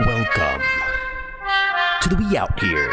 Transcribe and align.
Welcome 0.00 0.60
to 2.02 2.08
the 2.08 2.16
We 2.16 2.36
Out 2.36 2.58
Here 2.58 2.90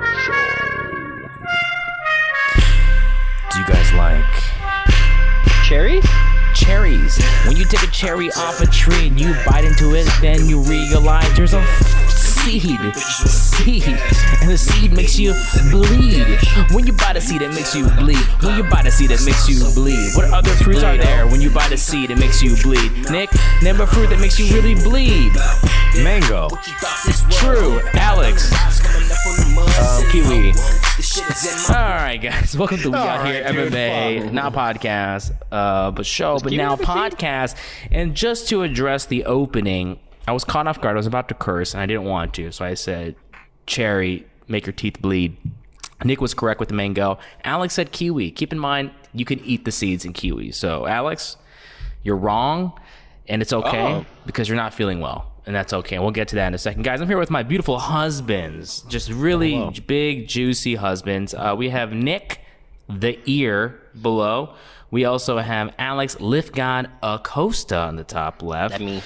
show. 0.00 0.32
Do 3.52 3.58
you 3.60 3.66
guys 3.66 3.92
like 3.92 4.24
Cherries? 5.62 6.04
cherries? 6.56 7.16
When 7.46 7.56
you 7.56 7.64
take 7.64 7.84
a 7.84 7.92
cherry 7.92 8.30
off 8.32 8.60
a 8.60 8.66
tree 8.66 9.06
and 9.06 9.20
you 9.20 9.36
bite 9.46 9.64
into 9.64 9.94
it, 9.94 10.08
then 10.20 10.46
you 10.46 10.60
realize 10.62 11.32
there's 11.36 11.54
a 11.54 11.64
seed. 12.44 12.96
Seed. 12.96 13.84
And 14.42 14.50
the 14.50 14.58
seed 14.58 14.92
makes 14.92 15.18
you 15.18 15.32
bleed. 15.70 16.26
When 16.72 16.86
you 16.86 16.92
buy 16.92 17.14
the 17.14 17.20
seed, 17.20 17.42
it 17.42 17.48
makes 17.48 17.74
you 17.74 17.88
bleed. 17.96 18.18
When 18.42 18.56
you 18.56 18.64
buy 18.64 18.82
the 18.82 18.90
seed, 18.90 19.10
it 19.10 19.24
makes 19.24 19.48
you 19.48 19.64
bleed. 19.74 20.14
What 20.14 20.30
other 20.32 20.50
fruits 20.50 20.82
are 20.82 20.96
there 20.96 21.26
when 21.26 21.40
you 21.40 21.50
buy 21.50 21.68
the 21.68 21.76
seed, 21.76 22.10
it 22.10 22.18
makes 22.18 22.42
you 22.42 22.54
bleed? 22.62 23.10
Nick, 23.10 23.30
name 23.62 23.80
a 23.80 23.86
fruit 23.86 24.10
that 24.10 24.20
makes 24.20 24.38
you 24.38 24.54
really 24.54 24.74
bleed. 24.74 25.32
Mango. 26.02 26.48
True. 27.30 27.80
Alex. 27.94 28.52
Um, 29.80 30.04
kiwi. 30.10 30.52
All 31.70 31.74
right, 31.74 32.18
guys. 32.18 32.56
Welcome 32.56 32.78
to 32.78 32.90
We 32.90 32.96
Out 32.96 33.26
Here 33.26 33.44
right, 33.44 33.52
dude, 33.52 33.72
MMA, 33.72 34.22
fuck. 34.24 34.32
not 34.32 34.52
podcast, 34.52 35.32
uh, 35.50 35.90
but 35.90 36.04
show, 36.04 36.38
but 36.42 36.52
now 36.52 36.76
podcast. 36.76 37.56
And 37.90 38.14
just 38.14 38.48
to 38.50 38.62
address 38.62 39.06
the 39.06 39.24
opening, 39.24 39.98
I 40.26 40.32
was 40.32 40.44
caught 40.44 40.66
off 40.66 40.80
guard. 40.80 40.96
I 40.96 40.98
was 40.98 41.06
about 41.06 41.28
to 41.28 41.34
curse, 41.34 41.74
and 41.74 41.80
I 41.82 41.86
didn't 41.86 42.04
want 42.04 42.34
to, 42.34 42.50
so 42.52 42.64
I 42.64 42.74
said, 42.74 43.14
"Cherry, 43.66 44.26
make 44.48 44.66
your 44.66 44.72
teeth 44.72 45.00
bleed." 45.00 45.36
Nick 46.04 46.20
was 46.20 46.34
correct 46.34 46.60
with 46.60 46.68
the 46.68 46.74
mango. 46.74 47.18
Alex 47.44 47.74
said 47.74 47.92
kiwi. 47.92 48.30
Keep 48.30 48.52
in 48.52 48.58
mind, 48.58 48.90
you 49.12 49.24
can 49.24 49.38
eat 49.40 49.64
the 49.64 49.72
seeds 49.72 50.04
in 50.04 50.12
kiwi. 50.12 50.50
So, 50.52 50.86
Alex, 50.86 51.36
you're 52.02 52.16
wrong, 52.16 52.72
and 53.28 53.40
it's 53.42 53.52
okay 53.52 53.94
Oh. 53.94 54.06
because 54.26 54.48
you're 54.48 54.56
not 54.56 54.74
feeling 54.74 55.00
well, 55.00 55.30
and 55.46 55.54
that's 55.54 55.72
okay. 55.72 55.98
We'll 55.98 56.10
get 56.10 56.28
to 56.28 56.36
that 56.36 56.48
in 56.48 56.54
a 56.54 56.58
second, 56.58 56.82
guys. 56.82 57.00
I'm 57.00 57.06
here 57.08 57.18
with 57.18 57.30
my 57.30 57.42
beautiful 57.42 57.78
husbands, 57.78 58.82
just 58.88 59.10
really 59.10 59.70
j- 59.72 59.80
big, 59.86 60.28
juicy 60.28 60.74
husbands. 60.74 61.32
Uh, 61.32 61.54
we 61.56 61.70
have 61.70 61.92
Nick, 61.92 62.40
the 62.88 63.18
ear 63.26 63.80
below. 64.00 64.54
We 64.90 65.04
also 65.06 65.38
have 65.38 65.72
Alex 65.78 66.16
Liftgod 66.16 66.88
Acosta 67.02 67.78
on 67.78 67.96
the 67.96 68.04
top 68.04 68.42
left, 68.42 68.72
That 68.78 68.80
me. 68.84 69.02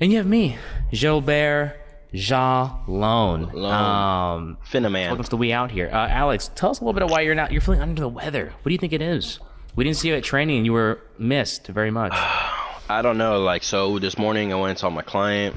And 0.00 0.10
you 0.12 0.18
have 0.18 0.26
me, 0.26 0.56
Gilbert 0.92 1.76
Jalone. 2.12 3.52
Lone. 3.52 3.54
Um, 3.54 4.58
Finnaman. 4.70 5.06
welcome 5.08 5.24
to 5.24 5.30
the 5.30 5.36
We 5.36 5.52
Out 5.52 5.70
Here. 5.70 5.88
Uh, 5.92 6.08
Alex, 6.08 6.50
tell 6.54 6.70
us 6.70 6.80
a 6.80 6.84
little 6.84 6.92
bit 6.94 7.02
of 7.02 7.10
why 7.10 7.22
you're 7.22 7.34
not. 7.34 7.52
You're 7.52 7.60
feeling 7.60 7.80
under 7.80 8.00
the 8.00 8.08
weather. 8.08 8.52
What 8.62 8.68
do 8.68 8.72
you 8.72 8.78
think 8.78 8.92
it 8.92 9.02
is? 9.02 9.38
We 9.74 9.84
didn't 9.84 9.96
see 9.96 10.08
you 10.08 10.14
at 10.14 10.24
training, 10.24 10.58
and 10.58 10.66
you 10.66 10.72
were 10.72 11.00
missed 11.18 11.66
very 11.66 11.90
much. 11.90 12.12
I 12.88 13.02
don't 13.02 13.18
know. 13.18 13.40
Like, 13.42 13.62
so 13.62 13.98
this 13.98 14.16
morning 14.16 14.52
I 14.52 14.56
went 14.56 14.70
and 14.70 14.78
saw 14.78 14.90
my 14.90 15.02
client. 15.02 15.56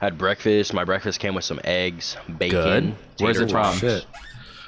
Had 0.00 0.18
breakfast. 0.18 0.74
My 0.74 0.84
breakfast 0.84 1.20
came 1.20 1.34
with 1.34 1.44
some 1.44 1.60
eggs, 1.64 2.16
bacon. 2.38 2.90
Good. 2.90 2.94
Where's 3.18 3.36
tater 3.38 3.48
it 3.48 3.50
from? 3.50 3.76
Shit. 3.76 4.06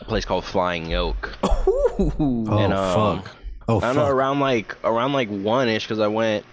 A 0.00 0.04
place 0.04 0.24
called 0.24 0.44
Flying 0.44 0.90
Yolk. 0.90 1.36
Oh 1.42 2.46
And, 2.58 2.72
um, 2.72 3.22
fuck. 3.22 3.36
Oh 3.68 3.78
I 3.78 3.86
don't 3.86 3.96
know 3.96 4.06
around 4.06 4.40
like 4.40 4.76
around 4.84 5.12
like 5.12 5.28
one 5.28 5.68
ish 5.68 5.84
because 5.84 5.98
I 5.98 6.06
went. 6.06 6.44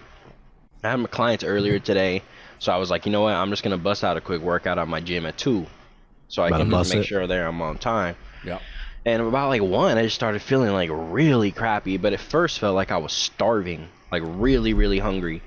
I 0.84 0.90
had 0.90 0.96
my 0.96 1.06
clients 1.06 1.44
earlier 1.44 1.78
today, 1.78 2.22
so 2.58 2.72
I 2.72 2.76
was 2.76 2.90
like, 2.90 3.06
you 3.06 3.12
know 3.12 3.22
what? 3.22 3.34
I'm 3.34 3.50
just 3.50 3.62
gonna 3.62 3.78
bust 3.78 4.04
out 4.04 4.16
a 4.16 4.20
quick 4.20 4.42
workout 4.42 4.78
at 4.78 4.88
my 4.88 5.00
gym 5.00 5.26
at 5.26 5.38
two, 5.38 5.66
so 6.28 6.42
I 6.42 6.48
About 6.48 6.60
can 6.60 6.70
make 6.70 6.94
it? 6.94 7.04
sure 7.04 7.26
there 7.26 7.46
I'm 7.46 7.60
on 7.62 7.78
time. 7.78 8.16
yeah. 8.44 8.58
And 9.06 9.20
about 9.20 9.48
like 9.48 9.60
one, 9.62 9.98
I 9.98 10.02
just 10.02 10.14
started 10.14 10.40
feeling 10.40 10.72
like 10.72 10.88
really 10.90 11.52
crappy. 11.52 11.98
But 11.98 12.14
at 12.14 12.20
first, 12.20 12.58
felt 12.58 12.74
like 12.74 12.90
I 12.90 12.96
was 12.96 13.12
starving, 13.12 13.88
like 14.10 14.22
really, 14.24 14.72
really 14.72 14.98
hungry. 14.98 15.42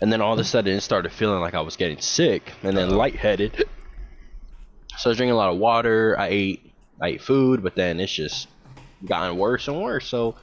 And 0.00 0.12
then 0.12 0.20
all 0.20 0.34
of 0.34 0.38
a 0.38 0.44
sudden, 0.44 0.76
it 0.76 0.80
started 0.82 1.10
feeling 1.12 1.40
like 1.40 1.54
I 1.54 1.62
was 1.62 1.76
getting 1.76 1.98
sick 2.00 2.52
and 2.62 2.76
then 2.76 2.88
uh-huh. 2.88 2.96
lightheaded. 2.96 3.64
So 4.98 5.08
I 5.08 5.10
was 5.10 5.16
drinking 5.16 5.32
a 5.32 5.36
lot 5.36 5.50
of 5.50 5.58
water. 5.58 6.16
I 6.18 6.28
ate, 6.28 6.72
I 7.00 7.08
ate 7.08 7.22
food, 7.22 7.62
but 7.62 7.74
then 7.74 7.98
it's 7.98 8.12
just 8.12 8.46
gotten 9.04 9.36
worse 9.36 9.66
and 9.66 9.80
worse. 9.82 10.06
So 10.06 10.36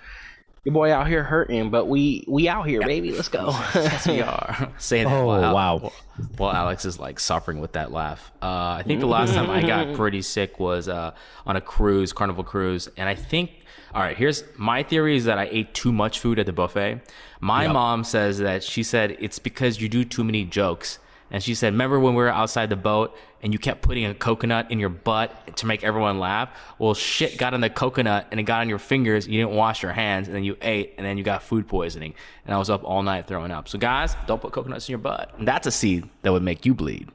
your 0.64 0.74
boy 0.74 0.92
out 0.92 1.08
here 1.08 1.24
hurting, 1.24 1.70
but 1.70 1.86
we 1.86 2.24
we 2.28 2.48
out 2.48 2.68
here, 2.68 2.82
baby. 2.82 3.12
Let's 3.12 3.30
go. 3.30 3.50
Yes, 3.76 4.08
we 4.08 4.22
are. 4.22 4.72
Say 4.78 5.04
that. 5.04 5.12
Oh, 5.12 5.26
while- 5.26 5.54
wow. 5.54 5.92
Well, 6.38 6.52
Alex 6.52 6.84
is 6.86 7.00
like 7.00 7.20
suffering 7.20 7.62
with 7.62 7.74
that 7.74 7.92
laugh. 7.92 8.32
Uh, 8.42 8.76
I 8.80 8.84
think 8.86 9.00
the 9.00 9.08
last 9.08 9.34
time 9.34 9.50
I 9.50 9.62
got 9.62 9.96
pretty 9.96 10.22
sick 10.22 10.60
was 10.60 10.90
uh, 10.90 11.12
on 11.46 11.56
a 11.56 11.62
cruise, 11.62 12.12
Carnival 12.14 12.44
cruise, 12.44 12.90
and 12.98 13.08
I 13.08 13.16
think. 13.16 13.52
All 13.94 14.02
right, 14.02 14.16
here's 14.16 14.44
my 14.58 14.84
theory: 14.84 15.16
is 15.16 15.26
that 15.26 15.38
I 15.40 15.48
ate 15.50 15.74
too 15.74 15.92
much 15.92 16.20
food 16.20 16.38
at 16.40 16.46
the 16.46 16.54
buffet. 16.54 17.02
My 17.40 17.68
mom 17.68 18.04
says 18.04 18.38
that 18.40 18.64
she 18.64 18.84
said 18.84 19.16
it's 19.20 19.40
because 19.40 19.82
you 19.82 19.90
do 19.90 20.04
too 20.04 20.24
many 20.24 20.44
jokes. 20.46 21.00
And 21.32 21.44
she 21.44 21.54
said, 21.56 21.74
"Remember 21.74 22.00
when 22.00 22.16
we 22.16 22.24
were 22.24 22.30
outside 22.30 22.70
the 22.70 22.76
boat 22.76 23.16
and 23.42 23.54
you 23.54 23.60
kept 23.60 23.82
putting 23.82 24.06
a 24.06 24.14
coconut 24.14 24.72
in 24.72 24.80
your 24.80 24.90
butt 24.90 25.56
to 25.58 25.66
make 25.66 25.84
everyone 25.84 26.20
laugh? 26.20 26.50
Well, 26.80 26.94
shit 26.94 27.38
got 27.38 27.54
on 27.54 27.62
the 27.62 27.70
coconut 27.70 28.28
and 28.32 28.40
it 28.40 28.44
got 28.44 28.62
on 28.62 28.70
your 28.70 28.80
fingers. 28.80 29.28
You 29.28 29.40
didn't 29.42 29.56
wash 29.56 29.84
your 29.84 29.92
hands, 29.92 30.28
and 30.28 30.36
then 30.36 30.44
you 30.44 30.58
ate, 30.62 30.96
and 30.98 31.06
then 31.06 31.18
you 31.18 31.24
got 31.24 31.44
food 31.44 31.68
poisoning. 31.68 32.14
And 32.46 32.56
I 32.56 32.58
was 32.58 32.70
up 32.70 32.84
all 32.84 33.04
night 33.04 33.28
throwing 33.28 33.52
up. 33.52 33.70
So, 33.70 33.78
guys, 33.78 34.16
don't 34.26 34.42
put 34.42 34.52
coconuts 34.52 34.90
in 34.90 34.94
your 34.94 35.00
butt. 35.00 35.34
And 35.38 35.48
that's 35.48 35.68
a 35.68 35.72
seed 35.72 36.10
that 36.24 36.32
would 36.32 36.44
make 36.44 36.66
you 36.66 36.74
bleed. 36.74 37.10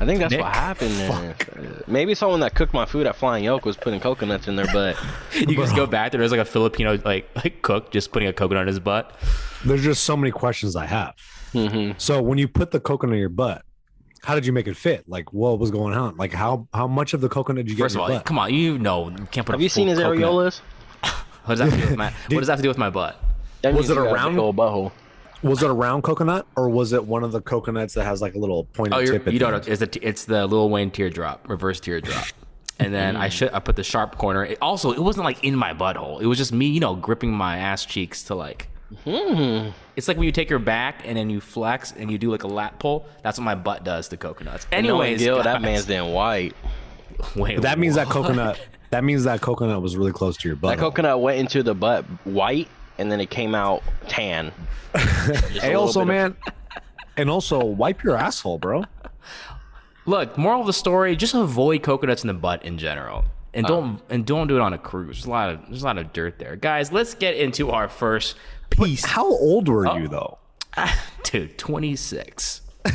I 0.00 0.06
think 0.06 0.20
that's 0.20 0.30
Nick, 0.30 0.40
what 0.40 0.54
happened. 0.54 0.94
There. 0.96 1.34
Maybe 1.88 2.14
someone 2.14 2.40
that 2.40 2.54
cooked 2.54 2.72
my 2.72 2.86
food 2.86 3.06
at 3.06 3.16
Flying 3.16 3.44
Yolk 3.44 3.64
was 3.64 3.76
putting 3.76 3.98
coconuts 4.00 4.46
in 4.46 4.56
their 4.56 4.66
butt. 4.72 4.96
You 5.34 5.56
just 5.56 5.76
go 5.76 5.86
back 5.86 6.12
there. 6.12 6.20
There's 6.20 6.30
like 6.30 6.40
a 6.40 6.44
Filipino 6.44 6.98
like 7.04 7.28
like 7.36 7.62
cook 7.62 7.90
just 7.90 8.12
putting 8.12 8.28
a 8.28 8.32
coconut 8.32 8.62
in 8.62 8.68
his 8.68 8.80
butt. 8.80 9.14
There's 9.64 9.82
just 9.82 10.04
so 10.04 10.16
many 10.16 10.30
questions 10.30 10.74
I 10.76 10.86
have. 10.86 11.14
Mm-hmm. 11.52 11.92
So 11.98 12.20
when 12.22 12.38
you 12.38 12.48
put 12.48 12.70
the 12.70 12.80
coconut 12.80 13.14
in 13.14 13.20
your 13.20 13.28
butt, 13.28 13.62
how 14.22 14.34
did 14.34 14.44
you 14.46 14.52
make 14.52 14.66
it 14.66 14.76
fit? 14.76 15.08
Like 15.08 15.32
what 15.32 15.58
was 15.58 15.70
going 15.70 15.94
on? 15.94 16.16
Like 16.16 16.32
how 16.32 16.68
how 16.74 16.86
much 16.86 17.14
of 17.14 17.20
the 17.20 17.28
coconut 17.28 17.64
did 17.64 17.70
you 17.70 17.76
get 17.76 17.84
First 17.84 17.94
of 17.96 18.02
all, 18.02 18.08
butt? 18.08 18.24
come 18.24 18.38
on, 18.38 18.52
you 18.52 18.78
know 18.78 19.08
you 19.10 19.16
can't 19.30 19.46
put. 19.46 19.52
Have 19.52 19.60
a 19.60 19.62
you 19.62 19.68
seen 19.68 19.88
his 19.88 19.98
coconut- 19.98 20.18
areolas? 20.28 20.60
What 21.44 21.56
does 21.56 21.58
that 21.60 21.70
have 21.70 21.80
to 21.80 21.84
do 21.86 21.88
with 21.90 21.96
my? 21.98 22.04
what 22.28 22.38
does 22.40 22.46
that 22.48 22.52
have 22.52 22.58
to 22.58 22.62
do 22.64 22.68
with 22.68 22.78
my 22.78 22.90
butt? 22.90 23.18
That 23.62 23.72
Was 23.74 23.88
it 23.88 23.96
a 23.96 24.02
round- 24.02 24.36
butthole? 24.36 24.92
Was 25.42 25.62
it 25.62 25.70
a 25.70 25.72
round 25.72 26.02
coconut 26.02 26.46
or 26.56 26.68
was 26.68 26.92
it 26.92 27.04
one 27.04 27.22
of 27.24 27.30
the 27.32 27.40
coconuts 27.40 27.94
that 27.94 28.04
has 28.04 28.20
like 28.20 28.34
a 28.34 28.38
little 28.38 28.64
pointed 28.64 28.94
Oh, 28.94 29.04
tip? 29.06 29.26
at 29.26 29.32
you 29.32 29.38
the 29.38 29.44
don't 29.44 29.52
know. 29.52 29.58
end? 29.58 29.68
It's 29.68 29.80
the 29.80 30.06
it's 30.06 30.24
the 30.24 30.46
Lil 30.48 30.68
Wayne 30.68 30.90
teardrop, 30.90 31.48
reverse 31.48 31.78
teardrop. 31.80 32.26
And 32.80 32.92
then 32.92 33.16
I 33.16 33.28
should 33.28 33.50
I 33.52 33.60
put 33.60 33.76
the 33.76 33.82
sharp 33.84 34.18
corner. 34.18 34.44
It, 34.44 34.58
also, 34.60 34.92
it 34.92 34.98
wasn't 35.00 35.24
like 35.24 35.42
in 35.44 35.54
my 35.56 35.72
butthole. 35.74 36.20
It 36.20 36.26
was 36.26 36.38
just 36.38 36.52
me, 36.52 36.66
you 36.66 36.80
know, 36.80 36.94
gripping 36.96 37.32
my 37.32 37.56
ass 37.56 37.84
cheeks 37.86 38.22
to 38.24 38.34
like. 38.34 38.68
Hmm. 39.04 39.68
It's 39.96 40.08
like 40.08 40.16
when 40.16 40.24
you 40.26 40.32
take 40.32 40.48
your 40.48 40.58
back 40.58 41.02
and 41.06 41.16
then 41.16 41.28
you 41.30 41.40
flex 41.40 41.92
and 41.92 42.10
you 42.10 42.16
do 42.18 42.30
like 42.30 42.42
a 42.44 42.48
lat 42.48 42.78
pull. 42.78 43.06
That's 43.22 43.38
what 43.38 43.44
my 43.44 43.54
butt 43.54 43.84
does 43.84 44.08
to 44.08 44.16
coconuts. 44.16 44.66
Anyways, 44.72 44.90
Anyways, 44.90 45.20
Gil, 45.20 45.36
that 45.42 45.44
guys- 45.44 45.62
man's 45.62 45.90
in 45.90 46.12
white. 46.12 46.54
Wait, 47.36 47.56
But 47.56 47.62
that 47.62 47.78
means 47.78 47.96
that 47.96 48.06
coconut 48.08 48.58
that 48.90 49.04
means 49.04 49.24
that 49.24 49.40
coconut 49.42 49.82
was 49.82 49.96
really 49.96 50.12
close 50.12 50.36
to 50.38 50.48
your 50.48 50.56
butt. 50.56 50.76
That 50.76 50.82
coconut 50.82 51.20
went 51.20 51.38
into 51.38 51.62
the 51.62 51.74
butt 51.74 52.04
white, 52.24 52.68
and 52.96 53.12
then 53.12 53.20
it 53.20 53.28
came 53.28 53.54
out 53.54 53.82
tan. 54.08 54.52
Just 54.96 55.58
Hey, 55.58 55.74
also, 55.74 56.00
bit 56.00 56.02
of- 56.02 56.08
man, 56.08 56.36
and 57.18 57.28
also 57.28 57.62
wipe 57.64 58.02
your 58.02 58.16
asshole, 58.16 58.58
bro. 58.58 58.84
Look, 60.06 60.38
moral 60.38 60.60
of 60.62 60.66
the 60.66 60.72
story: 60.72 61.14
just 61.16 61.34
avoid 61.34 61.82
coconuts 61.82 62.22
in 62.22 62.28
the 62.28 62.34
butt 62.34 62.62
in 62.64 62.78
general, 62.78 63.26
and 63.54 63.66
don't 63.66 64.00
and 64.10 64.24
don't 64.26 64.46
do 64.48 64.56
it 64.56 64.60
on 64.60 64.72
a 64.72 64.78
cruise. 64.78 65.16
There's 65.18 65.26
a 65.26 65.30
lot 65.30 65.50
of 65.50 65.66
there's 65.68 65.82
a 65.82 65.86
lot 65.86 65.98
of 65.98 66.12
dirt 66.12 66.38
there, 66.38 66.56
guys. 66.56 66.92
Let's 66.92 67.14
get 67.14 67.36
into 67.36 67.70
our 67.70 67.88
first 67.88 68.36
piece. 68.70 69.04
How 69.04 69.26
old 69.26 69.68
were 69.68 69.86
Oh. 69.88 69.96
you 69.96 70.08
though? 70.08 70.38
Dude, 71.24 71.58
26. 71.58 72.60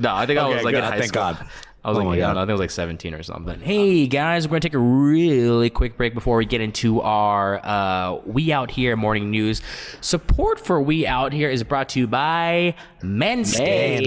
no, 0.00 0.14
I 0.14 0.26
think 0.26 0.38
I 0.40 0.48
was 0.48 0.62
like 0.64 0.74
good. 0.74 0.78
in 0.78 0.84
high 0.84 0.98
Thank 0.98 1.08
school. 1.08 1.22
God. 1.22 1.46
I 1.86 1.90
was 1.90 1.98
Oh 1.98 2.00
like, 2.00 2.08
my 2.08 2.16
yeah, 2.16 2.32
God. 2.32 2.38
I 2.38 2.40
think 2.42 2.48
I 2.50 2.52
was 2.54 2.60
like 2.60 2.70
17 2.70 3.12
or 3.12 3.22
something. 3.22 3.60
Hey 3.60 4.06
guys, 4.06 4.46
we're 4.48 4.52
gonna 4.52 4.60
take 4.60 4.72
a 4.74 4.78
really 4.78 5.68
quick 5.68 5.98
break 5.98 6.14
before 6.14 6.38
we 6.38 6.46
get 6.46 6.62
into 6.62 7.02
our 7.02 7.60
uh, 7.62 8.20
We 8.24 8.52
Out 8.52 8.70
Here 8.70 8.96
morning 8.96 9.30
news. 9.30 9.60
Support 10.00 10.60
for 10.64 10.80
We 10.80 11.06
Out 11.06 11.34
Here 11.34 11.50
is 11.50 11.62
brought 11.62 11.90
to 11.90 12.00
you 12.00 12.06
by 12.06 12.74
Manscaped, 13.02 14.06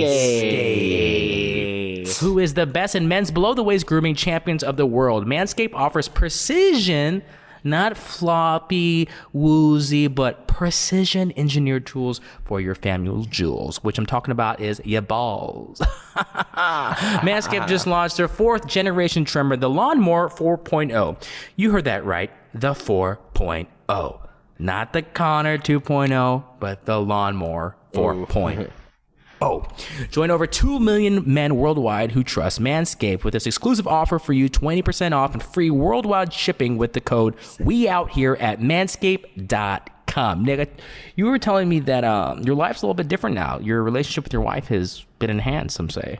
who 2.19 2.39
is 2.39 2.54
the 2.54 2.65
best 2.65 2.95
in 2.95 3.07
men's 3.07 3.31
below 3.31 3.54
the 3.54 3.63
waist 3.63 3.86
grooming 3.86 4.15
champions 4.15 4.63
of 4.63 4.77
the 4.77 4.86
world. 4.86 5.25
Manscaped 5.25 5.74
offers 5.74 6.07
precision 6.07 7.24
not 7.63 7.98
floppy, 7.98 9.09
woozy, 9.33 10.07
but 10.07 10.48
precision 10.48 11.33
engineered 11.38 11.86
tools 11.86 12.21
for 12.45 12.59
your 12.59 12.75
family 12.75 13.25
jewels, 13.27 13.83
which 13.83 13.98
I'm 13.98 14.06
talking 14.06 14.31
about 14.31 14.59
is 14.59 14.81
your 14.86 15.01
balls. 15.01 15.80
Manscaped 16.15 17.68
just 17.68 17.86
launched 17.88 18.18
their 18.18 18.27
fourth 18.27 18.68
generation 18.68 19.25
trimmer, 19.25 19.57
the 19.57 19.69
Lawnmower 19.69 20.30
4.0. 20.30 21.21
You 21.56 21.71
heard 21.71 21.86
that 21.86 22.06
right, 22.06 22.31
the 22.53 22.71
4.0. 22.71 24.19
Not 24.60 24.94
the 24.94 25.03
Connor 25.03 25.57
2.0, 25.57 26.44
but 26.60 26.86
the 26.86 27.00
Lawnmower 27.00 27.75
4.0. 27.94 28.71
Oh, 29.42 29.66
join 30.12 30.31
over 30.31 30.48
2 30.48 30.80
million 30.80 31.24
men 31.31 31.56
worldwide 31.57 32.12
who 32.13 32.24
trust 32.24 32.60
Manscaped 32.60 33.24
with 33.24 33.34
this 33.34 33.45
exclusive 33.45 33.88
offer 33.88 34.18
for 34.19 34.34
you 34.34 34.50
20% 34.50 35.12
off 35.13 35.34
and 35.34 35.44
free 35.44 35.69
worldwide 35.69 36.34
shipping 36.34 36.78
with 36.78 36.94
the 36.94 37.01
code 37.01 37.36
We 37.60 37.88
Out 37.88 38.12
Here 38.12 38.36
at 38.39 38.60
manscaped.com. 38.60 39.48
manscaped.com. 39.48 40.44
Nick, 40.44 40.60
I- 40.60 40.81
you 41.16 41.25
were 41.25 41.38
telling 41.38 41.69
me 41.69 41.80
that 41.81 42.04
um, 42.04 42.42
your 42.44 42.56
life's 42.56 42.81
a 42.81 42.86
little 42.86 42.94
bit 42.95 43.07
different 43.07 43.36
now. 43.36 43.60
Your 43.60 43.84
relationship 43.84 44.24
with 44.24 44.34
your 44.34 44.42
wife 44.42 44.68
has 44.69 45.06
been 45.19 45.30
enhanced, 45.30 45.75
some 45.75 45.89
say. 45.89 46.18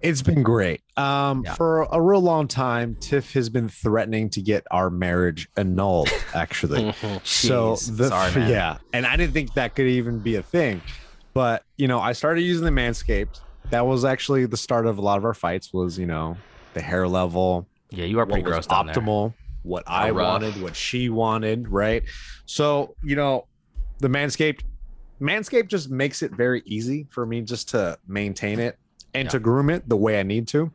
It's 0.00 0.22
been 0.22 0.42
great. 0.42 0.80
Um, 0.96 1.42
Yeah. 1.44 1.54
for 1.54 1.82
a 1.90 2.00
real 2.00 2.20
long 2.20 2.46
time, 2.46 2.96
Tiff 3.00 3.32
has 3.34 3.48
been 3.50 3.68
threatening 3.68 4.28
to 4.30 4.42
get 4.42 4.64
our 4.70 4.90
marriage 4.90 5.48
annulled. 5.56 6.10
Actually, 6.34 6.94
so 7.24 7.76
the 7.76 8.08
Sorry, 8.08 8.34
man. 8.40 8.50
yeah, 8.50 8.76
and 8.92 9.06
I 9.06 9.16
didn't 9.16 9.32
think 9.32 9.54
that 9.54 9.74
could 9.74 9.86
even 9.86 10.18
be 10.20 10.36
a 10.36 10.42
thing, 10.42 10.80
but 11.34 11.62
you 11.76 11.88
know, 11.88 12.00
I 12.00 12.12
started 12.12 12.42
using 12.42 12.64
the 12.64 12.70
Manscaped. 12.70 13.40
That 13.70 13.86
was 13.86 14.04
actually 14.04 14.46
the 14.46 14.56
start 14.56 14.86
of 14.86 14.98
a 14.98 15.00
lot 15.00 15.18
of 15.18 15.24
our 15.24 15.34
fights. 15.34 15.72
Was 15.72 15.98
you 15.98 16.06
know 16.06 16.36
the 16.74 16.80
hair 16.80 17.06
level, 17.06 17.68
Yeah, 17.90 18.04
you 18.06 18.18
are 18.20 18.26
pretty 18.26 18.42
what 18.42 18.46
gross 18.48 18.56
was 18.58 18.66
down 18.68 18.86
there. 18.86 18.94
optimal, 18.96 19.34
what 19.62 19.84
I 19.86 20.10
rough. 20.10 20.42
wanted, 20.42 20.62
what 20.62 20.74
she 20.76 21.08
wanted, 21.08 21.68
right? 21.68 22.02
So, 22.46 22.96
you 23.04 23.14
know, 23.16 23.46
the 24.00 24.08
Manscaped, 24.08 24.62
Manscaped 25.22 25.68
just 25.68 25.88
makes 25.90 26.22
it 26.22 26.32
very 26.32 26.62
easy 26.66 27.06
for 27.10 27.24
me 27.26 27.42
just 27.42 27.68
to 27.70 27.96
maintain 28.08 28.58
it 28.58 28.76
and 29.14 29.26
Yeah. 29.26 29.30
to 29.30 29.38
groom 29.38 29.70
it 29.70 29.88
the 29.88 29.96
way 29.96 30.18
I 30.18 30.24
need 30.24 30.48
to. 30.48 30.72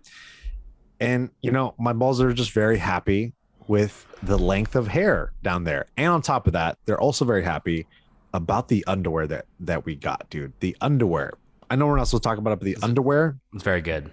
And, 1.02 1.30
you 1.42 1.52
know, 1.52 1.76
my 1.78 1.94
balls 1.94 2.22
are 2.22 2.34
just 2.34 2.52
very 2.52 2.78
happy 2.78 3.34
with 3.68 4.06
the 4.24 4.38
length 4.38 4.76
of 4.76 4.88
hair 4.88 5.34
down 5.44 5.64
there. 5.66 5.86
And 5.98 6.08
on 6.08 6.22
top 6.22 6.48
of 6.48 6.54
that, 6.54 6.78
they're 6.86 7.00
also 7.00 7.26
very 7.26 7.44
happy 7.44 7.88
about 8.34 8.68
the 8.68 8.84
underwear 8.88 9.28
that 9.28 9.46
that 9.62 9.86
we 9.86 9.96
got, 9.96 10.30
dude. 10.30 10.54
The 10.60 10.76
underwear. 10.82 11.34
I 11.70 11.76
know 11.76 11.86
we're 11.88 11.98
not 11.98 12.08
supposed 12.08 12.24
to 12.24 12.30
talk 12.30 12.38
about 12.38 12.52
it, 12.54 12.60
but 12.60 12.66
the 12.66 12.78
underwear 12.82 13.38
It's 13.54 13.64
very 13.64 13.82
good. 13.82 14.12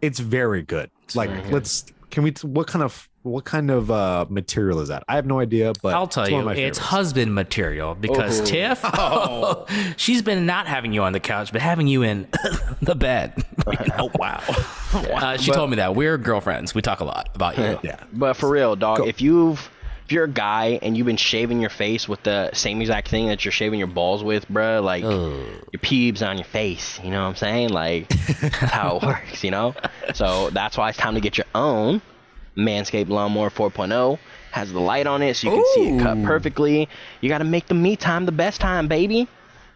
it's 0.00 0.18
very 0.20 0.62
good. 0.62 0.90
like 1.14 1.30
very 1.30 1.42
good. 1.42 1.52
let's 1.52 1.86
can 2.10 2.22
we 2.24 2.32
what 2.42 2.66
kind 2.66 2.82
of 2.84 3.08
what 3.22 3.44
kind 3.44 3.70
of 3.70 3.90
uh 3.90 4.26
material 4.28 4.80
is 4.80 4.88
that? 4.88 5.02
I 5.08 5.14
have 5.14 5.26
no 5.26 5.38
idea, 5.40 5.72
but 5.82 5.94
I'll 5.94 6.06
tell 6.08 6.24
it's 6.24 6.32
one 6.32 6.40
of 6.48 6.56
you, 6.56 6.62
my 6.62 6.68
it's 6.68 6.78
husband 6.78 7.34
material 7.34 7.94
because 7.94 8.40
Oh. 8.40 8.44
Tiff, 8.44 8.80
oh, 8.84 9.66
she's 9.96 10.22
been 10.22 10.44
not 10.44 10.66
having 10.66 10.92
you 10.92 11.02
on 11.02 11.12
the 11.12 11.20
couch, 11.20 11.50
but 11.52 11.60
having 11.62 11.86
you 11.86 12.02
in 12.02 12.28
the 12.82 12.94
bed. 12.94 13.32
oh 13.98 14.10
wow. 14.16 14.42
Uh, 14.92 15.36
she 15.38 15.50
told 15.52 15.70
me 15.70 15.76
that 15.76 15.94
we're 15.94 16.18
girlfriends. 16.18 16.74
We 16.74 16.82
talk 16.82 17.00
a 17.00 17.04
lot 17.04 17.30
about 17.34 17.56
you. 17.58 17.78
yeah. 17.82 18.00
But 18.12 18.34
for 18.34 18.50
real, 18.50 18.76
dog, 18.76 18.98
Go. 18.98 19.06
if 19.06 19.20
you've 19.22 19.70
if 20.04 20.12
you're 20.12 20.24
a 20.24 20.28
guy 20.28 20.78
and 20.82 20.96
you've 20.96 21.06
been 21.06 21.16
shaving 21.16 21.60
your 21.60 21.70
face 21.70 22.08
with 22.08 22.22
the 22.22 22.50
same 22.52 22.80
exact 22.80 23.08
thing 23.08 23.28
that 23.28 23.44
you're 23.44 23.52
shaving 23.52 23.78
your 23.78 23.88
balls 23.88 24.22
with, 24.24 24.48
bruh, 24.48 24.82
like 24.82 25.02
your 25.02 25.80
pubes 25.80 26.22
on 26.22 26.38
your 26.38 26.44
face, 26.46 26.98
you 27.02 27.10
know 27.10 27.22
what 27.22 27.28
I'm 27.28 27.36
saying? 27.36 27.68
Like 27.70 28.08
that's 28.08 28.56
how 28.72 28.96
it 28.96 29.02
works, 29.06 29.44
you 29.44 29.50
know? 29.50 29.74
So 30.14 30.50
that's 30.50 30.76
why 30.76 30.88
it's 30.90 30.98
time 30.98 31.14
to 31.14 31.20
get 31.20 31.38
your 31.38 31.46
own 31.54 32.02
Manscaped 32.56 33.08
Lawnmower 33.08 33.50
4.0. 33.50 34.18
Has 34.50 34.70
the 34.72 34.80
light 34.80 35.06
on 35.06 35.22
it 35.22 35.34
so 35.36 35.48
you 35.48 35.56
can 35.56 35.74
see 35.74 35.88
it 35.96 36.02
cut 36.02 36.22
perfectly. 36.24 36.88
You 37.22 37.28
got 37.30 37.38
to 37.38 37.44
make 37.44 37.68
the 37.68 37.74
me 37.74 37.96
time 37.96 38.26
the 38.26 38.32
best 38.32 38.60
time, 38.60 38.86
baby. 38.86 39.26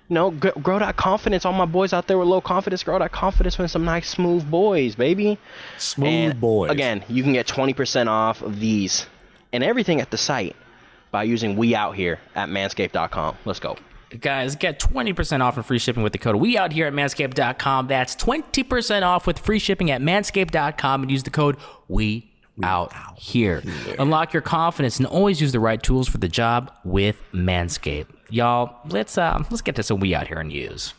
You 0.09 0.15
know, 0.15 0.31
grow 0.31 0.79
that 0.79 0.97
confidence. 0.97 1.45
All 1.47 1.53
my 1.55 1.65
boys 1.65 1.93
out 1.93 2.07
there 2.07 2.19
with 2.19 2.29
low 2.29 2.41
confidence, 2.43 2.83
grow 2.85 2.99
that 2.99 3.11
confidence 3.11 3.57
with 3.59 3.71
some 3.71 3.85
nice, 3.85 4.09
smooth 4.09 4.49
boys, 4.49 4.95
baby. 4.95 5.39
Smooth 5.79 6.09
And 6.09 6.41
boys. 6.41 6.71
Again, 6.71 7.03
you 7.09 7.23
can 7.23 7.33
get 7.33 7.47
20% 7.47 8.07
off 8.07 8.43
of 8.43 8.61
these 8.61 9.07
and 9.57 9.65
everything 9.65 10.01
at 10.01 10.13
the 10.13 10.19
site 10.19 10.55
by 11.11 11.25
using 11.25 11.57
We 11.57 11.75
Out 11.75 11.97
Here 11.97 12.21
at 12.35 12.49
manscaped.com. 12.49 13.37
Let's 13.45 13.59
go. 13.59 13.77
Guys, 14.21 14.55
get 14.55 14.79
20% 14.79 15.41
off 15.41 15.57
and 15.57 15.67
free 15.67 15.81
shipping 15.81 16.05
with 16.05 16.13
the 16.13 16.19
code 16.19 16.37
we 16.37 16.57
out 16.57 16.73
here 16.73 16.87
at 16.87 16.93
manscaped.com. 16.93 17.89
That's 17.89 18.15
20% 18.15 19.03
off 19.03 19.27
with 19.27 19.39
free 19.41 19.59
shipping 19.59 19.91
at 19.91 20.01
manscaped.com 20.01 21.03
and 21.03 21.11
use 21.11 21.25
the 21.25 21.31
code 21.31 21.57
we 21.89 22.31
out 22.63 22.93
here. 23.19 23.63
Unlock 23.99 24.33
your 24.33 24.43
confidence 24.43 24.99
and 24.99 25.07
always 25.07 25.41
use 25.41 25.53
the 25.53 25.61
right 25.61 25.83
tools 25.83 26.09
for 26.09 26.19
the 26.19 26.29
job 26.29 26.73
with 26.85 27.21
Manscaped. 27.33 28.07
Y'all, 28.31 28.79
let's 28.89 29.19
uh 29.19 29.43
let's 29.51 29.61
get 29.63 29.75
to 29.77 29.83
some 29.83 30.01
we 30.01 30.15
out 30.15 30.29
here 30.29 30.43
news. 30.43 30.95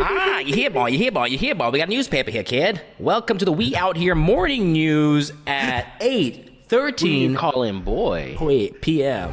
Ah, 0.00 0.38
you 0.38 0.54
hear 0.54 0.70
ball, 0.70 0.88
you 0.88 0.96
hear 0.96 1.10
ball, 1.10 1.26
you 1.26 1.36
hear 1.36 1.54
ball. 1.56 1.72
We 1.72 1.78
got 1.78 1.88
a 1.88 1.90
newspaper 1.90 2.30
here, 2.30 2.44
kid. 2.44 2.80
Welcome 3.00 3.36
to 3.38 3.44
the 3.44 3.50
We 3.52 3.74
Out 3.74 3.96
Here 3.96 4.14
morning 4.14 4.72
news 4.72 5.32
at 5.46 5.86
8 6.00 6.34
Who 6.36 6.40
you 6.42 6.58
13 6.68 7.34
calling 7.34 7.80
boy? 7.80 8.36
Wait, 8.40 8.80
PM. 8.80 9.30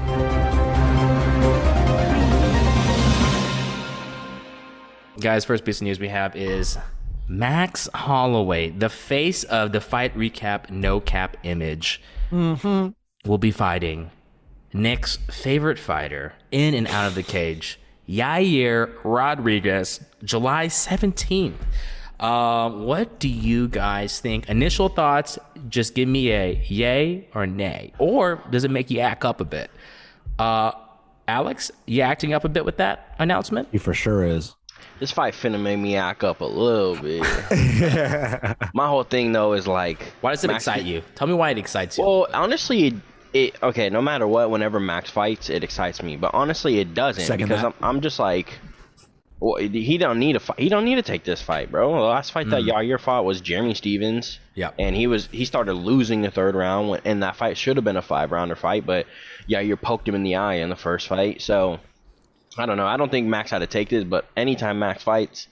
Guys, 5.20 5.46
first 5.46 5.64
piece 5.64 5.78
of 5.80 5.84
news 5.86 6.00
we 6.00 6.08
have 6.10 6.36
is 6.36 6.78
Max 7.28 7.90
Holloway, 7.94 8.70
the 8.70 8.90
face 8.90 9.44
of 9.44 9.72
the 9.72 9.82
fight 9.82 10.16
recap 10.18 10.70
no 10.72 11.00
cap 11.00 11.38
image, 11.44 12.02
will 12.32 13.38
be 13.38 13.52
fighting 13.52 14.10
Nick's 14.78 15.18
favorite 15.30 15.80
fighter 15.80 16.34
in 16.52 16.74
and 16.74 16.88
out 16.88 17.08
of 17.08 17.16
the 17.16 17.24
cage, 17.24 17.80
Yair 18.08 18.94
Rodriguez, 19.04 20.00
July 20.24 20.68
17th. 20.68 21.56
Um, 22.20 22.86
what 22.86 23.20
do 23.20 23.28
you 23.28 23.68
guys 23.68 24.20
think? 24.20 24.50
Initial 24.50 24.90
thoughts, 24.90 25.38
just 25.70 25.94
give 25.94 26.08
me 26.08 26.32
a 26.32 26.54
yay 26.68 27.28
or 27.36 27.46
nay. 27.46 27.94
Or 28.00 28.42
does 28.50 28.64
it 28.64 28.72
make 28.72 28.90
you 28.90 29.00
act 29.02 29.24
up 29.26 29.40
a 29.42 29.46
bit? 29.46 29.70
Uh, 30.40 30.72
Alex, 31.28 31.72
you 31.86 32.02
acting 32.02 32.34
up 32.34 32.44
a 32.46 32.50
bit 32.50 32.66
with 32.66 32.78
that 32.78 33.16
announcement? 33.20 33.68
He 33.72 33.78
for 33.78 33.94
sure 33.94 34.24
is. 34.24 34.56
This 35.00 35.12
fight 35.12 35.36
finna 35.36 35.62
make 35.62 35.78
me 35.78 35.96
act 35.96 36.24
up 36.24 36.42
a 36.42 36.46
little 36.46 36.96
bit. 36.96 37.22
My 38.74 38.88
whole 38.88 39.04
thing 39.04 39.32
though 39.32 39.54
is 39.54 39.68
like, 39.68 40.02
Why 40.22 40.32
does 40.32 40.44
it 40.44 40.48
Max- 40.48 40.66
excite 40.68 40.86
you? 40.86 41.04
Tell 41.14 41.28
me 41.28 41.36
why 41.36 41.52
it 41.52 41.58
excites 41.60 41.98
you. 42.00 42.04
Well, 42.04 42.28
honestly, 42.34 43.00
it, 43.34 43.62
okay. 43.62 43.90
No 43.90 44.02
matter 44.02 44.28
what, 44.28 44.50
whenever 44.50 44.80
Max 44.80 45.10
fights, 45.10 45.50
it 45.50 45.64
excites 45.64 46.02
me. 46.02 46.16
But 46.16 46.34
honestly, 46.34 46.80
it 46.80 46.94
doesn't 46.94 47.26
Second 47.26 47.48
because 47.48 47.62
that. 47.62 47.76
I'm, 47.82 47.98
I'm 47.98 48.02
just 48.02 48.20
like, 48.20 48.54
well, 49.40 49.58
he 49.58 49.98
don't 49.98 50.18
need 50.18 50.36
a 50.36 50.40
fight. 50.40 50.60
He 50.60 50.70
don't 50.70 50.86
need 50.86 50.96
to 50.96 51.04
take 51.04 51.24
this 51.24 51.42
fight, 51.42 51.70
bro. 51.72 51.94
The 51.94 52.00
last 52.00 52.32
fight 52.32 52.50
that 52.50 52.64
mm. 52.64 52.72
Yair 52.72 53.00
fought 53.00 53.24
was 53.24 53.40
Jeremy 53.40 53.76
Stephens. 53.76 54.40
Yep. 54.56 54.76
And 54.80 54.96
he 54.96 55.06
was 55.06 55.28
he 55.28 55.46
started 55.46 55.74
losing 55.74 56.24
the 56.24 56.32
third 56.32 56.56
round, 56.56 57.02
and 57.06 57.22
that 57.22 57.36
fight 57.36 57.58
should 57.58 57.78
have 57.78 57.84
been 57.84 57.98
a 57.98 58.02
five 58.02 58.32
rounder 58.32 58.56
fight, 58.56 58.86
but 58.86 59.06
Yair 59.48 59.80
poked 59.80 60.08
him 60.08 60.16
in 60.16 60.24
the 60.24 60.36
eye 60.36 60.56
in 60.56 60.70
the 60.70 60.76
first 60.76 61.08
fight. 61.08 61.42
So 61.42 61.80
I 62.58 62.66
don't 62.66 62.78
know. 62.78 62.88
I 62.88 62.98
don't 62.98 63.12
think 63.12 63.28
Max 63.28 63.52
had 63.52 63.60
to 63.60 63.68
take 63.68 63.90
this, 63.90 64.04
but 64.04 64.26
anytime 64.36 64.80
Max 64.80 65.04
fights, 65.04 65.48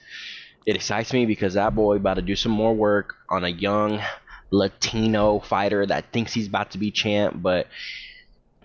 it 0.66 0.74
excites 0.74 1.12
me 1.12 1.24
because 1.24 1.54
that 1.54 1.74
boy 1.74 1.96
about 1.96 2.14
to 2.14 2.22
do 2.22 2.34
some 2.34 2.52
more 2.52 2.74
work 2.74 3.14
on 3.30 3.44
a 3.44 3.48
young 3.48 4.02
Latino 4.50 5.40
fighter 5.40 5.84
that 5.86 6.12
thinks 6.12 6.32
he's 6.32 6.46
about 6.46 6.70
to 6.72 6.78
be 6.78 6.90
champ, 6.90 7.34
but 7.40 7.66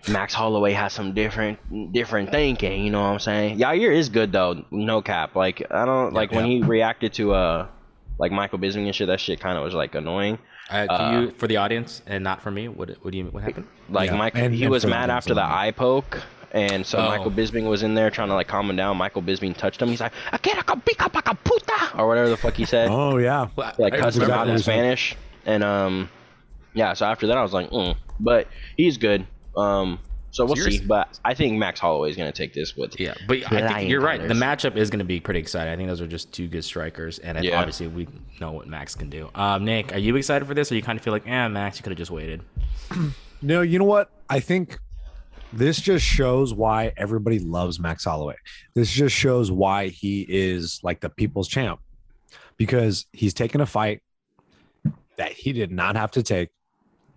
Max 0.08 0.34
Holloway 0.34 0.72
has 0.72 0.92
some 0.92 1.12
different 1.14 1.92
different 1.92 2.30
thinking, 2.30 2.84
you 2.84 2.90
know 2.90 3.00
what 3.00 3.08
I'm 3.08 3.18
saying? 3.20 3.58
Yair 3.58 3.94
is 3.94 4.08
good 4.08 4.32
though, 4.32 4.64
no 4.70 5.00
cap. 5.02 5.36
Like 5.36 5.62
I 5.70 5.84
don't 5.84 6.12
like 6.12 6.32
when 6.32 6.44
he 6.44 6.62
reacted 6.62 7.12
to 7.14 7.34
uh 7.34 7.66
like 8.18 8.32
Michael 8.32 8.58
Bisping 8.58 8.86
and 8.86 8.94
shit, 8.94 9.06
that 9.08 9.20
shit 9.20 9.40
kind 9.40 9.56
of 9.56 9.64
was 9.64 9.74
like 9.74 9.94
annoying. 9.94 10.38
Uh, 10.70 10.86
can 10.88 11.22
you, 11.22 11.30
for 11.32 11.46
the 11.48 11.56
audience 11.56 12.02
and 12.06 12.22
not 12.24 12.40
for 12.40 12.50
me, 12.50 12.68
what, 12.68 12.88
what 13.02 13.10
do 13.10 13.18
you, 13.18 13.24
what 13.26 13.42
happened? 13.42 13.66
Like 13.90 14.10
Yeah, 14.10 14.16
Mike, 14.16 14.32
and- 14.36 14.54
he 14.54 14.62
and 14.64 14.70
was 14.70 14.86
mad 14.86 15.10
after 15.10 15.34
the 15.34 15.42
I 15.42 15.66
eye 15.66 15.70
poke, 15.72 16.22
and 16.52 16.86
so 16.86 16.98
Oh. 16.98 17.08
Michael 17.08 17.30
Bisping 17.30 17.68
was 17.68 17.82
in 17.82 17.94
there 17.94 18.10
trying 18.10 18.28
to 18.28 18.34
like 18.34 18.46
calm 18.48 18.70
him 18.70 18.76
down. 18.76 18.96
Michael 18.96 19.22
Bisping 19.22 19.56
touched 19.56 19.82
him. 19.82 19.88
He's 19.88 20.00
like, 20.00 20.12
"I 20.30 20.38
can't 20.38 20.84
pick 20.84 21.02
up 21.02 21.14
a 21.14 21.34
puta," 21.34 21.90
or 21.98 22.06
whatever 22.08 22.28
the 22.30 22.36
fuck 22.36 22.54
he 22.54 22.64
said. 22.64 22.88
Oh 22.90 23.18
yeah. 23.18 23.48
Like 23.56 23.94
I- 23.94 23.98
cussed 24.00 24.18
him 24.18 24.30
out 24.30 24.46
in 24.46 24.54
what 24.54 24.56
he. 24.58 24.62
Spanish, 24.62 25.16
and 25.46 25.62
um, 25.62 26.08
yeah. 26.74 26.92
So 26.94 27.06
after 27.06 27.26
that, 27.26 27.36
I 27.36 27.42
was 27.42 27.52
like, 27.52 27.70
mm. 27.70 27.96
but 28.20 28.48
he's 28.76 28.96
good. 28.98 29.26
Um, 29.56 29.98
so 30.30 30.46
we'll 30.46 30.56
Serious? 30.56 30.78
see. 30.80 30.86
But 30.86 31.18
I 31.24 31.34
think 31.34 31.58
Max 31.58 31.78
Holloway 31.78 32.10
is 32.10 32.16
gonna 32.16 32.32
take 32.32 32.54
this 32.54 32.76
with. 32.76 32.98
Yeah, 32.98 33.14
but 33.28 33.52
I 33.52 33.68
think 33.68 33.90
you're 33.90 34.00
right. 34.00 34.20
The 34.26 34.34
matchup 34.34 34.76
is 34.76 34.88
going 34.90 35.00
to 35.00 35.04
be 35.04 35.20
pretty 35.20 35.40
exciting. 35.40 35.72
I 35.72 35.76
think 35.76 35.88
those 35.88 36.00
are 36.00 36.06
just 36.06 36.32
two 36.32 36.48
good 36.48 36.64
strikers, 36.64 37.18
and 37.18 37.42
Yeah. 37.44 37.58
obviously 37.58 37.88
we 37.88 38.08
know 38.40 38.52
what 38.52 38.66
Max 38.66 38.94
can 38.94 39.10
do. 39.10 39.30
Um, 39.34 39.64
Nick, 39.64 39.92
are 39.92 39.98
you 39.98 40.16
excited 40.16 40.46
for 40.46 40.54
this, 40.54 40.72
or 40.72 40.74
you 40.74 40.82
kind 40.82 40.98
of 40.98 41.04
feel 41.04 41.12
like, 41.12 41.28
eh, 41.28 41.48
Max, 41.48 41.76
you 41.76 41.82
could 41.82 41.90
have 41.90 41.98
just 41.98 42.10
waited? 42.10 42.42
No, 43.42 43.60
you 43.60 43.78
know 43.80 43.84
what? 43.84 44.08
I 44.30 44.38
think 44.38 44.78
this 45.52 45.80
just 45.80 46.04
shows 46.04 46.54
why 46.54 46.92
everybody 46.96 47.40
loves 47.40 47.80
Max 47.80 48.04
Holloway. 48.04 48.36
This 48.74 48.90
just 48.90 49.14
shows 49.14 49.50
why 49.50 49.88
he 49.88 50.24
is 50.28 50.80
like 50.84 51.00
the 51.00 51.10
people's 51.10 51.48
champ 51.48 51.80
because 52.56 53.06
he's 53.12 53.34
taken 53.34 53.60
a 53.60 53.66
fight 53.66 54.00
that 55.22 55.30
he 55.30 55.52
did 55.52 55.70
not 55.70 55.94
have 55.94 56.10
to 56.10 56.22
take, 56.24 56.48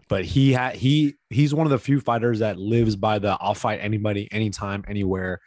but 0.07 0.23
he 0.23 0.53
had 0.53 0.75
he 0.75 1.15
he's 1.31 1.55
one 1.55 1.65
of 1.65 1.71
the 1.71 1.79
few 1.79 1.99
fighters 1.99 2.37
that 2.39 2.59
lives 2.59 2.95
by 2.95 3.17
the 3.17 3.35
I'll 3.41 3.55
fight 3.55 3.79
anybody, 3.81 4.29
anytime, 4.31 4.85
anywhere, 4.87 5.41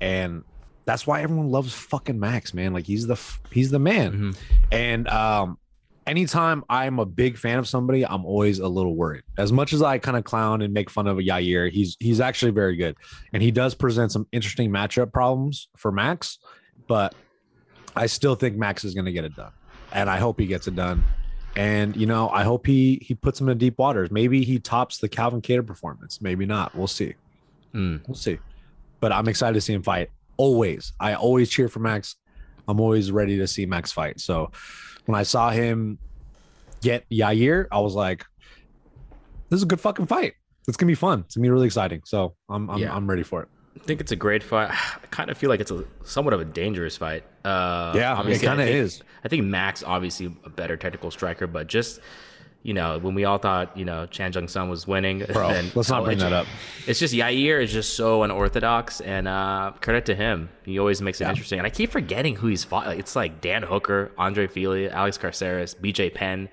and 0.00 0.42
that's 0.84 1.06
why 1.06 1.22
everyone 1.22 1.50
loves 1.50 1.72
fucking 1.72 2.18
Max, 2.18 2.52
man. 2.52 2.72
Like 2.72 2.86
he's 2.86 3.06
the 3.06 3.20
he's 3.52 3.70
the 3.70 3.78
man. 3.78 4.12
Mhm. 4.12 4.36
And 4.72 5.08
um, 5.08 5.58
anytime 6.08 6.64
I'm 6.68 6.98
a 6.98 7.06
big 7.06 7.38
fan 7.38 7.60
of 7.60 7.68
somebody, 7.68 8.04
I'm 8.04 8.24
always 8.26 8.58
a 8.58 8.66
little 8.66 8.96
worried. 8.96 9.22
As 9.38 9.52
much 9.52 9.72
as 9.72 9.80
I 9.80 9.98
kind 9.98 10.16
of 10.16 10.24
clown 10.24 10.62
and 10.62 10.74
make 10.74 10.90
fun 10.90 11.06
of 11.06 11.18
Yair, 11.18 11.70
he's 11.70 11.96
he's 12.00 12.20
actually 12.20 12.50
very 12.50 12.74
good, 12.74 12.96
and 13.32 13.44
he 13.44 13.52
does 13.52 13.76
present 13.76 14.10
some 14.10 14.26
interesting 14.32 14.72
matchup 14.72 15.12
problems 15.12 15.68
for 15.76 15.92
Max. 15.92 16.38
But 16.88 17.14
I 17.94 18.06
still 18.06 18.34
think 18.34 18.56
Max 18.56 18.84
is 18.84 18.92
going 18.92 19.04
to 19.04 19.12
get 19.12 19.24
it 19.24 19.36
done, 19.36 19.52
and 19.92 20.10
I 20.10 20.18
hope 20.18 20.40
he 20.40 20.46
gets 20.46 20.66
it 20.66 20.74
done. 20.74 21.04
And 21.56 21.96
you 21.96 22.06
know, 22.06 22.28
I 22.28 22.44
hope 22.44 22.66
he 22.66 22.98
he 23.02 23.14
puts 23.14 23.40
him 23.40 23.48
in 23.48 23.56
deep 23.58 23.78
waters. 23.78 24.10
Maybe 24.10 24.44
he 24.44 24.58
tops 24.58 24.98
the 24.98 25.08
Calvin 25.08 25.40
Kattar 25.40 25.66
performance. 25.66 26.20
Maybe 26.20 26.44
not. 26.46 26.74
We'll 26.74 26.86
see. 26.86 27.14
Mm. 27.74 28.06
We'll 28.06 28.14
see. 28.14 28.38
But 29.00 29.12
I'm 29.12 29.26
excited 29.28 29.54
to 29.54 29.60
see 29.60 29.72
him 29.72 29.82
fight. 29.82 30.10
Always. 30.36 30.92
I 31.00 31.14
always 31.14 31.48
cheer 31.50 31.68
for 31.68 31.80
Max. 31.80 32.16
I'm 32.68 32.80
always 32.80 33.10
ready 33.10 33.38
to 33.38 33.46
see 33.46 33.64
Max 33.64 33.90
fight. 33.90 34.20
So 34.20 34.50
when 35.06 35.18
I 35.18 35.22
saw 35.22 35.50
him 35.50 35.98
get 36.82 37.08
Yair, 37.10 37.66
I 37.72 37.80
was 37.80 37.94
like, 37.94 38.24
this 39.48 39.58
is 39.58 39.62
a 39.62 39.66
good 39.66 39.80
fucking 39.80 40.06
fight. 40.06 40.34
It's 40.68 40.76
gonna 40.76 40.88
be 40.88 40.94
fun. 40.94 41.20
It's 41.20 41.36
gonna 41.36 41.44
be 41.44 41.50
really 41.50 41.66
exciting. 41.66 42.02
So 42.04 42.34
I'm 42.50 42.68
I'm, 42.68 42.78
Yeah. 42.78 42.94
I'm 42.94 43.08
ready 43.08 43.22
for 43.22 43.42
it. 43.42 43.48
I 43.76 43.84
think 43.84 44.00
it's 44.00 44.12
a 44.12 44.16
great 44.16 44.42
fight. 44.42 44.70
I 44.72 45.06
kind 45.10 45.30
of 45.30 45.38
feel 45.38 45.50
like 45.50 45.60
it's 45.60 45.70
a 45.70 45.84
somewhat 46.04 46.34
of 46.34 46.40
a 46.40 46.44
dangerous 46.44 46.96
fight. 46.96 47.24
Uh, 47.44 47.92
Yeah, 47.94 48.12
it 48.12 48.18
obviously, 48.18 48.48
I 48.48 48.56
kinda 48.56 48.66
is. 48.72 49.02
I 49.24 49.28
think 49.28 49.44
Max 49.44 49.82
obviously 49.82 50.34
a 50.44 50.50
better 50.50 50.76
technical 50.76 51.10
striker, 51.10 51.46
but 51.46 51.66
just 51.66 52.00
you 52.62 52.74
know 52.74 52.98
when 52.98 53.14
we 53.14 53.24
all 53.24 53.38
thought 53.38 53.76
you 53.76 53.84
know 53.84 54.06
Chan 54.06 54.32
Jung 54.32 54.48
Sun 54.48 54.68
was 54.68 54.86
winning, 54.88 55.18
Bro, 55.32 55.48
then- 55.52 55.70
let's 55.74 55.88
not 55.90 56.02
oh, 56.02 56.04
bring 56.04 56.18
that 56.18 56.32
up. 56.32 56.46
It's 56.86 56.98
just 56.98 57.14
Yair 57.14 57.62
is 57.62 57.72
just 57.72 57.94
so 57.94 58.22
unorthodox, 58.24 59.00
and 59.00 59.28
uh, 59.28 59.72
credit 59.80 60.06
to 60.06 60.14
him. 60.16 60.48
He 60.64 60.78
always 60.78 61.00
makes 61.02 61.20
it 61.20 61.24
Yeah. 61.24 61.30
interesting. 61.30 61.58
And 61.60 61.66
I 61.66 61.70
keep 61.70 61.90
forgetting 61.90 62.36
who 62.36 62.48
he's 62.48 62.64
fought. 62.64 62.86
Like, 62.86 62.98
it's 62.98 63.14
like 63.14 63.40
Dan 63.40 63.62
Hooker, 63.62 64.10
Andre 64.18 64.46
Fili, 64.48 64.88
Alex 64.90 65.16
Caceres, 65.18 65.74
BJ 65.74 66.12
Penn, 66.12 66.48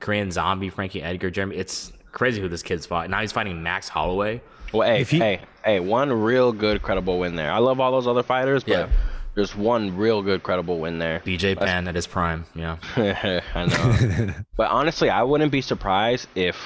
Korean 0.00 0.30
Zombie, 0.32 0.68
Frankie 0.70 1.02
Edgar, 1.02 1.30
Jeremy. 1.30 1.56
It's 1.56 1.92
crazy 2.10 2.40
who 2.40 2.48
this 2.48 2.62
kid's 2.64 2.86
fought. 2.86 3.08
Now 3.08 3.20
he's 3.20 3.30
fighting 3.32 3.62
Max 3.62 3.88
Holloway. 3.88 4.42
Well, 4.72 4.88
hey, 4.88 5.00
If 5.02 5.10
he- 5.10 5.18
hey, 5.18 5.40
hey, 5.64 5.80
one 5.80 6.12
real 6.12 6.52
good 6.52 6.82
credible 6.82 7.18
win 7.18 7.36
there. 7.36 7.50
I 7.52 7.58
love 7.58 7.80
all 7.80 7.92
those 7.92 8.06
other 8.06 8.22
fighters, 8.22 8.64
but 8.64 8.70
Yeah. 8.72 8.88
there's 9.34 9.54
one 9.56 9.96
real 9.96 10.22
good 10.22 10.42
credible 10.42 10.78
win 10.78 10.98
there. 10.98 11.20
BJ 11.24 11.56
Penn 11.58 11.88
at 11.88 11.94
his 11.94 12.06
prime. 12.06 12.44
Yeah. 12.54 12.76
I 13.54 13.66
know. 13.66 14.34
but 14.56 14.70
honestly, 14.70 15.10
I 15.10 15.22
wouldn't 15.22 15.52
be 15.52 15.60
surprised 15.60 16.28
if 16.34 16.56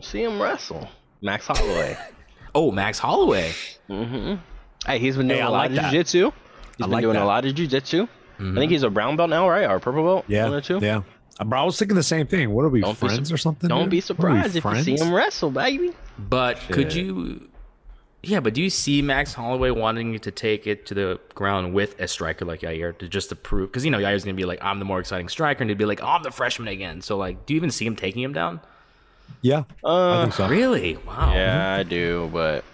see 0.00 0.22
him 0.22 0.40
wrestle 0.40 0.88
Max 1.22 1.46
Holloway. 1.46 1.96
Oh, 2.56 2.70
Max 2.70 3.00
Holloway. 3.00 3.50
Mm-hmm. 3.90 4.36
Hey, 4.86 5.00
he's 5.00 5.16
been 5.16 5.26
doing 5.26 5.40
Hey, 5.40 5.44
a 5.44 5.50
lot 5.50 5.70
like 5.72 5.78
of 5.78 5.90
jiu-jitsu. 5.90 6.30
He's 6.30 6.32
I 6.32 6.84
been 6.84 6.90
like 6.92 7.02
doing 7.02 7.14
that. 7.14 7.24
a 7.24 7.26
lot 7.26 7.44
of 7.44 7.52
jiu-jitsu. 7.52 8.06
I 8.38 8.54
think 8.54 8.70
he's 8.70 8.84
a 8.84 8.90
brown 8.90 9.16
belt 9.16 9.28
now, 9.30 9.48
right? 9.48 9.68
Or 9.68 9.80
purple 9.80 10.04
belt? 10.04 10.24
Yeah. 10.28 10.44
One 10.44 10.54
or 10.54 10.60
two? 10.60 10.78
Yeah. 10.80 11.02
Uh, 11.40 11.44
Bro, 11.46 11.60
I 11.60 11.64
was 11.64 11.76
thinking 11.76 11.96
the 11.96 12.02
same 12.04 12.28
thing. 12.28 12.50
What 12.50 12.64
are 12.64 12.68
we 12.68 12.80
Don't 12.82 12.96
friends 12.96 13.28
sur- 13.30 13.34
or 13.34 13.38
something? 13.38 13.68
Don't 13.68 13.90
dude? 13.90 13.90
be 13.90 13.96
What 13.96 14.24
are 14.24 14.34
we, 14.34 14.42
surprised 14.50 14.56
if 14.56 14.64
you 14.64 14.96
see 14.98 15.04
him 15.04 15.12
wrestle, 15.12 15.50
baby. 15.50 15.90
But 16.16 16.58
could 16.70 16.94
you? 16.94 17.48
Yeah, 18.28 18.40
but 18.40 18.54
do 18.54 18.62
you 18.62 18.70
see 18.70 19.02
Max 19.02 19.34
Holloway 19.34 19.70
wanting 19.70 20.18
to 20.18 20.30
take 20.30 20.66
it 20.66 20.86
to 20.86 20.94
the 20.94 21.20
ground 21.34 21.74
with 21.74 21.98
a 22.00 22.08
striker 22.08 22.44
like 22.44 22.60
Yair 22.60 22.96
to 22.98 23.08
just 23.08 23.28
to 23.30 23.36
prove? 23.36 23.70
Because 23.70 23.84
you 23.84 23.90
know 23.90 23.98
Yair's 23.98 24.24
gonna 24.24 24.34
be 24.34 24.44
like, 24.44 24.62
I'm 24.62 24.78
the 24.78 24.84
more 24.84 25.00
exciting 25.00 25.28
striker, 25.28 25.62
and 25.62 25.70
he'd 25.70 25.78
be 25.78 25.84
like, 25.84 26.02
oh, 26.02 26.06
I'm 26.06 26.22
the 26.22 26.30
freshman 26.30 26.68
again. 26.68 27.02
So 27.02 27.16
like, 27.16 27.46
do 27.46 27.54
you 27.54 27.58
even 27.58 27.70
see 27.70 27.86
him 27.86 27.96
taking 27.96 28.22
him 28.22 28.32
down? 28.32 28.60
Yeah, 29.42 29.64
I 29.84 29.88
Uh, 29.88 30.22
think 30.22 30.34
so. 30.34 30.48
Really? 30.48 30.96
Wow. 31.06 31.32
yeah, 31.34 31.74
I 31.78 31.82
do, 31.82 32.30
but 32.32 32.64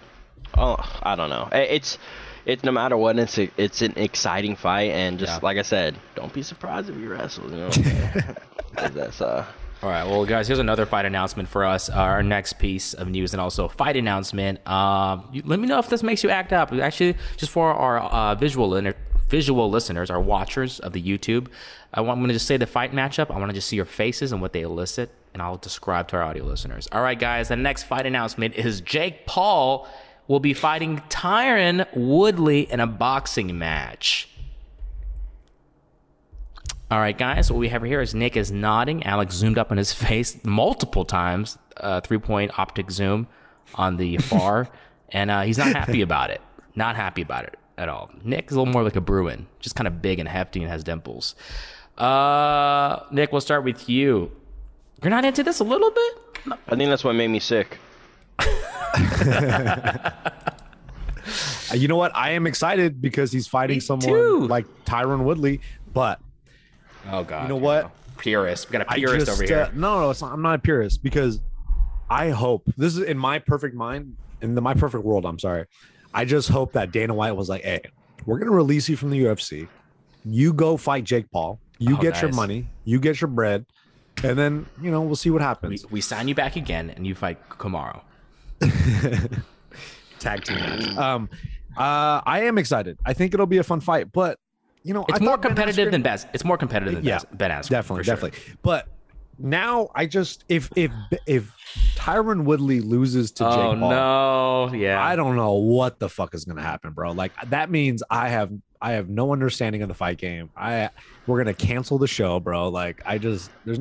oh, 0.56 0.76
I 1.02 1.14
don't 1.16 1.30
know. 1.30 1.48
It's 1.52 1.98
it's 2.46 2.64
no 2.64 2.72
matter 2.72 2.96
what, 2.96 3.18
it's 3.18 3.38
a, 3.38 3.50
it's 3.56 3.82
an 3.82 3.92
exciting 3.96 4.56
fight, 4.56 4.90
and 4.92 5.18
just 5.18 5.32
Yeah. 5.34 5.38
like 5.42 5.58
I 5.58 5.62
said, 5.62 5.96
don't 6.14 6.32
be 6.32 6.42
surprised 6.42 6.88
if 6.88 6.96
he 6.96 7.06
wrestles. 7.06 7.50
You 7.52 7.58
know, 7.58 7.66
what 7.68 7.76
I'm 7.78 7.84
saying? 7.84 8.36
'Cause 8.76 8.92
that's 8.92 9.20
uh. 9.20 9.44
All 9.82 9.88
right, 9.88 10.04
well, 10.04 10.26
guys, 10.26 10.46
here's 10.46 10.58
another 10.58 10.84
fight 10.84 11.06
announcement 11.06 11.48
for 11.48 11.64
us. 11.64 11.88
Our 11.88 12.22
next 12.22 12.54
piece 12.54 12.92
of 12.92 13.08
news 13.08 13.32
and 13.32 13.40
also 13.40 13.66
fight 13.66 13.96
announcement. 13.96 14.66
Um, 14.68 15.30
let 15.46 15.58
me 15.58 15.66
know 15.66 15.78
if 15.78 15.88
this 15.88 16.02
makes 16.02 16.22
you 16.22 16.28
act 16.28 16.52
up. 16.52 16.70
Actually, 16.72 17.16
just 17.38 17.50
for 17.50 17.72
our 17.72 17.98
uh, 17.98 18.34
visual 18.34 18.68
liner- 18.68 18.94
visual 19.30 19.70
listeners, 19.70 20.10
our 20.10 20.20
watchers 20.20 20.80
of 20.80 20.92
the 20.92 21.02
YouTube, 21.02 21.48
I 21.94 22.02
want, 22.02 22.18
I'm 22.18 22.18
going 22.18 22.28
to 22.28 22.34
just 22.34 22.46
say 22.46 22.58
the 22.58 22.66
fight 22.66 22.92
matchup. 22.92 23.34
I 23.34 23.38
want 23.38 23.48
to 23.48 23.54
just 23.54 23.68
see 23.68 23.76
your 23.76 23.86
faces 23.86 24.32
and 24.32 24.42
what 24.42 24.52
they 24.52 24.60
elicit, 24.60 25.10
and 25.32 25.40
I'll 25.40 25.56
describe 25.56 26.08
to 26.08 26.16
our 26.16 26.24
audio 26.24 26.44
listeners. 26.44 26.86
All 26.92 27.00
right, 27.00 27.18
guys, 27.18 27.48
the 27.48 27.56
next 27.56 27.84
fight 27.84 28.04
announcement 28.04 28.56
is 28.56 28.82
Jake 28.82 29.24
Paul 29.24 29.88
will 30.28 30.40
be 30.40 30.54
fighting 30.54 31.02
Tyron 31.08 31.86
Woodley 31.94 32.70
in 32.70 32.80
a 32.80 32.86
boxing 32.86 33.58
match. 33.58 34.28
All 36.90 36.98
right, 36.98 37.16
guys, 37.16 37.52
what 37.52 37.58
we 37.58 37.68
have 37.68 37.84
here 37.84 38.00
is 38.00 38.16
Nick 38.16 38.36
is 38.36 38.50
nodding. 38.50 39.04
Alex 39.04 39.36
zoomed 39.36 39.58
up 39.58 39.70
on 39.70 39.76
his 39.76 39.92
face 40.06 40.42
multiple 40.44 41.04
times, 41.04 41.56
uh, 41.76 42.00
three 42.00 42.18
point 42.18 42.58
optic 42.58 42.90
zoom 42.90 43.28
on 43.76 43.96
the 43.96 44.16
far, 44.18 44.68
and 45.10 45.30
uh, 45.30 45.42
he's 45.42 45.58
not 45.58 45.68
happy 45.68 46.02
about 46.02 46.30
it. 46.30 46.40
Not 46.74 46.96
happy 46.96 47.22
about 47.22 47.44
it 47.44 47.56
at 47.78 47.88
all. 47.88 48.10
Nick 48.24 48.50
is 48.50 48.56
a 48.56 48.58
little 48.60 48.72
more 48.72 48.82
like 48.82 48.96
a 48.96 49.00
Bruin, 49.00 49.46
just 49.60 49.76
kind 49.76 49.86
of 49.86 50.02
big 50.02 50.18
and 50.18 50.28
hefty 50.28 50.60
and 50.62 50.68
has 50.70 50.82
dimples. 50.82 51.36
Uh, 51.96 53.00
Nick, 53.12 53.30
we'll 53.30 53.40
start 53.40 53.62
with 53.64 53.88
you. 53.88 54.32
You're 55.02 55.10
not 55.10 55.24
into 55.24 55.42
this 55.42 55.60
a 55.60 55.64
little 55.64 55.90
bit? 55.90 56.14
I 56.68 56.76
think 56.76 56.90
that's 56.90 57.04
what 57.04 57.14
made 57.14 57.28
me 57.28 57.40
sick. 57.40 57.78
You 61.74 61.86
know 61.86 61.96
what? 61.96 62.10
I 62.16 62.30
am 62.30 62.48
excited 62.48 63.00
because 63.00 63.30
he's 63.30 63.46
fighting 63.46 63.76
Me 63.76 63.80
someone 63.80 64.08
too. 64.08 64.46
like 64.48 64.66
Tyron 64.84 65.22
Woodley. 65.22 65.60
But 65.94 66.20
Oh 67.10 67.24
God! 67.24 67.42
You 67.42 67.48
know 67.48 67.56
what? 67.56 67.90
Purist. 68.18 68.68
We 68.68 68.72
got 68.72 68.82
a 68.82 68.94
purist 68.94 69.26
just, 69.26 69.40
over 69.40 69.44
here. 69.46 69.62
uh, 69.62 69.70
no, 69.74 70.00
no, 70.00 70.10
it's 70.10 70.20
not, 70.20 70.32
I'm 70.32 70.42
not 70.42 70.56
a 70.56 70.58
purist 70.58 71.02
because 71.02 71.40
I 72.10 72.30
hope 72.30 72.64
this 72.76 72.96
is 72.96 73.02
in 73.04 73.16
my 73.16 73.38
perfect 73.38 73.74
mind, 73.74 74.16
in 74.42 74.54
the, 74.54 74.60
my 74.60 74.74
perfect 74.74 75.04
world. 75.04 75.24
I'm 75.24 75.38
sorry. 75.38 75.66
I 76.12 76.24
just 76.24 76.48
hope 76.48 76.72
that 76.72 76.90
Dana 76.92 77.14
White 77.14 77.36
was 77.36 77.48
like, 77.48 77.62
"Hey, 77.62 77.80
we're 78.26 78.38
gonna 78.38 78.50
release 78.50 78.88
you 78.88 78.96
from 78.96 79.10
the 79.10 79.20
UFC. 79.24 79.68
You 80.24 80.52
go 80.52 80.76
fight 80.76 81.04
Jake 81.04 81.30
Paul. 81.30 81.58
You 81.78 81.96
Oh, 81.96 82.00
get 82.00 82.20
your 82.20 82.32
money. 82.32 82.68
You 82.84 83.00
get 83.00 83.20
your 83.20 83.28
bread, 83.28 83.64
and 84.22 84.38
then 84.38 84.66
you 84.82 84.90
know 84.90 85.00
we'll 85.00 85.16
see 85.16 85.30
what 85.30 85.40
we, 85.40 85.44
happens." 85.44 85.86
we 85.90 86.00
sign 86.00 86.28
you 86.28 86.34
back 86.34 86.56
again, 86.56 86.90
and 86.90 87.06
you 87.06 87.14
fight 87.14 87.38
Kamaru. 87.48 88.02
Tag 90.18 90.44
team 90.44 90.56
match. 90.56 90.96
Um, 90.96 91.30
uh, 91.76 92.20
I 92.26 92.42
am 92.42 92.58
excited. 92.58 92.98
I 93.06 93.14
think 93.14 93.32
it'll 93.32 93.46
be 93.46 93.58
a 93.58 93.62
fun 93.62 93.80
fight, 93.80 94.12
but 94.12 94.38
you 94.82 94.94
know, 94.94 95.04
It's 95.08 95.20
I 95.20 95.24
more 95.24 95.38
competitive 95.38 95.90
than 95.90 96.02
Bas. 96.02 96.26
It's 96.32 96.44
more 96.44 96.56
competitive 96.56 96.94
than 96.96 97.04
Yeah, 97.04 97.20
Ben 97.32 97.50
Askren. 97.50 97.68
definitely, 97.68 98.04
sure. 98.04 98.14
definitely. 98.14 98.38
But 98.62 98.88
now 99.38 99.90
I 99.94 100.06
just 100.06 100.44
if 100.48 100.70
if 100.76 100.90
if 101.26 101.52
Tyron 101.96 102.44
Woodley 102.44 102.80
loses 102.80 103.30
to 103.32 103.46
Oh 103.46 103.50
Jake 103.50 103.80
Paul, 103.80 103.90
no! 104.70 104.74
Yeah, 104.74 105.02
I 105.02 105.16
don't 105.16 105.36
know 105.36 105.54
what 105.54 105.98
the 105.98 106.08
fuck 106.08 106.34
is 106.34 106.44
gonna 106.44 106.62
happen, 106.62 106.92
bro. 106.92 107.12
Like 107.12 107.32
that 107.50 107.70
means 107.70 108.02
I 108.10 108.28
have 108.28 108.50
I 108.82 108.92
have 108.92 109.08
no 109.08 109.32
understanding 109.32 109.82
of 109.82 109.88
the 109.88 109.94
fight 109.94 110.18
game. 110.18 110.50
I 110.56 110.90
we're 111.26 111.38
gonna 111.38 111.54
cancel 111.54 111.98
the 111.98 112.06
show, 112.08 112.40
bro. 112.40 112.68
Like 112.68 113.02
I 113.06 113.18
just 113.18 113.50
there's 113.64 113.78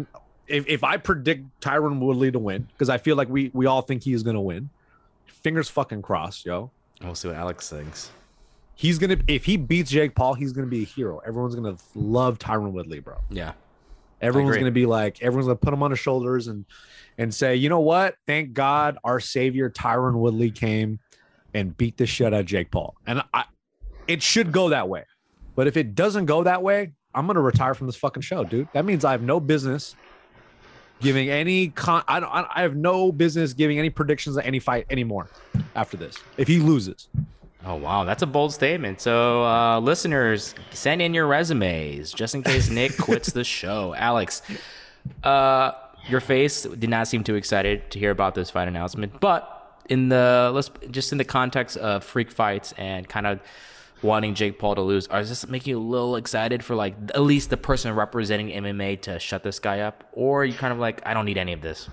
if 0.48 0.68
if 0.68 0.84
I 0.84 0.98
predict 0.98 1.46
Tyron 1.62 2.00
Woodley 2.00 2.32
to 2.32 2.39
win 2.39 2.68
because 2.74 2.89
I 2.89 2.98
feel 2.98 3.15
like 3.15 3.29
we 3.29 3.51
we 3.53 3.65
all 3.65 3.82
think 3.82 4.03
he 4.03 4.13
is 4.13 4.24
gonna 4.24 4.41
win. 4.41 4.70
Fingers 5.27 5.70
fucking 5.70 6.01
crossed, 6.01 6.46
yo. 6.46 6.72
We'll 7.01 7.15
see 7.15 7.29
what 7.29 7.38
Alex 7.38 7.70
thinks. 7.70 8.12
He's 8.79 8.98
gonna 8.98 9.17
if 9.27 9.43
he 9.43 9.57
beats 9.57 9.91
Jake 9.91 10.15
Paul, 10.15 10.36
he's 10.36 10.53
gonna 10.53 10.65
be 10.65 10.83
a 10.83 10.86
hero. 10.86 11.19
Everyone's 11.27 11.53
gonna 11.53 11.75
love 11.95 12.39
Tyron 12.39 12.71
Woodley, 12.71 13.01
bro. 13.01 13.17
Yeah. 13.29 13.51
Everyone's 14.21 14.55
gonna 14.55 14.71
be 14.71 14.86
like, 14.86 15.21
everyone's 15.21 15.48
gonna 15.48 15.57
put 15.57 15.74
him 15.74 15.83
on 15.83 15.91
his 15.91 16.00
shoulders 16.00 16.48
and 16.48 16.63
and 17.17 17.36
say, 17.36 17.57
you 17.57 17.67
know 17.67 17.81
what? 17.81 18.15
Thank 18.25 18.53
God 18.53 18.98
our 19.03 19.19
savior 19.19 19.69
Tyron 19.69 20.13
Woodley 20.13 20.50
came 20.50 21.01
and 21.53 21.75
beat 21.75 21.98
the 21.98 22.05
shit 22.05 22.27
out 22.27 22.39
of 22.39 22.45
Jake 22.45 22.71
Paul. 22.71 22.95
And 23.05 23.21
I 23.33 23.43
it 24.07 24.24
should 24.24 24.53
go 24.53 24.69
that 24.69 24.88
way. 24.88 25.03
But 25.55 25.67
if 25.67 25.75
it 25.75 25.93
doesn't 25.93 26.27
go 26.27 26.43
that 26.43 26.63
way, 26.63 26.93
I'm 27.13 27.27
gonna 27.27 27.41
retire 27.41 27.74
from 27.74 27.88
this 27.88 27.98
fucking 27.98 28.21
show, 28.21 28.45
dude. 28.45 28.69
That 28.71 28.86
means 28.86 29.03
I 29.03 29.12
have 29.12 29.24
no 29.24 29.41
business 29.41 29.98
giving 31.01 31.29
any 31.29 31.67
con 31.67 32.01
I 32.07 32.21
don't 32.21 32.31
I 32.31 32.62
have 32.62 32.77
no 32.77 33.12
business 33.12 33.51
giving 33.51 33.77
any 33.77 33.89
predictions 33.89 34.38
of 34.38 34.45
any 34.45 34.59
fight 34.59 34.86
anymore 34.89 35.27
after 35.75 35.98
this. 35.98 36.15
If 36.38 36.48
he 36.48 36.59
loses. 36.59 37.09
Oh 37.65 37.75
wow, 37.75 38.05
that's 38.05 38.21
a 38.23 38.27
bold 38.27 38.53
statement. 38.53 39.01
So, 39.01 39.43
uh, 39.43 39.79
listeners, 39.81 40.55
send 40.71 41.01
in 41.01 41.13
your 41.13 41.27
resumes 41.27 42.13
just 42.13 42.33
in 42.33 42.41
case 42.43 42.69
Nick 42.69 42.97
quits 42.99 43.33
the 43.33 43.43
show. 43.43 43.93
Alex, 43.95 44.41
uh, 45.23 45.71
your 46.07 46.21
face 46.21 46.63
did 46.63 46.89
not 46.89 47.07
seem 47.07 47.23
too 47.23 47.35
excited 47.35 47.91
to 47.91 47.99
hear 47.99 48.11
about 48.11 48.33
this 48.35 48.49
fight 48.49 48.67
announcement, 48.69 49.19
but 49.19 49.55
in 49.89 50.07
the 50.09 50.51
let's 50.53 50.71
just 50.89 51.11
in 51.11 51.17
the 51.17 51.25
context 51.25 51.75
of 51.77 52.03
freak 52.03 52.31
fights 52.31 52.73
and 52.77 53.07
kind 53.09 53.27
of 53.27 53.41
wanting 54.01 54.33
Jake 54.35 54.57
Paul 54.57 54.75
to 54.75 54.81
lose, 54.81 55.07
are 55.07 55.21
this 55.23 55.45
making 55.47 55.71
you 55.71 55.79
a 55.79 55.81
little 55.81 56.15
excited 56.15 56.63
for 56.63 56.75
like 56.75 56.95
at 57.13 57.21
least 57.21 57.49
the 57.49 57.57
person 57.57 57.93
representing 57.93 58.47
MMA 58.49 59.01
to 59.01 59.19
shut 59.19 59.43
this 59.43 59.59
guy 59.59 59.81
up, 59.81 60.05
or 60.13 60.43
are 60.43 60.45
you 60.45 60.53
kind 60.53 60.71
of 60.71 60.79
like 60.79 61.01
I 61.05 61.13
don't 61.13 61.25
need 61.25 61.37
any 61.37 61.51
of 61.51 61.61
this? 61.61 61.89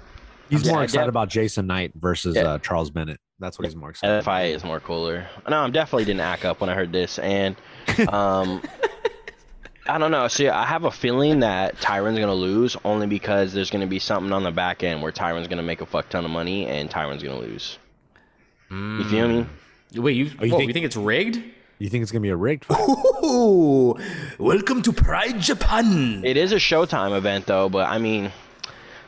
He's 0.49 0.65
Yeah, 0.65 0.75
more 0.75 0.85
excited 0.85 1.07
def- 1.07 1.09
about 1.11 1.29
Jason 1.29 1.67
Knight 1.67 1.91
versus 1.97 2.37
Yeah. 2.37 2.43
uh, 2.43 2.59
Charles 2.61 2.91
Bennett. 2.91 3.19
That's 3.39 3.59
what 3.59 3.67
he's 3.67 3.77
more 3.77 3.91
excited 3.91 4.11
That 4.13 4.17
about. 4.19 4.25
fight 4.25 4.55
is 4.55 4.65
more 4.65 4.81
cooler. 4.81 5.27
No, 5.49 5.59
I'm 5.59 5.73
definitely 5.73 6.07
didn't 6.07 6.21
act 6.23 6.45
up 6.47 6.61
when 6.61 6.71
I 6.71 6.75
heard 6.75 6.91
this, 6.93 7.19
and 7.19 7.55
um, 8.09 8.63
I 9.87 9.99
don't 9.99 10.11
know. 10.11 10.27
See, 10.29 10.49
I 10.49 10.65
have 10.65 10.85
a 10.85 10.91
feeling 10.91 11.41
that 11.41 11.79
Tyron's 11.79 12.19
gonna 12.19 12.33
lose 12.35 12.77
only 12.85 13.07
because 13.07 13.53
there's 13.53 13.71
gonna 13.71 13.87
be 13.87 13.99
something 13.99 14.33
on 14.33 14.43
the 14.43 14.51
back 14.53 14.83
end 14.83 15.03
where 15.03 15.13
Tyron's 15.13 15.49
gonna 15.49 15.63
make 15.63 15.83
a 15.83 15.87
fuck 15.87 16.09
ton 16.09 16.25
of 16.25 16.31
money 16.31 16.67
and 16.67 16.89
Tyron's 16.91 17.23
gonna 17.23 17.39
lose. 17.39 17.79
You 18.71 19.05
feel 19.05 19.29
me? 19.29 19.47
Wait, 19.95 20.17
you, 20.17 20.25
you 20.25 20.31
whoa, 20.53 20.57
think- 20.59 20.69
you 20.69 20.73
think 20.73 20.87
it's 20.87 20.97
rigged? 20.97 21.43
You 21.79 21.91
think 21.91 22.03
it's 22.03 22.11
gonna 22.11 22.23
be 22.23 22.31
a 22.31 22.37
rigged? 22.37 22.65
Ooh, 23.23 23.95
welcome 24.39 24.81
to 24.81 24.93
Pride 24.95 25.39
Japan. 25.43 26.23
It 26.25 26.39
is 26.39 26.53
a 26.53 26.57
Showtime 26.57 27.15
event 27.15 27.45
though, 27.45 27.69
but 27.69 27.87
I 27.91 27.99
mean, 27.99 28.33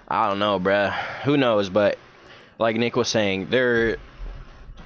I 0.07 0.29
don't 0.29 0.39
know, 0.39 0.61
bruh. 0.61 0.93
Who 1.25 1.39
knows? 1.39 1.71
But 1.71 1.99
like 2.59 2.77
Nick 2.77 2.95
was 2.95 3.09
saying, 3.09 3.49
there, 3.49 3.97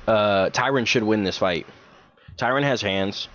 uh, 0.06 0.50
Tyron 0.50 0.86
should 0.86 1.02
win 1.02 1.24
this 1.24 1.38
fight. 1.38 1.66
Tyron 2.36 2.62
has 2.62 2.80
hands. 2.82 3.28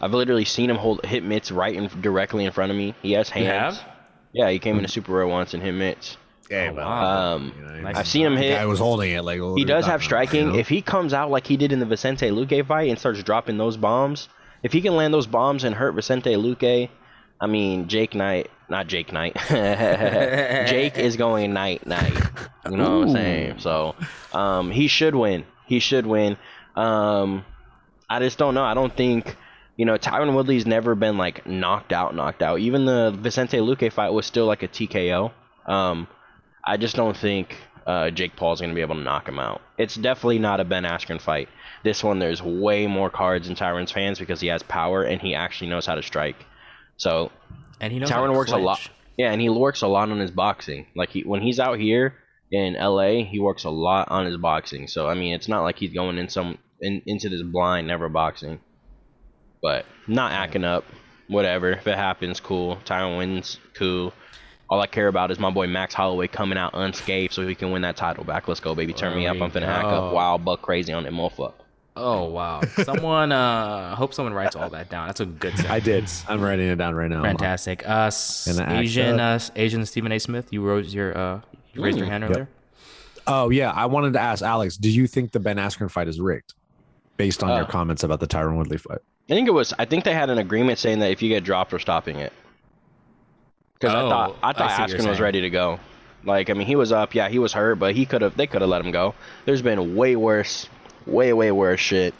I've 0.00 0.12
literally 0.12 0.44
seen 0.44 0.68
him 0.70 0.76
hold 0.76 1.04
hit 1.04 1.22
mitts 1.24 1.50
right 1.50 1.74
in 1.74 1.88
directly 2.00 2.44
in 2.44 2.52
front 2.52 2.70
of 2.70 2.76
me. 2.76 2.94
He 3.02 3.12
has 3.12 3.28
You 3.30 3.44
hands. 3.44 3.78
have? 3.78 3.88
Yeah, 4.32 4.50
he 4.50 4.58
came 4.58 4.76
into 4.76 4.88
Super 4.88 5.12
Rare 5.12 5.26
once 5.26 5.54
and 5.54 5.62
hit 5.62 5.72
mitts. 5.72 6.16
Yeah, 6.50 6.70
Oh, 6.72 6.74
wow. 6.74 7.34
Um, 7.36 7.52
you 7.56 7.64
know, 7.64 7.80
Nice. 7.80 7.96
I've 7.96 8.08
seen 8.08 8.26
him 8.26 8.36
hit. 8.36 8.58
I 8.58 8.66
was 8.66 8.78
holding 8.78 9.12
it 9.12 9.22
like. 9.22 9.40
He 9.56 9.64
does 9.64 9.86
have 9.86 10.02
striking. 10.02 10.46
you 10.46 10.52
know? 10.52 10.58
If 10.58 10.68
he 10.68 10.82
comes 10.82 11.14
out 11.14 11.30
like 11.30 11.46
he 11.46 11.56
did 11.56 11.72
in 11.72 11.78
the 11.78 11.86
Vicente 11.86 12.28
Luque 12.30 12.66
fight 12.66 12.90
and 12.90 12.98
starts 12.98 13.22
dropping 13.22 13.56
those 13.56 13.76
bombs, 13.76 14.28
if 14.62 14.72
he 14.72 14.80
can 14.82 14.94
land 14.96 15.14
those 15.14 15.26
bombs 15.26 15.64
and 15.64 15.74
hurt 15.74 15.92
Vicente 15.94 16.34
Luque, 16.34 16.90
I 17.40 17.46
mean 17.46 17.88
Jake 17.88 18.14
Knight, 18.14 18.50
not 18.68 18.88
Jake 18.88 19.12
Knight. 19.12 19.36
Jake 19.48 20.98
is 20.98 21.16
going 21.16 21.52
night 21.52 21.86
night. 21.86 22.12
You 22.70 22.76
know 22.76 22.98
what 23.00 23.08
I'm 23.08 23.12
saying? 23.14 23.58
So, 23.60 23.94
um, 24.32 24.70
he 24.70 24.88
should 24.88 25.14
win. 25.14 25.44
He 25.66 25.78
should 25.78 26.06
win. 26.06 26.36
Um, 26.76 27.44
I 28.08 28.18
just 28.18 28.38
don't 28.38 28.54
know. 28.54 28.64
I 28.64 28.74
don't 28.74 28.94
think. 28.94 29.36
You 29.76 29.86
know, 29.86 29.98
Tyron 29.98 30.36
Woodley's 30.36 30.66
never 30.66 30.94
been 30.94 31.18
like 31.18 31.46
knocked 31.46 31.92
out, 31.92 32.14
knocked 32.14 32.42
out. 32.42 32.60
Even 32.60 32.84
the 32.84 33.10
Vicente 33.10 33.58
Luque 33.58 33.92
fight 33.92 34.10
was 34.10 34.24
still 34.24 34.46
like 34.46 34.62
a 34.62 34.68
TKO. 34.68 35.32
Um, 35.66 36.06
I 36.64 36.76
just 36.76 36.94
don't 36.94 37.16
think 37.16 37.56
uh, 37.86 38.10
Jake 38.10 38.36
Paul's 38.36 38.60
going 38.60 38.70
to 38.70 38.74
be 38.74 38.80
able 38.80 38.94
to 38.94 39.00
knock 39.00 39.28
him 39.28 39.38
out. 39.40 39.60
It's 39.76 39.96
definitely 39.96 40.38
not 40.38 40.60
a 40.60 40.64
Ben 40.64 40.84
Askren 40.84 41.20
fight. 41.20 41.48
This 41.82 42.04
one, 42.04 42.18
there's 42.18 42.40
way 42.40 42.86
more 42.86 43.10
cards 43.10 43.48
in 43.48 43.56
Tyron's 43.56 43.92
hands 43.92 44.18
because 44.18 44.40
he 44.40 44.46
has 44.48 44.62
power 44.62 45.02
and 45.02 45.20
he 45.20 45.34
actually 45.34 45.70
knows 45.70 45.86
how 45.86 45.96
to 45.96 46.02
strike. 46.02 46.46
So 46.96 47.32
And 47.80 47.92
he 47.92 47.98
knows 47.98 48.10
Tyron 48.10 48.34
works 48.34 48.52
a 48.52 48.56
lot. 48.56 48.80
Yeah, 49.16 49.32
and 49.32 49.40
he 49.40 49.48
works 49.48 49.82
a 49.82 49.86
lot 49.88 50.08
on 50.10 50.18
his 50.18 50.30
boxing. 50.30 50.86
Like 50.94 51.10
he, 51.10 51.22
when 51.22 51.42
he's 51.42 51.60
out 51.60 51.78
here 51.78 52.14
in 52.54 52.74
LA, 52.74 53.24
he 53.24 53.38
works 53.40 53.64
a 53.64 53.70
lot 53.70 54.08
on 54.10 54.26
his 54.26 54.36
boxing. 54.36 54.86
So 54.88 55.08
I 55.08 55.14
mean, 55.14 55.34
it's 55.34 55.48
not 55.48 55.62
like 55.62 55.78
he's 55.78 55.92
going 55.92 56.18
in 56.18 56.28
some 56.28 56.58
in, 56.80 57.02
into 57.06 57.28
this 57.28 57.42
blind, 57.42 57.86
never 57.86 58.08
boxing. 58.08 58.60
But 59.62 59.86
not 60.06 60.32
acting 60.32 60.64
up. 60.64 60.84
Whatever. 61.28 61.70
If 61.72 61.86
it 61.86 61.96
happens, 61.96 62.38
cool. 62.40 62.76
Tyron 62.84 63.16
wins, 63.16 63.58
cool. 63.74 64.12
All 64.68 64.80
I 64.80 64.86
care 64.86 65.08
about 65.08 65.30
is 65.30 65.38
my 65.38 65.50
boy 65.50 65.66
Max 65.66 65.94
Holloway 65.94 66.28
coming 66.28 66.58
out 66.58 66.72
unscathed 66.74 67.32
so 67.32 67.46
he 67.46 67.54
can 67.54 67.70
win 67.70 67.82
that 67.82 67.96
title 67.96 68.24
back. 68.24 68.46
Let's 68.48 68.60
go, 68.60 68.74
baby. 68.74 68.92
Turn 68.92 69.16
me 69.16 69.26
up. 69.26 69.40
I'm 69.40 69.50
finna 69.50 69.66
hack 69.66 69.82
go. 69.84 69.88
up 70.08 70.12
wild 70.12 70.44
buck 70.44 70.62
crazy 70.62 70.92
on 70.92 71.04
that 71.04 71.12
motherfucker. 71.12 71.54
Oh 71.96 72.24
wow! 72.24 72.60
Someone, 72.82 73.30
uh, 73.30 73.90
I 73.92 73.94
hope 73.94 74.14
someone 74.14 74.34
writes 74.34 74.56
all 74.56 74.68
that 74.70 74.90
down. 74.90 75.06
That's 75.06 75.20
a 75.20 75.26
good. 75.26 75.54
I 75.66 75.78
did. 75.78 76.10
I'm 76.28 76.40
writing 76.40 76.66
it 76.68 76.74
down 76.74 76.94
right 76.96 77.08
now. 77.08 77.22
Fantastic. 77.22 77.88
Uh, 77.88 78.06
s- 78.08 78.48
And 78.48 78.58
the 78.58 78.62
act 78.64 78.72
Asian, 78.82 79.20
up. 79.20 79.40
uh, 79.40 79.44
Asian 79.54 79.86
Stephen 79.86 80.10
A. 80.10 80.18
Smith. 80.18 80.52
You 80.52 80.62
wrote 80.62 80.86
your, 80.86 81.16
uh, 81.16 81.40
you 81.74 81.82
raised 81.84 81.98
your 81.98 82.06
Ooh. 82.06 82.10
hand 82.10 82.22
Yep. 82.22 82.30
earlier. 82.30 82.48
Oh 83.26 83.50
yeah, 83.50 83.70
I 83.70 83.86
wanted 83.86 84.12
to 84.14 84.20
ask 84.20 84.42
Alex. 84.42 84.76
Do 84.76 84.90
you 84.90 85.06
think 85.06 85.32
the 85.32 85.40
Ben 85.40 85.56
Askren 85.56 85.90
fight 85.90 86.08
is 86.08 86.20
rigged, 86.20 86.54
based 87.16 87.42
on 87.42 87.50
your 87.50 87.64
Oh. 87.64 87.70
comments 87.70 88.02
about 88.04 88.20
the 88.20 88.26
Tyron 88.26 88.56
Woodley 88.56 88.76
fight? 88.78 88.98
I 89.30 89.32
think 89.34 89.48
it 89.48 89.52
was. 89.52 89.72
I 89.78 89.86
think 89.86 90.04
they 90.04 90.12
had 90.12 90.28
an 90.28 90.36
agreement 90.38 90.78
saying 90.78 90.98
that 90.98 91.10
if 91.10 91.22
you 91.22 91.30
get 91.30 91.42
dropped, 91.44 91.72
we're 91.72 91.78
stopping 91.78 92.16
it. 92.18 92.32
Because 93.74 93.94
Oh, 93.94 94.06
I 94.06 94.10
thought 94.10 94.36
I 94.42 94.48
I 94.48 94.52
thought 94.52 94.88
see 94.90 94.96
Askren 94.96 95.08
was 95.08 95.20
ready 95.20 95.40
to 95.40 95.50
go. 95.50 95.80
Like 96.24 96.50
I 96.50 96.52
mean, 96.52 96.66
he 96.66 96.76
was 96.76 96.92
up. 96.92 97.14
Yeah, 97.14 97.28
he 97.28 97.38
was 97.38 97.52
hurt, 97.52 97.76
but 97.76 97.94
he 97.94 98.04
could 98.06 98.20
have. 98.22 98.36
They 98.36 98.46
could 98.46 98.60
have 98.60 98.68
let 98.70 98.84
him 98.84 98.90
go. 98.90 99.14
There's 99.46 99.62
been 99.62 99.94
way 99.96 100.16
worse, 100.16 100.68
way 101.06 101.32
way 101.32 101.50
worse 101.52 101.80
shit. 101.80 102.14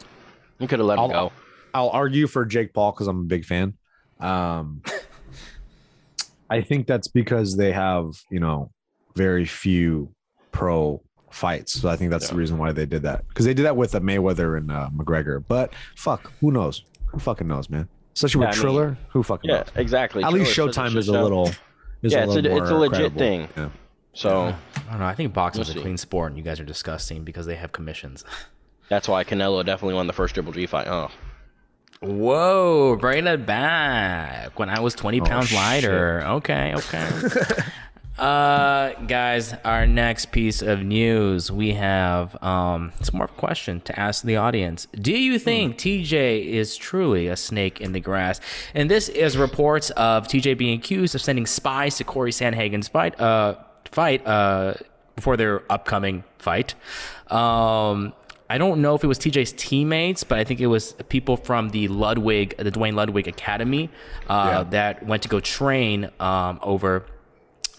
You 0.59 0.67
could 0.67 0.79
have 0.79 0.87
let 0.87 0.95
him 0.97 1.11
I'll- 1.11 1.29
go. 1.29 1.31
I'll 1.73 1.89
argue 1.89 2.25
for 2.27 2.45
Jake 2.45 2.73
Paul 2.73 2.93
because 2.93 3.07
I'm 3.07 3.19
a 3.19 3.23
big 3.23 3.43
fan. 3.45 3.73
Um, 4.19 4.81
I 6.49 6.61
think 6.61 6.87
that's 6.87 7.07
because 7.07 7.57
they 7.57 7.71
have 7.71 8.11
you 8.29 8.39
know 8.39 8.71
very 9.15 9.45
few 9.45 10.09
pro 10.51 11.01
fights, 11.31 11.73
so 11.81 11.89
I 11.89 11.95
think 11.97 12.11
that's 12.11 12.29
the 12.29 12.35
reason 12.35 12.57
why 12.57 12.71
they 12.71 12.85
did 12.85 13.01
that. 13.03 13.27
Because 13.27 13.45
they 13.45 13.53
did 13.53 13.63
that 13.65 13.75
with 13.75 13.93
uh, 13.95 13.99
Mayweather 13.99 14.57
and 14.57 14.71
uh, 14.71 14.89
McGregor. 14.95 15.43
But 15.47 15.73
fuck, 15.95 16.31
who 16.41 16.51
knows? 16.51 16.83
Who 17.07 17.19
fucking 17.19 17.47
knows, 17.47 17.69
man? 17.69 17.87
Especially 18.15 18.41
Yeah, 18.41 18.47
with 18.47 18.55
I 18.55 18.57
mean- 18.57 18.61
Triller, 18.61 18.97
who 19.09 19.23
fucking 19.23 19.49
Yeah, 19.49 19.57
knows? 19.57 19.67
exactly. 19.75 20.23
At 20.23 20.31
least 20.33 20.53
Triller 20.53 20.71
says 20.71 20.83
Showtime 20.93 20.95
is 20.97 21.07
a 21.09 21.21
little. 21.21 21.49
Is 22.01 22.13
Yeah, 22.13 22.19
a 22.19 22.23
it's 22.23 22.33
little 22.33 22.51
a- 22.57 22.61
it's 22.61 22.69
a 22.69 22.75
legit 22.75 22.93
credible. 22.97 23.19
thing. 23.19 23.47
Yeah. 23.57 23.69
So 24.13 24.55
I 24.87 24.91
don't 24.91 24.99
know. 24.99 25.05
I 25.05 25.13
think 25.15 25.33
boxing's 25.33 25.67
We'll 25.69 25.79
a 25.79 25.81
clean 25.81 25.97
sport, 25.97 26.31
and 26.31 26.37
you 26.37 26.43
guys 26.43 26.59
are 26.61 26.65
disgusting 26.65 27.23
because 27.25 27.45
they 27.45 27.55
have 27.55 27.71
commissions. 27.73 28.23
that's 28.89 29.07
why 29.09 29.23
Canelo 29.25 29.65
definitely 29.65 29.95
won 29.95 30.07
the 30.07 30.13
first 30.13 30.33
Triple 30.35 30.53
G 30.53 30.65
fight. 30.67 30.87
Oh, 30.87 31.09
Whoa, 32.01 32.95
bring 32.97 33.25
it 33.27 33.45
back. 33.45 34.57
When 34.59 34.69
I 34.69 34.79
was 34.79 34.93
20 34.93 35.21
Oh, 35.21 35.25
pounds 35.25 35.47
shit. 35.47 35.57
lighter. 35.57 36.23
Okay, 36.25 36.73
okay. 36.75 37.09
uh 38.17 38.93
guys, 39.07 39.53
our 39.65 39.85
next 39.85 40.31
piece 40.31 40.61
of 40.61 40.81
news, 40.83 41.51
we 41.51 41.73
have 41.73 42.41
um 42.41 42.93
it's 42.99 43.11
more 43.11 43.25
of 43.25 43.31
a 43.31 43.33
question 43.33 43.81
to 43.81 43.99
ask 43.99 44.23
the 44.23 44.37
audience. 44.37 44.87
Do 44.93 45.11
you 45.11 45.37
think 45.37 45.77
TJ 45.77 46.45
is 46.45 46.77
truly 46.77 47.27
a 47.27 47.35
snake 47.35 47.81
in 47.81 47.91
the 47.91 47.99
grass? 47.99 48.39
And 48.73 48.89
this 48.89 49.09
is 49.09 49.35
reports 49.37 49.89
of 49.91 50.27
TJ 50.27 50.57
being 50.57 50.79
accused 50.79 51.13
of 51.13 51.21
sending 51.21 51.45
spies 51.45 51.97
to 51.97 52.05
Cory 52.05 52.31
Sandhagen's 52.31 52.87
fight 52.87 53.19
uh 53.19 53.55
fight 53.91 54.25
uh 54.25 54.75
before 55.17 55.35
their 55.35 55.69
upcoming 55.71 56.23
fight. 56.37 56.73
Um 57.29 58.13
I 58.47 58.59
don't 58.59 58.79
know 58.79 58.93
if 58.93 59.03
it 59.03 59.07
was 59.07 59.17
TJ's 59.17 59.53
teammates, 59.53 60.23
but 60.23 60.37
I 60.37 60.43
think 60.43 60.61
it 60.61 60.67
was 60.67 60.93
people 61.09 61.35
from 61.35 61.69
the 61.71 61.87
Ludwig, 61.87 62.55
the 62.57 62.69
Duane 62.69 62.95
Ludwig 62.95 63.27
Academy, 63.27 63.89
uh, 64.29 64.49
Yeah. 64.51 64.63
that 64.69 65.03
went 65.03 65.23
to 65.23 65.29
go 65.29 65.39
train 65.39 66.11
um, 66.19 66.59
over 66.61 67.07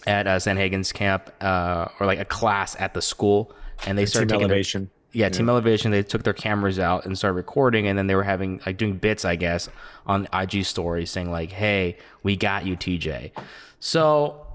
at 0.07 0.25
uh, 0.27 0.37
Sandhagen's 0.37 0.91
camp, 0.91 1.29
uh, 1.41 1.87
or 1.99 2.07
like 2.07 2.19
a 2.19 2.25
class 2.25 2.75
at 2.79 2.93
the 2.93 3.01
school, 3.01 3.51
and 3.85 3.97
they 3.97 4.05
started 4.05 4.29
Team 4.29 4.37
taking 4.39 4.47
their- 4.47 4.55
elevation. 4.55 4.89
yeah, 5.11 5.29
Team 5.29 5.49
Elevation. 5.49 5.91
They 5.91 6.03
took 6.03 6.23
their 6.23 6.33
cameras 6.33 6.79
out 6.79 7.05
and 7.05 7.17
started 7.17 7.33
recording, 7.35 7.87
and 7.87 7.97
then 7.97 8.07
they 8.07 8.15
were 8.15 8.23
having 8.23 8.61
like 8.65 8.77
doing 8.77 8.97
bits, 8.97 9.25
I 9.25 9.35
guess, 9.35 9.69
on 10.05 10.27
IG 10.33 10.63
stories 10.65 11.11
saying 11.11 11.29
like, 11.31 11.51
"Hey, 11.51 11.97
we 12.23 12.35
got 12.35 12.65
you, 12.65 12.75
TJ." 12.75 13.31
So, 13.79 14.45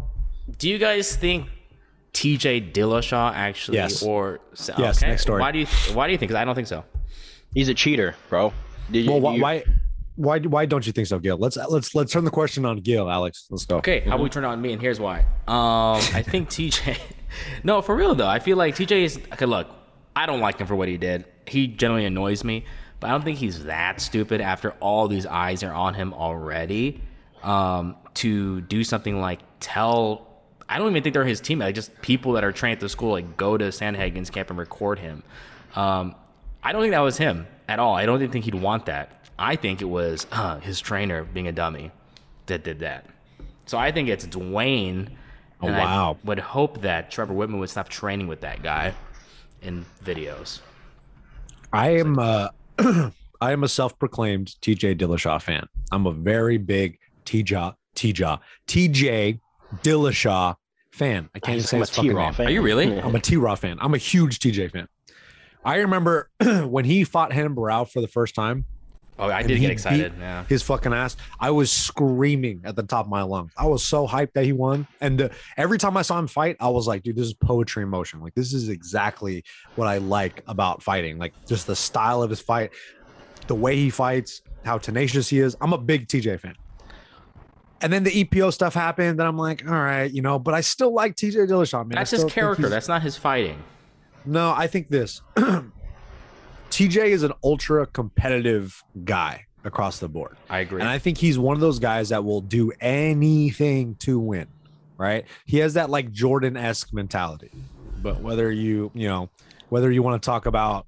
do 0.58 0.68
you 0.68 0.78
guys 0.78 1.14
think 1.16 1.46
TJ 2.12 2.72
Dillashaw 2.72 3.32
actually, 3.34 3.78
Yes. 3.78 4.02
or 4.02 4.40
Yes, 4.78 5.00
next 5.02 5.22
story. 5.22 5.40
Why 5.40 5.52
do 5.52 5.58
you 5.60 5.66
Why 5.92 6.06
do 6.06 6.12
you 6.12 6.18
think? 6.18 6.30
Because 6.30 6.40
I 6.40 6.44
don't 6.44 6.54
think 6.54 6.68
so. 6.68 6.84
he's 7.54 7.68
a 7.68 7.74
cheater, 7.74 8.14
bro. 8.28 8.52
Did 8.90 9.04
you, 9.04 9.10
Well, 9.12 9.20
why, 9.20 9.34
you- 9.34 9.42
why, 9.42 9.64
why, 10.16 10.38
why 10.40 10.66
don't 10.66 10.86
you 10.86 10.92
think 10.92 11.06
so, 11.06 11.18
Gil? 11.18 11.38
Let's 11.38 11.56
let's 11.56 11.94
let's 11.94 12.12
turn 12.12 12.24
the 12.24 12.30
question 12.30 12.64
on 12.64 12.80
Gil, 12.80 13.10
Alex. 13.10 13.46
Let's 13.50 13.64
go. 13.64 13.78
Okay, 13.78 14.00
how 14.00 14.14
about 14.14 14.20
we 14.20 14.28
turn 14.28 14.44
it 14.44 14.48
on 14.48 14.60
me? 14.60 14.72
And 14.72 14.80
here's 14.80 15.00
why. 15.00 15.20
Um, 15.48 15.96
I 16.14 16.22
think 16.22 16.50
TJ. 16.50 16.98
no, 17.64 17.80
for 17.80 17.96
real 17.96 18.14
though, 18.14 18.26
I 18.26 18.38
feel 18.38 18.56
like 18.56 18.74
TJ 18.76 19.02
is. 19.04 19.20
Okay, 19.32 19.46
look, 19.46 19.68
I 20.14 20.26
don't 20.26 20.40
like 20.40 20.58
him 20.58 20.66
for 20.66 20.76
what 20.76 20.88
he 20.88 20.98
did. 20.98 21.24
He 21.46 21.66
generally 21.66 22.04
annoys 22.04 22.44
me, 22.44 22.66
but 23.00 23.08
I 23.08 23.10
don't 23.12 23.24
think 23.24 23.38
he's 23.38 23.64
that 23.64 24.00
stupid. 24.00 24.40
After 24.40 24.72
all 24.80 25.08
these 25.08 25.26
eyes 25.26 25.62
are 25.62 25.72
on 25.72 25.94
him 25.94 26.12
already, 26.12 27.00
um, 27.42 27.96
to 28.14 28.60
do 28.62 28.84
something 28.84 29.20
like 29.20 29.40
tell. 29.60 30.28
I 30.68 30.78
don't 30.78 30.90
even 30.90 31.02
think 31.02 31.12
they're 31.14 31.24
his 31.24 31.40
team. 31.40 31.58
Like 31.58 31.74
just 31.74 32.00
people 32.02 32.32
that 32.32 32.44
are 32.44 32.52
trained 32.52 32.74
at 32.74 32.80
the 32.80 32.88
school, 32.88 33.12
like 33.12 33.36
go 33.36 33.56
to 33.56 33.64
Sandhagen's 33.66 34.30
camp 34.30 34.50
and 34.50 34.58
record 34.58 34.98
him. 34.98 35.22
Um, 35.74 36.14
I 36.62 36.72
don't 36.72 36.82
think 36.82 36.92
that 36.92 37.00
was 37.00 37.18
him 37.18 37.46
at 37.68 37.78
all. 37.78 37.94
I 37.94 38.06
don't 38.06 38.20
even 38.20 38.30
think 38.30 38.44
he'd 38.44 38.54
want 38.54 38.86
that. 38.86 39.21
I 39.38 39.56
think 39.56 39.82
it 39.82 39.86
was 39.86 40.26
uh, 40.32 40.60
his 40.60 40.80
trainer 40.80 41.24
being 41.24 41.48
a 41.48 41.52
dummy 41.52 41.90
that 42.46 42.64
did 42.64 42.80
that. 42.80 43.06
So 43.66 43.78
I 43.78 43.92
think 43.92 44.08
it's 44.08 44.26
Duane. 44.26 45.16
Oh, 45.60 45.68
wow. 45.68 46.18
I 46.22 46.26
would 46.26 46.38
hope 46.38 46.82
that 46.82 47.10
Trevor 47.10 47.34
Wittman 47.34 47.58
would 47.60 47.70
stop 47.70 47.88
training 47.88 48.26
with 48.26 48.40
that 48.40 48.62
guy 48.62 48.94
in 49.62 49.84
videos. 50.04 50.60
I 51.72 51.90
am 51.96 52.18
uh, 52.18 52.48
I 53.40 53.52
am 53.52 53.64
a 53.64 53.68
self-proclaimed 53.68 54.54
TJ 54.60 54.98
Dillashaw 54.98 55.40
fan. 55.40 55.66
I'm 55.90 56.06
a 56.06 56.12
very 56.12 56.58
big 56.58 56.98
TJ 57.24 57.74
TJ 57.96 58.40
TJ 58.66 59.40
Dillashaw 59.82 60.56
fan. 60.90 61.28
I 61.34 61.38
can't 61.38 61.56
even 61.56 61.66
say 61.66 61.76
I'm 61.76 61.82
a 61.82 61.86
his 61.86 61.90
fucking 61.90 62.10
T-Raw 62.10 62.24
name. 62.26 62.34
fan. 62.34 62.46
Are 62.46 62.50
you 62.50 62.62
really? 62.62 63.00
I'm 63.00 63.14
a 63.14 63.20
T 63.20 63.36
Raw 63.36 63.54
fan. 63.54 63.78
I'm 63.80 63.94
a 63.94 63.98
huge 63.98 64.38
TJ 64.38 64.70
fan. 64.70 64.88
I 65.64 65.76
remember 65.76 66.30
when 66.64 66.84
he 66.84 67.04
fought 67.04 67.30
Renan 67.30 67.54
Barão 67.54 67.88
for 67.90 68.00
the 68.00 68.08
first 68.08 68.34
time, 68.34 68.66
Oh, 69.18 69.28
I 69.28 69.42
did 69.42 69.60
get 69.60 69.70
excited. 69.70 70.14
Yeah. 70.18 70.44
his 70.46 70.62
fucking 70.62 70.92
ass. 70.92 71.16
I 71.38 71.50
was 71.50 71.70
screaming 71.70 72.62
at 72.64 72.76
the 72.76 72.82
top 72.82 73.06
of 73.06 73.10
my 73.10 73.22
lungs. 73.22 73.52
I 73.56 73.66
was 73.66 73.84
so 73.84 74.06
hyped 74.08 74.32
that 74.32 74.44
he 74.44 74.52
won. 74.52 74.86
And 75.00 75.18
the, 75.20 75.30
every 75.56 75.78
time 75.78 75.96
I 75.96 76.02
saw 76.02 76.18
him 76.18 76.26
fight, 76.26 76.56
I 76.60 76.68
was 76.68 76.86
like, 76.86 77.02
dude, 77.02 77.16
this 77.16 77.26
is 77.26 77.34
poetry 77.34 77.82
in 77.82 77.90
motion. 77.90 78.20
Like, 78.20 78.34
this 78.34 78.52
is 78.52 78.68
exactly 78.68 79.44
what 79.76 79.86
I 79.86 79.98
like 79.98 80.42
about 80.48 80.82
fighting. 80.82 81.18
Like, 81.18 81.34
just 81.46 81.66
the 81.66 81.76
style 81.76 82.22
of 82.22 82.30
his 82.30 82.40
fight, 82.40 82.70
the 83.46 83.54
way 83.54 83.76
he 83.76 83.90
fights, 83.90 84.40
how 84.64 84.78
tenacious 84.78 85.28
he 85.28 85.40
is. 85.40 85.56
I'm 85.60 85.72
a 85.72 85.78
big 85.78 86.08
TJ 86.08 86.40
fan. 86.40 86.56
And 87.82 87.92
then 87.92 88.04
the 88.04 88.24
EPO 88.24 88.52
stuff 88.52 88.74
happened. 88.74 89.20
And 89.20 89.22
I'm 89.22 89.36
like, 89.36 89.68
all 89.68 89.74
right, 89.74 90.10
you 90.10 90.22
know, 90.22 90.38
but 90.38 90.54
I 90.54 90.62
still 90.62 90.94
like 90.94 91.16
TJ 91.16 91.48
Dillashaw, 91.48 91.86
man. 91.86 91.96
That's 91.96 92.12
his 92.12 92.24
character. 92.24 92.68
That's 92.68 92.88
not 92.88 93.02
his 93.02 93.16
fighting. 93.16 93.62
no, 94.24 94.52
I 94.52 94.68
think 94.68 94.88
this. 94.88 95.20
TJ 96.72 97.08
is 97.08 97.22
an 97.22 97.32
ultra 97.44 97.86
competitive 97.86 98.82
guy 99.04 99.44
across 99.62 99.98
the 99.98 100.08
board. 100.08 100.38
I 100.48 100.60
agree. 100.60 100.80
And 100.80 100.88
I 100.88 100.98
think 100.98 101.18
he's 101.18 101.38
one 101.38 101.54
of 101.54 101.60
those 101.60 101.78
guys 101.78 102.08
that 102.08 102.24
will 102.24 102.40
do 102.40 102.72
anything 102.80 103.94
to 103.96 104.18
win. 104.18 104.48
right? 104.96 105.26
He 105.44 105.58
has 105.58 105.74
that 105.74 105.90
like 105.90 106.10
Jordan 106.12 106.56
esque 106.56 106.92
mentality. 106.94 107.50
But 108.02 108.20
whether 108.22 108.50
you, 108.50 108.90
you 108.94 109.06
know, 109.06 109.28
whether 109.68 109.92
you 109.92 110.02
want 110.02 110.20
to 110.22 110.26
talk 110.26 110.46
about 110.46 110.86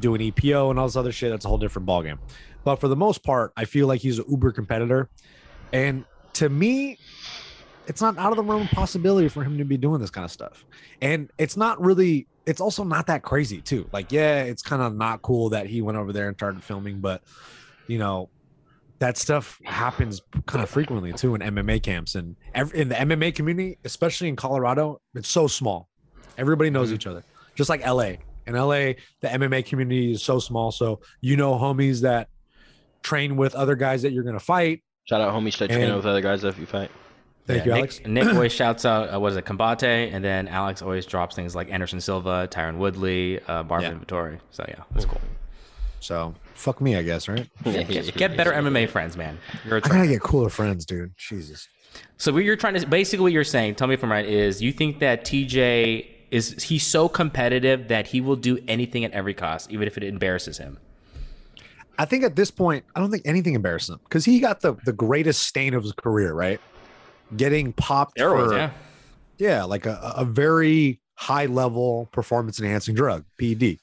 doing 0.00 0.20
EPO 0.32 0.70
and 0.70 0.78
all 0.80 0.86
this 0.86 0.96
other 0.96 1.12
shit, 1.12 1.30
that's 1.30 1.44
a 1.44 1.48
whole 1.48 1.58
different 1.58 1.86
ballgame. 1.86 2.18
But 2.64 2.76
for 2.76 2.88
the 2.88 2.96
most 2.96 3.22
part, 3.22 3.52
I 3.56 3.64
feel 3.66 3.86
like 3.86 4.00
he's 4.00 4.18
an 4.18 4.24
uber 4.28 4.50
competitor. 4.50 5.08
And 5.72 6.04
to 6.34 6.48
me, 6.48 6.98
it's 7.86 8.00
not 8.02 8.18
out 8.18 8.32
of 8.32 8.36
the 8.36 8.42
realm 8.42 8.62
of 8.62 8.68
possibility 8.70 9.28
for 9.28 9.44
him 9.44 9.58
to 9.58 9.64
be 9.64 9.76
doing 9.76 10.00
this 10.00 10.10
kind 10.10 10.24
of 10.24 10.30
stuff. 10.30 10.64
And 11.00 11.30
it's 11.38 11.56
not 11.56 11.80
really, 11.80 12.26
it's 12.50 12.60
also 12.60 12.84
not 12.84 13.06
that 13.06 13.22
crazy, 13.22 13.60
too. 13.60 13.88
Like, 13.92 14.12
yeah, 14.12 14.42
it's 14.42 14.62
kind 14.62 14.82
of 14.82 14.94
not 14.94 15.22
cool 15.22 15.50
that 15.50 15.66
he 15.66 15.80
went 15.80 15.96
over 15.96 16.12
there 16.12 16.28
and 16.28 16.36
started 16.36 16.62
filming, 16.62 17.00
but, 17.00 17.22
you 17.86 17.98
know, 17.98 18.28
that 18.98 19.16
stuff 19.16 19.58
happens 19.64 20.20
kind 20.46 20.62
of 20.62 20.68
frequently 20.68 21.10
too 21.14 21.34
in 21.34 21.40
MMA 21.40 21.82
camps 21.82 22.16
and 22.16 22.36
every, 22.54 22.80
in 22.80 22.88
the 22.90 22.94
MMA 22.96 23.34
community, 23.34 23.78
especially 23.84 24.28
in 24.28 24.36
Colorado, 24.36 25.00
it's 25.14 25.28
so 25.30 25.46
small. 25.46 25.88
Everybody 26.36 26.68
knows 26.68 26.90
Mhm. 26.90 26.94
each 26.96 27.06
other, 27.06 27.22
just 27.54 27.70
like 27.70 27.80
LA. 27.82 28.16
In 28.46 28.56
LA, 28.56 28.94
the 29.22 29.28
MMA 29.28 29.62
community 29.66 30.12
is 30.12 30.22
so 30.22 30.38
small, 30.38 30.70
so 30.70 31.00
you 31.22 31.36
know 31.36 31.54
homies 31.54 32.02
that 32.02 32.28
train 33.02 33.36
with 33.36 33.54
other 33.54 33.74
guys 33.74 34.02
that 34.02 34.12
you're 34.12 34.24
gonna 34.24 34.38
fight. 34.38 34.82
Shout 35.04 35.22
out 35.22 35.32
homies 35.32 35.56
that 35.58 35.70
train 35.70 35.94
with 35.96 36.04
other 36.04 36.20
guys 36.20 36.42
that 36.42 36.58
you 36.58 36.66
fight. 36.66 36.90
Thank 37.52 37.66
Yeah, 37.66 37.76
you, 37.76 37.82
Nick, 37.82 37.90
Alex. 37.96 38.00
Nick 38.06 38.26
always 38.34 38.52
shouts 38.52 38.84
out, 38.84 39.12
uh, 39.14 39.18
what 39.20 39.32
is 39.32 39.36
it, 39.36 39.44
Combate? 39.44 40.12
And 40.12 40.24
then 40.24 40.48
Alex 40.48 40.82
always 40.82 41.06
drops 41.06 41.34
things 41.36 41.54
like 41.54 41.70
Anderson 41.70 42.00
Silva, 42.00 42.48
Tyron 42.50 42.76
Woodley, 42.78 43.40
uh, 43.44 43.62
Marvin 43.64 43.92
Yeah. 43.92 44.04
Vettori. 44.04 44.38
So, 44.50 44.64
yeah, 44.68 44.82
that's 44.92 45.04
cool. 45.06 45.20
So 46.00 46.34
fuck 46.54 46.80
me, 46.80 46.96
I 46.96 47.02
guess, 47.02 47.28
right? 47.28 47.46
Get, 47.64 48.14
get 48.16 48.36
better 48.36 48.52
MMA 48.52 48.88
friends, 48.88 49.16
man. 49.18 49.38
You're 49.66 49.76
a 49.76 49.78
I 49.78 49.80
trainer. 49.80 50.04
gotta 50.04 50.14
get 50.14 50.22
cooler 50.22 50.48
friends, 50.48 50.86
dude. 50.86 51.14
Jesus. 51.18 51.68
So 52.16 52.32
what 52.32 52.44
you're 52.44 52.56
trying 52.56 52.74
to 52.74 52.86
basically 52.86 53.22
what 53.24 53.32
you're 53.32 53.44
saying, 53.44 53.74
tell 53.74 53.86
me 53.86 53.94
if 53.94 54.02
I'm 54.02 54.10
right, 54.10 54.24
is 54.24 54.62
you 54.62 54.72
think 54.72 55.00
that 55.00 55.24
TJ 55.24 56.06
is 56.30 56.62
he's 56.62 56.86
so 56.86 57.06
competitive 57.08 57.88
that 57.88 58.06
he 58.06 58.20
will 58.22 58.36
do 58.36 58.58
anything 58.68 59.04
at 59.04 59.10
every 59.12 59.34
cost, 59.34 59.70
even 59.70 59.86
if 59.88 59.96
it 59.98 60.04
embarrasses 60.04 60.56
him. 60.56 60.78
I 61.98 62.06
think 62.06 62.24
at 62.24 62.34
this 62.34 62.50
point, 62.50 62.84
I 62.96 63.00
don't 63.00 63.10
think 63.10 63.24
anything 63.26 63.54
embarrasses 63.54 63.90
him 63.90 64.00
because 64.04 64.24
he 64.24 64.40
got 64.40 64.60
the 64.62 64.74
the 64.86 64.92
greatest 64.94 65.42
stain 65.42 65.74
of 65.74 65.82
his 65.82 65.92
career, 65.92 66.32
right? 66.32 66.60
Getting 67.36 67.72
popped 67.72 68.18
Steroids, 68.18 68.48
for 68.48 68.56
yeah. 68.56 68.70
yeah, 69.38 69.64
like 69.64 69.86
a, 69.86 70.12
a 70.16 70.24
very 70.24 71.00
high 71.14 71.46
level 71.46 72.08
performance 72.12 72.58
enhancing 72.58 72.94
drug, 72.94 73.24
PED. 73.38 73.78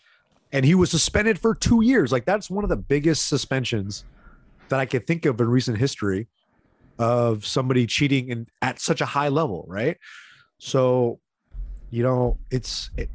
And 0.51 0.65
he 0.65 0.75
was 0.75 0.89
suspended 0.89 1.39
for 1.39 1.53
two 1.53 1.83
years. 1.83 2.11
Like 2.11 2.25
that's 2.25 2.49
one 2.49 2.63
of 2.63 2.69
the 2.69 2.77
biggest 2.77 3.27
suspensions 3.27 4.05
that 4.69 4.79
I 4.79 4.85
could 4.85 5.05
think 5.05 5.25
of 5.25 5.39
in 5.39 5.47
recent 5.47 5.77
history 5.77 6.27
of 6.99 7.45
somebody 7.45 7.85
cheating 7.85 8.29
in 8.29 8.47
at 8.61 8.79
such 8.79 9.01
a 9.01 9.05
high 9.05 9.29
level, 9.29 9.65
right? 9.67 9.97
So, 10.57 11.19
you 11.89 12.03
know, 12.03 12.37
it's 12.49 12.89
it, 12.97 13.09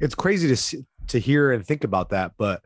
it's 0.00 0.14
crazy 0.14 0.48
to 0.48 0.56
see, 0.56 0.84
to 1.08 1.18
hear 1.18 1.52
and 1.52 1.66
think 1.66 1.84
about 1.84 2.10
that, 2.10 2.32
but 2.38 2.62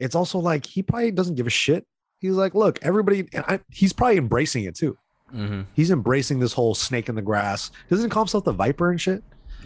it's 0.00 0.14
also 0.14 0.38
like 0.38 0.64
he 0.64 0.82
probably 0.82 1.10
doesn't 1.10 1.34
give 1.34 1.46
a 1.46 1.50
shit. 1.50 1.86
He's 2.20 2.32
like, 2.32 2.54
look, 2.54 2.78
everybody, 2.82 3.28
and 3.32 3.44
I, 3.46 3.60
he's 3.70 3.92
probably 3.92 4.16
embracing 4.16 4.64
it 4.64 4.74
too. 4.74 4.96
Mm-hmm. 5.34 5.62
He's 5.74 5.90
embracing 5.90 6.40
this 6.40 6.52
whole 6.52 6.74
snake 6.74 7.08
in 7.08 7.14
the 7.14 7.22
grass. 7.22 7.70
Doesn't 7.90 8.04
he 8.06 8.10
call 8.10 8.22
himself 8.24 8.44
the 8.44 8.52
viper 8.52 8.90
and 8.90 9.00
shit? 9.00 9.22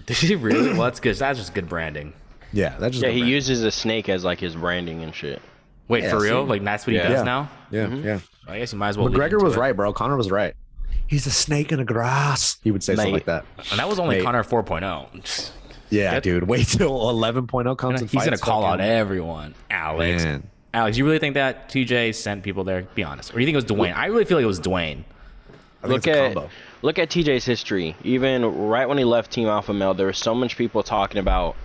Did 0.06 0.16
he 0.16 0.34
really? 0.34 0.70
Well, 0.72 0.82
that's 0.82 1.00
good. 1.00 1.14
That's 1.16 1.38
just 1.38 1.54
good 1.54 1.68
branding. 1.68 2.12
Yeah, 2.52 2.76
that 2.78 2.90
just 2.92 3.02
Yeah, 3.04 3.10
he 3.10 3.20
uses 3.24 3.62
a 3.62 3.70
snake 3.70 4.08
as 4.08 4.24
like 4.24 4.40
his 4.40 4.54
branding 4.56 5.02
and 5.02 5.14
shit. 5.14 5.40
Wait, 5.88 6.02
Yeah, 6.04 6.10
for 6.10 6.20
real? 6.20 6.44
see? 6.44 6.48
Like 6.50 6.64
that's 6.64 6.86
what 6.86 6.92
he 6.92 6.96
Yeah. 6.98 7.08
does 7.08 7.18
Yeah. 7.18 7.22
now? 7.24 7.50
yeah, 7.70 7.86
Mhm. 7.86 8.04
yeah. 8.04 8.18
I 8.48 8.58
guess 8.58 8.72
you 8.72 8.78
might 8.78 8.88
as 8.90 8.98
well. 8.98 9.06
lean 9.08 9.18
McGregor 9.18 9.40
was 9.42 9.54
it. 9.56 9.58
right, 9.60 9.74
bro. 9.76 9.92
Connor 9.92 10.16
was 10.16 10.30
right. 10.30 10.54
He's 11.06 11.26
a 11.26 11.30
snake 11.30 11.70
in 11.72 11.78
the 11.78 11.84
grass. 11.84 12.56
He 12.64 12.70
would 12.70 12.82
say 12.82 12.94
something 12.96 13.12
like 13.12 13.26
that. 13.26 13.44
And 13.70 13.78
that 13.78 13.88
was 13.88 13.98
only 13.98 14.16
Mate. 14.16 14.24
Connor 14.24 14.40
oh. 14.40 14.42
4.0. 14.62 15.50
Yeah, 15.90 16.12
That- 16.12 16.22
dude. 16.22 16.44
Wait 16.48 16.66
till 16.68 16.90
11.0 16.90 17.76
comes. 17.76 18.00
and 18.00 18.10
He's 18.10 18.20
gonna 18.24 18.32
fights 18.32 18.42
call 18.42 18.64
out 18.64 18.78
fucking- 18.78 18.86
everyone. 18.92 19.54
Alex. 19.70 20.24
Man. 20.24 20.42
Alex, 20.74 20.96
you 20.96 21.04
really 21.04 21.18
think 21.18 21.34
that 21.34 21.68
TJ 21.68 22.12
sent 22.14 22.42
people 22.42 22.64
there? 22.64 22.82
Be 22.94 23.04
honest. 23.04 23.30
Or 23.30 23.34
do 23.34 23.40
you 23.40 23.46
think 23.46 23.54
it 23.54 23.56
was 23.58 23.64
Duane? 23.66 23.92
I 23.92 24.06
really 24.06 24.24
feel 24.24 24.38
like 24.38 24.44
it 24.44 24.46
was 24.46 24.58
Duane. 24.58 25.04
I 25.82 25.88
think 25.88 26.06
Look 26.06 26.06
it's 26.06 26.16
a 26.16 26.20
at 26.22 26.34
combo. 26.34 26.50
look 26.82 26.98
at 26.98 27.08
TJ's 27.10 27.44
history. 27.44 27.96
Even 28.04 28.44
right 28.68 28.88
when 28.88 28.98
he 28.98 29.04
left 29.04 29.32
Team 29.32 29.48
Alpha 29.48 29.72
Male, 29.72 29.94
there 29.94 30.06
was 30.06 30.18
so 30.18 30.34
much 30.34 30.56
people 30.56 30.82
talking 30.82 31.18
about 31.18 31.56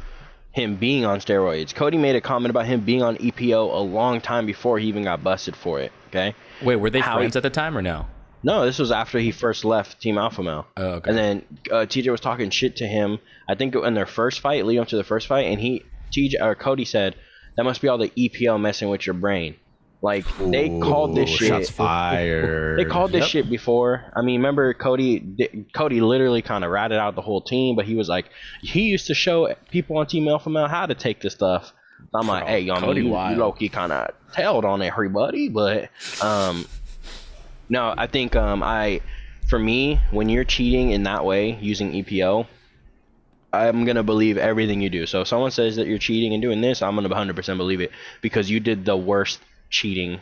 him 0.52 0.76
being 0.76 1.06
on 1.06 1.20
steroids. 1.20 1.74
Cody 1.76 1.98
made 2.00 2.16
a 2.16 2.22
comment 2.22 2.50
about 2.50 2.66
him 2.66 2.82
being 2.82 3.04
on 3.04 3.18
EPO 3.18 3.74
a 3.76 3.80
long 3.80 4.20
time 4.22 4.46
before 4.48 4.80
he 4.80 4.88
even 4.88 5.04
got 5.04 5.24
busted 5.24 5.56
for 5.56 5.80
it. 5.80 5.92
Okay. 6.08 6.34
Wait, 6.64 6.78
were 6.78 6.90
they 6.90 7.00
How 7.00 7.18
friends 7.18 7.36
he- 7.36 7.38
at 7.38 7.44
the 7.44 7.50
time 7.52 7.78
or 7.78 7.82
no? 7.82 8.08
No, 8.44 8.66
this 8.66 8.80
was 8.80 8.92
after 8.92 9.20
he 9.20 9.32
first 9.32 9.66
left 9.66 10.00
Team 10.00 10.18
Alpha 10.18 10.42
Male. 10.44 10.68
Oh, 10.78 10.86
okay. 10.94 11.10
And 11.10 11.18
then 11.18 11.44
uh, 11.72 11.86
TJ 11.86 12.10
was 12.12 12.22
talking 12.22 12.50
shit 12.52 12.78
to 12.78 12.88
him. 12.88 13.20
I 13.50 13.56
think 13.56 13.76
in 13.76 13.94
their 13.96 14.06
first 14.06 14.40
fight, 14.40 14.66
leading 14.66 14.82
up 14.82 14.88
to 14.90 14.96
the 14.96 15.04
first 15.04 15.28
fight, 15.28 15.48
and 15.48 15.60
he 15.60 15.84
TJ 16.16 16.36
or 16.42 16.56
Cody 16.56 16.86
said 16.86 17.16
that 17.56 17.64
must 17.64 17.82
be 17.82 17.88
all 17.88 17.98
the 17.98 18.10
EPO 18.10 18.60
messing 18.62 18.90
with 18.90 19.06
your 19.06 19.16
brain. 19.16 19.56
Like 20.02 20.26
they 20.52 20.70
called 20.80 21.16
this 21.16 21.30
shit. 21.30 21.48
Shots 21.50 21.70
fired. 21.72 22.78
They 22.78 22.86
called 22.86 23.12
this 23.12 23.22
Yep. 23.24 23.30
shit 23.30 23.50
before. 23.50 24.12
I 24.16 24.22
mean, 24.22 24.40
remember 24.42 24.74
Cody? 24.76 25.20
di- 25.20 25.66
Cody 25.74 26.02
literally 26.02 26.44
kind 26.44 26.64
of 26.64 26.70
ratted 26.70 27.00
out 27.00 27.16
the 27.16 27.22
whole 27.22 27.42
team, 27.42 27.76
but 27.76 27.86
he 27.86 27.96
was 27.96 28.08
like, 28.08 28.26
he 28.62 28.82
used 28.84 29.08
to 29.08 29.16
show 29.16 29.54
people 29.72 29.98
on 29.98 30.06
Team 30.06 30.28
Alpha 30.28 30.50
Male 30.52 30.68
how 30.68 30.86
to 30.86 30.94
take 30.94 31.20
this 31.22 31.34
stuff. 31.34 31.74
I'm 32.14 32.28
like, 32.28 32.44
Bro, 32.44 32.48
hey, 32.54 32.70
I 32.70 32.74
mean, 32.76 32.82
Cody 32.82 33.02
you, 33.02 33.10
wild. 33.10 33.32
you 33.32 33.38
low-key 33.44 33.70
kind 33.70 33.92
of 33.92 34.12
tailed 34.34 34.66
on 34.66 34.82
everybody, 34.84 35.50
but 35.50 35.90
um, 36.22 36.68
no, 37.70 37.94
I 37.98 38.06
think 38.08 38.36
um, 38.36 38.62
I, 38.62 39.02
for 39.50 39.58
me, 39.58 40.00
when 40.12 40.30
you're 40.30 40.44
cheating 40.46 40.92
in 40.92 41.04
that 41.04 41.26
way 41.26 41.58
using 41.60 41.92
EPO, 41.94 42.46
I'm 43.52 43.86
gonna 43.86 44.04
believe 44.04 44.38
everything 44.38 44.82
you 44.82 44.90
do. 44.90 45.06
So 45.08 45.22
if 45.22 45.28
someone 45.28 45.52
says 45.52 45.78
that 45.78 45.88
you're 45.88 45.98
cheating 45.98 46.34
and 46.34 46.42
doing 46.42 46.62
this, 46.62 46.82
I'm 46.82 46.96
gonna 46.96 47.10
100% 47.10 47.58
believe 47.58 47.82
it 47.82 47.92
because 48.22 48.50
you 48.50 48.60
did 48.60 48.86
the 48.86 48.96
worst 48.96 49.40
cheating 49.70 50.20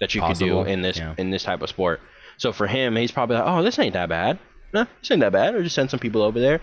that 0.00 0.14
you 0.14 0.20
Possible, 0.20 0.62
could 0.62 0.66
do 0.66 0.72
in 0.72 0.82
this 0.82 0.98
yeah. 0.98 1.14
in 1.18 1.30
this 1.30 1.44
type 1.44 1.62
of 1.62 1.68
sport. 1.68 2.00
So 2.38 2.52
for 2.52 2.66
him, 2.66 2.96
he's 2.96 3.12
probably 3.12 3.36
like, 3.36 3.44
oh, 3.46 3.62
this 3.62 3.78
ain't 3.78 3.92
that 3.94 4.08
bad. 4.08 4.38
Nah, 4.72 4.86
this 5.00 5.10
ain't 5.10 5.20
that 5.20 5.32
bad. 5.32 5.54
Or 5.54 5.62
just 5.62 5.74
send 5.74 5.90
some 5.90 6.00
people 6.00 6.22
over 6.22 6.40
there 6.40 6.60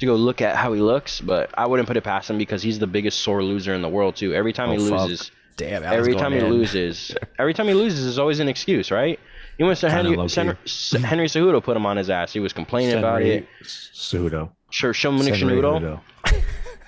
to 0.00 0.06
go 0.06 0.14
look 0.16 0.40
at 0.40 0.56
how 0.56 0.72
he 0.72 0.80
looks. 0.80 1.20
But 1.20 1.50
I 1.56 1.66
wouldn't 1.66 1.86
put 1.86 1.96
it 1.96 2.04
past 2.04 2.28
him 2.30 2.38
because 2.38 2.62
he's 2.62 2.78
the 2.78 2.86
biggest 2.86 3.20
sore 3.20 3.42
loser 3.44 3.74
in 3.74 3.82
the 3.82 3.88
world 3.88 4.16
too. 4.16 4.34
Every 4.34 4.52
time 4.52 4.70
he 4.70 4.76
Oh, 4.84 4.88
fuck. 4.88 5.08
loses, 5.08 5.30
Damn. 5.56 5.82
every 5.84 6.14
time 6.14 6.32
he 6.32 6.40
loses, 6.40 7.14
every 7.38 7.54
time 7.54 7.68
he 7.68 7.74
loses 7.74 8.04
is 8.04 8.18
always 8.18 8.40
an 8.40 8.48
excuse, 8.48 8.90
right? 8.90 9.20
Even 9.58 9.66
when 9.68 9.76
to 9.76 9.90
Henry, 9.90 10.16
S- 10.64 10.92
Henry 11.04 11.26
Cejudo 11.26 11.62
put 11.62 11.76
him 11.76 11.84
on 11.84 11.98
his 11.98 12.08
ass. 12.08 12.32
He 12.32 12.40
was 12.40 12.54
complaining 12.54 12.96
about 12.98 13.20
it. 13.20 13.46
Cejudo. 13.62 14.50
Sure, 14.70 14.94
Senri 14.94 15.30
Cejudo. 15.32 16.00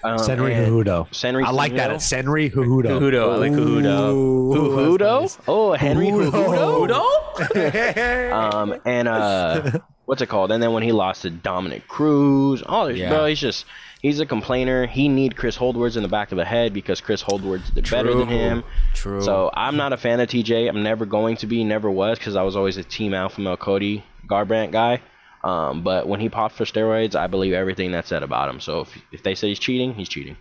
Cejudo. 0.03 0.11
Um, 0.13 0.19
Senri 0.19 0.55
and- 0.55 0.67
Cejudo. 0.67 1.09
Senri 1.13 1.45
I 1.45 1.51
like 1.51 1.75
that. 1.77 1.91
Cejudo? 1.91 1.95
It's 1.95 2.13
Senri 2.13 2.51
Cejudo. 2.51 2.87
Cejudo, 3.01 3.33
I 3.33 3.37
like 3.37 3.53
Cejudo. 3.53 4.13
Ooh, 4.13 4.55
Cejudo? 4.99 5.21
that's 5.21 5.39
Oh, 5.49 5.73
Henry 5.73 6.09
Cejudo. 6.09 6.89
nice. 6.89 8.33
Um, 8.33 8.81
and 8.85 9.09
uh, 9.09 9.79
what's 10.05 10.21
it 10.23 10.27
called? 10.29 10.53
And 10.53 10.63
then 10.63 10.73
when 10.73 10.83
he 10.83 10.93
lost 10.93 11.23
to 11.23 11.31
Dominick 11.31 11.89
Cruz, 11.89 12.63
oh, 12.67 12.87
Yeah. 12.89 13.09
bro, 13.11 13.27
he's 13.27 13.41
just 13.41 13.65
he's 14.01 14.21
a 14.21 14.27
complainer. 14.27 14.87
He 14.87 15.09
need 15.09 15.37
Chris 15.37 15.57
Holdsworth 15.57 15.97
in 15.97 16.03
the 16.03 16.09
back 16.09 16.33
of 16.33 16.37
the 16.39 16.45
head 16.45 16.73
because 16.73 17.01
Chris 17.01 17.23
Holdsworth 17.23 17.73
did 17.75 17.89
better 17.91 18.15
than 18.15 18.29
him. 18.29 18.65
True. 18.95 19.23
So 19.23 19.51
I'm 19.55 19.77
not 19.77 19.93
a 19.93 19.97
fan 19.97 20.21
of 20.21 20.29
TJ. 20.29 20.69
I'm 20.69 20.83
never 20.83 21.07
going 21.07 21.37
to 21.39 21.47
be, 21.47 21.65
never 21.65 21.91
was, 21.91 22.19
because 22.19 22.37
I 22.37 22.43
was 22.43 22.57
always 22.57 22.77
a 22.77 22.85
Team 22.85 23.15
Alpha 23.15 23.41
Male 23.41 23.57
Cody 23.57 24.05
Garbrandt 24.27 24.73
guy. 24.73 25.01
Um, 25.45 25.83
but 25.83 26.07
when 26.07 26.21
he 26.21 26.29
popped 26.29 26.55
for 26.55 26.65
steroids, 26.65 27.15
I 27.15 27.27
believe 27.27 27.53
everything 27.53 27.91
that's 27.93 28.09
said 28.09 28.23
about 28.23 28.49
him. 28.49 28.61
So 28.61 28.81
if, 28.83 28.89
if 29.13 29.23
they 29.23 29.35
say 29.35 29.49
he's 29.49 29.59
cheating, 29.59 29.93
he's 29.95 30.09
cheating. 30.09 30.37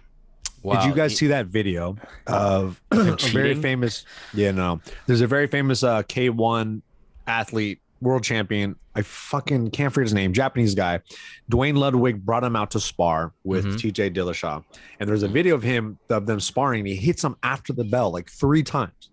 Did 0.64 0.84
you 0.84 0.94
guys 0.94 1.18
see 1.18 1.26
that 1.28 1.48
video 1.48 1.98
of 2.28 2.80
a 2.92 3.16
very 3.32 3.56
famous? 3.56 4.06
Yeah, 4.34 4.52
no. 4.52 4.80
There's 5.08 5.22
a 5.22 5.28
very 5.28 5.48
famous 5.48 5.82
uh, 5.84 6.04
K1 6.04 6.84
athlete, 7.26 7.80
world 8.00 8.24
champion. 8.24 8.76
I 8.94 9.02
fucking 9.02 9.72
can't 9.72 9.92
forget 9.92 10.06
his 10.08 10.14
name. 10.14 10.34
Japanese 10.34 10.76
guy. 10.76 11.00
Duane 11.50 11.78
Ludwig 11.78 12.24
brought 12.24 12.44
him 12.44 12.56
out 12.56 12.70
to 12.72 12.80
spar 12.80 13.32
with 13.44 13.66
Mhm. 13.66 13.76
TJ 13.92 14.14
Dillashaw, 14.16 14.64
and 15.00 15.10
there's 15.10 15.24
a 15.24 15.28
video 15.30 15.56
of 15.56 15.64
him 15.64 15.98
of 16.10 16.26
them 16.28 16.40
sparring. 16.40 16.82
And 16.82 16.88
he 16.90 16.96
hits 16.96 17.24
him 17.24 17.36
after 17.42 17.74
the 17.74 17.86
bell 17.86 18.12
like 18.12 18.30
three 18.30 18.62
times, 18.64 19.10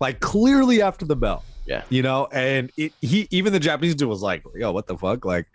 like 0.00 0.20
clearly 0.20 0.82
after 0.82 1.04
the 1.04 1.16
bell. 1.16 1.44
Yeah. 1.66 1.84
you 1.88 2.02
know, 2.02 2.26
and 2.32 2.72
it, 2.76 2.92
he 3.00 3.28
even 3.30 3.52
the 3.52 3.60
Japanese 3.60 3.94
dude 3.94 4.08
was 4.08 4.22
like, 4.22 4.42
"Yo, 4.56 4.72
what 4.72 4.88
the 4.88 4.98
fuck?" 4.98 5.24
Like, 5.24 5.46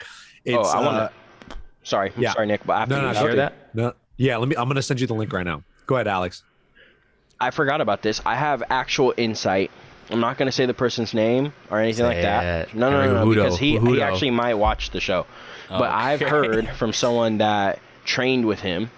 it's 0.46 0.56
oh, 0.56 0.62
I 0.62 0.80
want 0.80 0.98
uh, 0.98 1.10
to. 1.10 1.14
Sorry, 1.84 2.14
yeah. 2.18 2.32
sorry, 2.32 2.48
Nick, 2.48 2.66
but 2.66 2.74
after 2.74 2.96
No, 2.96 3.02
no, 3.02 3.08
you 3.08 3.14
no, 3.14 3.20
got 3.20 3.28
hear 3.28 3.36
that? 3.36 3.54
no, 3.74 3.94
yeah. 4.16 4.38
Let 4.38 4.48
me. 4.48 4.56
I'm 4.56 4.70
gonna 4.70 4.82
send 4.82 5.02
you 5.02 5.08
the 5.08 5.14
link 5.14 5.34
right 5.34 5.46
now. 5.46 5.64
Go 5.88 5.96
ahead, 5.96 6.08
Alex. 6.08 6.44
I 7.40 7.52
forgot 7.52 7.82
about 7.82 8.02
this. 8.02 8.22
I 8.26 8.36
have 8.36 8.64
actual 8.70 9.14
insight. 9.18 9.72
I'm 10.10 10.20
not 10.20 10.38
going 10.38 10.46
to 10.46 10.52
say 10.52 10.66
the 10.66 10.74
person's 10.74 11.14
name 11.14 11.52
or 11.70 11.80
anything 11.80 12.06
like 12.06 12.22
that. 12.22 12.70
it. 12.70 12.76
No, 12.76 12.92
no, 12.92 13.06
no, 13.06 13.14
no, 13.14 13.26
Hudo. 13.26 13.36
because 13.36 13.58
he, 13.58 13.78
he 13.80 14.02
actually 14.02 14.32
might 14.32 14.54
watch 14.54 14.92
the 14.92 15.02
show. 15.02 15.26
But 15.68 15.90
I've 15.92 16.22
heard 16.22 16.70
from 16.70 16.94
someone 16.94 17.40
that 17.40 17.80
trained 18.06 18.46
with 18.46 18.60
him, 18.60 18.90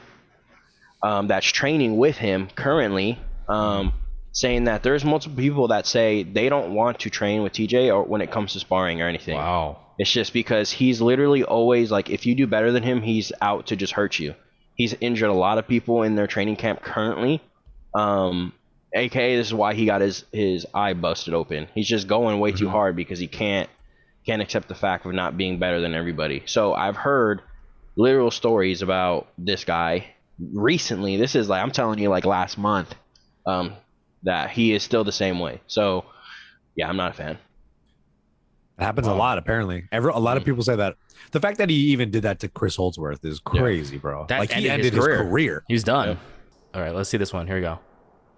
um, 1.01 1.27
that's 1.27 1.47
training 1.47 1.97
with 1.97 2.17
him 2.17 2.49
currently, 2.55 3.17
um, 3.47 3.93
saying 4.37 4.65
that 4.65 4.83
there's 4.83 5.03
multiple 5.03 5.35
people 5.35 5.69
that 5.69 5.87
say 5.87 6.21
they 6.21 6.47
don't 6.47 6.71
want 6.71 6.99
to 6.99 7.09
train 7.09 7.41
with 7.41 7.53
TJ 7.53 7.91
or 7.91 8.03
when 8.03 8.21
it 8.21 8.29
comes 8.29 8.53
to 8.53 8.59
sparring 8.59 9.01
or 9.01 9.07
anything. 9.07 9.35
Wow. 9.35 9.79
It's 9.97 10.11
just 10.11 10.31
because 10.31 10.71
he's 10.71 11.01
literally 11.01 11.43
always 11.43 11.89
like, 11.89 12.11
if 12.11 12.27
you 12.27 12.35
do 12.35 12.45
better 12.45 12.71
than 12.71 12.83
him, 12.83 13.01
he's 13.01 13.31
out 13.41 13.65
to 13.67 13.75
just 13.75 13.93
hurt 13.93 14.19
you. 14.19 14.35
He's 14.75 14.93
injured 15.01 15.31
a 15.31 15.33
lot 15.33 15.57
of 15.57 15.67
people 15.67 16.03
in 16.03 16.13
their 16.13 16.27
training 16.27 16.57
camp 16.57 16.83
currently. 16.83 17.41
Um, 17.95 18.53
AKA, 18.93 19.37
this 19.37 19.47
is 19.47 19.55
why 19.55 19.73
he 19.73 19.87
got 19.87 20.01
his 20.01 20.23
his 20.31 20.67
eye 20.71 20.93
busted 20.93 21.33
open. 21.33 21.67
He's 21.73 21.87
just 21.87 22.07
going 22.07 22.39
way 22.39 22.51
too 22.51 22.69
hard 22.69 22.95
because 22.95 23.17
he 23.17 23.27
can't 23.27 23.67
can't 24.23 24.43
accept 24.43 24.67
the 24.67 24.75
fact 24.75 25.07
of 25.07 25.13
not 25.13 25.35
being 25.35 25.57
better 25.57 25.81
than 25.81 25.95
everybody. 25.95 26.43
So 26.45 26.75
I've 26.75 26.95
heard 26.95 27.41
literal 27.95 28.29
stories 28.29 28.83
about 28.83 29.29
this 29.35 29.65
guy 29.65 30.13
recently. 30.53 31.17
This 31.17 31.33
is 31.33 31.49
like 31.49 31.63
I'm 31.63 31.71
telling 31.71 31.97
you, 31.97 32.09
like 32.09 32.25
last 32.25 32.59
month, 32.59 32.93
um, 33.47 33.73
that 34.27 34.51
he 34.51 34.73
is 34.73 34.83
still 34.83 35.03
the 35.03 35.11
same 35.11 35.39
way. 35.39 35.61
So 35.67 36.05
yeah, 36.75 36.87
I'm 36.87 36.97
not 36.97 37.11
a 37.11 37.13
fan. 37.13 37.37
It 38.77 38.83
happens 38.83 39.07
a 39.07 39.13
lot, 39.13 39.39
apparently. 39.39 39.85
Every, 39.91 40.11
a 40.11 40.17
lot 40.17 40.37
of 40.37 40.43
hmm. 40.43 40.51
people 40.51 40.63
say 40.63 40.75
that. 40.75 40.97
The 41.31 41.39
fact 41.39 41.57
that 41.57 41.69
he 41.69 41.75
even 41.75 42.11
did 42.11 42.23
that 42.23 42.39
to 42.41 42.47
Chris 42.47 42.75
Holdsworth 42.75 43.25
is 43.25 43.39
crazy, 43.39 43.97
bro. 43.97 44.27
That 44.29 44.39
like 44.39 44.51
he 44.51 44.69
ended 44.69 44.71
ended 44.71 44.93
his 44.93 44.93
his 44.93 45.05
career. 45.05 45.17
career, 45.23 45.63
He's 45.67 45.83
done. 45.83 46.19
All 46.75 46.81
right, 46.81 46.93
let's 46.93 47.09
see 47.09 47.17
this 47.17 47.33
one. 47.33 47.47
Here 47.47 47.55
we 47.55 47.61
go. 47.61 47.79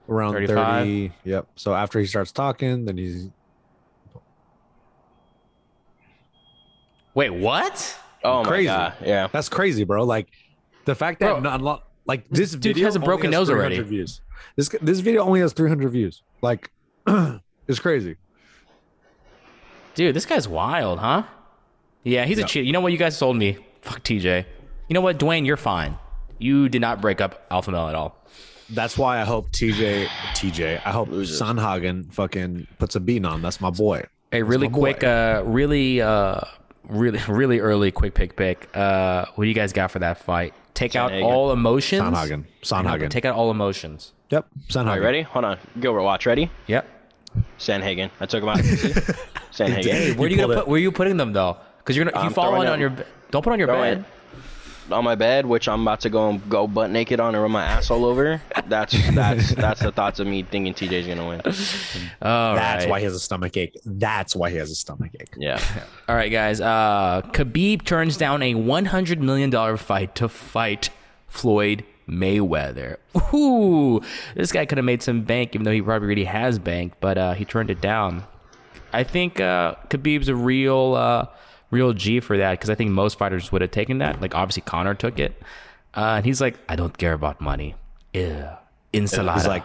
around 0.08 0.34
35. 0.34 0.86
30. 0.86 1.12
Yep. 1.26 1.48
So 1.56 1.76
after 1.76 2.00
he 2.00 2.06
starts 2.06 2.32
talking, 2.32 2.86
then 2.86 2.98
he's 2.98 3.30
Wait, 7.14 7.32
what? 7.32 7.98
Oh 8.24 8.44
Crazy. 8.44 8.68
my 8.68 8.74
god, 8.74 8.94
yeah. 9.04 9.28
that's 9.28 9.50
crazy, 9.50 9.84
bro. 9.84 10.06
Like 10.06 10.30
the 10.86 10.96
fact 10.96 11.20
that 11.20 11.32
Bro, 11.32 11.40
not, 11.42 11.62
not- 11.62 11.84
like 12.10 12.28
this 12.30 12.52
dude 12.52 12.64
video 12.64 12.86
has 12.86 12.96
a 12.96 13.00
only 13.00 13.06
broken 13.06 13.30
nose 13.30 13.52
already. 13.52 13.80
Views. 13.82 14.22
This 14.56 14.70
this 14.82 15.00
video 15.00 15.22
only 15.22 15.42
has 15.42 15.54
300 15.54 15.90
views. 15.92 16.24
Like 16.42 16.72
it's 17.68 17.80
crazy. 17.80 18.16
Dude, 19.94 20.16
this 20.16 20.26
guy's 20.26 20.48
wild, 20.48 20.98
huh? 20.98 21.24
Yeah, 22.04 22.26
he's 22.26 22.40
a 22.40 22.44
cheat. 22.46 22.66
You 22.66 22.74
know 22.74 22.82
what? 22.82 22.92
You 22.92 22.98
guys 22.98 23.16
sold 23.16 23.38
me. 23.38 23.58
Fuck 23.82 24.04
TJ. 24.04 24.46
You 24.88 24.94
know 24.94 25.02
what, 25.02 25.20
Duane? 25.20 25.46
You're 25.46 25.58
fine. 25.58 25.98
You 26.40 26.68
did 26.68 26.82
not 26.82 27.00
break 27.00 27.22
up 27.22 27.46
Alpha 27.52 27.70
Male 27.70 27.90
at 27.90 27.96
all. 27.96 28.18
That's 28.72 28.98
why 28.98 29.22
I 29.22 29.24
hope 29.24 29.52
TJ 29.52 30.08
TJ. 30.34 30.82
I 30.84 30.92
hope 30.92 31.10
Loses. 31.10 31.40
Sandhagen 31.40 32.12
fucking 32.12 32.66
puts 32.80 32.96
a 32.96 33.00
beating 33.00 33.26
on. 33.26 33.44
That's 33.44 33.62
my 33.62 33.70
boy. 33.70 34.06
Hey, 34.32 34.42
really 34.42 34.68
my 34.68 34.74
boy. 34.74 34.80
quick, 34.80 35.04
uh, 35.04 35.44
really, 35.46 36.02
uh, 36.02 36.42
really, 36.84 37.20
really 37.28 37.60
early, 37.60 37.92
quick 37.92 38.14
pick, 38.14 38.36
pick. 38.36 38.70
Uh, 38.76 39.26
what 39.36 39.44
do 39.44 39.48
you 39.48 39.56
guys 39.56 39.74
got 39.74 39.92
for 39.92 40.00
that 40.00 40.20
fight? 40.20 40.54
Take 40.74 40.96
out 40.96 41.12
Sandhagen. 41.12 41.24
all 41.24 41.52
emotions. 41.52 42.02
Sandhagen. 42.02 42.32
I 42.32 42.36
know, 42.36 42.44
but 42.92 43.00
Sandhagen. 43.00 43.10
Take 43.10 43.26
out 43.26 43.36
all 43.36 43.52
emotions. 43.52 44.14
Yep. 44.30 44.46
All 44.46 44.60
right, 44.60 44.70
Sandhagen. 44.70 45.04
ready? 45.04 45.22
Hold 45.24 45.46
on. 45.46 45.58
Gilbert, 45.80 46.04
watch. 46.04 46.26
Ready? 46.26 46.50
Yep. 46.68 46.88
Sandhagen. 47.58 48.10
I 48.20 48.26
took 48.26 48.44
him 48.44 48.50
out. 48.50 48.58
Sandhagen. 49.52 50.16
Where 50.16 50.28
are 50.28 50.30
you, 50.30 50.38
pulled 50.38 50.48
gonna 50.50 50.56
put? 50.56 50.68
Where 50.68 50.78
are 50.78 50.82
you 50.82 50.92
putting 50.92 51.18
them 51.18 51.34
though? 51.34 51.58
Because 51.80 51.96
you're 51.96 52.06
gonna 52.06 52.18
if 52.18 52.24
you 52.24 52.28
I'm 52.30 52.34
fall 52.34 52.56
on, 52.56 52.68
on 52.68 52.80
your. 52.80 52.94
Don't 53.32 53.44
put 53.44 53.54
on 53.54 53.60
your 53.60 53.68
throwing 53.68 54.02
bed. 54.02 54.06
On 54.92 55.04
my 55.04 55.16
bed, 55.16 55.46
which 55.46 55.68
I'm 55.68 55.82
about 55.82 56.02
to 56.02 56.10
go 56.10 56.30
and 56.30 56.50
go 56.50 56.68
butt 56.68 56.90
naked 56.90 57.20
on 57.20 57.36
and 57.36 57.42
run 57.42 57.52
my 57.52 57.64
ass 57.66 57.90
all 57.90 58.06
over. 58.06 58.42
That's 58.68 58.94
that's 59.14 59.56
that's 59.56 59.82
the 59.82 59.92
thoughts 59.92 60.20
of 60.20 60.28
me 60.28 60.44
thinking 60.44 60.74
TJ's 60.74 61.08
gonna 61.08 61.28
win. 61.28 61.42
All 62.22 62.56
That's 62.56 62.84
right. 62.86 62.90
why 62.90 63.00
he 63.00 63.06
has 63.06 63.14
a 63.14 63.20
stomach 63.20 63.56
ache. 63.58 63.78
That's 63.86 64.36
why 64.36 64.50
he 64.50 64.58
has 64.58 64.72
a 64.72 64.76
stomach 64.76 65.12
ache. 65.20 65.34
Yeah. 65.38 65.62
All 66.08 66.16
right, 66.16 66.32
guys. 66.32 66.62
Uh, 66.62 67.22
Khabib 67.32 67.84
turns 67.86 68.18
down 68.18 68.42
a 68.44 68.54
$100 68.54 69.20
million 69.20 69.78
fight 69.78 70.16
to 70.16 70.28
fight 70.30 70.90
Floyd 71.28 71.84
Mayweather. 72.08 72.98
Ooh, 73.34 74.02
this 74.36 74.52
guy 74.52 74.66
could 74.66 74.78
have 74.78 74.86
made 74.86 75.02
some 75.04 75.22
bank, 75.22 75.56
even 75.56 75.66
though 75.66 75.72
he 75.72 75.82
probably 75.82 76.08
already 76.08 76.24
has 76.26 76.60
bank, 76.60 76.94
but 77.00 77.18
uh, 77.18 77.34
he 77.34 77.46
turned 77.46 77.70
it 77.70 77.82
down. 77.82 78.24
I 78.92 79.04
think 79.04 79.40
uh, 79.40 79.76
Khabib's 79.90 80.30
a 80.30 80.36
real, 80.36 80.96
uh, 80.96 81.28
real 81.72 81.94
G 81.94 82.20
for 82.20 82.38
that 82.38 82.52
because 82.52 82.70
I 82.70 82.76
think 82.76 82.92
most 82.92 83.18
fighters 83.18 83.52
would 83.52 83.62
have 83.62 83.72
taken 83.72 84.00
that. 84.00 84.22
Like 84.22 84.36
obviously 84.36 84.62
Connor 84.62 84.94
took 84.94 85.20
it, 85.20 85.42
uh, 85.96 86.16
and 86.18 86.26
he's 86.26 86.42
like, 86.42 86.58
I 86.68 86.76
don't 86.76 86.98
care 86.98 87.14
about 87.14 87.42
money. 87.42 87.76
Yeah, 88.14 88.58
ensalada. 88.94 89.36
He's 89.36 89.48
like, 89.48 89.64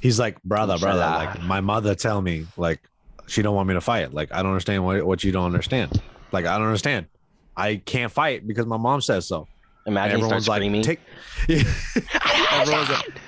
he's 0.00 0.18
like, 0.18 0.42
brother, 0.42 0.78
brother. 0.78 1.02
Inshallah. 1.02 1.24
Like 1.24 1.42
my 1.42 1.60
mother 1.60 1.94
tell 1.94 2.20
me, 2.20 2.46
like 2.56 2.80
she 3.26 3.42
don't 3.42 3.54
want 3.54 3.68
me 3.68 3.74
to 3.74 3.80
fight. 3.80 4.12
Like 4.12 4.32
I 4.32 4.42
don't 4.42 4.50
understand 4.52 4.84
what 4.84 5.04
what 5.04 5.24
you 5.24 5.32
don't 5.32 5.46
understand. 5.46 6.00
Like 6.32 6.46
I 6.46 6.58
don't 6.58 6.66
understand. 6.66 7.06
I 7.56 7.76
can't 7.76 8.10
fight 8.10 8.46
because 8.46 8.66
my 8.66 8.76
mom 8.76 9.00
says 9.00 9.26
so. 9.26 9.46
Imagine 9.86 10.16
Everyone's 10.20 10.48
like, 10.48 10.58
screaming. 10.58 10.82
take. 10.82 11.00
Everyone's 12.52 12.88
like, 12.88 13.20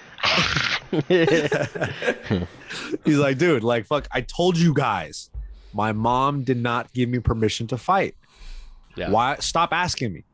he's 3.05 3.19
like, 3.19 3.39
dude, 3.39 3.62
like 3.62 3.87
fuck. 3.87 4.09
I 4.11 4.23
told 4.23 4.57
you 4.57 4.73
guys, 4.75 5.31
my 5.77 5.93
mom 5.93 6.43
did 6.43 6.57
not 6.57 6.93
give 6.93 7.09
me 7.09 7.19
permission 7.19 7.67
to 7.69 7.77
fight. 7.77 8.15
Yeah. 8.97 9.11
Why? 9.11 9.37
Stop 9.37 9.73
asking 9.73 10.12
me. 10.12 10.25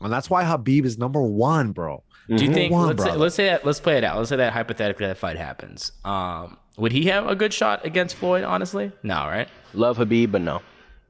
And 0.00 0.12
that's 0.12 0.28
why 0.30 0.44
Habib 0.44 0.84
is 0.84 0.98
number 0.98 1.22
one, 1.22 1.72
bro. 1.72 2.02
Do 2.28 2.44
you 2.44 2.52
think? 2.52 2.72
one, 2.72 2.88
let's 2.88 3.02
say, 3.04 3.12
let's 3.14 3.34
say 3.34 3.44
that. 3.46 3.64
Let's 3.64 3.78
play 3.78 3.98
it 3.98 4.04
out. 4.04 4.16
Let's 4.16 4.30
say 4.30 4.36
that 4.36 4.52
hypothetically 4.52 5.06
that 5.06 5.16
fight 5.16 5.36
happens. 5.36 5.92
Um, 6.04 6.56
would 6.76 6.92
he 6.92 7.04
have 7.04 7.28
a 7.28 7.36
good 7.36 7.52
shot 7.52 7.84
against 7.84 8.16
Floyd? 8.16 8.42
Honestly, 8.42 8.90
no, 9.02 9.14
right? 9.26 9.48
Love 9.74 9.96
Habib, 9.98 10.32
but 10.32 10.40
no. 10.40 10.60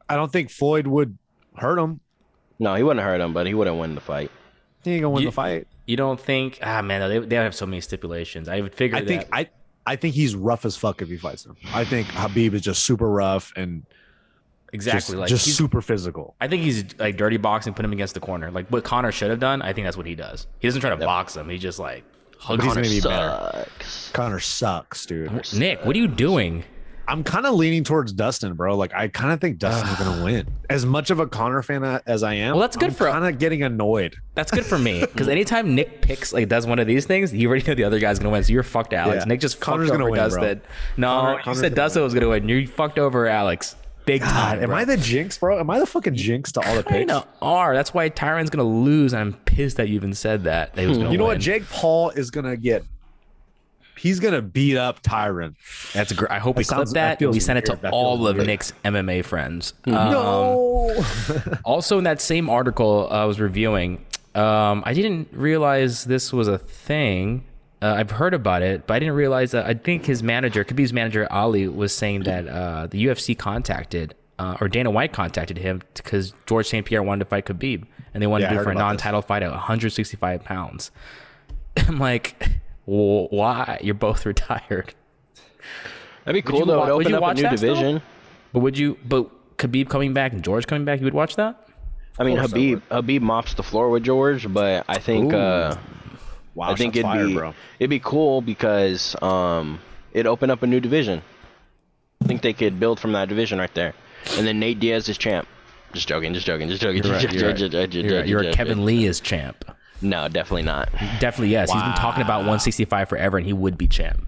I 0.08 0.14
don't 0.16 0.30
think 0.30 0.50
Floyd 0.50 0.86
would 0.86 1.16
hurt 1.56 1.78
him. 1.78 2.00
No, 2.58 2.74
he 2.74 2.82
wouldn't 2.82 3.04
hurt 3.04 3.20
him, 3.20 3.32
but 3.32 3.46
he 3.46 3.54
wouldn't 3.54 3.78
win 3.78 3.94
the 3.94 4.00
fight. 4.00 4.30
He 4.84 4.92
ain't 4.92 5.02
gonna 5.02 5.10
win 5.10 5.22
You- 5.22 5.28
the 5.30 5.34
fight. 5.34 5.66
You 5.86 5.96
don't 5.96 6.18
think? 6.20 6.58
Ah, 6.62 6.82
man, 6.82 7.08
they, 7.08 7.18
they 7.20 7.36
have 7.36 7.54
so 7.54 7.64
many 7.64 7.80
stipulations. 7.80 8.48
I 8.48 8.60
would 8.60 8.74
figure 8.74 8.96
I 8.96 9.00
that. 9.02 9.06
think 9.06 9.28
I 9.32 9.48
I 9.86 9.96
think 9.96 10.14
he's 10.14 10.34
rough 10.34 10.64
as 10.64 10.76
fuck 10.76 11.00
if 11.00 11.08
he 11.08 11.16
fights 11.16 11.46
him. 11.46 11.56
I 11.72 11.84
think 11.84 12.08
Habib 12.08 12.54
is 12.54 12.62
just 12.62 12.82
super 12.82 13.08
rough 13.08 13.52
and 13.56 13.84
exactly 14.72 15.00
just, 15.00 15.14
like 15.14 15.28
just 15.28 15.56
super 15.56 15.80
physical. 15.80 16.34
I 16.40 16.48
think 16.48 16.62
he's 16.62 16.84
like 16.98 17.16
dirty 17.16 17.36
boxing, 17.36 17.72
put 17.72 17.84
him 17.84 17.92
against 17.92 18.14
the 18.14 18.20
corner. 18.20 18.50
Like 18.50 18.68
what 18.68 18.84
Connor 18.84 19.12
should 19.12 19.30
have 19.30 19.40
done. 19.40 19.62
I 19.62 19.72
think 19.72 19.86
that's 19.86 19.96
what 19.96 20.06
he 20.06 20.14
does. 20.14 20.46
He 20.58 20.66
doesn't 20.68 20.80
try 20.80 20.90
to 20.90 20.96
box 20.96 21.36
him. 21.36 21.48
He 21.48 21.58
just 21.58 21.78
like 21.78 22.04
hugs 22.38 22.64
he's 22.64 22.72
him. 22.72 22.82
gonna 22.82 22.94
be 22.94 23.00
better. 23.00 23.68
Sucks. 23.78 24.10
Connor 24.10 24.40
sucks, 24.40 25.06
dude. 25.06 25.52
Nick, 25.54 25.84
what 25.84 25.94
are 25.94 25.98
you 25.98 26.08
doing? 26.08 26.64
I'm 27.08 27.22
kind 27.24 27.46
of 27.46 27.54
leaning 27.54 27.84
towards 27.84 28.12
Dustin, 28.12 28.54
bro. 28.54 28.76
Like 28.76 28.92
I 28.94 29.08
kind 29.08 29.32
of 29.32 29.40
think 29.40 29.58
Dustin's 29.58 29.98
gonna 29.98 30.24
win. 30.24 30.48
As 30.68 30.84
much 30.84 31.10
of 31.10 31.20
a 31.20 31.26
Connor 31.26 31.62
fan 31.62 31.84
as 32.06 32.22
I 32.22 32.34
am, 32.34 32.52
Well, 32.52 32.60
that's 32.62 32.76
good 32.76 32.90
I'm 32.90 32.94
for- 32.94 33.10
kind 33.10 33.26
of 33.26 33.38
getting 33.38 33.62
annoyed. 33.62 34.16
That's 34.34 34.50
good 34.50 34.66
for 34.66 34.78
me 34.78 35.00
because 35.12 35.28
anytime 35.28 35.74
Nick 35.74 36.00
picks 36.00 36.32
like 36.32 36.48
does 36.48 36.66
one 36.66 36.78
of 36.78 36.86
these 36.86 37.06
things, 37.06 37.32
you 37.32 37.48
already 37.48 37.66
know 37.66 37.74
the 37.74 37.84
other 37.84 37.98
guy's 37.98 38.18
gonna 38.18 38.30
win. 38.30 38.42
So 38.44 38.52
you're 38.52 38.62
fucked, 38.62 38.92
Alex. 38.92 39.22
Yeah. 39.22 39.28
Nick 39.28 39.40
just 39.40 39.60
Connor's 39.60 39.88
fucked 39.88 39.98
gonna 39.98 40.04
over 40.04 40.12
win, 40.12 40.30
bro. 40.30 40.40
Dustin. 40.40 40.60
No, 40.96 41.08
Connor- 41.08 41.36
you 41.38 41.42
Connor's 41.44 41.60
said 41.60 41.74
Dustin 41.74 42.02
was 42.02 42.14
gonna 42.14 42.28
win. 42.28 42.48
You 42.48 42.66
fucked 42.66 42.98
over 42.98 43.26
Alex 43.26 43.76
big 44.06 44.22
time. 44.22 44.60
Am 44.62 44.68
bro. 44.68 44.78
I 44.78 44.84
the 44.84 44.96
jinx, 44.96 45.36
bro? 45.36 45.58
Am 45.58 45.68
I 45.68 45.78
the 45.78 45.86
fucking 45.86 46.14
jinx 46.14 46.52
to 46.52 46.66
all 46.66 46.76
the 46.76 46.82
picks? 46.82 46.96
Kinda 46.96 47.26
are. 47.42 47.74
That's 47.74 47.92
why 47.92 48.08
Tyron's 48.08 48.48
gonna 48.48 48.64
lose, 48.64 49.12
I'm 49.12 49.34
pissed 49.44 49.76
that 49.76 49.88
you 49.88 49.96
even 49.96 50.14
said 50.14 50.44
that. 50.44 50.72
that 50.74 50.80
he 50.80 50.86
was 50.86 50.96
hmm. 50.96 51.02
gonna 51.02 51.12
You 51.12 51.18
know 51.18 51.24
win. 51.24 51.34
what? 51.34 51.40
Jake 51.40 51.68
Paul 51.68 52.10
is 52.10 52.30
gonna 52.30 52.56
get. 52.56 52.84
He's 53.98 54.20
gonna 54.20 54.42
beat 54.42 54.76
up 54.76 55.02
Tyron. 55.02 55.54
That's 55.92 56.12
great. 56.12 56.30
I 56.30 56.38
hope 56.38 56.56
we 56.56 56.64
That 56.64 56.74
clip 56.74 56.88
that 56.88 57.18
that. 57.18 57.22
and 57.24 57.32
we 57.32 57.40
send 57.40 57.58
it 57.58 57.64
to 57.66 57.76
That 57.76 57.92
all 57.92 58.26
of 58.26 58.36
weird. 58.36 58.46
Nick's 58.46 58.72
MMA 58.84 59.24
friends. 59.24 59.74
Hmm. 59.84 59.94
Um, 59.94 60.10
no. 60.12 61.04
Also, 61.64 61.98
in 61.98 62.04
that 62.04 62.20
same 62.20 62.48
article 62.50 63.08
I 63.10 63.24
was 63.24 63.40
reviewing, 63.40 64.04
um, 64.34 64.82
I 64.86 64.92
didn't 64.94 65.28
realize 65.32 66.04
this 66.04 66.32
was 66.32 66.46
a 66.48 66.58
thing. 66.58 67.44
Uh, 67.82 67.94
I've 67.96 68.10
heard 68.10 68.32
about 68.34 68.62
it, 68.62 68.86
but 68.86 68.94
I 68.94 68.98
didn't 68.98 69.14
realize 69.14 69.50
that. 69.50 69.66
I 69.66 69.74
think 69.74 70.06
his 70.06 70.22
manager, 70.22 70.64
Khabib's 70.64 70.92
manager 70.92 71.26
Ali, 71.30 71.68
was 71.68 71.94
saying 71.94 72.22
that 72.24 72.48
uh, 72.48 72.86
the 72.86 73.04
UFC 73.06 73.36
contacted 73.36 74.14
uh, 74.38 74.56
or 74.60 74.68
Dana 74.68 74.90
White 74.90 75.12
contacted 75.12 75.58
him 75.58 75.82
because 75.94 76.32
George 76.46 76.66
St. 76.68 76.84
Pierre 76.86 77.02
wanted 77.02 77.20
to 77.24 77.28
fight 77.30 77.44
Khabib, 77.46 77.84
and 78.14 78.22
they 78.22 78.26
wanted 78.26 78.44
Yeah, 78.44 78.48
to 78.50 78.54
do 78.56 78.60
it 78.60 78.64
for 78.64 78.70
a 78.70 78.74
non-title 78.74 79.22
fight 79.22 79.42
at 79.42 79.50
165 79.50 80.44
pounds. 80.44 80.90
I'm 81.88 81.98
like, 81.98 82.48
well, 82.86 83.28
why? 83.30 83.78
You're 83.82 83.94
both 83.94 84.24
retired. 84.32 84.94
That'd 86.24 86.44
be 86.44 86.52
you 86.52 86.58
cool 86.58 86.66
though. 86.66 86.78
wa- 86.78 86.86
It 86.88 86.96
would 86.96 87.06
open 87.06 87.10
you 87.10 87.16
up 87.16 87.20
a 87.20 87.22
watch 87.22 87.36
new 87.36 87.42
that 87.44 87.58
still? 87.58 87.74
division. 87.74 88.02
But 88.52 88.60
would 88.60 88.78
you? 88.78 88.98
But 89.06 89.56
Khabib 89.58 89.88
coming 89.88 90.12
back 90.12 90.32
and 90.32 90.42
George 90.42 90.66
coming 90.66 90.84
back, 90.84 91.00
you 91.00 91.04
would 91.04 91.14
watch 91.14 91.36
that? 91.36 91.68
I 92.18 92.24
mean, 92.24 92.36
course 92.38 92.52
I 92.52 92.56
Habib 92.56 92.82
Habib 92.90 93.22
mops 93.22 93.54
the 93.54 93.62
floor 93.62 93.90
with 93.90 94.02
George, 94.04 94.50
but 94.52 94.84
I 94.88 94.98
think 94.98 95.32
Ooh. 95.32 95.36
uh, 95.36 95.76
Wow, 96.54 96.70
I 96.70 96.74
think 96.74 96.96
it'd 96.96 97.02
fired, 97.04 97.26
be 97.26 97.34
bro. 97.34 97.54
it'd 97.78 97.90
be 97.90 98.00
cool 98.00 98.40
because 98.40 99.14
um, 99.20 99.78
it 100.14 100.26
opened 100.26 100.50
up 100.50 100.62
a 100.62 100.66
new 100.66 100.80
division. 100.80 101.20
I 102.22 102.26
think 102.26 102.40
they 102.40 102.54
could 102.54 102.80
build 102.80 102.98
from 102.98 103.12
that 103.12 103.28
division 103.28 103.58
right 103.58 103.72
there, 103.74 103.92
and 104.38 104.46
then 104.46 104.58
Nate 104.58 104.80
Diaz 104.80 105.06
is 105.10 105.18
champ. 105.18 105.46
Just 105.92 106.08
joking, 106.08 106.32
just 106.32 106.46
joking, 106.46 106.68
just 106.70 106.80
joking. 106.80 107.02
You're 107.04 107.12
right, 107.12 107.20
just 107.22 107.34
you're 107.34 107.48
right. 107.48 107.56
just- 107.56 107.72
just- 107.72 107.92
You're, 107.94 108.02
just- 108.10 108.28
you're 108.28 108.42
just- 108.44 108.56
Kevin 108.56 108.84
Lee 108.86 109.04
is 109.04 109.20
champ. 109.20 109.64
No, 110.02 110.28
definitely 110.28 110.62
not. 110.62 110.90
Definitely 111.18 111.48
yes. 111.48 111.72
He's 111.72 111.82
been 111.82 111.92
talking 111.94 112.22
about 112.22 112.38
165 112.38 113.08
forever, 113.08 113.36
and 113.38 113.46
he 113.46 113.52
would 113.52 113.78
be 113.78 113.86
champ. 113.88 114.26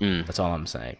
That's 0.00 0.38
all 0.38 0.52
I'm 0.52 0.66
saying. 0.66 0.96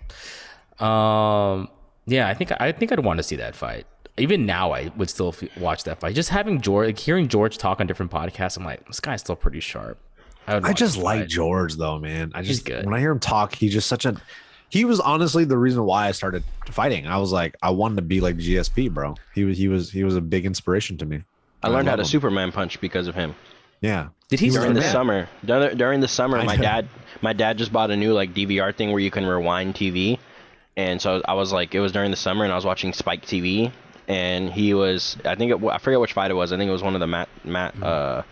Um, 0.80 1.68
yeah, 2.06 2.28
I 2.28 2.34
think 2.34 2.52
I 2.60 2.72
think 2.72 2.92
I'd 2.92 3.00
want 3.00 3.18
to 3.18 3.22
see 3.22 3.36
that 3.36 3.54
fight. 3.54 3.86
Even 4.16 4.46
now, 4.46 4.72
I 4.72 4.90
would 4.96 5.08
still 5.08 5.28
f- 5.28 5.56
watch 5.58 5.84
that 5.84 6.00
fight. 6.00 6.14
Just 6.14 6.30
having 6.30 6.60
George, 6.60 6.86
like 6.86 6.98
hearing 6.98 7.28
George 7.28 7.58
talk 7.58 7.80
on 7.80 7.86
different 7.86 8.10
podcasts, 8.10 8.56
I'm 8.56 8.64
like, 8.64 8.84
this 8.86 8.98
guy's 8.98 9.20
still 9.20 9.36
pretty 9.36 9.60
sharp. 9.60 9.98
would 10.48 10.64
I 10.64 10.72
just 10.72 10.96
like 10.96 11.20
fight. 11.20 11.28
George 11.28 11.76
though, 11.76 11.98
man. 11.98 12.32
I 12.34 12.42
just 12.42 12.64
good. 12.64 12.84
when 12.84 12.94
I 12.94 12.98
hear 12.98 13.12
him 13.12 13.20
talk, 13.20 13.54
he's 13.54 13.72
just 13.72 13.86
such 13.86 14.04
a 14.06 14.20
he 14.70 14.84
was 14.84 15.00
honestly 15.00 15.44
the 15.44 15.56
reason 15.56 15.84
why 15.84 16.08
I 16.08 16.12
started 16.12 16.44
fighting. 16.70 17.06
I 17.06 17.16
was 17.18 17.32
like, 17.32 17.56
I 17.62 17.70
wanted 17.70 17.96
to 17.96 18.02
be 18.02 18.20
like 18.20 18.36
GSP, 18.36 18.92
bro. 18.92 19.14
He 19.34 19.44
was 19.44 19.56
he 19.56 19.68
was 19.68 19.90
he 19.90 20.04
was 20.04 20.16
a 20.16 20.20
big 20.20 20.44
inspiration 20.46 20.98
to 20.98 21.06
me. 21.06 21.22
I 21.62 21.68
learned 21.68 21.88
how 21.88 21.96
to 21.96 22.02
him. 22.02 22.06
Superman 22.06 22.52
punch 22.52 22.80
because 22.80 23.08
of 23.08 23.14
him. 23.14 23.34
Yeah. 23.80 24.08
Did 24.28 24.40
he 24.40 24.50
During 24.50 24.74
the 24.74 24.80
that? 24.80 24.92
summer, 24.92 25.28
during, 25.44 25.76
during 25.78 26.00
the 26.00 26.08
summer, 26.08 26.36
I 26.38 26.44
my 26.44 26.56
know. 26.56 26.62
dad, 26.62 26.88
my 27.22 27.32
dad 27.32 27.56
just 27.58 27.72
bought 27.72 27.90
a 27.90 27.96
new 27.96 28.12
like 28.12 28.34
DVR 28.34 28.74
thing 28.76 28.90
where 28.90 29.00
you 29.00 29.10
can 29.10 29.24
rewind 29.24 29.74
TV, 29.74 30.18
and 30.76 31.00
so 31.00 31.22
I 31.26 31.32
was 31.34 31.52
like, 31.52 31.74
it 31.74 31.80
was 31.80 31.92
during 31.92 32.10
the 32.10 32.16
summer, 32.16 32.44
and 32.44 32.52
I 32.52 32.56
was 32.56 32.64
watching 32.66 32.92
Spike 32.92 33.24
TV, 33.24 33.72
and 34.06 34.50
he 34.50 34.74
was, 34.74 35.16
I 35.24 35.34
think 35.34 35.52
it, 35.52 35.64
I 35.66 35.78
forget 35.78 35.98
which 36.00 36.12
fight 36.12 36.30
it 36.30 36.34
was. 36.34 36.52
I 36.52 36.58
think 36.58 36.68
it 36.68 36.72
was 36.72 36.82
one 36.82 36.94
of 36.94 37.00
the 37.00 37.06
Matt 37.06 37.28
Matt 37.44 37.74
Mm-hmm. 37.74 37.84
uh, 37.84 38.22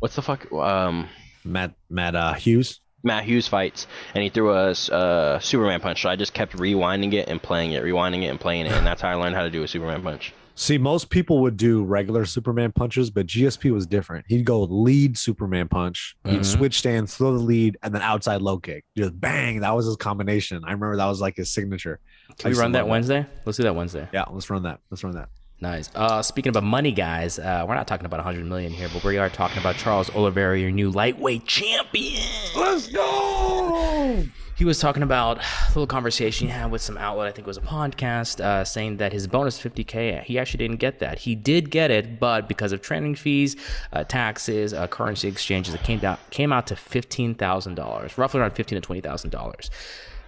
what's 0.00 0.16
the 0.16 0.22
fuck 0.22 0.50
um 0.52 1.08
Matt 1.44 1.74
Matt 1.88 2.16
uh, 2.16 2.32
Hughes. 2.34 2.80
Matt 3.04 3.22
Hughes 3.22 3.46
fights, 3.46 3.86
and 4.14 4.24
he 4.24 4.30
threw 4.30 4.52
a 4.52 4.70
uh, 4.70 5.38
Superman 5.38 5.78
punch. 5.80 6.02
So 6.02 6.08
I 6.08 6.16
just 6.16 6.34
kept 6.34 6.56
rewinding 6.56 7.12
it 7.12 7.28
and 7.28 7.40
playing 7.40 7.72
it, 7.72 7.84
rewinding 7.84 8.24
it 8.24 8.26
and 8.26 8.40
playing 8.40 8.66
it, 8.66 8.72
and 8.72 8.84
that's 8.84 9.00
how 9.02 9.10
I 9.10 9.14
learned 9.14 9.36
how 9.36 9.44
to 9.44 9.50
do 9.50 9.62
a 9.62 9.68
Superman 9.68 10.02
punch. 10.02 10.34
See, 10.60 10.76
most 10.76 11.08
people 11.08 11.40
would 11.42 11.56
do 11.56 11.84
regular 11.84 12.24
Superman 12.24 12.72
punches, 12.72 13.10
but 13.10 13.28
GSP 13.28 13.70
was 13.72 13.86
different. 13.86 14.24
He'd 14.28 14.44
go 14.44 14.62
lead 14.64 15.16
Superman 15.16 15.68
punch, 15.68 16.16
he'd 16.24 16.40
Mhm. 16.40 16.44
switch 16.44 16.80
stands, 16.80 17.16
throw 17.16 17.32
the 17.32 17.38
lead, 17.38 17.76
and 17.80 17.94
then 17.94 18.02
outside 18.02 18.42
low 18.42 18.58
kick. 18.58 18.84
Just 18.96 19.20
bang. 19.20 19.60
That 19.60 19.76
was 19.76 19.86
his 19.86 19.94
combination. 19.94 20.64
I 20.64 20.72
remember 20.72 20.96
that 20.96 21.06
was 21.06 21.20
like 21.20 21.36
his 21.36 21.48
signature. 21.48 22.00
I 22.28 22.34
Can 22.34 22.50
we 22.50 22.58
run 22.58 22.72
that 22.72 22.88
Wednesday? 22.88 23.24
Let's 23.44 23.56
do 23.56 23.62
that 23.62 23.76
Wednesday. 23.76 24.08
Yeah, 24.12 24.24
let's 24.32 24.50
run 24.50 24.64
that. 24.64 24.80
Let's 24.90 25.04
run 25.04 25.14
that. 25.14 25.28
Nice. 25.60 25.90
Uh, 25.94 26.22
speaking 26.22 26.50
about 26.50 26.64
money, 26.64 26.90
guys, 26.90 27.38
uh, 27.38 27.64
we're 27.68 27.76
not 27.76 27.86
talking 27.86 28.06
about 28.06 28.18
100 28.18 28.44
million 28.44 28.72
here, 28.72 28.88
but 28.92 29.04
we 29.04 29.16
are 29.16 29.28
talking 29.30 29.58
about 29.58 29.76
Charles 29.76 30.10
Oliveira, 30.10 30.58
your 30.58 30.72
new 30.72 30.90
lightweight 30.90 31.46
champion. 31.46 32.20
Let's 32.56 32.88
go. 32.88 34.24
He 34.58 34.64
was 34.64 34.80
talking 34.80 35.04
about 35.04 35.38
a 35.38 35.68
little 35.68 35.86
conversation 35.86 36.48
he 36.48 36.52
had 36.52 36.72
with 36.72 36.82
some 36.82 36.98
outlet, 36.98 37.28
I 37.28 37.30
think 37.30 37.46
it 37.46 37.46
was 37.46 37.58
a 37.58 37.60
podcast, 37.60 38.40
uh, 38.40 38.64
saying 38.64 38.96
that 38.96 39.12
his 39.12 39.28
bonus 39.28 39.56
50K, 39.60 40.24
he 40.24 40.36
actually 40.36 40.58
didn't 40.58 40.80
get 40.80 40.98
that. 40.98 41.20
He 41.20 41.36
did 41.36 41.70
get 41.70 41.92
it, 41.92 42.18
but 42.18 42.48
because 42.48 42.72
of 42.72 42.82
training 42.82 43.14
fees, 43.14 43.54
uh, 43.92 44.02
taxes, 44.02 44.74
uh, 44.74 44.88
currency 44.88 45.28
exchanges, 45.28 45.74
it 45.74 45.84
came 45.84 46.00
down 46.00 46.18
came 46.30 46.52
out 46.52 46.66
to 46.66 46.74
$15,000, 46.74 48.18
roughly 48.18 48.40
around 48.40 48.50
fifteen 48.50 48.82
to 48.82 48.88
$20,000. 48.88 49.70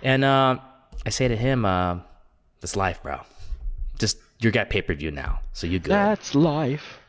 And 0.05 0.23
uh, 0.23 0.59
I 1.05 1.11
say 1.11 1.27
to 1.27 1.35
him, 1.35 1.65
uh, 1.65 1.99
this 2.61 2.77
life, 2.77 3.03
bro. 3.03 3.23
Just, 3.99 4.19
you 4.39 4.53
got 4.53 4.71
pay 4.71 4.81
per 4.81 4.95
view 4.95 5.11
now, 5.11 5.41
so 5.55 5.67
you 5.67 5.81
good. 5.81 5.91
That's 5.91 6.37
life. 6.37 7.01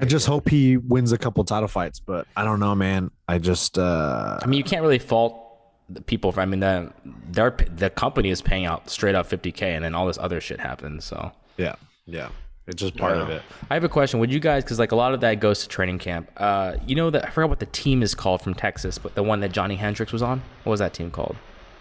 I 0.00 0.06
just 0.06 0.26
hope 0.26 0.48
he 0.48 0.78
wins 0.78 1.12
a 1.12 1.18
couple 1.18 1.44
title 1.44 1.68
fights, 1.68 2.00
but 2.00 2.26
I 2.34 2.44
don't 2.44 2.60
know, 2.60 2.74
man. 2.74 3.10
I 3.28 3.36
just 3.36 3.76
uh 3.76 4.38
I 4.42 4.46
mean, 4.46 4.56
you 4.56 4.64
can't 4.64 4.80
really 4.80 4.98
fault 4.98 5.51
the 5.88 6.00
people. 6.02 6.32
For, 6.32 6.40
I 6.40 6.46
mean, 6.46 6.60
the 6.60 6.92
their 7.30 7.50
the 7.74 7.90
company 7.90 8.30
is 8.30 8.42
paying 8.42 8.64
out 8.66 8.88
straight 8.90 9.14
up 9.14 9.28
50k, 9.28 9.62
and 9.62 9.84
then 9.84 9.94
all 9.94 10.06
this 10.06 10.18
other 10.18 10.40
shit 10.40 10.60
happens. 10.60 11.04
So 11.04 11.32
yeah, 11.56 11.74
yeah. 12.06 12.28
It's 12.68 12.80
just 12.80 12.96
part 12.96 13.16
of 13.16 13.28
it. 13.28 13.42
I 13.70 13.74
have 13.74 13.82
a 13.82 13.88
question. 13.88 14.20
Would 14.20 14.32
you 14.32 14.38
guys, 14.38 14.62
because 14.62 14.78
like 14.78 14.92
a 14.92 14.96
lot 14.96 15.14
of 15.14 15.20
that 15.22 15.40
goes 15.40 15.62
to 15.62 15.68
training 15.68 15.98
camp. 15.98 16.30
Uh, 16.36 16.76
you 16.86 16.94
know 16.94 17.10
that 17.10 17.26
I 17.26 17.30
forgot 17.30 17.50
what 17.50 17.58
the 17.58 17.66
team 17.66 18.04
is 18.04 18.14
called 18.14 18.40
from 18.40 18.54
Texas, 18.54 18.98
but 18.98 19.16
the 19.16 19.22
one 19.24 19.40
that 19.40 19.50
Johnny 19.50 19.74
Hendricks 19.74 20.12
was 20.12 20.22
on. 20.22 20.40
What 20.62 20.70
was 20.70 20.80
that 20.80 20.94
team 20.94 21.10
called? 21.10 21.36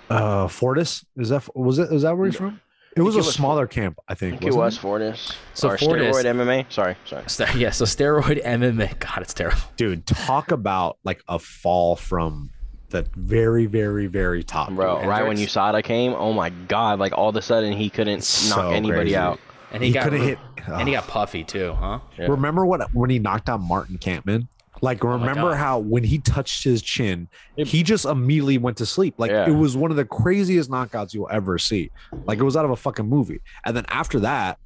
Uh 0.10 0.48
Fortis? 0.48 1.06
Is 1.18 1.30
that 1.30 1.56
was 1.56 1.78
it 1.80 1.92
is 1.94 2.02
that 2.02 2.18
where 2.18 2.26
he's 2.28 2.36
from? 2.36 2.60
It 2.98 3.02
was 3.04 3.16
it 3.16 3.20
a 3.20 3.24
was- 3.24 3.34
smaller 3.34 3.68
camp, 3.68 4.00
I 4.10 4.16
think. 4.16 4.34
I 4.34 4.38
think 4.40 4.52
it 4.52 4.56
wasn't 4.56 4.64
was 4.66 4.78
Fortis. 4.80 5.34
So 5.54 5.70
or 5.70 5.78
Fortis- 5.78 6.18
steroid 6.18 6.26
MMA. 6.26 6.66
Sorry, 6.74 6.96
sorry. 7.06 7.24
St- 7.28 7.56
Yeah, 7.56 7.70
so 7.70 7.86
steroid 7.86 8.44
MMA. 8.44 9.00
God, 9.00 9.20
it's 9.22 9.34
terrible. 9.36 9.62
Dude, 9.78 10.06
talk 10.08 10.52
about 10.52 10.98
like 11.06 11.22
a 11.30 11.38
fall 11.40 11.96
from 11.96 12.50
the 12.92 13.06
very, 13.16 13.66
very, 13.66 14.08
very 14.08 14.44
top. 14.44 14.70
Bro, 14.72 15.00
dude. 15.00 15.08
right 15.08 15.22
when 15.24 15.38
Hendricks? 15.38 15.54
USADA 15.56 15.84
came, 15.84 16.14
oh 16.14 16.34
my 16.34 16.50
god, 16.50 17.00
like 17.00 17.14
all 17.18 17.30
of 17.30 17.36
a 17.36 17.42
sudden 17.42 17.74
he 17.74 17.90
couldn't 17.90 18.20
It's 18.20 18.50
knock 18.50 18.72
anybody 18.74 19.02
crazy. 19.02 19.16
out. 19.16 19.40
And 19.72 19.82
he, 19.82 19.90
He 19.90 19.94
got 19.94 20.04
could've 20.04 20.22
hit- 20.22 20.40
and 20.68 20.88
he 20.88 20.94
got 20.94 21.08
puffy 21.08 21.44
too, 21.44 21.74
huh? 21.74 22.00
Yeah. 22.20 22.28
Remember 22.28 22.66
what 22.66 22.94
when 22.94 23.10
he 23.10 23.18
knocked 23.20 23.50
out 23.50 23.62
Martin 23.62 23.98
Kampmann? 23.98 24.48
Like, 24.84 25.04
remember 25.04 25.52
God. 25.52 25.58
how 25.58 25.80
when 25.80 26.04
he 26.04 26.18
touched 26.20 26.64
his 26.64 26.82
chin, 26.82 27.28
It- 27.56 27.68
he 27.68 27.84
just 27.84 28.04
immediately 28.06 28.58
went 28.58 28.78
to 28.78 28.86
sleep. 28.86 29.16
Like, 29.18 29.32
Yeah. 29.32 29.48
it 29.48 29.54
was 29.54 29.78
one 29.78 29.92
of 29.92 29.98
the 29.98 30.06
craziest 30.06 30.70
knockouts 30.72 31.14
you'll 31.14 31.30
ever 31.32 31.58
see. 31.60 31.92
Like, 32.26 32.40
it 32.40 32.44
was 32.44 32.56
out 32.58 32.66
of 32.66 32.72
a 32.72 32.76
fucking 32.76 33.08
movie. 33.08 33.42
And 33.66 33.76
then 33.78 33.86
after 33.90 34.20
that, 34.22 34.58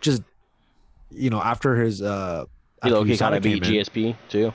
just 0.00 0.22
you 1.10 1.30
know, 1.30 1.40
after 1.40 1.76
his 1.76 2.00
uh, 2.02 2.44
He 2.82 2.88
after 2.88 2.94
low-key 2.98 3.16
kind 3.18 3.34
of 3.34 3.42
beat 3.42 3.64
in, 3.66 3.72
GSP 3.72 4.16
too. 4.28 4.52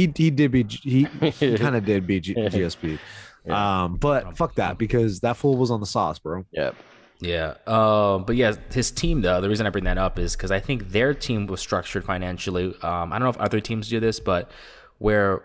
He 0.00 0.12
he 0.16 0.30
did 0.30 0.50
beat 0.50 0.72
he, 0.72 1.06
he 1.20 1.56
kind 1.58 1.76
of 1.76 1.84
did 1.84 2.06
beat 2.06 2.24
G- 2.24 2.34
GSP. 2.34 2.98
Yeah. 3.46 3.84
Um, 3.84 3.96
but 3.96 4.36
fuck 4.36 4.54
that 4.56 4.78
because 4.78 5.20
that 5.20 5.36
fool 5.36 5.56
was 5.56 5.70
on 5.70 5.80
the 5.80 5.86
sauce, 5.86 6.18
bro. 6.18 6.44
Yep. 6.52 6.74
Yeah. 7.20 7.54
Uh, 7.66 8.18
but 8.18 8.36
yeah, 8.36 8.54
his 8.72 8.90
team 8.90 9.20
though. 9.22 9.40
The 9.40 9.48
reason 9.48 9.66
I 9.66 9.70
bring 9.70 9.84
that 9.84 9.98
up 9.98 10.18
is 10.18 10.36
because 10.36 10.50
I 10.50 10.60
think 10.60 10.90
their 10.90 11.14
team 11.14 11.46
was 11.46 11.60
structured 11.60 12.04
financially. 12.04 12.74
Um, 12.82 13.12
I 13.12 13.18
don't 13.18 13.24
know 13.24 13.30
if 13.30 13.38
other 13.38 13.60
teams 13.60 13.88
do 13.88 14.00
this, 14.00 14.20
but 14.20 14.50
where 14.98 15.42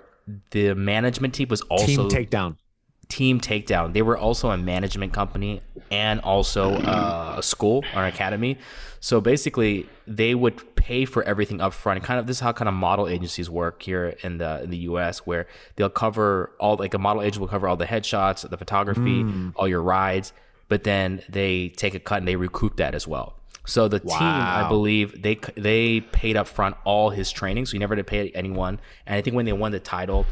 the 0.51 0.73
management 0.73 1.33
team 1.33 1.47
was 1.49 1.61
also 1.63 2.09
Team 2.09 2.09
takedown. 2.09 2.57
Team 3.09 3.39
Takedown. 3.39 3.93
They 3.93 4.01
were 4.01 4.17
also 4.17 4.49
a 4.49 4.57
management 4.57 5.13
company 5.13 5.61
and 5.91 6.19
also 6.21 6.73
uh, 6.73 7.35
a 7.37 7.43
school 7.43 7.83
or 7.95 8.03
an 8.03 8.13
academy. 8.13 8.57
So 8.99 9.21
basically, 9.21 9.87
they 10.07 10.33
would 10.33 10.75
pay 10.75 11.05
for 11.05 11.23
everything 11.23 11.61
up 11.61 11.73
front. 11.73 12.01
Kind 12.03 12.19
of 12.19 12.27
this 12.27 12.37
is 12.37 12.41
how 12.41 12.53
kind 12.53 12.67
of 12.67 12.73
model 12.73 13.07
agencies 13.07 13.49
work 13.49 13.83
here 13.83 14.15
in 14.23 14.39
the 14.39 14.63
in 14.63 14.71
the 14.71 14.77
U.S., 14.77 15.19
where 15.19 15.47
they'll 15.75 15.89
cover 15.89 16.51
all 16.59 16.75
like 16.75 16.93
a 16.93 16.97
model 16.99 17.21
agent 17.21 17.39
will 17.41 17.47
cover 17.47 17.67
all 17.67 17.77
the 17.77 17.85
headshots, 17.85 18.47
the 18.49 18.57
photography, 18.57 19.23
all 19.55 19.67
your 19.67 19.81
rides, 19.81 20.33
but 20.67 20.83
then 20.83 21.21
they 21.29 21.69
take 21.69 21.93
a 21.93 21.99
cut 21.99 22.17
and 22.19 22.27
they 22.27 22.35
recoup 22.35 22.77
that 22.77 22.95
as 22.95 23.07
well. 23.07 23.35
So 23.67 23.87
the 23.87 23.99
team, 23.99 24.11
I 24.21 24.67
believe, 24.69 25.21
they 25.21 25.39
they 25.55 26.01
paid 26.01 26.37
up 26.37 26.47
front 26.47 26.75
all 26.83 27.09
his 27.09 27.31
training, 27.31 27.65
so 27.65 27.73
he 27.73 27.79
never 27.79 27.95
had 27.95 28.05
to 28.05 28.09
pay 28.09 28.29
anyone. 28.31 28.79
And 29.05 29.15
I 29.15 29.21
think 29.21 29.35
when 29.35 29.45
they 29.45 29.53
won 29.53 29.71
the 29.71 29.79
title, 29.79 30.25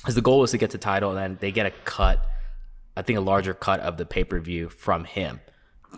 because 0.00 0.14
the 0.14 0.22
goal 0.22 0.40
was 0.40 0.50
to 0.52 0.58
get 0.58 0.70
the 0.70 0.78
title, 0.78 1.10
and 1.10 1.18
then 1.18 1.38
they 1.40 1.52
get 1.52 1.66
a 1.66 1.70
cut, 1.70 2.24
I 2.96 3.02
think 3.02 3.18
a 3.18 3.22
larger 3.22 3.54
cut 3.54 3.80
of 3.80 3.96
the 3.96 4.06
pay 4.06 4.24
per 4.24 4.40
view 4.40 4.68
from 4.68 5.04
him 5.04 5.40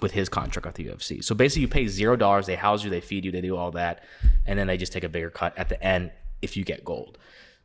with 0.01 0.13
his 0.13 0.29
contract 0.29 0.67
with 0.67 0.75
the 0.75 0.87
UFC. 0.87 1.23
So 1.23 1.35
basically, 1.35 1.63
you 1.63 1.69
pay 1.69 1.87
zero 1.87 2.17
dollars, 2.17 2.47
they 2.47 2.57
house 2.57 2.83
you, 2.83 2.91
they 2.91 3.01
feed 3.01 3.25
you, 3.25 3.31
they 3.31 3.41
do 3.41 3.57
all 3.57 3.71
that, 3.73 4.05
and 4.47 4.59
then 4.59 4.67
they 4.67 4.77
just 4.77 4.93
take 4.93 5.05
a 5.05 5.09
bigger 5.09 5.31
cut 5.31 5.57
at 5.57 5.69
the 5.69 5.83
end 5.83 6.11
if 6.41 6.57
you 6.57 6.65
get 6.65 6.85
gold. 6.85 7.19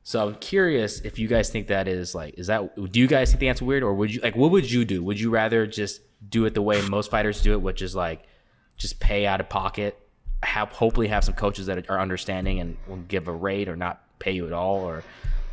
So 0.04 0.26
I'm 0.26 0.36
curious 0.36 1.02
if 1.02 1.20
you 1.20 1.28
guys 1.28 1.50
think 1.50 1.68
that 1.68 1.88
is 1.88 2.16
like, 2.16 2.36
is 2.38 2.48
that 2.48 2.76
do 2.76 3.00
you 3.00 3.08
guys 3.08 3.32
think 3.32 3.42
that's 3.42 3.62
weird, 3.62 3.84
or 3.84 3.94
would 3.94 4.14
you 4.14 4.22
like 4.22 4.36
what 4.36 4.52
would 4.52 4.70
you 4.72 4.86
do? 4.86 5.04
Would 5.04 5.20
you 5.20 5.30
rather 5.30 5.68
just 5.68 6.02
do 6.30 6.46
it 6.46 6.54
the 6.54 6.62
way 6.62 6.82
most 6.88 7.12
fighters 7.12 7.42
do 7.42 7.54
it, 7.54 7.62
which 7.62 7.82
is 7.82 7.96
like 7.96 8.24
just 8.78 9.00
pay 9.00 9.26
out 9.26 9.42
of 9.42 9.50
pocket, 9.50 9.98
have 10.44 10.70
hopefully 10.70 11.08
have 11.08 11.24
some 11.24 11.34
coaches 11.34 11.66
that 11.66 11.90
are 11.90 12.00
understanding 12.00 12.60
and 12.60 12.78
will 12.88 12.98
give 12.98 13.28
a 13.28 13.34
rate 13.34 13.68
or 13.68 13.76
not 13.76 14.02
pay 14.20 14.32
you 14.32 14.46
at 14.46 14.54
all, 14.54 14.78
or 14.78 15.04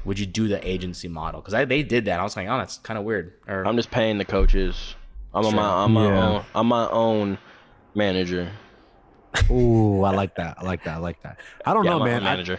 would 0.04 0.18
you 0.18 0.26
do 0.26 0.48
the 0.48 0.66
agency 0.68 1.08
model? 1.08 1.40
Because 1.40 1.66
they 1.66 1.82
did 1.82 2.04
that. 2.06 2.20
I 2.20 2.22
was 2.22 2.36
like, 2.36 2.48
oh, 2.48 2.58
that's 2.58 2.78
kind 2.78 2.98
of 2.98 3.04
weird. 3.04 3.34
Or 3.48 3.66
I'm 3.66 3.76
just 3.76 3.90
paying 3.90 4.18
the 4.18 4.24
coaches. 4.24 4.94
I'm 5.32 5.44
on 5.46 5.54
my 5.54 5.84
I'm 5.84 5.92
my 5.92 6.04
Yeah. 6.04 6.28
own 6.28 6.44
I'm 6.54 6.66
my 6.66 6.88
own 6.90 7.38
manager. 7.94 8.50
Ooh, 9.50 10.02
I 10.02 10.12
like 10.12 10.36
that. 10.36 10.56
I 10.58 10.64
like 10.64 10.84
that. 10.84 10.94
I 10.94 10.98
like 10.98 11.20
that. 11.22 11.40
I 11.66 11.74
don't 11.74 11.84
Yeah, 11.84 11.90
know, 11.92 11.96
I'm 12.00 12.02
man. 12.04 12.26
own 12.26 12.44
I. 12.44 12.58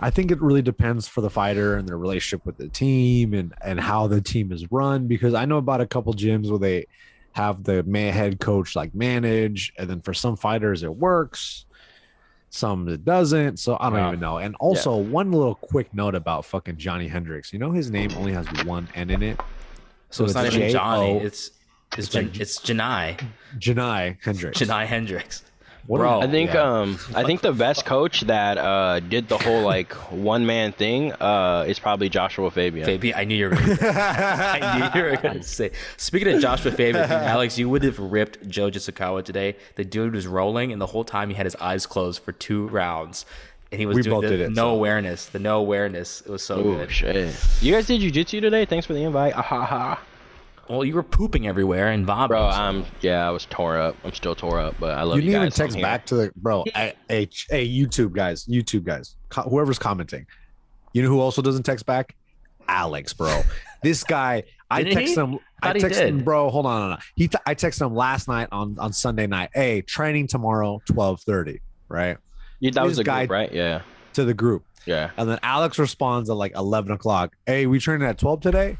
I 0.00 0.10
think 0.10 0.30
it 0.30 0.42
really 0.42 0.62
depends 0.62 1.06
for 1.06 1.20
the 1.20 1.30
fighter 1.30 1.76
and 1.76 1.88
their 1.88 1.96
relationship 1.96 2.44
with 2.44 2.56
the 2.56 2.68
team 2.68 3.32
and 3.32 3.54
and 3.62 3.78
how 3.78 4.06
the 4.06 4.20
team 4.20 4.52
is 4.52 4.70
run. 4.70 5.06
Because 5.06 5.34
I 5.34 5.44
know 5.44 5.58
about 5.58 5.80
a 5.80 5.86
couple 5.86 6.12
gyms 6.14 6.50
where 6.50 6.58
they 6.58 6.86
have 7.32 7.64
the 7.64 7.82
man 7.84 8.12
head 8.12 8.40
coach 8.40 8.74
like 8.76 8.94
manage, 8.94 9.72
and 9.78 9.88
then 9.88 10.00
for 10.00 10.14
some 10.14 10.36
fighters 10.36 10.82
it 10.82 10.94
works, 10.94 11.66
some 12.54 12.88
it 12.88 13.04
doesn't. 13.04 13.58
So 13.58 13.76
I 13.80 13.90
don't 13.90 13.98
Yeah. 13.98 14.08
even 14.08 14.20
know. 14.20 14.38
And 14.38 14.54
also, 14.60 14.96
one 14.96 15.32
little 15.32 15.56
quick 15.56 15.92
note 15.92 16.14
about 16.14 16.44
fucking 16.44 16.76
Johnny 16.76 17.08
Hendricks. 17.08 17.52
You 17.52 17.58
know 17.58 17.72
his 17.72 17.90
name 17.90 18.12
only 18.16 18.32
has 18.32 18.46
one 18.64 18.88
N 18.94 19.10
in 19.10 19.22
it. 19.22 19.40
so 20.10 20.24
it's, 20.24 20.30
it's 20.30 20.34
not 20.34 20.46
even 20.54 20.70
Johnny. 20.70 21.18
It's 21.18 21.50
it's 21.96 22.06
It's 22.08 22.14
like 22.14 22.40
it's 22.40 22.58
Janai 22.60 23.20
Janai 23.58 24.16
Hendricks. 24.22 24.58
Janai 24.60 24.86
Hendricks. 24.86 25.42
What 25.86 25.98
Bro. 25.98 26.20
a- 26.20 26.24
I 26.24 26.30
think 26.30 26.54
yeah. 26.54 26.62
um 26.62 26.98
I 27.14 27.24
think 27.24 27.42
the 27.42 27.52
best 27.52 27.84
coach 27.84 28.22
that 28.22 28.56
uh 28.56 29.00
did 29.00 29.28
the 29.28 29.36
whole 29.36 29.62
like 29.62 29.92
one 30.10 30.46
man 30.46 30.72
thing 30.72 31.12
uh 31.12 31.66
is 31.68 31.78
probably 31.78 32.08
Joshua 32.08 32.50
Fabian. 32.50 32.86
Baby, 32.86 33.14
I 33.14 33.24
knew 33.24 33.36
you 33.36 33.50
were. 33.50 33.54
Gonna, 33.54 33.76
I 33.82 34.78
knew 34.94 35.00
you 35.02 35.10
were 35.10 35.16
going 35.18 35.40
to 35.40 35.42
say. 35.42 35.72
Speaking 35.98 36.28
of 36.34 36.40
Joshua 36.40 36.72
Fabian, 36.72 37.04
Alex, 37.10 37.58
you 37.58 37.68
would 37.68 37.82
have 37.82 37.98
ripped 37.98 38.48
Joe 38.48 38.70
Jisukawa 38.70 39.22
today. 39.24 39.56
The 39.74 39.84
dude 39.84 40.14
was 40.14 40.26
rolling, 40.26 40.72
and 40.72 40.80
the 40.80 40.86
whole 40.86 41.04
time 41.04 41.28
he 41.28 41.34
had 41.34 41.44
his 41.44 41.56
eyes 41.56 41.84
closed 41.86 42.22
for 42.22 42.32
two 42.32 42.66
rounds, 42.68 43.26
and 43.70 43.78
he 43.78 43.84
was 43.86 43.96
We 43.96 44.02
doing 44.02 44.14
both 44.22 44.24
the 44.24 44.30
did 44.30 44.40
it, 44.40 44.50
no 44.52 44.70
so. 44.70 44.74
awareness. 44.74 45.26
The 45.26 45.38
no 45.38 45.58
awareness. 45.58 46.22
It 46.22 46.30
was 46.30 46.42
so 46.42 46.54
Oh 46.56 46.62
good. 46.62 46.90
shit! 46.90 47.34
You 47.60 47.72
guys 47.74 47.86
did 47.86 48.00
jujitsu 48.00 48.40
today? 48.40 48.64
Thanks 48.64 48.86
for 48.86 48.94
the 48.94 49.02
invite. 49.02 49.34
Ah, 49.36 49.42
ha, 49.52 49.64
ha. 49.66 50.00
Well, 50.68 50.84
you 50.84 50.94
were 50.94 51.02
pooping 51.02 51.46
everywhere 51.46 51.88
and 51.88 52.06
vomiting. 52.06 52.28
Bro, 52.36 52.46
I'm 52.46 52.84
yeah, 53.00 53.26
I 53.26 53.30
was 53.30 53.46
tore 53.46 53.78
up. 53.78 53.96
I'm 54.04 54.12
still 54.12 54.34
tore 54.34 54.60
up, 54.60 54.74
but 54.80 54.96
I 54.96 55.02
love 55.02 55.16
you 55.18 55.22
you, 55.24 55.30
didn't 55.32 55.42
even 55.48 55.52
text 55.52 55.80
back 55.80 56.06
to 56.06 56.14
the 56.16 56.32
bro. 56.36 56.64
Hey, 56.74 56.94
hey, 57.08 57.28
hey, 57.50 57.68
YouTube 57.68 58.12
guys, 58.12 58.44
YouTube 58.46 58.84
guys, 58.84 59.16
co- 59.28 59.42
whoever's 59.42 59.78
commenting. 59.78 60.26
You 60.92 61.02
know 61.02 61.08
who 61.08 61.20
also 61.20 61.42
doesn't 61.42 61.64
text 61.64 61.86
back? 61.86 62.14
Alex, 62.68 63.12
bro. 63.12 63.42
This 63.82 64.02
guy, 64.04 64.44
I 64.70 64.82
Didn't 64.82 64.96
text 64.98 65.14
he? 65.14 65.20
him. 65.20 65.38
I 65.62 65.66
thought 65.68 65.76
he 65.76 65.82
texted 65.82 66.08
him, 66.08 66.24
bro. 66.24 66.48
Hold 66.50 66.64
on, 66.66 66.88
no, 66.88 66.92
on. 66.94 67.00
He, 67.16 67.28
t- 67.28 67.36
I 67.46 67.54
texted 67.54 67.86
him 67.86 67.94
last 67.94 68.28
night 68.28 68.48
on 68.52 68.78
on 68.78 68.92
Sunday 68.92 69.26
night. 69.26 69.50
Hey, 69.52 69.82
training 69.82 70.28
tomorrow, 70.28 70.80
twelve 70.86 71.20
thirty, 71.20 71.60
right? 71.88 72.16
Yeah, 72.60 72.70
that 72.74 72.82
was 72.84 72.92
This 72.92 72.98
the 72.98 73.04
guy- 73.04 73.26
group, 73.26 73.30
right? 73.32 73.52
Yeah, 73.52 73.82
To 74.14 74.24
the 74.24 74.32
group, 74.32 74.64
yeah. 74.86 75.10
and 75.18 75.28
then 75.28 75.38
Alex 75.42 75.78
responds 75.78 76.30
at 76.30 76.36
like 76.36 76.56
eleven 76.56 76.92
o'clock. 76.92 77.36
Hey, 77.46 77.66
we 77.66 77.78
training 77.78 78.06
at 78.08 78.16
twelve 78.18 78.40
today? 78.40 78.78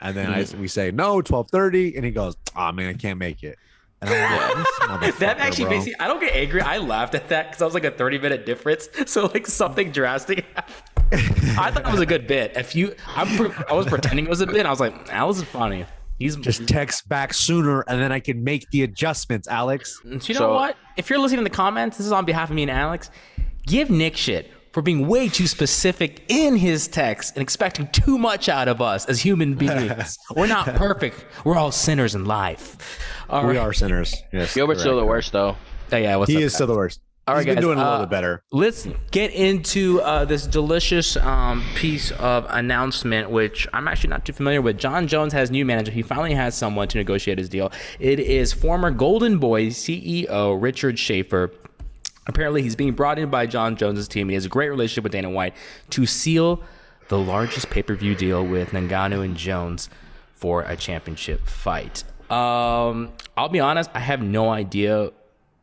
And 0.00 0.16
then 0.16 0.30
I, 0.32 0.46
we 0.60 0.68
say 0.68 0.90
no, 0.90 1.20
twelve 1.22 1.50
thirty, 1.50 1.96
and 1.96 2.04
he 2.04 2.10
goes, 2.10 2.36
"Oh 2.56 2.72
man, 2.72 2.88
I 2.88 2.94
can't 2.94 3.18
make 3.18 3.42
it." 3.42 3.58
And 4.02 4.08
I'm 4.10 5.00
like, 5.02 5.18
That 5.18 5.38
actually 5.38 5.64
bro." 5.64 5.72
makes 5.74 5.86
me. 5.86 5.94
I 6.00 6.08
don't 6.08 6.20
get 6.20 6.34
angry. 6.34 6.62
I 6.62 6.78
laughed 6.78 7.14
at 7.14 7.28
that 7.28 7.48
because 7.50 7.60
I 7.60 7.66
was 7.66 7.74
like 7.74 7.84
a 7.84 7.90
30 7.90 8.18
minute 8.18 8.46
difference. 8.46 8.88
So 9.06 9.26
like 9.26 9.46
something 9.46 9.92
drastic. 9.92 10.46
happened. 10.54 11.58
I 11.58 11.70
thought 11.70 11.86
it 11.86 11.92
was 11.92 12.00
a 12.00 12.06
good 12.06 12.26
bit. 12.26 12.52
If 12.56 12.74
you, 12.74 12.94
I'm, 13.08 13.52
I 13.68 13.74
was 13.74 13.84
pretending 13.86 14.24
it 14.24 14.30
was 14.30 14.40
a 14.40 14.46
bit. 14.46 14.64
I 14.64 14.70
was 14.70 14.80
like, 14.80 15.06
that 15.08 15.22
was 15.26 15.42
funny. 15.42 15.84
He's 16.18 16.36
just 16.36 16.66
text 16.68 17.08
back 17.08 17.34
sooner, 17.34 17.80
and 17.88 18.00
then 18.00 18.10
I 18.12 18.20
can 18.20 18.42
make 18.44 18.70
the 18.70 18.84
adjustments, 18.84 19.48
Alex. 19.48 20.00
You 20.04 20.12
know 20.14 20.20
So- 20.20 20.54
what? 20.54 20.76
If 20.96 21.10
you're 21.10 21.18
listening 21.18 21.38
in 21.40 21.44
the 21.44 21.50
comments, 21.50 21.96
this 21.98 22.06
is 22.06 22.12
on 22.12 22.24
behalf 22.24 22.48
of 22.48 22.56
me 22.56 22.62
and 22.62 22.70
Alex. 22.70 23.10
Give 23.66 23.90
Nick 23.90 24.16
shit 24.16 24.50
for 24.72 24.82
being 24.82 25.08
way 25.08 25.28
too 25.28 25.46
specific 25.46 26.22
in 26.28 26.56
his 26.56 26.86
text 26.88 27.34
and 27.36 27.42
expecting 27.42 27.88
too 27.88 28.18
much 28.18 28.48
out 28.48 28.68
of 28.68 28.80
us 28.80 29.04
as 29.06 29.20
human 29.20 29.54
beings. 29.56 30.16
We're 30.36 30.46
not 30.46 30.66
perfect. 30.76 31.24
We're 31.44 31.56
all 31.56 31.72
sinners 31.72 32.14
in 32.14 32.24
life. 32.24 32.76
All 33.28 33.42
We 33.46 33.56
right. 33.56 33.66
are 33.66 33.72
sinners. 33.72 34.14
Yes, 34.32 34.54
Gilbert's 34.54 34.80
still 34.80 34.96
the 34.98 35.04
worst 35.06 35.32
though. 35.32 35.56
Oh, 35.92 35.96
yeah, 35.96 36.16
what's 36.16 36.30
He 36.30 36.36
up, 36.36 36.42
is 36.42 36.52
guys? 36.52 36.54
still 36.54 36.66
the 36.68 36.74
worst. 36.76 37.00
All 37.26 37.34
right, 37.34 37.40
He's 37.40 37.46
been 37.46 37.56
guys, 37.56 37.64
doing 37.64 37.78
a 37.78 37.82
little 37.82 37.94
uh, 37.98 38.00
bit 38.06 38.10
better. 38.10 38.42
Let's 38.50 38.88
get 39.12 39.32
into 39.32 40.00
uh, 40.00 40.24
this 40.24 40.46
delicious 40.46 41.16
um, 41.16 41.62
piece 41.76 42.10
of 42.12 42.46
announcement, 42.48 43.30
which 43.30 43.68
I'm 43.72 43.86
actually 43.86 44.10
not 44.10 44.24
too 44.24 44.32
familiar 44.32 44.60
with. 44.62 44.78
Jon 44.78 45.06
Jones 45.06 45.32
has 45.32 45.50
new 45.50 45.64
manager. 45.64 45.92
He 45.92 46.02
finally 46.02 46.34
has 46.34 46.56
someone 46.56 46.88
to 46.88 46.98
negotiate 46.98 47.38
his 47.38 47.48
deal. 47.48 47.70
It 48.00 48.18
is 48.20 48.52
former 48.52 48.90
Golden 48.90 49.38
Boys 49.38 49.76
CEO 49.76 50.60
Richard 50.60 50.98
Schaefer. 50.98 51.52
Apparently, 52.26 52.62
he's 52.62 52.76
being 52.76 52.92
brought 52.92 53.18
in 53.18 53.30
by 53.30 53.46
Jon 53.46 53.76
Jones's 53.76 54.08
team. 54.08 54.28
He 54.28 54.34
has 54.34 54.44
a 54.44 54.48
great 54.48 54.68
relationship 54.68 55.04
with 55.04 55.12
Dana 55.12 55.30
White 55.30 55.54
to 55.90 56.06
seal 56.06 56.62
the 57.08 57.18
largest 57.18 57.70
pay 57.70 57.82
per 57.82 57.94
view 57.94 58.14
deal 58.14 58.44
with 58.46 58.70
Ngannou 58.70 59.24
and 59.24 59.36
Jones 59.36 59.88
for 60.32 60.62
a 60.62 60.76
championship 60.76 61.46
fight. 61.46 62.04
Um, 62.30 63.12
I'll 63.36 63.48
be 63.48 63.60
honest, 63.60 63.90
I 63.94 64.00
have 64.00 64.22
no 64.22 64.50
idea 64.50 65.10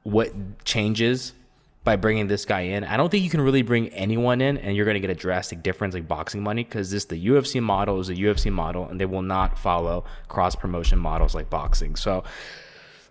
what 0.04 0.32
changes 0.66 1.34
by 1.84 1.96
bringing 1.96 2.28
this 2.28 2.44
guy 2.44 2.62
in. 2.62 2.84
I 2.84 2.98
don't 2.98 3.10
think 3.10 3.24
you 3.24 3.30
can 3.30 3.40
really 3.40 3.62
bring 3.62 3.88
anyone 3.90 4.42
in 4.42 4.58
and 4.58 4.76
you're 4.76 4.84
going 4.84 4.96
to 4.96 5.00
get 5.00 5.10
a 5.10 5.16
drastic 5.16 5.64
difference 5.64 5.94
like 5.94 6.06
boxing 6.06 6.44
money 6.44 6.66
because 6.66 6.92
this 6.92 7.06
the 7.06 7.28
UFC 7.28 7.64
model 7.64 8.02
is 8.02 8.10
a 8.10 8.14
UFC 8.14 8.52
model 8.52 8.90
and 8.90 9.00
they 9.00 9.06
will 9.06 9.22
not 9.22 9.58
follow 9.58 10.04
cross 10.28 10.54
promotion 10.54 11.00
models 11.00 11.34
like 11.34 11.50
boxing. 11.50 11.96
So, 11.96 12.26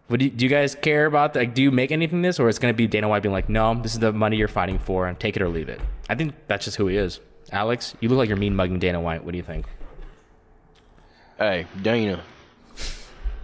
what 0.08 0.20
do 0.20 0.26
you, 0.26 0.30
do 0.30 0.44
you 0.44 0.48
guys 0.50 0.74
care 0.74 1.06
about? 1.06 1.34
Like, 1.34 1.54
do 1.54 1.62
you 1.62 1.70
make 1.70 1.90
anything 1.92 2.22
this, 2.22 2.38
or 2.38 2.48
it's 2.48 2.58
going 2.58 2.72
to 2.72 2.76
be 2.76 2.86
Dana 2.86 3.08
White 3.08 3.22
being 3.22 3.32
like, 3.32 3.48
"No, 3.48 3.74
this 3.74 3.92
is 3.94 3.98
the 3.98 4.12
money 4.12 4.36
you're 4.36 4.48
fighting 4.48 4.78
for, 4.78 5.06
and 5.06 5.18
take 5.18 5.36
it 5.36 5.42
or 5.42 5.48
leave 5.48 5.68
it." 5.68 5.80
I 6.08 6.14
think 6.14 6.34
that's 6.46 6.64
just 6.64 6.76
who 6.76 6.86
he 6.86 6.96
is. 6.96 7.20
Alex, 7.52 7.94
you 8.00 8.08
look 8.08 8.18
like 8.18 8.28
you're 8.28 8.36
mean 8.38 8.54
mugging 8.56 8.78
Dana 8.78 9.00
White. 9.00 9.24
What 9.24 9.32
do 9.32 9.36
you 9.38 9.44
think? 9.44 9.66
Hey, 11.38 11.66
Dana. 11.82 12.22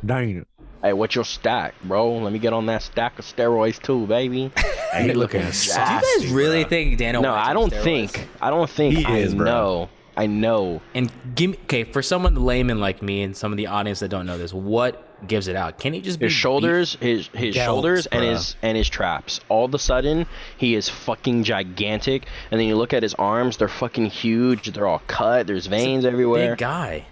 Dang. 0.05 0.47
Hey, 0.83 0.93
what's 0.93 1.15
your 1.15 1.25
stack, 1.25 1.75
bro? 1.85 2.19
Let 2.19 2.33
me 2.33 2.41
get 2.41 2.53
on 2.53 2.67
that 2.67 2.83
stack 2.83 3.19
of 3.19 3.25
steroids 3.25 3.81
too, 3.81 4.07
baby. 4.07 4.51
He 4.93 5.15
looking 5.15 5.41
Do 5.41 5.47
you 5.47 5.73
guys 5.75 6.27
really 6.33 6.67
bruh. 6.67 6.69
think 6.69 6.99
Dana? 6.99 7.23
No, 7.23 7.33
White's 7.33 7.49
I 7.49 7.53
don't 7.55 7.73
steroids? 7.73 7.83
think. 7.83 8.29
I 8.43 8.51
don't 8.51 8.69
think. 8.69 8.95
He 8.99 9.05
I 9.07 9.17
is, 9.19 9.35
bro. 9.35 9.45
know. 9.47 9.89
I 10.19 10.27
know. 10.27 10.83
And 10.95 11.11
give 11.35 11.53
me 11.53 11.57
okay 11.63 11.85
for 11.85 12.03
someone 12.03 12.35
layman 12.35 12.79
like 12.79 13.01
me 13.01 13.23
and 13.23 13.35
some 13.35 13.53
of 13.53 13.57
the 13.57 13.69
audience 13.69 14.01
that 14.01 14.09
don't 14.09 14.27
know 14.27 14.37
this. 14.37 14.53
What 14.53 15.12
gives 15.27 15.49
it 15.49 15.57
out? 15.57 15.79
Can 15.79 15.93
he 15.93 16.01
just 16.01 16.19
be 16.19 16.27
His 16.27 16.33
shoulders, 16.33 16.97
his 17.01 17.29
his 17.29 17.55
Delts, 17.55 17.65
shoulders, 17.65 18.07
and 18.07 18.25
his 18.25 18.57
and 18.63 18.77
his 18.77 18.89
traps. 18.89 19.41
All 19.49 19.65
of 19.65 19.75
a 19.75 19.79
sudden, 19.79 20.27
he 20.57 20.75
is 20.75 20.89
fucking 20.89 21.45
gigantic. 21.45 22.27
And 22.51 22.61
then 22.61 22.67
you 22.69 22.77
look 22.77 22.93
at 22.93 23.03
his 23.03 23.15
arms; 23.15 23.57
they're 23.57 23.69
fucking 23.69 24.07
huge. 24.07 24.73
They're 24.73 24.87
all 24.87 25.03
cut. 25.07 25.47
There's 25.47 25.67
veins 25.67 26.05
beef? 26.05 26.13
everywhere. 26.13 26.53
Big 26.53 26.59
guy. 26.59 27.07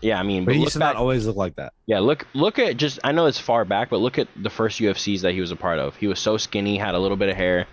Yeah, 0.00 0.18
I 0.18 0.22
mean, 0.22 0.44
But 0.44 0.46
but 0.46 0.54
he 0.54 0.60
look 0.60 0.66
used 0.66 0.72
to 0.74 0.78
back, 0.78 0.94
not 0.94 1.00
always 1.00 1.26
look 1.26 1.36
like 1.36 1.56
that. 1.56 1.74
yeah, 1.86 1.98
look 1.98 2.26
look 2.34 2.58
at 2.58 2.76
just. 2.76 2.98
I 3.04 3.12
know 3.12 3.26
it's 3.26 3.38
far 3.38 3.64
back, 3.64 3.90
but 3.90 3.98
look 4.00 4.18
at 4.18 4.28
the 4.34 4.48
first 4.50 4.80
UFCs 4.80 5.20
that 5.22 5.32
he 5.34 5.40
was 5.40 5.50
a 5.52 5.56
part 5.56 5.78
of. 5.78 5.94
He 5.96 6.06
was 6.06 6.18
so 6.18 6.36
skinny, 6.38 6.78
had 6.78 6.94
a 6.94 6.98
little 6.98 7.18
bit 7.18 7.28
of 7.28 7.36
hair, 7.36 7.66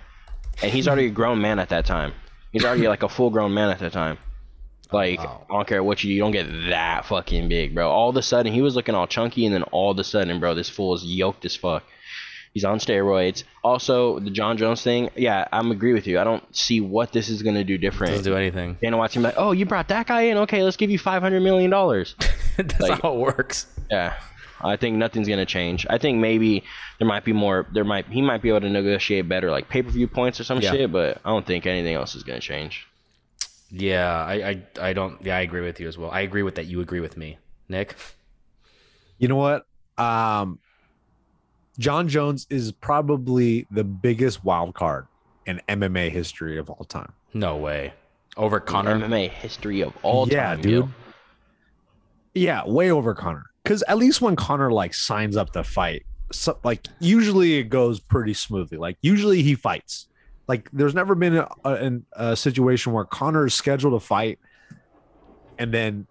and 0.62 0.72
he's 0.72 0.88
already 0.88 1.06
a 1.06 1.12
grown 1.12 1.42
man 1.42 1.58
at 1.60 1.70
that 1.70 1.86
time. 1.86 2.12
He's 2.52 2.66
already 2.66 2.88
like 2.88 3.04
a 3.04 3.10
full 3.10 3.30
grown 3.30 3.54
man 3.54 3.70
at 3.70 3.80
that 3.80 3.94
time. 3.94 4.18
Like 4.92 5.20
oh, 5.20 5.24
wow. 5.24 5.46
I 5.50 5.54
don't 5.54 5.68
care 5.68 5.84
what 5.84 6.04
you, 6.04 6.10
do, 6.10 6.14
you 6.14 6.20
don't 6.22 6.32
get 6.32 6.48
that 6.70 7.06
fucking 7.06 7.50
big, 7.50 7.74
bro. 7.74 7.90
All 7.90 8.10
of 8.10 8.16
a 8.18 8.22
sudden 8.22 8.54
he 8.54 8.62
was 8.62 8.76
looking 8.76 8.96
all 8.96 9.08
chunky, 9.08 9.46
and 9.46 9.54
then 9.54 9.64
all 9.64 9.92
of 9.92 10.00
a 10.00 10.04
sudden, 10.04 10.40
bro, 10.40 10.54
this 10.54 10.70
fool 10.70 10.94
is 10.94 11.04
yoked 11.04 11.44
as 11.46 11.56
fuck. 11.56 11.84
He's 12.54 12.64
on 12.64 12.80
steroids. 12.80 13.44
Also, 13.66 14.20
the 14.20 14.30
Jon 14.30 14.56
Jones 14.58 14.82
thing, 14.82 15.10
yeah, 15.18 15.46
I'm 15.52 15.72
agree 15.72 15.92
with 15.94 16.08
you. 16.08 16.20
I 16.20 16.24
don't 16.24 16.44
see 16.56 16.80
what 16.80 17.12
this 17.12 17.28
is 17.28 17.42
gonna 17.42 17.66
do 17.66 17.78
different. 17.78 18.12
Doesn't 18.16 18.32
do 18.32 18.38
anything. 18.38 18.78
Dana 18.82 18.96
White's 18.98 19.16
gonna 19.16 19.28
be 19.28 19.36
like, 19.36 19.42
oh, 19.46 19.52
you 19.52 19.66
brought 19.66 19.90
that 19.90 20.08
guy 20.08 20.22
in? 20.22 20.38
Okay, 20.38 20.64
let's 20.64 20.78
give 20.78 20.90
you 20.90 20.98
five 20.98 21.22
hundred 21.22 21.42
million 21.42 21.70
dollars. 21.70 22.16
That's 22.58 22.80
Like- 22.80 23.02
how 23.02 23.14
it 23.14 23.20
works. 23.20 23.68
Yeah. 23.92 24.14
I 24.62 24.78
think 24.78 24.96
nothing's 24.96 25.28
gonna 25.28 25.46
change. 25.46 25.86
I 25.90 25.98
think 25.98 26.20
maybe 26.20 26.64
there 26.98 27.08
might 27.08 27.26
be 27.26 27.34
more. 27.34 27.68
There 27.74 27.84
might 27.84 28.08
he 28.08 28.22
might 28.22 28.42
be 28.42 28.50
able 28.50 28.62
to 28.62 28.70
negotiate 28.70 29.28
better, 29.28 29.52
like 29.52 29.68
pay 29.68 29.84
per 29.84 29.90
view 29.92 30.08
points 30.08 30.40
or 30.40 30.46
some 30.46 30.62
Yeah. 30.62 30.72
shit. 30.72 30.92
But 30.94 31.20
I 31.26 31.30
don't 31.30 31.46
think 31.46 31.66
anything 31.68 31.94
else 31.94 32.16
is 32.16 32.24
gonna 32.24 32.40
change. 32.40 32.88
Yeah, 33.70 34.24
I, 34.24 34.34
I, 34.34 34.64
I 34.90 34.94
don't. 34.94 35.22
Yeah, 35.24 35.38
I 35.38 35.42
agree 35.42 35.62
with 35.62 35.80
you 35.80 35.88
as 35.88 35.98
well. 35.98 36.12
I 36.12 36.22
agree 36.22 36.44
with 36.44 36.56
that. 36.56 36.66
You 36.66 36.82
agree 36.82 37.00
with 37.00 37.18
me, 37.18 37.38
Nick. 37.68 37.96
You 39.18 39.28
know 39.28 39.36
what? 39.36 39.66
Um, 39.98 40.60
Jon 41.80 42.08
Jones 42.08 42.48
is 42.50 42.72
probably 42.72 43.68
the 43.72 43.84
biggest 43.84 44.44
wild 44.44 44.76
card 44.76 45.08
in 45.46 45.62
MMA 45.68 46.12
history 46.12 46.58
of 46.58 46.70
all 46.70 46.86
time. 46.86 47.12
No 47.34 47.58
way. 47.58 47.94
Over 48.38 48.60
Conor. 48.60 48.96
MMA 48.96 49.30
history 49.30 49.82
of 49.82 49.94
all 50.04 50.28
yeah, 50.28 50.50
time, 50.50 50.62
dude. 50.62 50.72
yo. 50.72 50.90
Yeah, 52.34 52.68
way 52.68 52.92
over 52.92 53.14
Conor. 53.14 53.46
Because 53.64 53.84
at 53.88 53.98
least 53.98 54.22
when 54.22 54.36
Conor 54.36 54.72
like 54.72 54.94
signs 54.94 55.38
up 55.38 55.54
to 55.54 55.64
fight, 55.64 56.06
so, 56.32 56.58
like 56.64 56.86
usually 57.00 57.56
it 57.58 57.66
goes 57.66 58.00
pretty 58.00 58.34
smoothly. 58.34 58.78
Like 58.78 58.98
usually 59.02 59.42
he 59.42 59.56
fights. 59.56 60.08
Like 60.48 60.70
there's 60.72 60.94
never 60.94 61.16
been 61.16 61.38
a, 61.38 61.48
a, 61.64 62.02
a 62.14 62.36
situation 62.36 62.94
where 62.94 63.06
Conor 63.06 63.48
is 63.48 63.54
scheduled 63.54 64.00
to 64.00 64.06
fight, 64.06 64.40
and 65.58 65.74
then 65.74 66.08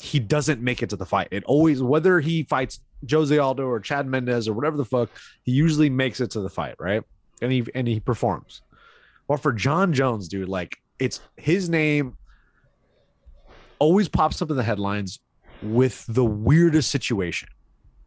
he 0.00 0.20
doesn't 0.20 0.60
make 0.60 0.82
it 0.82 0.90
to 0.90 0.96
the 0.96 1.06
fight. 1.06 1.28
It 1.30 1.44
always 1.44 1.82
whether 1.82 2.20
he 2.20 2.42
fights 2.42 2.80
Jose 3.08 3.36
Aldo 3.36 3.64
or 3.64 3.80
Chad 3.80 4.06
Mendes 4.06 4.48
or 4.48 4.52
whatever 4.52 4.76
the 4.76 4.84
fuck, 4.84 5.10
he 5.42 5.52
usually 5.52 5.90
makes 5.90 6.20
it 6.20 6.30
to 6.32 6.40
the 6.40 6.50
fight, 6.50 6.74
right? 6.78 7.02
And 7.40 7.52
he 7.52 7.64
and 7.74 7.86
he 7.86 8.00
performs. 8.00 8.62
Well, 9.26 9.38
for 9.38 9.52
Jon 9.52 9.92
Jones, 9.92 10.28
dude, 10.28 10.48
like 10.48 10.78
it's 10.98 11.20
his 11.36 11.68
name 11.68 12.16
always 13.78 14.08
pops 14.08 14.42
up 14.42 14.50
in 14.50 14.56
the 14.56 14.62
headlines 14.62 15.20
with 15.62 16.04
the 16.08 16.24
weirdest 16.24 16.90
situation. 16.90 17.48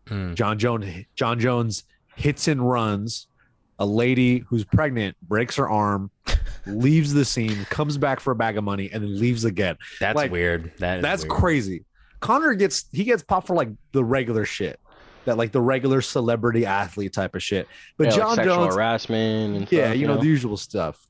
Hmm. 0.08 0.34
Jon 0.34 0.58
Jones 0.58 1.06
Jon 1.16 1.40
Jones 1.40 1.84
hits 2.16 2.48
and 2.48 2.68
runs 2.70 3.28
a 3.82 3.86
lady 3.86 4.40
who's 4.48 4.64
pregnant, 4.64 5.16
breaks 5.28 5.56
her 5.56 5.68
arm, 5.68 6.12
leaves 6.68 7.14
the 7.14 7.26
scene, 7.26 7.66
comes 7.66 7.98
back 7.98 8.20
for 8.20 8.30
a 8.32 8.36
bag 8.36 8.56
of 8.58 8.64
money, 8.64 8.90
and 8.94 9.04
then 9.04 9.20
leaves 9.20 9.44
again. 9.44 9.76
That's 10.00 10.16
Like, 10.16 10.32
weird. 10.32 10.72
That 10.78 10.98
is 10.98 11.02
That's 11.02 11.24
weird. 11.24 11.32
crazy. 11.34 11.86
Conor 12.20 12.54
gets 12.54 12.86
he 12.92 13.04
gets 13.04 13.24
popped 13.24 13.48
for 13.48 13.56
like 13.56 13.70
the 13.94 14.04
regular 14.04 14.46
shit. 14.46 14.80
That 15.26 15.38
like 15.38 15.52
the 15.52 15.62
regular 15.62 16.02
celebrity 16.02 16.66
athlete 16.66 17.14
type 17.14 17.36
of 17.36 17.42
shit. 17.42 17.68
But 17.98 18.06
Yeah, 18.06 18.10
like 18.12 18.20
John 18.20 18.36
sexual 18.36 18.56
Jones, 18.58 18.76
harassment 18.76 19.56
and 19.58 19.72
yeah, 19.72 19.86
stuff, 19.88 19.98
you 19.98 20.08
know, 20.08 20.18
the 20.18 20.26
usual 20.28 20.58
stuff. 20.58 21.08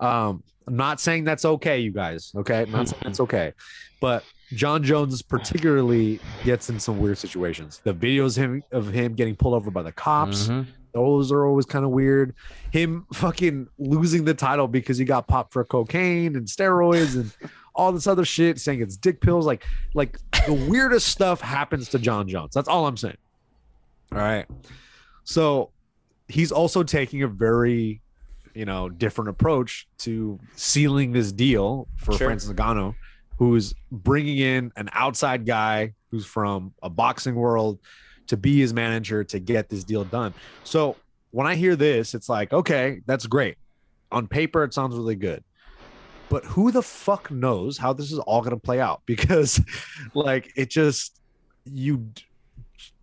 Um, 0.00 0.42
I'm 0.66 0.76
not 0.76 1.00
saying 1.00 1.24
that's 1.24 1.44
okay, 1.44 1.80
you 1.80 1.90
guys. 1.92 2.32
Okay, 2.36 2.62
I'm 2.62 2.70
not 2.70 2.88
saying 2.88 3.02
that's 3.04 3.20
okay, 3.26 3.52
but 4.00 4.22
Jon 4.54 4.82
Jones 4.84 5.22
particularly 5.22 6.20
gets 6.44 6.70
in 6.70 6.78
some 6.78 6.98
weird 7.00 7.18
situations. 7.18 7.80
The 7.82 7.94
videos 7.94 8.36
him 8.36 8.62
of 8.70 8.86
him 8.92 9.14
getting 9.14 9.34
pulled 9.34 9.54
over 9.54 9.70
by 9.72 9.82
the 9.82 9.92
cops, 9.92 10.46
Mhm. 10.48 10.66
Those 10.92 11.32
are 11.32 11.46
always 11.46 11.64
kind 11.64 11.84
of 11.84 11.90
weird. 11.90 12.34
Him 12.70 13.06
fucking 13.12 13.68
losing 13.78 14.24
the 14.24 14.34
title 14.34 14.68
because 14.68 14.98
he 14.98 15.04
got 15.04 15.26
popped 15.26 15.52
for 15.52 15.64
cocaine 15.64 16.36
and 16.36 16.46
steroids 16.46 17.14
and 17.14 17.32
all 17.74 17.92
this 17.92 18.06
other 18.06 18.24
shit, 18.24 18.60
saying 18.60 18.82
it's 18.82 18.96
dick 18.96 19.20
pills. 19.20 19.46
Like, 19.46 19.64
like 19.94 20.18
the 20.46 20.52
weirdest 20.52 21.08
stuff 21.08 21.40
happens 21.40 21.88
to 21.90 21.98
Jon 21.98 22.28
Jones. 22.28 22.52
That's 22.54 22.68
all 22.68 22.86
I'm 22.86 22.96
saying. 22.96 23.16
All 24.12 24.18
right. 24.18 24.46
So 25.24 25.70
he's 26.28 26.52
also 26.52 26.82
taking 26.82 27.22
a 27.22 27.28
very, 27.28 28.02
you 28.54 28.66
know, 28.66 28.90
different 28.90 29.30
approach 29.30 29.88
to 29.98 30.38
sealing 30.56 31.12
this 31.12 31.32
deal 31.32 31.88
for 31.96 32.12
Sure. 32.12 32.28
Francis 32.28 32.50
Ngannou, 32.50 32.94
who's 33.38 33.74
bringing 33.90 34.38
in 34.38 34.72
an 34.76 34.90
outside 34.92 35.46
guy 35.46 35.94
who's 36.10 36.26
from 36.26 36.74
a 36.82 36.90
boxing 36.90 37.34
world 37.34 37.78
to 38.28 38.36
be 38.36 38.58
his 38.60 38.72
manager 38.72 39.24
to 39.24 39.38
get 39.38 39.68
this 39.68 39.84
deal 39.84 40.04
done. 40.04 40.34
So 40.64 40.96
when 41.30 41.46
I 41.46 41.54
hear 41.54 41.76
this, 41.76 42.14
it's 42.14 42.28
like, 42.28 42.52
okay, 42.52 43.00
that's 43.06 43.26
great. 43.26 43.56
On 44.10 44.26
paper, 44.26 44.64
it 44.64 44.74
sounds 44.74 44.94
really 44.96 45.16
good. 45.16 45.42
But 46.28 46.44
who 46.44 46.70
the 46.70 46.82
fuck 46.82 47.30
knows 47.30 47.76
how 47.78 47.92
this 47.92 48.10
is 48.12 48.18
all 48.18 48.40
going 48.40 48.54
to 48.54 48.60
play 48.60 48.80
out? 48.80 49.02
Because, 49.06 49.60
like, 50.14 50.52
it 50.56 50.70
just, 50.70 51.20
you 51.64 52.10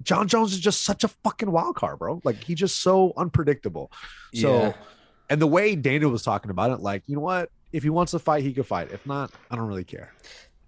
Jon 0.03 0.27
Jones 0.27 0.53
is 0.53 0.59
just 0.59 0.83
such 0.83 1.03
a 1.03 1.07
fucking 1.07 1.51
wild 1.51 1.75
card, 1.75 1.99
bro. 1.99 2.21
Like 2.23 2.43
he's 2.43 2.57
just 2.57 2.81
so 2.81 3.13
unpredictable. 3.17 3.91
So 4.33 4.61
Yeah. 4.61 4.73
and 5.29 5.41
the 5.41 5.47
way 5.47 5.75
Dana 5.75 6.09
was 6.09 6.23
talking 6.23 6.51
about 6.51 6.71
it, 6.71 6.79
like, 6.81 7.03
you 7.07 7.15
know 7.15 7.21
what? 7.21 7.49
If 7.71 7.83
he 7.83 7.89
wants 7.89 8.11
to 8.11 8.19
fight, 8.19 8.43
he 8.43 8.53
could 8.53 8.65
fight. 8.65 8.91
If 8.91 9.05
not, 9.05 9.31
I 9.51 9.55
don't 9.55 9.67
really 9.67 9.83
care. 9.83 10.13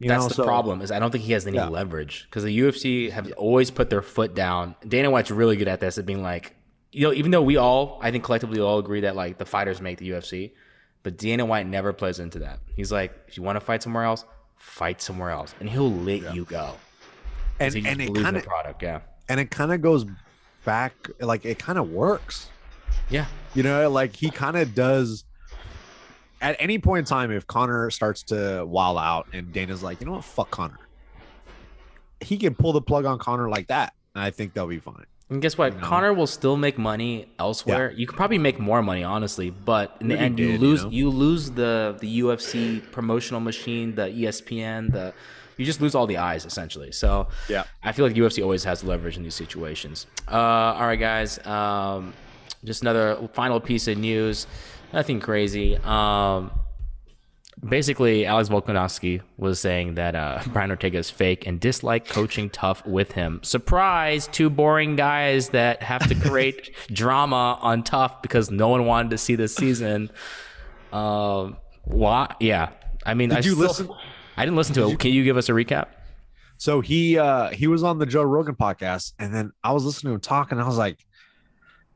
You 0.02 0.08
That's 0.10 0.24
know, 0.24 0.28
the 0.30 0.34
so- 0.36 0.43
problem. 0.45 0.82
Is 0.82 0.91
I 0.91 0.97
don't 0.97 1.12
think 1.12 1.24
he 1.24 1.34
has 1.34 1.45
any 1.45 1.58
Yeah. 1.58 1.68
leverage 1.70 2.26
because 2.28 2.43
the 2.43 2.58
UFC 2.60 3.12
have 3.12 3.32
always 3.38 3.70
put 3.70 3.91
their 3.91 4.02
foot 4.02 4.34
down. 4.34 4.74
Dana 4.88 5.12
White's 5.12 5.30
really 5.30 5.56
good 5.56 5.68
at 5.68 5.80
this, 5.80 5.99
at 5.99 6.08
being 6.08 6.24
like, 6.24 6.56
you 6.91 7.04
know, 7.08 7.14
even 7.14 7.30
though 7.30 7.43
we 7.43 7.56
all, 7.56 7.99
I 8.02 8.10
think 8.10 8.24
collectively 8.24 8.60
all 8.60 8.80
agree 8.80 9.02
that 9.02 9.16
like 9.16 9.38
the 9.38 9.45
fighters 9.45 9.80
make 9.80 9.99
the 9.99 10.10
UFC, 10.10 10.54
but 11.04 11.18
Dana 11.20 11.45
White 11.45 11.68
never 11.68 11.93
plays 11.93 12.18
into 12.20 12.39
that. 12.39 12.60
He's 12.76 12.91
like, 12.91 13.14
if 13.28 13.38
you 13.38 13.43
want 13.43 13.58
to 13.58 13.60
fight 13.62 13.84
somewhere 13.84 14.04
else, 14.04 14.26
fight 14.58 15.02
somewhere 15.04 15.30
else, 15.30 15.54
and 15.60 15.70
he'll 15.70 15.91
let 15.91 16.34
you 16.34 16.45
go. 16.45 16.74
And 17.60 17.76
and 17.76 18.02
it 18.02 18.16
kind 18.16 18.36
of 18.36 18.43
product, 18.43 18.82
yeah, 18.82 19.02
and 19.30 19.39
it 19.39 19.52
kind 19.52 19.72
of 19.72 19.82
goes 19.84 20.06
back 20.66 20.93
like 21.20 21.45
it 21.45 21.60
kind 21.60 21.78
of 21.78 21.89
works. 21.91 22.49
yeah. 23.10 23.26
You 23.54 23.62
know, 23.64 23.88
like 23.89 24.16
he 24.16 24.32
kind 24.32 24.58
of 24.58 24.74
does 24.74 25.26
at 26.42 26.56
any 26.60 26.80
point 26.80 27.00
in 27.00 27.06
time 27.06 27.32
if 27.32 27.48
Conor 27.48 27.89
starts 27.92 28.24
to 28.24 28.66
wall 28.66 28.98
out 28.98 29.28
and 29.34 29.54
Dana's 29.54 29.84
like, 29.84 30.02
you 30.02 30.08
know 30.08 30.14
what, 30.14 30.24
fuck 30.24 30.52
Conor. 30.52 30.80
He 32.20 32.38
can 32.38 32.56
pull 32.56 32.74
the 32.74 32.82
plug 32.82 33.06
on 33.06 33.18
Conor 33.20 33.50
like 33.50 33.68
that. 33.68 33.94
And 34.16 34.24
I 34.24 34.32
think 34.32 34.54
they'll 34.54 34.68
be 34.68 34.80
fine. 34.80 35.06
And 35.30 35.42
guess 35.42 35.58
what? 35.58 35.74
You 35.74 35.80
know? 35.80 35.88
Conor 35.88 36.14
will 36.14 36.28
still 36.28 36.58
make 36.58 36.78
money 36.78 37.28
elsewhere. 37.39 37.92
You 37.92 38.06
could 38.06 38.18
probably 38.18 38.38
make 38.38 38.60
more 38.60 38.82
money, 38.82 39.04
honestly, 39.04 39.50
but 39.50 39.96
in 40.02 40.10
the 40.10 40.20
end, 40.20 40.38
you 40.38 40.48
did, 40.48 40.54
you 40.54 40.68
lose. 40.68 40.84
know? 40.84 40.89
You, 40.89 41.10
lose 41.10 41.52
the 41.52 41.96
the 42.02 42.20
UFC 42.22 42.92
promotional 42.92 43.39
machine, 43.39 43.96
the 43.96 44.08
ESPN, 44.08 44.92
the 44.92 45.14
you 45.56 45.66
just 45.66 45.80
lose 45.80 45.96
all 45.96 46.06
the 46.06 46.18
eyes 46.18 46.46
essentially. 46.46 46.92
So 46.92 47.28
Yeah. 47.48 47.64
I 47.84 47.94
feel 47.94 48.06
like 48.06 48.16
UFC 48.16 48.44
always 48.44 48.64
has 48.66 48.84
leverage 48.84 49.16
in 49.16 49.24
these 49.24 49.36
situations. 49.36 50.06
Uh, 50.30 50.36
all 50.36 50.88
right, 50.88 51.00
guys. 51.00 51.46
Um, 51.46 52.14
just 52.66 52.82
another 52.82 53.30
final 53.34 53.60
piece 53.60 53.88
of 53.88 53.98
news. 53.98 54.48
Nothing 54.94 55.20
crazy. 55.20 55.78
Um, 55.78 56.52
basically, 57.68 58.26
Alex 58.26 58.50
Volkanovski 58.50 59.22
was 59.38 59.60
saying 59.60 59.96
that 59.96 60.16
uh, 60.16 60.42
Brian 60.48 60.70
Ortega 60.72 60.98
is 60.98 61.10
fake 61.10 61.46
and 61.48 61.60
dislike 61.60 62.08
coaching 62.08 62.50
TUF 62.50 62.86
with 62.86 63.14
him. 63.14 63.39
Surprise! 63.44 64.28
Two 64.28 64.50
boring 64.50 64.96
guys 64.96 65.50
that 65.50 65.82
have 65.84 66.08
to 66.10 66.16
create 66.16 66.76
drama 66.92 67.58
on 67.62 67.84
TUF 67.84 68.22
because 68.22 68.52
no 68.52 68.68
one 68.70 68.86
wanted 68.86 69.12
to 69.12 69.18
see 69.18 69.36
this 69.36 69.56
season. 69.56 70.12
Um, 70.92 71.58
why? 71.84 72.36
Yeah, 72.39 72.70
I 73.06 73.14
mean, 73.14 73.32
I 73.32 73.36
Did 73.38 73.46
you 73.46 73.52
still- 73.54 73.68
listen- 73.68 73.89
I 74.38 74.46
didn't 74.46 74.58
listen 74.58 74.76
to 74.76 74.89
it. 74.89 75.00
Can 75.00 75.12
you 75.12 75.24
give 75.24 75.38
us 75.38 75.50
a 75.50 75.52
recap? 75.52 75.88
So 76.58 76.80
he 76.82 77.18
uh 77.18 77.50
he 77.50 77.68
was 77.68 77.84
on 77.84 77.98
the 77.98 78.06
Joe 78.06 78.24
Rogan 78.24 78.56
podcast, 78.56 79.14
and 79.20 79.34
then 79.34 79.52
I 79.64 79.72
was 79.74 79.84
listening 79.84 80.12
to 80.12 80.16
him 80.16 80.22
talk, 80.22 80.52
and 80.52 80.62
I 80.62 80.66
was 80.68 80.78
like, 80.78 81.06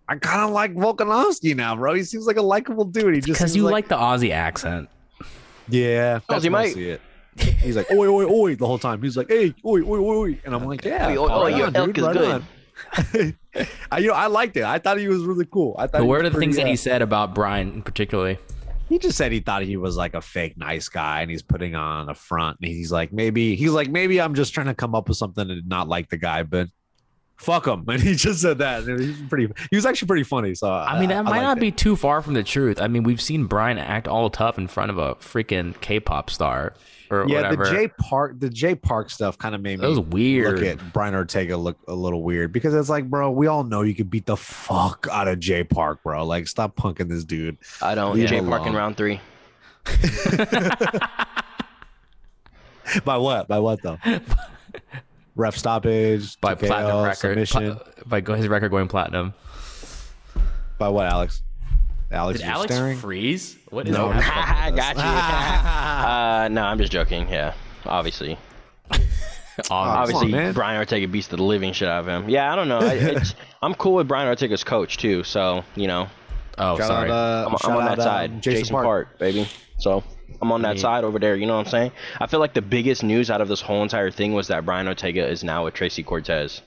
I 0.08 0.16
kind 0.18 0.42
of 0.42 0.52
like 0.52 0.74
Volkanovski 0.76 1.56
now, 1.56 1.76
bro. 1.76 1.94
He 1.96 2.04
seems 2.04 2.28
like 2.28 2.38
a 2.38 2.42
likable 2.42 2.86
dude. 2.86 3.16
He 3.16 3.22
just 3.22 3.40
Because 3.40 3.56
you 3.56 3.64
like, 3.64 3.88
the 3.88 3.98
Aussie 3.98 4.32
accent. 4.32 4.90
yeah, 5.68 6.20
that's 6.30 6.46
Ozzy 6.46 6.52
might. 6.52 6.68
mostly 6.68 6.90
it. 6.92 7.02
He's 7.38 7.76
like, 7.76 7.90
oi, 7.92 8.08
oi, 8.08 8.26
oi, 8.26 8.56
the 8.56 8.68
whole 8.68 8.78
time. 8.80 9.02
He's 9.02 9.18
like, 9.18 9.28
hey, 9.30 9.54
oi, 9.66 9.82
oi, 9.82 9.98
oi, 9.98 10.16
oi. 10.30 10.40
And 10.46 10.56
I'm 10.56 10.66
like, 10.66 10.86
yeah. 10.86 11.10
Oi, 11.10 11.18
oi, 11.18 11.28
oi, 11.30 11.48
your 11.56 11.68
on, 11.68 11.76
elk 11.76 11.88
dude, 11.94 11.98
is 11.98 12.04
right 12.04 12.44
good. 13.14 13.36
I, 13.92 14.00
you 14.00 14.08
know, 14.08 14.14
I 14.14 14.28
liked 14.28 14.58
it. 14.58 14.64
I 14.64 14.80
thought 14.80 15.00
he 15.00 15.08
was 15.08 15.24
really 15.24 15.46
cool. 15.46 15.76
I 15.78 15.88
thought 15.88 16.00
But 16.00 16.06
what 16.06 16.22
was 16.22 16.28
are 16.28 16.30
the 16.30 16.40
things 16.40 16.56
pretty, 16.56 16.64
that 16.64 16.68
he 16.68 16.74
uh, 16.74 16.78
said 16.78 17.02
about 17.02 17.34
Brian 17.34 17.82
particularly? 17.82 18.38
he 18.88 19.00
just 19.00 19.18
said 19.18 19.32
he 19.32 19.40
thought 19.40 19.64
he 19.64 19.78
was 19.78 19.98
like 19.98 20.14
a 20.14 20.22
fake 20.22 20.58
nice 20.58 20.90
guy 20.90 21.22
and 21.22 21.32
he's 21.32 21.42
putting 21.42 21.74
on 21.74 22.08
a 22.10 22.14
front 22.14 22.58
and 22.62 22.70
he's 22.70 22.92
like 22.92 23.12
maybe 23.12 23.56
he's 23.56 23.72
like 23.72 23.90
maybe 23.90 24.22
i'm 24.22 24.36
just 24.36 24.54
trying 24.54 24.68
to 24.68 24.76
come 24.76 24.94
up 24.94 25.08
with 25.10 25.18
something 25.18 25.48
to 25.48 25.60
not 25.66 25.88
like 25.88 26.08
the 26.10 26.18
guy 26.18 26.44
but 26.44 26.68
fuck 27.38 27.68
him 27.68 27.84
and 27.90 28.02
he 28.02 28.16
just 28.16 28.42
said 28.42 28.58
that 28.60 28.84
and 28.84 29.00
he's 29.00 29.22
pretty 29.30 29.48
he 29.70 29.76
was 29.76 29.86
actually 29.86 30.08
pretty 30.08 30.24
funny 30.24 30.56
so 30.56 30.72
I 30.72 31.00
mean, 31.00 31.12
uh, 31.12 31.16
that 31.16 31.26
might 31.26 31.32
liked 31.32 31.44
not 31.44 31.58
it. 31.58 31.62
be 31.62 31.72
too 31.72 31.96
far 31.96 32.22
from 32.22 32.34
the 32.34 32.44
truth. 32.44 32.80
I 32.80 32.88
mean, 32.88 33.04
we've 33.04 33.22
seen 33.22 33.46
Brian 33.46 33.78
act 33.78 34.08
all 34.08 34.30
tough 34.30 34.58
in 34.58 34.68
front 34.68 34.90
of 34.92 34.98
a 34.98 35.16
freaking 35.16 35.80
K-pop 35.82 36.30
star 36.30 36.74
or 37.12 37.26
yeah 37.28 37.42
whatever. 37.44 37.66
the 37.66 37.72
Jay 37.72 37.88
Park 38.00 38.40
the 38.40 38.50
Jay 38.50 38.74
Park 38.74 39.10
stuff 39.10 39.38
kind 39.38 39.54
of 39.54 39.62
made 39.62 39.80
that 39.80 39.84
me 39.84 39.90
was 39.90 40.00
weird. 40.00 40.60
look 40.60 40.66
at 40.68 40.94
brian 40.94 41.14
ortega 41.14 41.56
look 41.56 41.78
a 41.88 41.94
little 41.94 42.24
weird 42.24 42.52
because 42.52 42.74
it's 42.74 42.90
like 42.90 43.08
bro 43.10 43.30
we 43.30 43.46
all 43.48 43.64
know 43.64 43.84
you 43.84 43.94
could 43.94 44.10
beat 44.10 44.26
the 44.26 44.36
fuck 44.38 45.06
out 45.12 45.28
of 45.28 45.40
Jay 45.40 45.64
Park 45.64 46.02
bro 46.04 46.26
like 46.26 46.48
stop 46.48 46.76
punking 46.76 47.08
this 47.10 47.24
dude 47.24 47.58
I 47.82 47.94
don't. 47.96 48.16
Leave 48.16 48.30
Jay 48.30 48.38
him 48.38 48.48
Park 48.48 48.66
in 48.66 48.74
round 48.74 48.98
three. 48.98 49.20
by 53.04 53.18
what 53.18 53.48
by 53.48 53.60
what 53.60 53.82
though 53.82 53.98
ref 55.36 55.58
stoppage 55.58 56.40
by 56.42 56.56
TKO, 56.56 56.68
platinum 56.68 57.04
record, 57.04 57.48
submission. 57.48 57.76
pla- 58.06 58.22
by 58.22 58.36
his 58.38 58.48
record 58.48 58.70
going 58.70 58.88
platinum. 58.88 59.34
By 60.78 60.90
what, 60.90 61.06
Alex? 61.08 61.42
Alex, 62.12 62.40
Did 62.40 62.46
you're 62.46 62.56
Alex 62.56 62.74
staring? 62.76 62.98
freeze? 62.98 63.58
What 63.70 63.88
is 63.88 63.94
No. 63.94 64.10
happening? 64.10 64.80
I 64.80 64.94
got 64.94 64.96
you. 64.96 65.02
uh, 65.04 66.48
no, 66.50 66.64
I'm 66.68 66.78
just 66.78 66.92
joking. 66.92 67.28
Yeah, 67.30 67.54
obviously. 67.86 68.38
Obviously. 69.72 69.72
Obviously, 69.72 70.32
man. 70.34 70.54
Brian 70.54 70.78
Ortega 70.78 71.08
beats 71.08 71.28
the 71.28 71.38
living 71.42 71.72
shit 71.72 71.88
out 71.88 72.02
of 72.02 72.08
him. 72.10 72.30
Yeah, 72.30 72.52
I 72.52 72.58
don't 72.58 72.68
know. 72.68 72.80
I, 72.80 72.92
it's, 72.96 73.36
I'm 73.62 73.74
cool 73.74 73.94
with 73.96 74.06
Brian 74.06 74.28
Ortega's 74.28 74.66
coach 74.66 74.98
too. 74.98 75.24
So 75.24 75.64
you 75.76 75.88
know, 75.88 76.10
Oh, 76.58 76.78
Shout 76.78 76.88
sorry. 76.88 77.10
out, 77.10 77.14
uh, 77.16 77.46
I'm, 77.48 77.52
I'm 77.54 77.58
shout 77.60 77.72
on 77.72 77.84
out, 77.88 77.98
that 77.98 78.04
side. 78.04 78.32
um, 78.32 78.42
Jason, 78.42 78.74
Park. 78.74 79.18
baby. 79.18 79.48
So 79.80 80.04
I'm 80.42 80.52
on 80.52 80.62
that 80.64 80.74
mean- 80.76 80.78
side 80.80 81.04
over 81.04 81.20
there. 81.20 81.36
You 81.36 81.46
know 81.46 81.56
what 81.56 81.66
I'm 81.68 81.72
saying? 81.72 81.92
I 82.20 82.28
feel 82.28 82.40
like 82.40 82.54
the 82.54 82.62
biggest 82.62 83.04
news 83.04 83.30
out 83.32 83.42
of 83.42 83.48
this 83.48 83.62
whole 83.62 83.84
entire 83.84 84.12
thing 84.12 84.34
was 84.34 84.48
that 84.50 84.66
Brian 84.66 84.88
Ortega 84.88 85.28
is 85.28 85.44
now 85.44 85.66
with 85.66 85.74
Tracy 85.74 86.04
Cortez. 86.04 86.62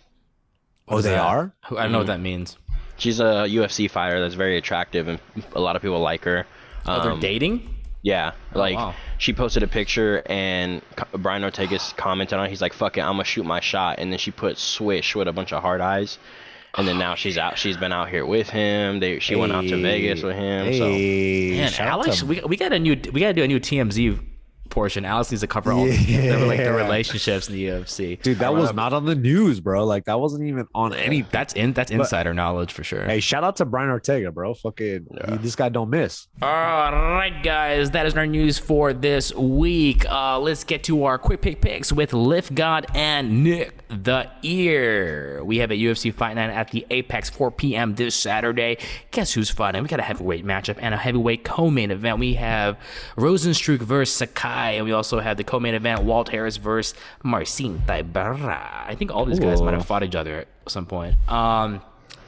Oh, 0.88 1.00
they 1.00 1.10
that? 1.10 1.20
are. 1.20 1.52
I 1.76 1.82
don't 1.82 1.92
know 1.92 1.98
what 1.98 2.06
that 2.06 2.20
means. 2.20 2.56
She's 2.96 3.20
a 3.20 3.44
UFC 3.46 3.88
fighter 3.90 4.20
that's 4.20 4.34
very 4.34 4.56
attractive, 4.56 5.06
and 5.06 5.20
a 5.54 5.60
lot 5.60 5.76
of 5.76 5.82
people 5.82 6.00
like 6.00 6.24
her. 6.24 6.46
Oh, 6.86 7.02
they're 7.02 7.12
Um, 7.12 7.20
dating? 7.20 7.74
Yeah, 8.02 8.32
like 8.54 8.76
wow. 8.76 8.94
she 9.18 9.32
posted 9.34 9.62
a 9.64 9.66
picture 9.66 10.22
and 10.26 10.80
Brian 11.12 11.44
Ortega's 11.44 11.92
commented 11.96 12.38
on. 12.38 12.46
it. 12.46 12.48
He's 12.48 12.62
like, 12.62 12.72
"Fuck 12.72 12.96
it, 12.96 13.02
I'm 13.02 13.12
gonna 13.14 13.24
shoot 13.24 13.44
my 13.44 13.60
shot," 13.60 13.98
and 13.98 14.10
then 14.10 14.18
she 14.18 14.30
put 14.30 14.56
"swish" 14.56 15.14
with 15.14 15.28
a 15.28 15.32
bunch 15.32 15.52
of 15.52 15.62
hard 15.62 15.80
eyes, 15.80 16.18
and 16.76 16.86
then 16.86 16.98
now 16.98 17.14
she's 17.14 17.38
out. 17.38 17.58
She's 17.58 17.76
been 17.76 17.92
out 17.92 18.08
here 18.08 18.24
with 18.26 18.48
him. 18.50 19.00
They 19.00 19.18
she 19.20 19.36
went 19.36 19.52
out 19.52 19.64
to 19.64 19.80
Vegas 19.80 20.22
with 20.22 20.36
him. 20.36 20.72
So 20.74 20.84
Hey, 20.90 21.56
Man, 21.56 21.72
Alex, 21.78 22.18
to- 22.20 22.26
we, 22.26 22.40
we 22.42 22.56
got 22.56 22.72
a 22.72 22.78
new 22.78 22.96
we 23.12 23.20
got 23.20 23.28
to 23.28 23.32
do 23.34 23.42
a 23.42 23.48
new 23.48 23.60
TMZ 23.60 24.20
portion. 24.70 25.04
Alex 25.04 25.30
needs 25.30 25.40
to 25.40 25.46
cover 25.46 25.72
all 25.72 25.84
the, 25.84 25.96
the, 25.96 26.46
like, 26.46 26.58
the 26.58 26.72
relationships 26.72 27.48
in 27.48 27.54
the 27.54 27.66
UFC. 27.66 28.20
dude, 28.22 28.38
that 28.38 28.54
was 28.54 28.72
not 28.72 28.92
on 28.92 29.04
the 29.04 29.14
news, 29.14 29.60
bro. 29.60 29.84
Like 29.84 30.04
that 30.06 30.20
wasn't 30.20 30.44
even 30.46 30.66
on 30.74 30.94
any. 30.94 31.22
That's 31.22 31.54
in 31.54 31.72
that's 31.72 31.90
insider 31.90 32.34
knowledge 32.34 32.72
for 32.72 32.84
sure. 32.84 33.04
Hey, 33.04 33.20
shout 33.20 33.44
out 33.44 33.56
to 33.56 33.64
Brian 33.64 33.90
Ortega, 33.90 34.30
bro. 34.32 34.54
Fucking, 34.54 35.06
he- 35.28 35.36
this 35.38 35.56
guy 35.56 35.68
don't 35.68 35.90
miss. 35.90 36.26
All 36.42 36.48
right, 36.50 37.42
guys, 37.42 37.90
that 37.92 38.06
is 38.06 38.14
our 38.14 38.26
news 38.26 38.58
for 38.58 38.92
this 38.92 39.34
week. 39.34 40.04
Uh, 40.10 40.38
let's 40.38 40.64
get 40.64 40.84
to 40.84 41.04
our 41.04 41.18
quick 41.18 41.40
pick 41.40 41.60
picks 41.60 41.92
with 41.92 42.12
Lift 42.12 42.54
God 42.54 42.86
and 42.94 43.42
Nick 43.44 43.74
the 43.88 44.28
Ear. 44.42 45.42
We 45.44 45.58
have 45.58 45.70
a 45.70 45.74
UFC 45.74 46.12
Fight 46.12 46.34
Night 46.36 46.50
at 46.50 46.70
the 46.70 46.86
Apex 46.90 47.30
4 47.30 47.50
p.m. 47.52 47.94
this 47.94 48.14
Saturday. 48.14 48.76
Guess 49.10 49.32
who's 49.32 49.50
fighting? 49.50 49.82
We 49.82 49.88
got 49.88 50.00
a 50.00 50.02
heavyweight 50.02 50.44
matchup 50.44 50.76
and 50.80 50.94
a 50.94 50.98
heavyweight 50.98 51.44
co-main 51.44 51.90
event. 51.90 52.18
We 52.18 52.34
have 52.34 52.76
Rozenstruik 53.16 53.78
versus 53.80 54.14
Sakai, 54.16 54.57
and 54.66 54.84
we 54.84 54.92
also 54.92 55.20
have 55.20 55.36
the 55.36 55.44
co-main 55.44 55.74
event 55.74 56.02
Walt 56.02 56.28
Harris 56.28 56.56
versus 56.56 56.94
Marcin 57.22 57.82
Tybura. 57.86 58.86
I 58.86 58.94
think 58.94 59.14
all 59.14 59.24
these 59.24 59.38
guys 59.38 59.62
might 59.62 59.74
have 59.74 59.86
fought 59.86 60.02
each 60.02 60.14
other 60.14 60.40
at 60.40 60.48
some 60.66 60.86
point. 60.86 61.14
Um, 61.30 61.80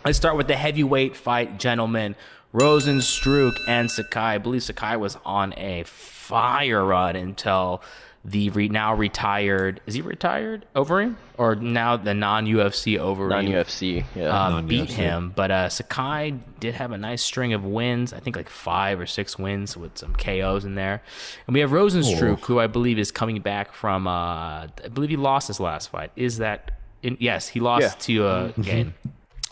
Let's 0.02 0.16
start 0.16 0.38
with 0.38 0.46
the 0.48 0.56
heavyweight 0.56 1.14
fight, 1.14 1.58
gentlemen. 1.58 2.16
Rozenstruik 2.54 3.54
and 3.68 3.90
Sakai. 3.90 4.34
I 4.34 4.38
believe 4.38 4.62
Sakai 4.62 4.96
was 4.96 5.18
on 5.26 5.52
a 5.58 5.82
fire 5.84 6.82
run 6.82 7.16
until 7.16 7.82
the 8.24 8.50
re- 8.50 8.68
now 8.68 8.94
retired. 8.94 9.80
Is 9.86 9.94
he 9.94 10.02
retired? 10.02 10.66
Overeem? 10.76 11.16
Or 11.38 11.54
now 11.54 11.96
the 11.96 12.12
non 12.12 12.46
UFC 12.46 12.98
Overeem? 12.98 13.30
non 13.30 13.46
UFC. 13.46 14.04
Yeah. 14.14 14.28
uh, 14.28 14.50
Non-UFC. 14.50 14.68
beat 14.68 14.90
him. 14.90 15.32
But 15.34 15.50
uh, 15.50 15.68
Sakai 15.70 16.34
did 16.60 16.74
have 16.74 16.92
a 16.92 16.98
nice 16.98 17.22
string 17.22 17.54
of 17.54 17.64
wins. 17.64 18.12
I 18.12 18.20
think 18.20 18.36
like 18.36 18.50
five 18.50 19.00
or 19.00 19.06
six 19.06 19.38
wins 19.38 19.74
with 19.76 19.96
some 19.96 20.14
KOs 20.14 20.64
in 20.66 20.74
there. 20.74 21.02
And 21.46 21.54
we 21.54 21.60
have 21.60 21.70
Rozenstruik, 21.70 22.40
who 22.44 22.60
I 22.60 22.66
believe 22.66 22.98
is 22.98 23.10
coming 23.10 23.40
back 23.40 23.72
from. 23.72 24.06
Uh, 24.06 24.66
I 24.66 24.88
believe 24.92 25.10
he 25.10 25.16
lost 25.16 25.48
his 25.48 25.58
last 25.58 25.88
fight. 25.88 26.12
Is 26.14 26.38
that? 26.38 26.72
In, 27.02 27.16
yes, 27.20 27.48
he 27.48 27.60
lost 27.60 27.82
Yeah. 27.82 27.88
to 28.16 28.24
uh, 28.26 28.48
Gane. 28.60 28.92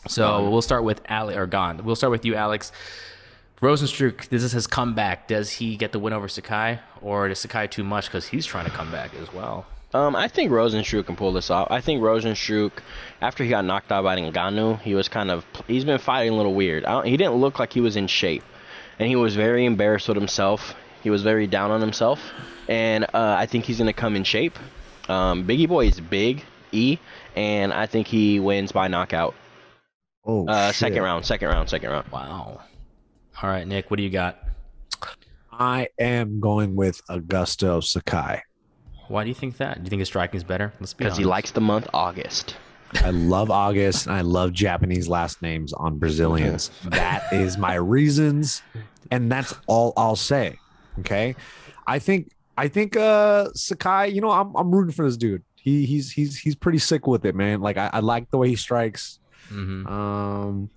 So 0.07 0.49
we'll 0.51 0.62
start 0.62 0.85
with 0.85 1.01
Ali 1.11 1.35
or 1.35 1.47
Gone. 1.47 1.85
We'll 1.85 1.97
start 1.97 2.11
with 2.11 2.25
you, 2.25 2.35
Alex. 2.35 2.71
Rozenstruik, 3.61 4.29
this 4.29 4.43
is 4.43 4.53
his 4.53 4.67
comeback. 4.67 5.27
Does 5.27 5.51
he 5.51 5.77
get 5.77 5.93
the 5.93 5.99
win 5.99 6.13
over 6.13 6.29
Sakai, 6.29 6.79
or 7.03 7.29
is 7.29 7.41
Sakai 7.41 7.67
too 7.67 7.83
much 7.83 8.07
because 8.07 8.27
he's 8.29 8.47
trying 8.47 8.67
to 8.67 8.71
come 8.71 8.91
back 8.93 9.11
as 9.21 9.33
well? 9.33 9.67
Um, 9.95 10.15
I 10.15 10.29
think 10.29 10.51
Rozenstruik 10.53 11.07
can 11.07 11.17
pull 11.17 11.33
this 11.33 11.51
off. 11.51 11.69
I 11.71 11.81
think 11.81 12.01
Rozenstruik, 12.03 12.73
after 13.21 13.43
he 13.43 13.51
got 13.51 13.65
knocked 13.65 13.91
out 13.91 14.05
by 14.05 14.17
Ngannou, 14.17 14.81
he 14.81 14.95
was 14.95 15.09
kind 15.09 15.31
of 15.31 15.45
he's 15.67 15.85
been 15.85 15.99
fighting 15.99 16.33
a 16.33 16.37
little 16.37 16.55
weird. 16.55 16.85
I 16.85 16.93
don't, 16.93 17.07
he 17.07 17.17
didn't 17.17 17.35
look 17.37 17.59
like 17.59 17.73
he 17.73 17.81
was 17.81 17.97
in 17.97 18.07
shape, 18.07 18.45
and 18.99 19.09
he 19.09 19.17
was 19.17 19.35
very 19.35 19.65
embarrassed 19.65 20.07
with 20.09 20.17
himself. 20.17 20.75
He 21.03 21.11
was 21.11 21.23
very 21.23 21.47
down 21.47 21.71
on 21.71 21.81
himself, 21.81 22.21
and 22.69 23.05
uh, 23.05 23.09
I 23.39 23.47
think 23.47 23.65
he's 23.65 23.79
gonna 23.79 23.93
come 23.93 24.15
in 24.15 24.25
shape. 24.25 24.57
Um, 25.09 25.47
Biggie 25.47 25.69
Boy 25.69 25.87
is 25.87 25.99
big, 26.01 26.45
E, 26.71 26.99
and 27.35 27.73
I 27.73 27.87
think 27.87 28.07
he 28.09 28.39
wins 28.41 28.73
by 28.73 28.89
knockout. 28.89 29.35
Oh, 30.27 30.47
Uh, 30.47 30.67
shit. 30.67 30.77
second 30.77 31.03
round, 31.03 31.25
second 31.25 31.49
round, 31.49 31.71
second 31.71 31.91
round. 31.91 32.09
Wow. 32.13 32.61
All 33.43 33.49
right, 33.51 33.66
Nick, 33.66 33.91
what 33.91 33.99
do 33.99 34.03
you 34.03 34.11
got? 34.11 34.39
I 35.53 35.89
am 35.99 36.41
going 36.41 36.76
with 36.76 37.01
Augusto 37.09 37.82
Sakai. 37.82 38.43
Why 39.09 39.22
do 39.24 39.28
you 39.28 39.34
think 39.34 39.57
that? 39.59 39.76
Do 39.78 39.82
you 39.84 39.91
think 39.91 40.01
his 40.01 40.09
striking 40.09 40.36
is 40.36 40.45
better? 40.45 40.72
Let's 40.80 40.93
be 40.95 41.05
Because 41.05 41.16
he 41.16 41.22
honest. 41.24 41.30
likes 41.30 41.51
the 41.53 41.61
month 41.61 41.89
August. 41.95 42.57
I 43.03 43.11
love 43.11 43.51
August 43.51 44.07
and 44.07 44.14
I 44.14 44.22
love 44.22 44.53
Japanese 44.53 45.09
last 45.09 45.43
names 45.43 45.72
on 45.72 45.99
Brazilians. 45.99 46.70
that 46.84 47.32
is 47.32 47.59
my 47.59 47.74
reasons, 47.74 48.62
and 49.11 49.30
that's 49.30 49.55
all 49.66 49.93
I'll 49.97 50.16
say. 50.16 50.59
Okay, 51.01 51.36
I 51.86 51.99
think 51.99 52.30
I 52.57 52.68
think 52.68 52.97
uh 52.97 53.49
Sakai. 53.55 54.09
You 54.09 54.20
know, 54.20 54.30
I'm 54.30 54.55
I'm 54.57 54.70
rooting 54.70 54.95
for 54.95 55.05
this 55.05 55.16
dude. 55.18 55.43
He 55.55 55.84
he's 55.86 56.11
he's 56.11 56.39
he's 56.39 56.55
pretty 56.55 56.78
sick 56.78 57.07
with 57.07 57.24
it, 57.26 57.34
man. 57.34 57.61
Like 57.61 57.76
I, 57.76 57.91
I 57.93 58.01
like 58.01 58.30
the 58.30 58.39
way 58.39 58.49
he 58.49 58.57
strikes. 58.57 59.18
Mhm. 59.51 59.86
Um, 59.89 60.70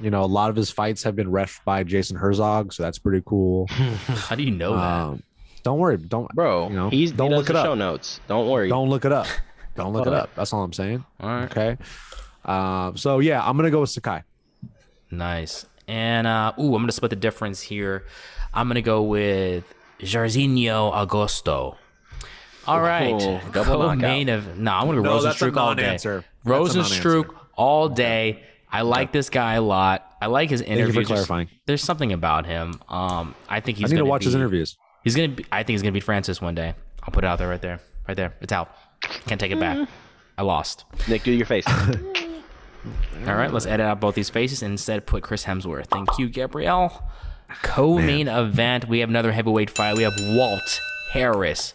you 0.00 0.10
know, 0.10 0.22
a 0.22 0.26
lot 0.26 0.50
of 0.50 0.56
his 0.56 0.70
fights 0.70 1.02
have 1.02 1.14
been 1.16 1.30
refed 1.30 1.64
by 1.64 1.82
Jason 1.84 2.16
Herzog, 2.16 2.72
so 2.72 2.82
that's 2.82 2.98
pretty 2.98 3.22
cool. 3.26 3.66
How 3.68 4.34
do 4.36 4.42
you 4.42 4.50
know 4.50 4.74
that? 4.76 4.82
Um, 4.82 5.22
don't 5.62 5.78
worry, 5.78 5.96
don't 5.98 6.28
Bro, 6.34 6.68
You 6.70 6.76
know, 6.76 6.88
he's 6.90 7.12
don't 7.12 7.28
he 7.28 7.30
does 7.32 7.38
look 7.38 7.46
the 7.48 7.52
it 7.52 7.56
up. 7.56 7.66
show 7.66 7.74
notes. 7.74 8.20
Don't 8.28 8.48
worry. 8.48 8.68
don't 8.68 8.88
look 8.88 9.04
it 9.04 9.12
up. 9.12 9.26
Don't 9.76 9.92
look 9.92 10.06
it 10.06 10.12
up. 10.12 10.30
That's 10.34 10.52
all 10.52 10.62
I'm 10.62 10.72
saying. 10.72 11.04
All 11.20 11.28
right. 11.28 11.50
Okay. 11.50 11.76
Um, 12.44 12.96
so 12.96 13.18
yeah, 13.18 13.42
I'm 13.46 13.56
gonna 13.56 13.70
go 13.70 13.80
with 13.82 13.90
Sakai. 13.90 14.22
Nice. 15.10 15.66
And 15.86 16.26
uh 16.26 16.52
ooh, 16.58 16.74
I'm 16.74 16.82
gonna 16.82 16.92
split 16.92 17.10
the 17.10 17.16
difference 17.16 17.60
here. 17.60 18.04
I'm 18.54 18.68
gonna 18.68 18.80
go 18.82 19.02
with 19.02 19.64
Jairzinho 20.00 20.92
Agosto. 20.94 21.76
All 22.66 22.80
right. 22.80 23.12
Oh, 23.14 23.40
double 23.52 23.78
knockout. 23.80 23.98
main 23.98 24.28
of 24.28 24.56
no, 24.58 24.72
I'm 24.72 24.86
gonna 24.86 25.02
go 25.02 25.18
No, 25.18 25.18
Rozenstruik 25.18 25.56
all 25.56 25.74
day. 25.74 25.82
non-answer. 25.82 26.24
Rozenstruik 26.46 27.34
all 27.56 27.88
day. 27.88 28.42
I 28.72 28.82
like 28.82 29.12
this 29.12 29.30
guy 29.30 29.54
a 29.54 29.62
lot. 29.62 30.06
I 30.22 30.26
like 30.26 30.50
his 30.50 30.60
you 30.60 30.66
for 30.66 30.72
interviews. 30.72 30.94
There's- 30.94 31.06
clarifying. 31.08 31.48
There's 31.66 31.82
something 31.82 32.12
about 32.12 32.46
him. 32.46 32.80
Um, 32.88 33.34
I 33.48 33.60
think 33.60 33.78
he's. 33.78 33.86
I 33.86 33.88
need 33.88 33.96
to 33.96 34.00
gonna 34.02 34.10
watch 34.10 34.24
his 34.24 34.34
interviews. 34.34 34.76
He's 35.02 35.16
gonna. 35.16 35.28
Be, 35.28 35.44
I 35.50 35.62
think 35.62 35.74
he's 35.74 35.82
gonna 35.82 35.92
beat 35.92 36.04
Francis 36.04 36.40
one 36.40 36.54
day. 36.54 36.74
I'll 37.02 37.10
put 37.12 37.24
it 37.24 37.26
out 37.26 37.38
there, 37.38 37.48
right 37.48 37.60
there, 37.60 37.80
right 38.06 38.16
there. 38.16 38.34
It's 38.40 38.52
out. 38.52 38.74
Can't 39.26 39.40
take 39.40 39.50
it 39.52 39.58
back. 39.58 39.88
I 40.36 40.42
lost. 40.42 40.84
Nick, 41.08 41.22
do 41.22 41.32
your 41.32 41.46
face. 41.46 41.64
All 43.26 43.34
right, 43.34 43.52
let's 43.52 43.66
edit 43.66 43.84
out 43.84 44.00
both 44.00 44.14
these 44.14 44.30
faces 44.30 44.62
and 44.62 44.72
instead 44.72 45.04
put 45.06 45.22
Chris 45.22 45.44
Hemsworth. 45.44 45.86
Thank 45.88 46.18
you, 46.18 46.28
Gabrielle. 46.28 47.06
Co-main 47.62 48.28
event. 48.28 48.88
We 48.88 49.00
have 49.00 49.08
another 49.10 49.32
heavyweight 49.32 49.68
fight. 49.70 49.96
We 49.96 50.04
have 50.04 50.14
Walt 50.18 50.80
Harris 51.12 51.74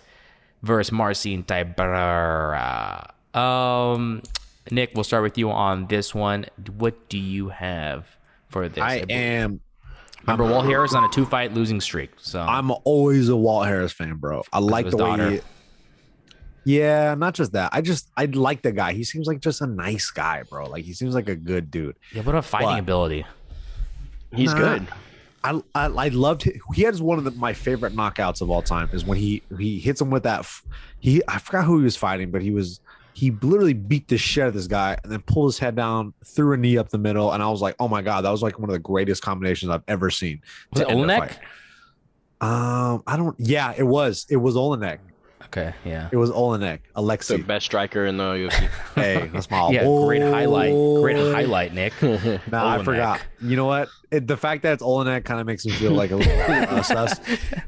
versus 0.64 0.92
Marcin 0.92 1.44
Tybura. 1.44 3.12
Um, 3.36 4.22
Nick, 4.72 4.92
we'll 4.96 5.04
start 5.04 5.24
with 5.24 5.38
you 5.38 5.52
on 5.52 5.88
this 5.88 6.14
one. 6.16 6.46
What 6.78 7.08
do 7.10 7.18
you 7.18 7.50
have 7.50 8.08
for 8.50 8.68
this? 8.68 8.84
I 8.84 9.04
am. 9.10 9.60
Remember, 10.24 10.46
Walt 10.46 10.66
Harris 10.66 10.96
on 10.96 11.04
a 11.04 11.10
two-fight 11.10 11.54
losing 11.54 11.80
streak. 11.80 12.12
So 12.18 12.42
I'm 12.42 12.72
always 12.84 13.30
a 13.30 13.36
Walt 13.36 13.68
Harris 13.68 13.92
fan, 13.94 14.16
bro. 14.16 14.44
I 14.52 14.58
like 14.60 14.86
his 14.86 14.96
the 14.96 15.04
way. 15.04 15.36
He, 15.36 15.42
yeah, 16.78 17.14
not 17.14 17.36
just 17.36 17.52
that. 17.52 17.70
I 17.74 17.82
just 17.82 18.10
I 18.18 18.26
like 18.26 18.64
the 18.64 18.72
guy. 18.72 18.94
He 18.94 19.04
seems 19.04 19.28
like 19.28 19.40
just 19.40 19.62
a 19.62 19.68
nice 19.68 20.10
guy, 20.10 20.42
bro. 20.50 20.66
Like 20.68 20.84
he 20.84 20.94
seems 20.94 21.14
like 21.14 21.30
a 21.30 21.36
good 21.36 21.70
dude. 21.70 21.96
yeah, 22.12 22.24
what 22.24 22.30
about 22.32 22.46
fighting 22.46 22.70
What? 22.70 22.80
ability? 22.80 23.26
He's 24.34 24.52
Nah. 24.52 24.58
good. 24.60 24.88
I 25.44 25.62
I, 25.76 25.86
I 25.86 26.08
loved 26.08 26.48
it. 26.48 26.56
He 26.74 26.82
has 26.82 27.04
one 27.04 27.20
of 27.20 27.24
the, 27.24 27.30
my 27.32 27.54
favorite 27.54 27.94
knockouts 27.96 28.42
of 28.42 28.50
all 28.50 28.64
time. 28.64 28.90
Is 28.94 29.06
when 29.06 29.20
he 29.20 29.44
he 29.60 29.78
hits 29.78 30.02
him 30.02 30.10
with 30.10 30.24
that. 30.24 30.48
He 31.00 31.22
I 31.28 31.38
forgot 31.38 31.66
who 31.66 31.78
he 31.78 31.84
was 31.84 31.96
fighting, 31.96 32.32
but 32.32 32.42
he 32.42 32.50
was 32.50 32.80
he 33.16 33.32
literally 33.32 33.74
beat 33.74 34.10
the 34.10 34.18
shit 34.18 34.44
out 34.44 34.48
of 34.50 34.54
this 34.54 34.68
guy 34.68 34.98
and 35.02 35.12
then 35.12 35.22
pulled 35.22 35.48
his 35.48 35.58
head 35.58 35.76
down, 35.76 36.14
threw 36.26 36.54
a 36.54 36.58
knee 36.58 36.78
up 36.78 36.90
the 36.90 36.98
middle, 36.98 37.32
and 37.32 37.42
I 37.42 37.50
was 37.50 37.62
like, 37.62 37.76
oh 37.80 37.88
my 37.88 38.02
god, 38.02 38.26
that 38.26 38.30
was 38.30 38.44
like 38.44 38.60
one 38.60 38.70
of 38.70 38.74
the 38.74 38.80
greatest 38.80 39.22
combinations 39.22 39.72
I've 39.72 39.84
ever 39.88 40.10
seen. 40.10 40.42
Was 40.74 40.82
it 40.82 40.90
Oleinik? 40.90 41.38
Um, 42.42 43.04
I 43.08 43.16
don't. 43.16 43.36
Yeah, 43.40 43.74
it 43.76 43.84
was. 43.84 44.26
It 44.30 44.36
was 44.36 44.56
Oleinik. 44.56 45.00
Okay, 45.48 45.74
yeah. 45.86 46.10
It 46.12 46.18
was 46.18 46.32
Oleinik. 46.32 46.80
The 46.94 47.00
Alexei. 47.00 47.38
best 47.42 47.66
striker 47.66 48.06
in 48.06 48.18
the 48.18 48.24
UFC. 48.24 48.70
Hey, 48.96 49.30
that's 49.34 49.50
my 49.52 49.70
Yeah, 49.72 49.84
great 49.86 50.22
highlight. 50.22 50.74
Great 50.74 51.18
highlight, 51.18 51.74
Nick. 51.74 51.94
Nah, 52.02 52.76
I 52.80 52.84
forgot. 52.84 53.22
You 53.42 53.56
know 53.56 53.66
what? 53.66 53.90
It, 54.12 54.28
the 54.28 54.38
fact 54.38 54.64
that 54.64 54.74
it's 54.74 54.84
Oleinik 54.84 55.26
kind 55.26 55.40
of 55.40 55.46
makes 55.48 55.66
me 55.66 55.72
feel 55.74 55.92
like 55.92 56.12
a 56.12 56.16
little 56.16 56.40
uh, 56.42 56.82
sus. 56.82 57.20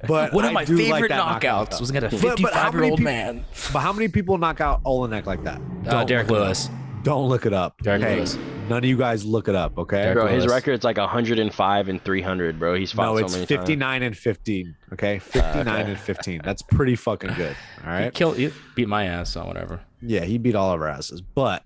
But 0.07 0.33
One 0.33 0.45
of 0.45 0.51
I 0.51 0.53
my 0.53 0.65
do 0.65 0.75
like 0.77 0.85
favorite 0.93 1.09
that 1.09 1.17
knockout, 1.17 1.69
knockouts 1.69 1.71
though. 1.71 1.79
was 1.79 1.89
against 1.89 2.17
a 2.17 2.21
But- 2.27 2.41
but 2.41 2.53
how 2.53 2.71
55 2.71 2.73
many 2.73 2.85
year 2.85 2.91
old 2.91 2.97
peop- 2.99 3.05
man. 3.05 3.45
But 3.73 3.79
how 3.79 3.93
many 3.93 4.07
people 4.07 4.37
knock 4.37 4.61
out 4.61 4.83
Oleinik 4.83 5.25
like 5.25 5.43
that? 5.43 5.61
Uh, 5.87 6.03
Derrick 6.03 6.29
look 6.29 6.39
it. 6.41 6.45
Lewis. 6.45 6.69
Don't 7.03 7.29
look 7.29 7.45
it 7.45 7.53
up. 7.53 7.81
Derrick 7.81 8.03
okay? 8.03 8.15
Lewis. 8.17 8.37
None 8.67 8.79
of 8.79 8.85
you 8.85 8.97
guys 8.97 9.23
look 9.23 9.47
it 9.47 9.55
up. 9.55 9.77
Okay. 9.77 10.01
Derrick 10.01 10.17
bro, 10.17 10.27
his 10.27 10.43
Lewis. 10.43 10.53
record's 10.53 10.83
like 10.83 10.97
105 10.97 11.87
and 11.89 12.03
300, 12.03 12.59
bro. 12.59 12.75
He's 12.75 12.91
fought 12.91 13.13
no, 13.13 13.17
so 13.17 13.25
it's 13.25 13.33
many 13.33 13.45
59 13.45 14.03
and 14.03 14.17
15. 14.17 14.75
Okay. 14.93 15.19
59 15.19 15.85
and 15.87 15.99
15. 15.99 16.41
That's 16.43 16.61
pretty 16.61 16.95
fucking 16.95 17.33
good. 17.35 17.55
All 17.85 17.89
right. 17.91 18.13
Kill, 18.13 18.33
he 18.33 18.51
beat 18.75 18.87
my 18.89 19.05
ass, 19.05 19.31
so 19.31 19.45
whatever. 19.45 19.81
Yeah, 20.01 20.25
he 20.25 20.37
beat 20.37 20.55
all 20.55 20.73
of 20.73 20.81
our 20.81 20.87
asses. 20.87 21.21
But 21.21 21.63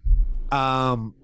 um 0.52 1.16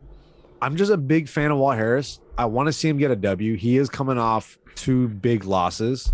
I'm 0.62 0.76
just 0.76 0.92
a 0.92 0.98
big 0.98 1.30
fan 1.30 1.52
of 1.52 1.58
Walt 1.60 1.76
Harris. 1.76 2.20
I 2.38 2.46
want 2.46 2.68
to 2.68 2.74
see 2.74 2.90
him 2.90 2.98
get 2.98 3.12
a 3.12 3.16
W. 3.16 3.56
He 3.56 3.78
is 3.78 3.90
coming 3.90 4.18
off 4.18 4.58
two 4.76 5.08
big 5.08 5.46
losses. 5.46 6.12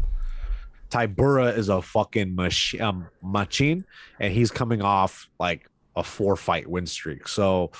Tybura 0.90 1.58
is 1.58 1.70
a 1.70 1.82
fucking 1.82 2.36
mach- 2.36 2.80
um, 2.80 3.08
machine, 3.22 3.86
and 4.20 4.32
he's 4.34 4.52
coming 4.52 4.82
off 4.82 5.28
like 5.40 5.68
a 5.96 6.04
four 6.04 6.36
fight 6.36 6.68
win 6.68 6.86
streak. 6.86 7.28
So 7.28 7.72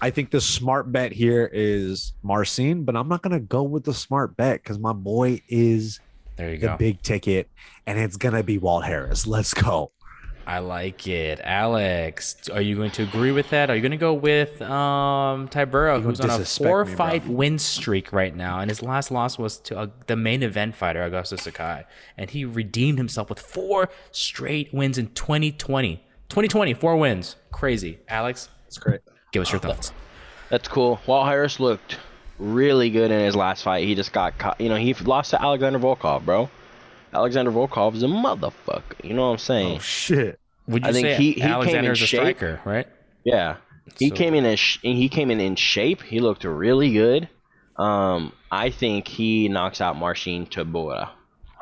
I 0.00 0.10
think 0.10 0.30
the 0.30 0.40
smart 0.40 0.92
bet 0.92 1.12
here 1.12 1.50
is 1.52 2.12
Marcin, 2.22 2.84
but 2.84 2.96
I'm 2.96 3.08
not 3.08 3.22
gonna 3.22 3.40
go 3.40 3.62
with 3.62 3.84
the 3.84 3.94
smart 3.94 4.36
bet 4.36 4.62
because 4.62 4.78
my 4.78 4.92
boy 4.92 5.42
is 5.48 6.00
There 6.36 6.50
you 6.50 6.58
the 6.58 6.66
go. 6.68 6.76
big 6.76 7.02
ticket, 7.02 7.50
and 7.86 7.98
it's 7.98 8.16
gonna 8.16 8.42
be 8.42 8.58
Walt 8.58 8.84
Harris. 8.84 9.26
Let's 9.26 9.52
go. 9.54 9.92
I 10.46 10.60
like 10.60 11.06
it. 11.06 11.40
Alex, 11.44 12.48
are 12.48 12.62
you 12.62 12.74
going 12.74 12.90
to 12.92 13.02
agree 13.02 13.32
with 13.32 13.50
that? 13.50 13.68
Are 13.68 13.76
you 13.76 13.82
going 13.82 13.90
to 13.90 13.98
go 13.98 14.14
with 14.14 14.62
um, 14.62 15.46
Tybura, 15.48 16.00
who's 16.00 16.20
on 16.20 16.30
a 16.30 16.38
disrespect 16.38 16.64
me, 16.64 16.66
four 16.70 16.84
bro. 16.86 16.94
fight 16.96 17.26
win 17.28 17.58
streak 17.58 18.14
right 18.14 18.34
now? 18.34 18.58
And 18.58 18.70
his 18.70 18.82
last 18.82 19.10
loss 19.10 19.38
was 19.38 19.58
to 19.58 19.78
uh, 19.78 19.86
the 20.06 20.16
main 20.16 20.42
event 20.42 20.74
fighter, 20.74 21.00
Augusto 21.00 21.38
Sakai. 21.38 21.84
And 22.16 22.30
he 22.30 22.46
redeemed 22.46 22.96
himself 22.96 23.28
with 23.28 23.38
four 23.38 23.90
straight 24.10 24.72
wins 24.72 24.96
in 24.96 25.08
2020. 25.08 26.02
2020, 26.28 26.74
four 26.74 26.96
wins. 26.96 27.36
Crazy. 27.52 27.98
Alex, 28.08 28.48
That's 28.64 28.78
great. 28.78 29.00
give 29.32 29.42
us 29.42 29.50
your 29.52 29.60
thoughts. 29.60 29.92
That's 30.50 30.68
cool. 30.68 31.00
Walt 31.06 31.26
Harris 31.26 31.58
looked 31.60 31.98
really 32.38 32.90
good 32.90 33.10
in 33.10 33.20
his 33.20 33.34
last 33.36 33.62
fight. 33.62 33.86
He 33.86 33.94
just 33.94 34.12
got 34.12 34.38
caught. 34.38 34.60
You 34.60 34.68
know, 34.68 34.76
he 34.76 34.94
lost 34.94 35.30
to 35.30 35.42
Alexander 35.42 35.78
Volkov, 35.78 36.24
bro. 36.24 36.48
Alexander 37.12 37.50
Volkov 37.50 37.94
is 37.94 38.02
a 38.02 38.06
motherfucker. 38.06 38.82
You 39.02 39.14
know 39.14 39.22
what 39.26 39.32
I'm 39.32 39.38
saying? 39.38 39.76
Oh 39.76 39.80
shit. 39.80 40.38
Would 40.66 40.84
you 40.84 40.90
I 40.90 40.92
think 40.92 41.06
say 41.06 41.14
he- 41.16 41.32
he 41.32 41.34
came 41.40 41.44
in 41.46 41.52
Alexander's 41.52 42.02
a 42.02 42.06
shape. 42.06 42.20
striker, 42.20 42.60
right? 42.64 42.86
Yeah. 43.24 43.56
He 43.98 44.10
So- 44.10 44.14
came 44.14 44.34
in 44.34 44.44
as 44.44 44.60
sh- 44.60 44.78
he 44.82 45.08
came 45.08 45.30
in 45.30 45.40
in 45.40 45.56
shape. 45.56 46.02
He 46.02 46.20
looked 46.20 46.44
really 46.44 46.92
good. 46.92 47.28
Um, 47.78 48.32
I 48.50 48.70
think 48.70 49.08
he 49.08 49.48
knocks 49.48 49.80
out 49.80 49.96
Marcin 49.96 50.46
Tybura. 50.46 51.08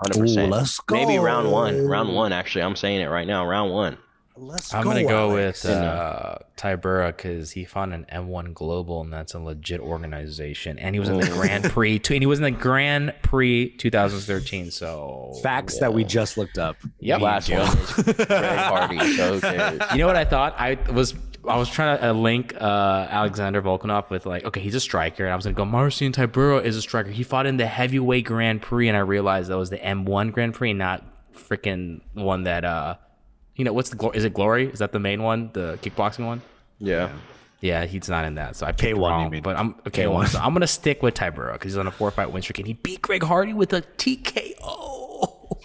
Hundred 0.03 0.21
percent. 0.21 0.49
Ooh, 0.49 0.57
let's 0.57 0.79
go. 0.81 0.95
Maybe 0.97 1.19
round 1.19 1.51
one. 1.53 1.87
Round 1.87 2.15
one. 2.15 2.33
Actually, 2.33 2.63
I'm 2.63 2.77
saying 2.77 3.01
it 3.01 3.07
right 3.07 3.27
now. 3.27 3.47
Round 3.47 3.73
one. 3.73 3.97
Let's 4.39 4.75
I'm 4.75 4.85
gonna 4.85 5.05
go 5.05 5.31
Alex. 5.31 5.65
with 5.65 5.73
uh, 5.73 6.39
Tybura 6.57 7.09
because 7.17 7.53
he 7.53 7.65
found 7.65 7.95
an 7.95 8.07
M1 8.13 8.53
Global, 8.55 9.01
and 9.01 9.13
that's 9.13 9.35
a 9.35 9.39
legit 9.39 9.81
organization. 9.81 10.79
And 10.79 10.95
he 10.95 11.01
was 11.01 11.09
in 11.09 11.19
the 11.19 11.27
Grand 11.29 11.65
Prix, 11.65 11.99
too, 12.01 12.15
and 12.15 12.23
he 12.23 12.27
was 12.27 12.39
in 12.39 12.45
the 12.45 12.51
Grand 12.51 13.15
Prix 13.23 13.71
2013. 13.71 14.71
So 14.71 15.33
facts 15.43 15.79
that 15.79 15.95
we 15.95 16.05
just 16.05 16.37
looked 16.37 16.59
up. 16.59 16.77
Yep. 17.01 17.21
Last 17.21 17.51
one 17.51 17.61
is 17.61 18.27
Hardy. 18.27 19.15
So 19.15 19.41
who? 19.41 19.95
You 19.95 19.99
know 19.99 20.07
what 20.07 20.17
I 20.17 20.25
thought? 20.25 20.55
I 20.59 20.75
was 20.93 21.15
I 21.49 21.57
was 21.57 21.69
trying 21.71 21.99
to 21.99 22.11
uh, 22.11 22.13
link 22.13 22.55
uh, 22.61 23.07
Alexander 23.11 23.63
Volkanov 23.63 24.11
with 24.11 24.27
like, 24.27 24.45
okay, 24.45 24.61
he's 24.61 24.75
a 24.75 24.81
striker, 24.81 25.25
and 25.25 25.33
I 25.33 25.37
was 25.37 25.45
gonna 25.45 25.55
go. 25.55 25.65
Marcin 25.65 26.13
Tybura 26.13 26.63
is 26.65 26.77
a 26.77 26.83
striker. 26.83 27.11
He 27.11 27.23
fought 27.23 27.47
in 27.47 27.57
the 27.57 27.67
heavyweight 27.67 28.27
Grand 28.27 28.63
Prix, 28.63 28.89
and 28.89 28.97
I 28.97 29.01
realized 29.01 29.49
that 29.51 29.57
was 29.57 29.71
the 29.71 29.79
M1 29.79 30.33
Grand 30.33 30.55
Prix, 30.55 30.73
not 30.73 31.05
freaking 31.35 32.01
one 32.15 32.45
that 32.45 32.65
uh, 32.65 32.97
you 33.57 33.65
know, 33.65 33.73
what's 33.73 33.91
the 33.91 33.97
glo- 33.97 34.11
is 34.13 34.25
it 34.25 34.33
Glory? 34.35 34.69
Is 34.69 34.79
that 34.79 34.93
the 34.93 35.01
main 35.01 35.23
one, 35.23 35.51
the 35.53 35.79
kickboxing 35.83 36.27
one? 36.27 36.43
Yeah. 36.79 37.11
Yeah, 37.61 37.87
he's 37.87 38.09
not 38.09 38.27
in 38.27 38.35
that, 38.35 38.55
so 38.55 38.67
I 38.67 38.73
picked 38.73 38.97
K1 38.99 39.01
wrong. 39.11 39.25
you 39.25 39.31
mean. 39.31 39.43
But 39.43 39.57
I'm 39.57 39.75
okay. 39.87 40.05
K1. 40.05 40.29
So 40.29 40.39
I'm 40.39 40.53
gonna 40.53 40.67
stick 40.67 41.03
with 41.03 41.15
Tybura 41.15 41.55
because 41.55 41.73
he's 41.73 41.79
on 41.79 41.87
a 41.87 41.91
four 41.91 42.11
fight 42.11 42.31
win 42.31 42.43
streak, 42.43 42.59
and 42.59 42.67
he 42.69 42.75
beat 42.75 43.01
Greg 43.03 43.23
Hardy 43.23 43.55
with 43.55 43.73
a 43.73 43.81
TKO. 43.83 44.59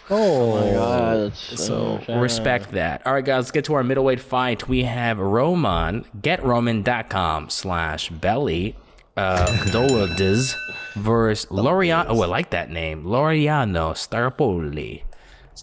Oh, 0.09 0.59
my 0.59 0.71
God, 0.73 1.35
So 1.35 2.01
respect 2.09 2.71
that. 2.71 3.05
All 3.05 3.13
right, 3.13 3.23
guys, 3.23 3.43
let's 3.43 3.51
get 3.51 3.65
to 3.65 3.73
our 3.75 3.83
middleweight 3.83 4.19
fight. 4.19 4.67
We 4.67 4.83
have 4.83 5.19
Roman, 5.19 6.03
getroman.com 6.19 7.49
slash 7.49 8.09
belly, 8.09 8.75
uh, 9.15 9.45
Dolidze 9.71 10.55
versus 10.95 11.49
Laureano. 11.49 12.05
Oh, 12.09 12.21
I 12.21 12.25
like 12.25 12.49
that 12.51 12.69
name. 12.69 13.03
Laureano 13.05 13.93
Starpoli. 13.93 15.03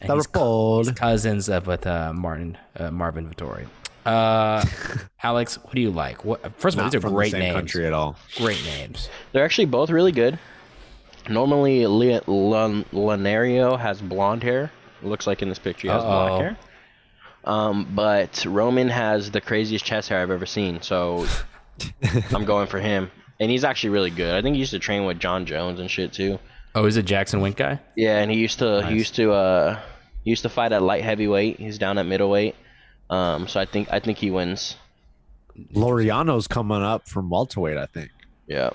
And 0.01 0.13
he's 0.13 0.27
Starpoli. 0.27 0.85
he's 0.87 0.93
cousins 0.93 1.49
of 1.49 1.67
with 1.67 1.87
uh, 1.87 2.13
Martin, 2.13 2.57
uh, 2.77 2.91
Marvin 2.91 3.29
Vettori. 3.29 3.67
Uh, 4.07 4.65
Alex, 5.23 5.57
what 5.63 5.75
do 5.75 5.81
you 5.81 5.91
like? 5.91 6.25
What 6.25 6.41
first 6.61 6.75
of 6.77 6.81
all, 6.81 6.85
Not 6.87 6.93
these 6.93 7.05
are 7.05 7.09
great 7.11 7.33
the 7.33 7.39
names. 7.39 7.55
country 7.55 7.87
at 7.87 7.93
all. 7.93 8.17
Great 8.37 8.63
names. 8.65 9.09
They're 9.33 9.45
actually 9.45 9.67
both 9.67 9.91
really 9.91 10.13
good. 10.13 10.39
Normally, 11.29 11.87
Le- 11.87 12.23
Lon- 12.27 12.85
Lanario 12.93 13.79
has 13.79 14.01
blonde 14.01 14.43
hair. 14.43 14.71
Looks 15.03 15.27
like 15.27 15.43
in 15.43 15.49
this 15.49 15.59
picture 15.59 15.89
he 15.89 15.93
has 15.93 16.03
Uh-oh. 16.03 16.27
black 16.29 16.41
hair. 16.41 16.57
Um, 17.45 17.87
but 17.95 18.45
Roman 18.47 18.89
has 18.89 19.31
the 19.31 19.41
craziest 19.41 19.85
chest 19.85 20.09
hair 20.09 20.21
I've 20.21 20.31
ever 20.31 20.47
seen, 20.47 20.81
so 20.83 21.27
I'm 22.33 22.45
going 22.45 22.67
for 22.67 22.79
him. 22.79 23.11
And 23.41 23.51
he's 23.51 23.63
actually 23.65 23.91
really 23.91 24.11
good. 24.11 24.35
I 24.35 24.43
think 24.43 24.55
he 24.55 24.61
used 24.61 24.73
to 24.73 24.79
train 24.79 25.05
with 25.05 25.19
Jon 25.19 25.47
Jones 25.47 25.81
and 25.81 25.91
shit 25.91 26.13
too. 26.13 26.39
Oh, 26.79 26.85
is 26.87 26.97
it 26.97 27.05
Jackson 27.07 27.41
Wink 27.41 27.57
guy? 27.57 27.81
Yeah, 27.97 28.19
and 28.19 28.31
he 28.31 28.39
used 28.39 28.61
to 28.61 28.87
he 28.87 28.95
used 28.95 29.15
to 29.17 29.33
uh 29.33 29.81
he 30.25 30.31
used 30.31 30.43
to 30.43 30.49
fight 30.49 30.73
at 30.73 30.83
light 30.83 31.03
heavyweight. 31.03 31.59
He's 31.59 31.77
down 31.79 31.99
at 31.99 32.07
middleweight. 32.07 32.55
Um, 33.11 33.49
so 33.49 33.59
I 33.61 33.65
think 33.65 33.89
I 33.93 33.99
think 34.01 34.19
he 34.19 34.31
wins. 34.31 34.77
Laureano's 35.75 36.47
coming 36.47 36.83
up 36.83 37.09
from 37.09 37.31
welterweight, 37.31 37.77
I 37.77 37.87
think, 37.87 38.11
Yeah. 38.47 38.71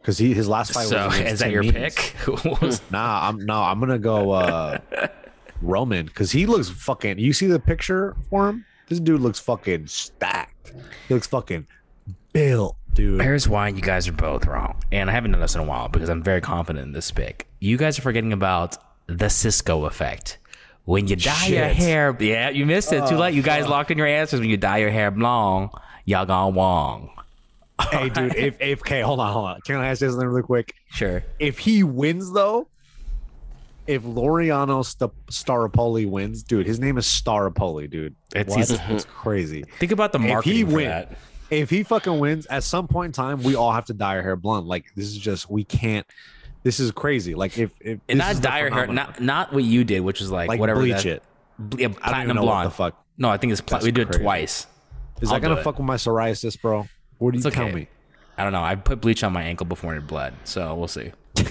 because 0.00 0.16
he 0.16 0.32
his 0.32 0.48
last 0.48 0.72
fight 0.72 0.86
So 0.86 1.06
was. 1.06 1.16
against 1.18 1.32
is 1.34 1.38
that 1.40 1.50
your 1.50 1.62
Means. 1.62 1.74
pick? 1.74 2.14
Nah, 2.90 3.28
I'm 3.28 3.38
no, 3.44 3.60
I'm 3.62 3.78
gonna 3.80 3.98
go 3.98 4.30
uh 4.30 4.78
Roman 5.60 6.06
because 6.06 6.30
he 6.30 6.46
looks 6.46 6.70
fucking. 6.70 7.18
You 7.18 7.32
see 7.34 7.46
the 7.48 7.60
picture 7.60 8.16
for 8.30 8.48
him? 8.48 8.64
This 8.88 8.98
dude 9.00 9.20
looks 9.20 9.38
fucking 9.40 9.88
stacked. 9.88 10.72
He 11.08 11.12
looks 11.14 11.26
fucking 11.26 11.66
built, 12.32 12.76
dude. 12.98 13.22
Here's 13.22 13.48
why 13.48 13.68
you 13.68 13.80
guys 13.80 14.08
are 14.08 14.12
both 14.12 14.44
wrong. 14.46 14.82
And 14.90 15.08
I 15.08 15.12
haven't 15.12 15.30
done 15.30 15.40
this 15.40 15.54
in 15.54 15.60
a 15.60 15.64
while 15.64 15.88
because 15.88 16.08
I'm 16.08 16.22
very 16.22 16.40
confident 16.40 16.84
in 16.84 16.92
this 16.92 17.10
pick. 17.12 17.46
You 17.60 17.76
guys 17.76 17.98
are 17.98 18.02
forgetting 18.02 18.32
about 18.32 18.76
the 19.06 19.30
Cisco 19.30 19.84
effect. 19.84 20.38
When 20.84 21.06
you 21.06 21.16
dye 21.16 21.46
your 21.46 21.66
hair, 21.66 22.16
yeah, 22.18 22.50
you 22.50 22.66
missed 22.66 22.92
it. 22.92 23.06
Too 23.08 23.16
late. 23.16 23.34
You 23.34 23.42
guys 23.42 23.66
oh. 23.66 23.70
locked 23.70 23.90
in 23.90 23.98
your 23.98 24.06
answers. 24.06 24.40
When 24.40 24.50
you 24.50 24.56
dye 24.56 24.78
your 24.78 24.90
hair 24.90 25.10
blonde, 25.10 25.70
y'all 26.04 26.26
gone 26.26 26.54
wrong. 26.54 27.10
Hey, 27.92 28.08
dude. 28.08 28.34
If 28.34 28.60
if 28.60 28.80
okay, 28.80 29.02
hold 29.02 29.20
on, 29.20 29.32
hold 29.32 29.44
on. 29.46 29.60
Can 29.60 29.76
I 29.76 29.86
ask 29.86 30.00
this 30.00 30.10
something 30.10 30.28
really 30.28 30.42
quick? 30.42 30.74
Sure. 30.90 31.22
If 31.38 31.60
he 31.60 31.84
wins 31.84 32.32
though, 32.32 32.66
if 33.86 34.02
Laureano 34.02 34.84
St- 34.84 35.12
Staropoli 35.30 36.10
wins, 36.10 36.42
dude, 36.42 36.66
his 36.66 36.80
name 36.80 36.98
is 36.98 37.06
Staropoli, 37.06 37.88
dude. 37.88 38.16
It's- 38.34 38.72
It's, 38.88 39.04
crazy. 39.04 39.62
Think 39.78 39.92
about 39.92 40.10
the 40.10 40.18
market. 40.18 40.50
If 40.50 40.56
he 40.56 40.64
for 40.64 40.72
win, 40.72 40.88
that. 40.88 41.12
If 41.50 41.70
he 41.70 41.82
fucking 41.82 42.18
wins, 42.18 42.46
at 42.46 42.62
some 42.62 42.88
point 42.88 43.06
in 43.06 43.12
time, 43.12 43.42
we 43.42 43.54
all 43.54 43.72
have 43.72 43.86
to 43.86 43.94
dye 43.94 44.16
our 44.16 44.22
hair 44.22 44.36
blonde. 44.36 44.66
Like 44.66 44.86
this 44.94 45.06
is 45.06 45.16
just 45.16 45.50
we 45.50 45.64
can't. 45.64 46.06
This 46.62 46.80
is 46.80 46.90
crazy. 46.90 47.34
Like 47.34 47.56
if 47.58 47.72
if 47.80 48.00
And 48.08 48.18
not 48.18 48.40
dye 48.42 48.60
your 48.60 48.70
hair, 48.70 48.86
not 48.86 49.20
not 49.20 49.52
what 49.52 49.64
you 49.64 49.84
did, 49.84 50.00
which 50.00 50.20
is 50.20 50.30
like, 50.30 50.48
like 50.48 50.60
whatever. 50.60 50.80
bleach 50.80 51.04
that, 51.04 51.06
it. 51.06 51.22
Ble- 51.58 51.80
yeah, 51.80 51.86
I 51.86 51.88
don't 51.88 51.92
even 51.92 52.02
platinum 52.02 52.36
know 52.36 52.42
blonde. 52.42 52.64
what 52.66 52.70
the 52.70 52.76
fuck. 52.76 53.04
No, 53.16 53.30
I 53.30 53.36
think 53.36 53.52
it's 53.52 53.60
pla- 53.60 53.80
we 53.82 53.90
did 53.90 54.14
it 54.14 54.20
twice. 54.20 54.66
Is 55.20 55.28
I'll 55.30 55.40
that 55.40 55.42
gonna 55.48 55.60
it. 55.60 55.64
fuck 55.64 55.78
with 55.78 55.86
my 55.86 55.96
psoriasis, 55.96 56.60
bro? 56.60 56.86
What 57.18 57.32
do 57.32 57.38
you 57.38 57.46
It's 57.46 57.54
tell 57.54 57.64
okay. 57.64 57.74
me? 57.74 57.88
I 58.36 58.44
don't 58.44 58.52
know. 58.52 58.62
I 58.62 58.76
put 58.76 59.00
bleach 59.00 59.24
on 59.24 59.32
my 59.32 59.42
ankle 59.42 59.66
before 59.66 59.96
it 59.96 60.06
bled, 60.06 60.34
so 60.44 60.74
we'll 60.76 60.86
see. 60.86 61.12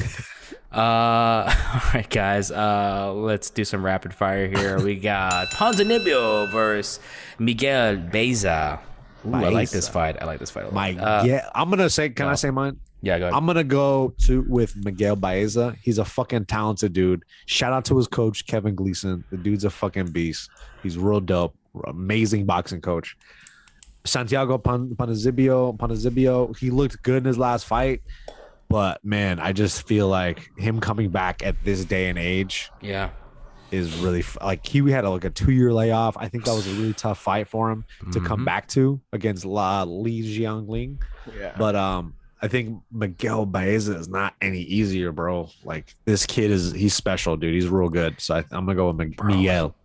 uh, 0.71 0.71
all 0.73 1.81
right, 1.93 2.07
guys. 2.09 2.51
Uh, 2.51 3.11
let's 3.13 3.49
do 3.49 3.65
some 3.65 3.83
rapid 3.83 4.13
fire 4.13 4.47
here. 4.47 4.79
We 4.79 4.95
got 4.95 5.47
Ponzinibbio 5.47 6.51
versus 6.51 6.99
Miguel 7.39 7.97
Baeza. 7.97 8.79
Ooh, 9.27 9.33
I 9.35 9.49
like 9.49 9.69
this 9.69 9.87
fight. 9.89 10.21
I 10.21 10.25
like 10.25 10.39
this 10.39 10.49
fight 10.51 10.63
a 10.63 10.65
lot. 10.67 10.73
My 10.73 10.93
Uh, 10.95 11.23
yeah, 11.25 11.49
I'm 11.53 11.69
gonna 11.69 11.89
say. 11.89 12.09
Can 12.09 12.27
I 12.27 12.35
say 12.35 12.49
mine? 12.49 12.77
yeah, 13.01 13.19
go 13.19 13.25
ahead. 13.25 13.35
I'm 13.35 13.45
gonna 13.45 13.63
go 13.63 14.13
to 14.25 14.43
with 14.47 14.75
Miguel 14.77 15.15
Baeza. 15.15 15.75
He's 15.81 15.97
a 15.97 16.05
fucking 16.05 16.45
talented 16.45 16.93
dude. 16.93 17.23
Shout 17.45 17.73
out 17.73 17.85
to 17.85 17.97
his 17.97 18.07
coach 18.07 18.45
Kevin 18.47 18.75
Gleason. 18.75 19.23
The 19.29 19.37
dude's 19.37 19.65
a 19.65 19.69
fucking 19.69 20.07
beast. 20.11 20.49
He's 20.83 20.97
real 20.97 21.19
dope. 21.19 21.55
Amazing 21.85 22.45
boxing 22.45 22.81
coach. 22.81 23.15
Santiago 24.05 24.57
Pan- 24.57 24.95
Panazibio. 24.95 25.77
Panazibio. 25.77 26.57
He 26.57 26.69
looked 26.71 27.03
good 27.03 27.17
in 27.17 27.25
his 27.25 27.37
last 27.37 27.65
fight, 27.65 28.01
but 28.69 29.03
man, 29.03 29.39
I 29.39 29.51
just 29.53 29.85
feel 29.87 30.07
like 30.07 30.49
him 30.57 30.79
coming 30.79 31.09
back 31.09 31.43
at 31.45 31.55
this 31.63 31.83
day 31.85 32.09
and 32.09 32.17
age 32.17 32.71
yeah. 32.81 33.09
Is 33.71 33.97
really 33.97 34.23
like 34.41 34.65
he 34.65 34.79
had 34.91 35.03
a, 35.03 35.09
like 35.09 35.25
a 35.25 35.29
two 35.29 35.51
year 35.51 35.73
layoff. 35.73 36.15
I 36.17 36.27
think 36.29 36.45
that 36.45 36.53
was 36.53 36.67
a 36.67 36.71
really 36.79 36.93
tough 36.93 37.19
fight 37.19 37.47
for 37.49 37.69
him 37.69 37.83
to 38.13 38.19
come 38.21 38.41
Mhm. 38.41 38.45
back 38.45 38.67
to 38.69 38.99
against 39.11 39.43
La 39.45 39.83
Li 39.83 40.21
Jingliang. 40.21 40.97
Yeah. 41.37 41.53
But 41.57 41.75
um, 41.75 42.13
I 42.41 42.47
think 42.47 42.81
Miguel 42.91 43.45
Baeza 43.45 43.95
is 43.97 44.07
not 44.07 44.35
any 44.41 44.61
easier, 44.61 45.11
bro. 45.11 45.49
Like 45.65 45.95
this 46.05 46.25
kid 46.25 46.49
is 46.51 46.71
he's 46.71 46.93
special, 46.93 47.35
dude. 47.35 47.53
He's 47.55 47.67
real 47.67 47.89
good. 47.89 48.15
So 48.21 48.35
I, 48.35 48.39
I'm 48.51 48.65
gonna 48.65 48.75
go 48.75 48.87
with 48.87 48.95
Mig- 48.95 49.17
Bro. 49.17 49.35
Miguel. 49.35 49.75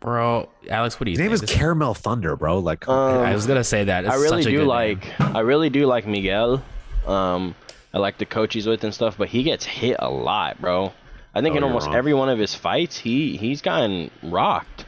Bro, 0.00 0.48
Alex, 0.70 0.98
what 0.98 1.04
do 1.04 1.10
you 1.10 1.14
His 1.14 1.18
think? 1.18 1.28
name 1.28 1.34
is 1.34 1.40
This- 1.42 1.52
Caramel 1.52 1.92
Thunder, 1.94 2.34
bro. 2.34 2.58
Like 2.58 2.88
Um, 2.88 3.20
I 3.22 3.34
was 3.34 3.46
gonna 3.46 3.62
say 3.62 3.84
that. 3.84 4.08
I 4.08 4.14
really 4.14 4.42
such 4.42 4.46
a 4.46 4.50
do 4.50 4.56
good 4.58 4.66
like 4.66 5.20
name. 5.20 5.36
I 5.36 5.40
really 5.40 5.68
do 5.70 5.86
like 5.86 6.06
Miguel. 6.06 6.62
Um, 7.06 7.54
I 7.92 7.98
like 7.98 8.18
the 8.18 8.24
coach 8.26 8.54
he's 8.54 8.66
with 8.66 8.82
and 8.84 8.94
stuff, 8.94 9.16
but 9.18 9.28
he 9.28 9.42
gets 9.42 9.64
hit 9.64 9.96
a 9.98 10.08
lot, 10.08 10.60
bro. 10.60 10.92
I 11.34 11.40
think 11.42 11.54
Oh, 11.54 11.58
in 11.58 11.64
almost 11.64 11.86
wrong. 11.86 11.96
every 11.96 12.14
one 12.14 12.28
of 12.28 12.38
his 12.38 12.54
fights, 12.54 12.98
he 12.98 13.36
he's 13.36 13.60
gotten 13.62 14.10
rocked, 14.22 14.84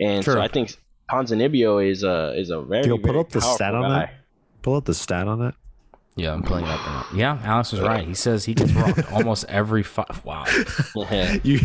and 0.00 0.24
True. 0.24 0.34
so 0.34 0.40
I 0.40 0.48
think 0.48 0.76
Ponzinibbio 1.10 1.86
is 1.86 2.02
a 2.02 2.32
is 2.38 2.50
a 2.50 2.60
very 2.62 2.86
Yo, 2.86 2.96
put 2.96 3.06
very 3.06 3.18
up 3.20 3.30
the 3.30 3.40
stat 3.40 3.74
on 3.74 3.82
guy. 3.82 3.88
that. 4.00 4.14
pull 4.62 4.76
up 4.76 4.84
the 4.84 4.94
stat 4.94 5.26
on 5.28 5.38
that. 5.40 5.54
Yeah, 6.16 6.32
I'm 6.32 6.42
pulling 6.42 6.64
it 6.64 6.70
up 6.70 6.80
now. 6.84 7.06
Yeah, 7.14 7.38
Alex 7.44 7.70
was 7.70 7.80
right. 7.80 8.04
He 8.04 8.14
says 8.14 8.44
he 8.44 8.52
gets 8.52 8.72
rocked 8.72 9.12
almost 9.12 9.44
every 9.48 9.84
fight. 9.84 10.24
Wow. 10.24 10.44
You 11.44 11.60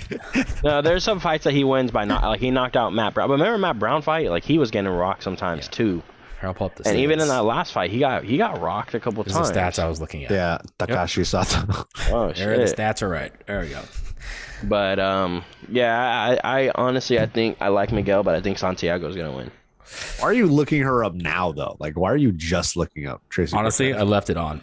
no, 0.63 0.81
there's 0.83 1.03
some 1.03 1.19
fights 1.19 1.45
that 1.45 1.53
he 1.53 1.63
wins 1.63 1.89
by 1.89 2.05
not 2.05 2.21
like 2.23 2.39
he 2.39 2.51
knocked 2.51 2.77
out 2.77 2.93
Matt 2.93 3.15
Brown. 3.15 3.29
But 3.29 3.33
remember 3.33 3.57
Matt 3.57 3.79
Brown 3.79 4.03
fight? 4.03 4.29
Like 4.29 4.43
he 4.43 4.59
was 4.59 4.69
getting 4.69 4.91
rocked 4.91 5.23
sometimes 5.23 5.67
too. 5.67 6.03
Here, 6.43 6.49
I'll 6.49 6.53
pull 6.53 6.67
up 6.67 6.75
the 6.75 6.89
And 6.89 6.99
even 6.99 7.21
in 7.21 7.29
that 7.29 7.45
last 7.45 7.71
fight, 7.71 7.89
he 7.89 7.99
got 7.99 8.25
he 8.25 8.37
got 8.37 8.59
rocked 8.59 8.93
a 8.95 8.99
couple 8.99 9.23
This 9.23 9.31
times. 9.33 9.49
the 9.49 9.57
stats 9.57 9.79
I 9.79 9.87
was 9.87 10.01
looking 10.01 10.25
at. 10.25 10.31
yeah, 10.31 10.57
Takashi 10.77 11.25
Sato. 11.25 11.85
Oh 12.11 12.33
There, 12.33 12.57
the 12.57 12.65
stats 12.65 13.01
are 13.01 13.07
right. 13.07 13.31
There 13.47 13.61
we 13.61 13.69
go. 13.69 13.81
But 14.63 14.99
um, 14.99 15.45
yeah, 15.69 16.37
I, 16.43 16.65
I 16.67 16.71
honestly 16.75 17.17
I 17.17 17.27
think 17.27 17.57
I 17.61 17.69
like 17.69 17.93
Miguel, 17.93 18.23
but 18.23 18.35
I 18.35 18.41
think 18.41 18.57
Santiago's 18.57 19.15
gonna 19.15 19.31
win. 19.35 19.51
why 20.19 20.27
are 20.27 20.33
you 20.33 20.47
looking 20.47 20.81
her 20.81 21.05
up 21.05 21.13
now 21.13 21.53
though? 21.53 21.77
Like 21.79 21.97
why 21.97 22.11
are 22.11 22.17
you 22.17 22.33
just 22.33 22.75
looking 22.75 23.07
up 23.07 23.21
Tracy? 23.29 23.55
Honestly, 23.55 23.87
Cortez? 23.91 24.01
I 24.01 24.05
left 24.05 24.29
it 24.29 24.37
on. 24.37 24.61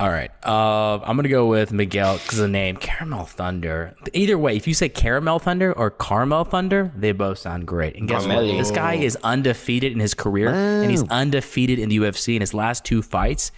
All 0.00 0.08
right. 0.10 0.30
Uh, 0.44 0.98
I'm 1.04 1.16
gonna 1.16 1.28
go 1.28 1.46
with 1.46 1.72
Miguel 1.72 2.18
because 2.18 2.38
the 2.38 2.48
name 2.48 2.76
Caramel 2.76 3.24
Thunder. 3.24 3.94
Either 4.12 4.36
way, 4.38 4.56
if 4.56 4.66
you 4.66 4.74
say 4.74 4.88
Caramel 4.88 5.38
Thunder 5.38 5.72
or 5.72 5.90
Caramel 5.90 6.44
Thunder, 6.44 6.92
they 6.96 7.12
both 7.12 7.38
sound 7.38 7.66
great. 7.66 7.94
And 7.96 8.08
guess 8.08 8.26
what? 8.26 8.40
This 8.42 8.70
guy 8.70 8.94
is 8.94 9.16
undefeated 9.22 9.92
in 9.92 10.00
his 10.00 10.14
career, 10.14 10.48
and 10.48 10.90
he's 10.90 11.02
undefeated 11.08 11.78
in 11.78 11.88
the 11.88 11.98
UFC. 11.98 12.34
In 12.34 12.40
his 12.40 12.52
last 12.54 12.84
two 12.84 13.02
fights, 13.02 13.52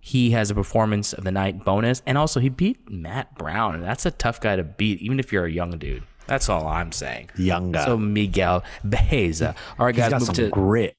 he 0.00 0.30
has 0.32 0.50
a 0.50 0.54
performance 0.54 1.12
of 1.12 1.24
the 1.24 1.32
night 1.32 1.64
bonus, 1.64 2.02
and 2.06 2.18
also 2.18 2.40
he 2.40 2.48
beat 2.50 2.90
Matt 2.90 3.36
Brown, 3.38 3.74
and 3.74 3.82
that's 3.82 4.04
a 4.04 4.10
tough 4.10 4.40
guy 4.40 4.56
to 4.56 4.64
beat, 4.64 5.00
even 5.00 5.18
if 5.18 5.32
you're 5.32 5.46
a 5.46 5.50
young 5.50 5.70
dude. 5.78 6.02
That's 6.26 6.50
all 6.50 6.66
I'm 6.66 6.92
saying. 6.92 7.30
young 7.36 7.72
guy. 7.72 7.86
So 7.86 7.96
Miguel 7.96 8.62
Baeza. 8.84 9.54
All 9.78 9.86
right, 9.86 9.96
guys, 9.96 10.12
move 10.12 10.22
some 10.24 10.34
to. 10.34 10.50
grit. 10.50 10.97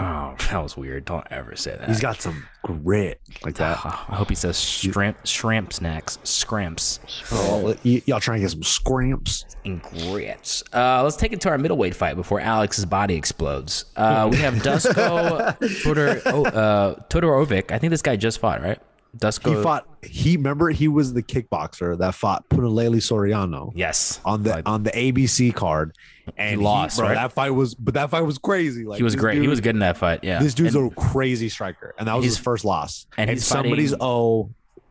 Oh, 0.00 0.34
that 0.50 0.62
was 0.62 0.76
weird. 0.76 1.04
Don't 1.04 1.26
ever 1.30 1.56
say 1.56 1.76
that. 1.76 1.88
He's 1.88 2.00
got 2.00 2.20
some 2.22 2.44
grit 2.62 3.20
like 3.44 3.54
that. 3.56 3.78
I 3.84 4.14
hope 4.14 4.28
he 4.28 4.34
says 4.34 4.60
shrimp, 4.60 5.26
shrimp 5.26 5.72
snacks, 5.72 6.18
scrimps, 6.24 7.00
Oh, 7.32 7.74
y- 7.84 8.02
y'all 8.06 8.20
trying 8.20 8.38
to 8.38 8.42
get 8.42 8.50
some 8.50 8.62
scramps? 8.62 9.44
and 9.64 9.82
grits. 9.82 10.62
Uh, 10.72 11.02
let's 11.02 11.16
take 11.16 11.32
it 11.32 11.40
to 11.42 11.48
our 11.50 11.58
middleweight 11.58 11.94
fight 11.94 12.16
before 12.16 12.40
Alex's 12.40 12.86
body 12.86 13.16
explodes. 13.16 13.84
Uh, 13.96 14.28
we 14.30 14.38
have 14.38 14.54
Dusko 14.62 15.58
Todor, 15.82 16.22
oh, 16.26 16.44
uh, 16.46 16.94
Todorovic. 17.10 17.70
I 17.72 17.78
think 17.78 17.90
this 17.90 18.00
guy 18.02 18.16
just 18.16 18.38
fought, 18.38 18.62
right? 18.62 18.78
Dusko. 19.16 19.56
He 19.56 19.62
fought. 19.62 19.86
He 20.02 20.36
remember 20.36 20.68
he 20.70 20.86
was 20.88 21.12
the 21.12 21.22
kickboxer 21.22 21.98
that 21.98 22.14
fought 22.14 22.48
Punahele 22.48 22.96
Soriano 22.96 23.72
Yes. 23.74 24.20
on 24.24 24.42
the 24.44 24.62
on 24.68 24.82
the 24.84 24.90
ABC 24.90 25.52
card, 25.54 25.96
and 26.36 26.60
He 26.60 26.64
lost, 26.64 26.98
bro, 26.98 27.08
right? 27.08 27.14
That 27.14 27.32
fight 27.32 27.50
was, 27.50 27.74
but 27.74 27.94
that 27.94 28.10
fight 28.10 28.20
was 28.22 28.38
crazy. 28.38 28.84
Like 28.84 28.98
he 28.98 29.02
was 29.02 29.16
great. 29.16 29.40
he 29.40 29.48
was 29.48 29.60
good 29.60 29.74
in 29.74 29.80
that 29.80 29.96
fight. 29.96 30.22
Yeah. 30.22 30.40
This 30.40 30.54
dude's 30.54 30.74
And 30.74 30.92
a 30.92 30.94
crazy 30.94 31.48
striker, 31.48 31.94
and 31.98 32.06
that 32.06 32.14
was 32.14 32.24
his 32.24 32.38
first 32.38 32.64
loss. 32.64 33.06
and 33.16 33.30
And, 33.30 33.42
somebody's 33.42 33.90
fighting- 33.90 34.04
O 34.06 34.50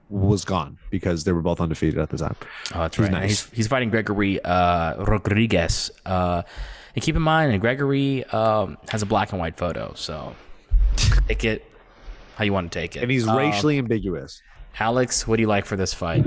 was 0.10 0.46
gone 0.46 0.78
because 0.90 1.24
they 1.26 1.32
were 1.34 1.42
both 1.42 1.60
undefeated 1.62 2.00
at 2.00 2.10
the 2.10 2.18
time. 2.18 2.36
Oh, 2.74 2.80
that's 2.80 2.96
He's 2.96 3.04
right. 3.04 3.12
nice. 3.12 3.30
He's, 3.46 3.50
he's 3.58 3.68
fighting 3.68 3.90
Gregory 3.90 4.42
uh, 4.44 5.04
Rodrigues. 5.04 5.92
Uh, 6.06 6.44
and 6.96 7.04
keep 7.04 7.16
in 7.16 7.22
mind, 7.22 7.60
Gregory 7.62 8.24
um, 8.26 8.78
has 8.90 9.02
a 9.02 9.06
black 9.06 9.32
and 9.32 9.40
white 9.40 9.58
photo, 9.58 9.92
so 9.96 10.34
take 11.28 11.44
it 11.46 11.64
how 12.38 12.46
you 12.46 12.54
want 12.54 12.72
to 12.72 12.80
take 12.80 12.96
it. 12.96 13.02
And 13.02 13.12
he's 13.12 13.28
Um, 13.28 13.36
racially 13.38 13.78
ambiguous. 13.78 14.42
Alex, 14.80 15.28
what 15.28 15.38
do 15.38 15.42
you 15.42 15.48
like 15.48 15.66
for 15.66 15.76
this 15.76 15.92
fight? 15.92 16.24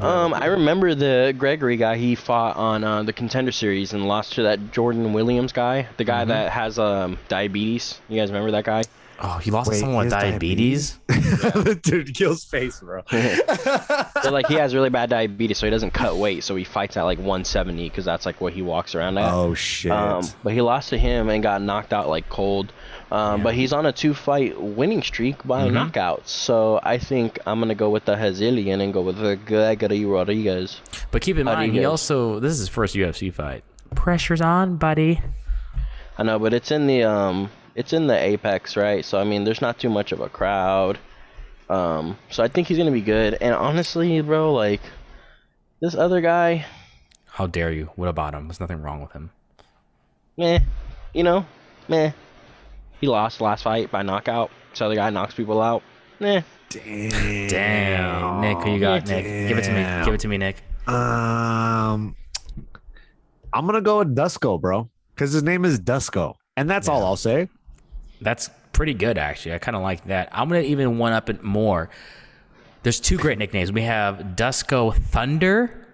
Um, 0.00 0.32
I 0.32 0.46
remember 0.46 0.94
the 0.94 1.34
Gregory 1.36 1.76
guy 1.76 1.96
he 1.98 2.14
fought 2.14 2.56
on 2.56 2.82
uh, 2.82 3.02
the 3.02 3.12
Contender 3.12 3.52
Series 3.52 3.92
and 3.92 4.08
lost 4.08 4.32
to 4.34 4.42
that 4.44 4.72
Jordan 4.72 5.12
Williams 5.12 5.52
guy, 5.52 5.86
the 5.98 6.04
guy 6.04 6.24
that 6.24 6.50
has 6.50 6.78
um 6.78 7.18
diabetes. 7.28 8.00
You 8.08 8.18
guys 8.18 8.30
remember 8.30 8.52
that 8.52 8.64
guy? 8.64 8.84
Oh, 9.20 9.38
he 9.38 9.50
lost 9.50 9.66
to 9.68 9.72
Wait, 9.74 9.80
someone 9.80 10.06
with 10.06 10.12
his 10.14 10.22
diabetes. 10.22 10.98
Dude, 11.82 12.12
Gil's 12.14 12.44
face, 12.44 12.80
bro. 12.80 13.02
But 13.12 14.32
like 14.32 14.46
he 14.46 14.54
has 14.54 14.74
really 14.74 14.90
bad 14.90 15.10
diabetes, 15.10 15.58
so 15.58 15.66
he 15.66 15.70
doesn't 15.70 15.92
cut 15.92 16.16
weight. 16.16 16.42
So 16.42 16.56
he 16.56 16.64
fights 16.64 16.96
at 16.96 17.02
like 17.02 17.18
170 17.18 17.88
because 17.90 18.04
that's 18.06 18.24
like 18.26 18.40
what 18.40 18.52
he 18.54 18.62
walks 18.62 18.94
around 18.94 19.18
at. 19.18 19.32
oh 19.32 19.54
shit. 19.54 19.92
Um, 19.92 20.24
but 20.42 20.52
he 20.54 20.60
lost 20.62 20.88
to 20.90 20.98
him 20.98 21.28
and 21.28 21.42
got 21.42 21.60
knocked 21.62 21.92
out 21.92 22.08
like 22.08 22.28
cold. 22.30 22.72
Um, 23.12 23.42
But 23.42 23.54
he's 23.54 23.72
on 23.72 23.86
a 23.86 23.92
two-fight 23.92 24.60
winning 24.60 25.02
streak 25.02 25.44
by 25.46 25.68
Mhm. 25.68 25.90
knockouts. 25.92 26.28
So 26.28 26.80
I 26.82 26.98
think 26.98 27.38
I'm 27.46 27.60
gonna 27.60 27.74
go 27.74 27.90
with 27.90 28.04
the 28.06 28.16
Hazilian 28.16 28.82
and 28.82 28.92
go 28.92 29.02
with 29.02 29.18
the 29.18 29.36
Gregory 29.36 30.04
Rodrigues. 30.04 30.80
But 31.10 31.22
keep 31.22 31.36
in 31.38 31.44
mind, 31.44 31.72
he 31.72 31.84
also 31.84 32.40
this 32.40 32.52
is 32.52 32.58
his 32.60 32.68
first 32.68 32.94
UFC 32.96 33.30
fight. 33.30 33.62
Pressure's 33.94 34.40
on, 34.40 34.76
buddy. 34.76 35.20
I 36.18 36.22
know, 36.24 36.38
but 36.38 36.52
it's 36.54 36.70
in 36.70 36.86
the 36.86 37.04
um, 37.04 37.50
it's 37.76 37.92
in 37.92 38.06
the 38.06 38.16
Apex, 38.18 38.76
right? 38.76 39.04
So 39.04 39.20
I 39.20 39.24
mean, 39.24 39.44
there's 39.44 39.60
not 39.60 39.78
too 39.78 39.90
much 39.90 40.10
of 40.12 40.20
a 40.20 40.28
crowd. 40.28 40.98
Um, 41.70 42.16
so 42.30 42.42
I 42.42 42.48
think 42.48 42.68
he's 42.68 42.78
gonna 42.78 42.90
be 42.90 43.00
good. 43.00 43.34
And 43.40 43.54
honestly, 43.54 44.20
bro, 44.22 44.52
like 44.52 44.80
this 45.80 45.94
other 45.94 46.20
guy, 46.20 46.64
How 47.26 47.46
dare 47.48 47.72
you? 47.72 47.90
What 47.96 48.08
about 48.08 48.32
him? 48.34 48.46
There's 48.48 48.60
nothing 48.60 48.80
wrong 48.80 49.02
with 49.02 49.12
him. 49.12 49.30
meh, 50.36 50.58
you 51.12 51.22
know, 51.22 51.46
meh. 51.88 52.10
He 53.04 53.08
lost 53.08 53.42
last 53.42 53.64
fight 53.64 53.90
by 53.90 54.00
knockout. 54.00 54.50
So 54.72 54.88
the 54.88 54.94
guy 54.94 55.10
knocks 55.10 55.34
people 55.34 55.60
out. 55.60 55.82
Meh. 56.20 56.40
Damn. 56.70 57.48
Damn, 57.50 58.40
Nick, 58.40 58.56
who 58.64 58.72
you 58.72 58.80
got? 58.80 59.06
Nick, 59.06 59.46
give 59.46 59.58
it 59.58 59.64
to 59.64 59.72
me. 59.74 60.04
Give 60.06 60.14
it 60.14 60.20
to 60.20 60.28
me, 60.28 60.38
Nick. 60.38 60.62
Um, 60.88 62.16
I'm 63.52 63.66
gonna 63.66 63.82
go 63.82 63.98
with 63.98 64.16
Dusko, 64.16 64.58
bro, 64.58 64.88
because 65.14 65.32
his 65.32 65.42
name 65.42 65.66
is 65.66 65.78
Dusko, 65.78 66.36
and 66.56 66.70
that's 66.70 66.88
all 66.88 67.04
I'll 67.04 67.16
say. 67.16 67.50
That's 68.22 68.48
pretty 68.72 68.94
good, 68.94 69.18
actually. 69.18 69.54
I 69.54 69.58
kind 69.58 69.76
of 69.76 69.82
like 69.82 70.06
that. 70.06 70.30
I'm 70.32 70.48
gonna 70.48 70.62
even 70.62 70.96
one 70.96 71.12
up 71.12 71.28
it 71.28 71.42
more. 71.42 71.90
There's 72.84 73.00
two 73.00 73.18
great 73.18 73.36
nicknames. 73.36 73.70
We 73.70 73.82
have 73.82 74.32
Dusko 74.34 74.96
Thunder, 74.96 75.86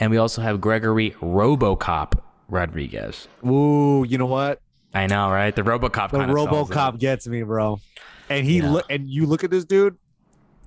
and 0.00 0.10
we 0.10 0.16
also 0.16 0.42
have 0.42 0.60
Gregory 0.60 1.12
RoboCop 1.20 2.20
Rodrigues. 2.48 3.28
Ooh, 3.46 4.04
you 4.08 4.18
know 4.18 4.26
what? 4.26 4.60
I 4.94 5.06
know, 5.06 5.30
right? 5.30 5.54
The 5.54 5.62
RoboCop. 5.62 6.10
The 6.10 6.18
kinda 6.18 6.34
sells 6.34 6.70
it. 6.70 6.74
RoboCop 6.74 6.98
gets 6.98 7.26
me, 7.26 7.42
bro. 7.42 7.80
And 8.28 8.44
he 8.46 8.58
Yeah. 8.58 8.70
look, 8.70 8.84
and 8.90 9.08
you 9.08 9.26
look 9.26 9.42
at 9.44 9.50
this 9.50 9.64
dude. 9.64 9.96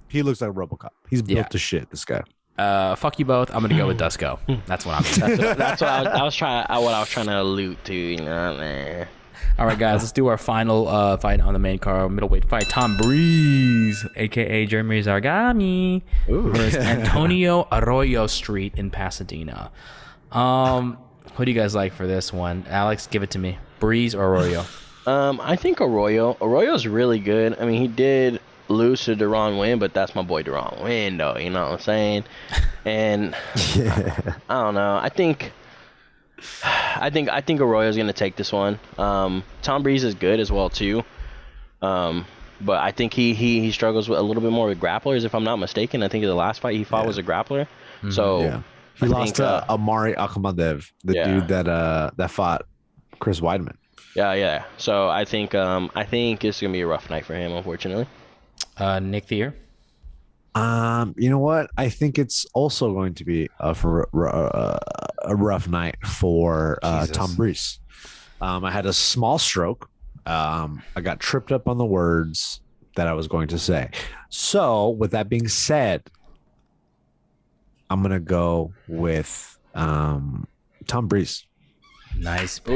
He 0.07 0.21
looks 0.23 0.41
like 0.41 0.51
RoboCop. 0.51 0.89
He's 1.09 1.21
built 1.21 1.38
Yeah. 1.38 1.43
to 1.43 1.57
shit. 1.57 1.89
This 1.89 2.05
guy. 2.05 2.21
Uh, 2.57 2.95
fuck 2.95 3.19
you 3.19 3.26
both. 3.26 3.53
I'm 3.53 3.61
gonna 3.61 3.76
go 3.76 3.88
with 3.88 3.99
Dusko. 3.99 4.39
That's 4.65 4.86
what 4.86 4.95
I'm. 4.95 5.03
That's 5.03 5.19
what, 5.43 5.57
that's 5.57 5.82
what 5.82 5.89
I 5.89 5.99
was, 6.03 6.07
I 6.07 6.23
was 6.23 6.36
trying. 6.36 6.65
What 6.69 6.93
I 6.93 6.99
was 7.01 7.09
trying 7.09 7.26
to 7.28 7.41
allude 7.41 7.84
to. 7.86 7.93
You 7.93 8.17
know, 8.17 8.53
what 8.53 8.61
I 8.63 8.93
mean? 8.93 9.07
All 9.59 9.65
right, 9.65 9.78
guys, 9.80 10.01
let's 10.01 10.11
do 10.11 10.28
our 10.28 10.38
final 10.38 10.88
uh, 10.88 11.17
fight 11.17 11.39
on 11.41 11.53
the 11.53 11.59
main 11.59 11.80
card, 11.80 12.11
middleweight 12.11 12.45
fight. 12.45 12.67
Tom 12.69 12.97
Breese, 12.97 14.05
aka 14.15 14.65
Jeremy 14.65 15.01
Zargami, 15.01 16.01
versus 16.28 16.76
Antonio 16.86 17.67
Arroyo 17.71 18.28
Street 18.28 18.73
in 18.78 18.89
Pasadena. 18.89 19.71
Um, 20.32 20.97
who 21.36 21.45
do 21.45 21.51
you 21.51 21.57
guys 21.59 21.76
like 21.76 21.93
for 21.93 22.07
this 22.07 22.32
one? 22.34 22.65
Alex, 22.69 23.07
give 23.07 23.23
it 23.23 23.32
to 23.32 23.39
me. 23.39 23.57
Breese 23.80 24.15
or 24.15 24.23
Arroyo? 24.26 24.65
Um, 25.07 25.39
I 25.41 25.55
think 25.55 25.82
Arroyo. 25.82 26.36
Arroyo's 26.41 26.88
really 26.88 27.19
good. 27.19 27.57
I 27.59 27.65
mean, 27.65 27.80
he 27.82 27.88
did 27.88 28.39
lose 28.67 29.05
to 29.05 29.15
Deron 29.15 29.59
Winn, 29.59 29.78
but 29.80 29.93
that's 29.93 30.15
my 30.15 30.23
boy 30.23 30.41
Deron 30.43 30.84
Winn, 30.84 31.17
though. 31.17 31.38
You 31.38 31.49
know 31.51 31.63
what 31.65 31.71
I'm 31.73 31.80
saying? 31.80 32.23
And 32.86 33.36
Yeah. 33.76 34.36
I 34.47 34.53
don't 34.61 34.76
know. 34.76 34.97
I 35.01 35.09
think, 35.09 35.51
I 36.63 37.09
think, 37.11 37.30
I 37.30 37.41
think 37.41 37.59
Arroyo's 37.59 37.97
gonna 37.97 38.13
take 38.13 38.36
this 38.36 38.51
one. 38.51 38.80
Um, 38.99 39.43
Tom 39.63 39.82
Breese 39.84 40.03
is 40.03 40.13
good 40.13 40.39
as 40.39 40.51
well 40.51 40.69
too. 40.69 41.03
Um, 41.82 42.26
but 42.61 42.78
I 42.82 42.91
think 42.91 43.13
he 43.13 43.34
he 43.34 43.59
he 43.61 43.71
struggles 43.71 44.07
with 44.07 44.19
a 44.19 44.21
little 44.21 44.41
bit 44.41 44.51
more 44.51 44.67
with 44.67 44.80
grapplers, 44.80 45.23
if 45.26 45.34
I'm 45.36 45.43
not 45.43 45.57
mistaken. 45.57 46.03
I 46.03 46.07
think 46.07 46.23
the 46.26 46.36
last 46.36 46.61
fight 46.61 46.76
he 46.76 46.84
fought 46.84 47.05
was 47.07 47.17
a 47.17 47.23
grappler. 47.23 47.67
So 48.11 48.41
yeah. 48.41 48.61
He 48.99 49.07
I 49.07 49.09
lost 49.09 49.23
think, 49.23 49.36
to 49.38 49.45
uh, 49.47 49.65
Omari 49.73 50.13
Akhmedov, 50.13 50.89
the 51.03 51.15
Yeah. 51.15 51.26
dude 51.34 51.47
that 51.49 51.67
uh 51.67 52.11
that 52.17 52.30
fought 52.32 52.65
Chris 53.20 53.39
Weidman. 53.39 53.76
yeah, 54.16 54.34
yeah. 54.34 54.66
So 54.78 55.09
I 55.09 55.26
think 55.26 55.55
um 55.55 55.91
I 55.95 56.03
think 56.03 56.43
it's 56.45 56.61
gonna 56.61 56.74
be 56.74 56.82
a 56.82 56.88
rough 56.88 57.09
night 57.09 57.26
for 57.26 57.36
him, 57.36 57.51
unfortunately. 57.51 58.07
Uh, 58.78 58.99
Nick 58.99 59.26
Thier. 59.26 59.55
Um, 60.55 61.13
you 61.18 61.30
know 61.30 61.39
what? 61.39 61.70
I 61.78 61.89
think 61.89 62.18
it's 62.18 62.45
also 62.53 62.93
going 62.93 63.13
to 63.16 63.26
be 63.26 63.49
a, 63.59 63.76
for, 63.76 64.07
uh, 64.16 64.80
a 65.24 65.36
rough 65.36 65.68
night 65.68 65.97
for 66.05 66.80
uh, 66.82 67.05
Tom 67.07 67.36
Breese. 67.36 67.80
Um, 68.39 68.63
I 68.63 68.72
had 68.72 68.86
a 68.86 68.93
small 68.93 69.38
stroke. 69.38 69.89
Um, 70.26 70.82
I 70.95 71.01
got 71.01 71.20
tripped 71.20 71.51
up 71.51 71.68
on 71.68 71.78
the 71.78 71.86
words 71.86 72.61
that 72.95 73.07
I 73.07 73.13
was 73.13 73.28
going 73.28 73.49
to 73.49 73.59
say. 73.59 73.89
So, 74.30 74.89
with 74.89 75.11
that 75.11 75.28
being 75.28 75.49
said, 75.49 76.03
I'm 77.89 78.01
gonna 78.01 78.20
go 78.20 78.74
with 78.88 79.57
um, 79.76 80.47
Tom 80.88 81.07
Breese. 81.07 81.45
Nice 82.20 82.59
pick. 82.59 82.76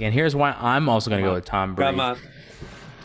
And 0.00 0.12
here's 0.14 0.34
why 0.36 0.52
I'm 0.52 0.88
also 0.88 1.10
gonna 1.10 1.22
go 1.22 1.34
with 1.34 1.44
Tom 1.44 1.74
Breese. 1.74 1.86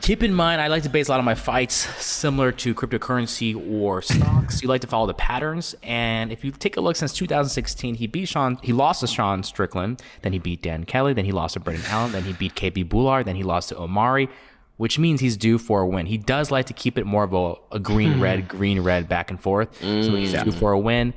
Keep 0.01 0.21
in 0.21 0.33
mind, 0.33 0.59
I 0.59 0.67
like 0.67 0.83
to 0.83 0.89
base 0.89 1.07
a 1.07 1.11
lot 1.11 1.19
of 1.19 1.25
my 1.25 1.33
fights 1.33 1.75
similar 2.03 2.51
to 2.51 2.75
cryptocurrency 2.75 3.55
or 3.71 4.01
stocks. 4.01 4.61
you 4.61 4.67
like 4.67 4.81
to 4.81 4.87
follow 4.87 5.07
the 5.07 5.13
patterns, 5.13 5.75
and 5.81 6.29
if 6.29 6.43
you 6.43 6.51
take 6.51 6.75
a 6.75 6.81
look 6.81 6.97
since 6.97 7.13
2016, 7.13 7.95
he 7.95 8.05
beat 8.07 8.27
Sean, 8.27 8.57
he 8.61 8.73
lost 8.73 8.99
to 8.99 9.07
Sean 9.07 9.43
Strickland, 9.43 10.01
then 10.21 10.33
he 10.33 10.39
beat 10.39 10.61
Dan 10.61 10.83
Kelly, 10.83 11.13
then 11.13 11.23
he 11.23 11.31
lost 11.31 11.53
to 11.53 11.61
Brendan 11.61 11.85
Allen, 11.87 12.11
then 12.11 12.23
he 12.23 12.33
beat 12.33 12.53
KB 12.53 12.83
Bhullar, 12.85 13.23
then 13.23 13.37
he 13.37 13.43
lost 13.43 13.69
to 13.69 13.79
Omari, 13.79 14.27
which 14.75 14.99
means 14.99 15.21
he's 15.21 15.37
due 15.37 15.57
for 15.57 15.79
a 15.79 15.87
win. 15.87 16.05
He 16.05 16.17
does 16.17 16.51
like 16.51 16.65
to 16.65 16.73
keep 16.73 16.97
it 16.97 17.05
more 17.05 17.23
of 17.23 17.33
a, 17.33 17.55
a 17.73 17.79
green 17.79 18.19
red, 18.19 18.49
green 18.49 18.81
red 18.81 19.07
back 19.07 19.31
and 19.31 19.39
forth, 19.39 19.79
so 19.79 19.85
he's 20.15 20.33
due 20.33 20.51
for 20.51 20.73
a 20.73 20.79
win. 20.79 21.13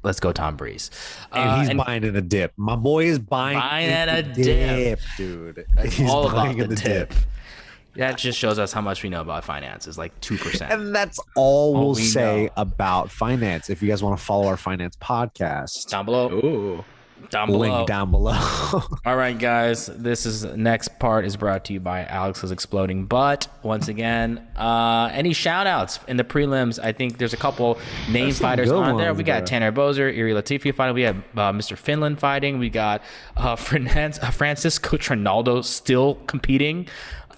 Yep. 0.00 0.06
Let's 0.06 0.20
go, 0.20 0.32
Tom 0.32 0.56
Breese. 0.56 0.90
And 1.32 1.50
Uh, 1.50 1.60
he's 1.60 1.74
buying 1.84 2.04
in 2.04 2.16
a 2.16 2.20
dip. 2.20 2.52
My 2.56 2.76
boy 2.76 3.04
is 3.04 3.18
buying, 3.18 3.58
Buying 3.58 3.86
in 3.86 3.92
at 3.92 4.08
a 4.08 4.22
the 4.28 4.42
dip. 4.42 5.00
dude. 5.16 5.66
It's 5.78 5.94
he's 5.96 6.10
all 6.10 6.24
about 6.26 6.36
buying 6.36 6.56
the 6.58 6.64
in 6.64 6.74
dip. 6.74 7.14
That 7.96 8.16
just 8.18 8.38
shows 8.38 8.58
us 8.58 8.72
how 8.72 8.80
much 8.80 9.02
we 9.02 9.08
know 9.10 9.20
about 9.20 9.44
finances, 9.44 9.98
like 9.98 10.18
two 10.20 10.36
percent. 10.38 10.72
And 10.72 10.94
that's 10.94 11.18
all 11.36 11.76
All 11.76 11.86
we'll 11.86 11.94
we 11.94 12.02
say 12.02 12.44
know. 12.44 12.50
about 12.56 13.10
finance. 13.10 13.68
If 13.68 13.82
you 13.82 13.88
guys 13.88 14.02
want 14.02 14.16
to 14.18 14.24
follow 14.24 14.46
our 14.46 14.56
finance 14.56 14.96
podcast, 14.96 15.88
Down 15.88 16.04
below, 16.04 16.30
Ooh. 16.32 16.84
Down 17.28 17.48
below. 17.48 17.58
link 17.58 17.86
down 17.88 18.10
below. 18.10 18.32
All 19.04 19.16
right, 19.16 19.38
guys. 19.38 19.86
This 19.86 20.26
is 20.26 20.44
next 20.44 20.98
part 20.98 21.24
is 21.24 21.36
brought 21.36 21.64
to 21.66 21.72
you 21.72 21.80
by 21.80 22.04
Alex's 22.04 22.50
Exploding 22.50 23.04
Butt. 23.06 23.48
Once 23.62 23.88
again, 23.88 24.46
uh, 24.56 25.10
any 25.12 25.32
shout 25.32 25.66
outs 25.66 26.00
in 26.08 26.16
the 26.16 26.24
prelims? 26.24 26.78
I 26.82 26.92
think 26.92 27.18
there's 27.18 27.32
a 27.34 27.36
couple 27.36 27.78
name 28.08 28.32
fighters 28.32 28.70
on 28.70 28.96
there. 28.96 29.06
ones, 29.08 29.18
We 29.18 29.24
got 29.24 29.40
bro. 29.40 29.46
Tanner 29.46 29.72
Boser, 29.72 30.16
Ilir 30.16 30.34
Latifi 30.40 30.74
fighting. 30.74 30.94
We 30.94 31.02
have 31.02 31.16
uh, 31.36 31.52
Mr. 31.52 31.76
Finland 31.76 32.18
fighting. 32.18 32.58
We 32.58 32.70
got 32.70 33.02
uh, 33.36 33.56
Fernand- 33.56 34.18
uh, 34.22 34.30
Francisco 34.30 34.96
Trinaldo 34.96 35.60
still 35.62 36.14
competing. 36.26 36.88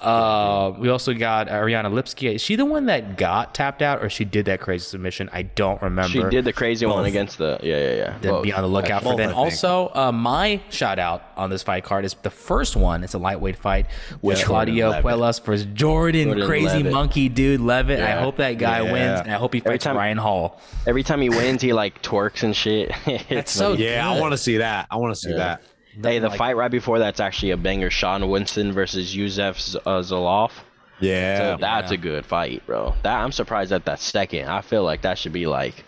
Uh, 0.02 0.74
we 0.78 0.88
also 0.88 1.14
got 1.14 1.48
Ariana 1.48 1.90
Lipski. 1.92 2.34
Is 2.34 2.42
she 2.42 2.56
the 2.56 2.64
one 2.64 2.86
that 2.86 3.16
got 3.16 3.54
tapped 3.54 3.82
out, 3.82 4.02
or 4.02 4.10
she 4.10 4.24
did 4.24 4.46
that 4.46 4.60
crazy 4.60 4.84
submission? 4.84 5.30
I 5.32 5.42
don't 5.42 5.80
remember. 5.80 6.08
She 6.10 6.22
did 6.24 6.44
the 6.44 6.52
crazy 6.52 6.86
one 6.86 7.04
against 7.04 7.38
the 7.38 7.58
yeah 7.62 7.76
yeah 7.76 7.94
yeah. 7.94 8.18
Then 8.20 8.32
Both. 8.32 8.42
be 8.44 8.52
on 8.52 8.62
the 8.62 8.68
lookout 8.68 9.02
for 9.02 9.10
Both, 9.10 9.18
that. 9.18 9.32
Also, 9.34 9.90
uh, 9.94 10.10
my 10.12 10.60
shout 10.70 10.98
out 10.98 11.22
on 11.36 11.50
this 11.50 11.62
fight 11.62 11.84
card 11.84 12.04
is 12.04 12.14
the 12.22 12.30
first 12.30 12.74
one. 12.76 13.04
It's 13.04 13.14
a 13.14 13.18
lightweight 13.18 13.56
fight 13.56 13.86
with 14.22 14.38
Yeah. 14.40 14.44
Claudio 14.44 14.88
Leavitt. 14.90 15.04
Puelles 15.04 15.40
versus 15.44 15.66
Jordan, 15.72 16.28
Jordan 16.28 16.46
Crazy 16.46 16.76
Leavitt. 16.78 16.92
Monkey 16.92 17.28
Dude 17.28 17.60
Leavitt. 17.60 18.00
I 18.00 18.20
hope 18.20 18.36
that 18.38 18.54
guy 18.58 18.80
Yeah. 18.82 18.92
wins, 18.92 19.20
and 19.20 19.30
I 19.30 19.36
hope 19.36 19.54
he 19.54 19.60
fights 19.60 19.84
time- 19.84 19.96
Ryan 19.96 20.18
Hall. 20.18 20.60
Every 20.86 21.02
time 21.02 21.20
he 21.20 21.28
wins, 21.30 21.62
he 21.62 21.72
like 21.72 22.02
twerks 22.02 22.42
and 22.42 22.54
shit. 22.56 22.90
That's 23.28 23.52
so 23.52 23.72
funny. 23.72 23.84
yeah, 23.84 24.10
I 24.10 24.18
want 24.20 24.32
to 24.32 24.38
see 24.38 24.56
that. 24.58 24.86
I 24.90 24.96
want 24.96 25.14
to 25.14 25.20
see 25.20 25.30
Yeah. 25.30 25.36
that. 25.36 25.62
Hey, 26.00 26.18
the 26.18 26.28
Like- 26.28 26.38
fight 26.38 26.56
right 26.56 26.70
before 26.70 26.98
that's 26.98 27.20
actually 27.20 27.50
a 27.50 27.56
banger. 27.56 27.90
Sean 27.90 28.28
Winston 28.28 28.72
versus 28.72 29.14
Youssef 29.14 29.60
Z- 29.60 29.78
uh, 29.84 30.00
Zaloff. 30.00 30.52
Yeah. 31.00 31.38
So 31.38 31.56
that's 31.60 31.90
Yeah. 31.90 31.94
a 31.94 32.00
good 32.00 32.24
fight, 32.24 32.62
bro. 32.66 32.94
That 33.02 33.18
I'm 33.20 33.32
surprised 33.32 33.72
at 33.72 33.84
that 33.86 33.98
second. 34.00 34.48
I 34.48 34.60
feel 34.60 34.84
like 34.84 35.02
that 35.02 35.18
should 35.18 35.32
be 35.32 35.46
like 35.46 35.84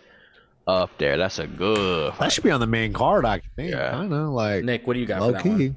up 0.67 0.91
there. 0.99 1.17
That's 1.17 1.39
a 1.39 1.47
good. 1.47 2.13
that 2.19 2.33
should 2.33 2.45
be 2.45 2.51
on 2.51 2.61
the 2.61 2.67
main 2.67 2.93
card, 2.93 3.25
I 3.25 3.41
think. 3.57 3.71
Yeah. 3.71 3.91
Kind 3.93 4.13
of 4.13 4.31
like 4.31 4.65
Nick, 4.65 4.87
what 4.87 4.95
do 4.95 5.01
you 5.01 5.07
got 5.07 5.19
for 5.21 5.27
low 5.27 5.33
that 5.33 5.45
one? 5.45 5.59
key. 5.59 5.75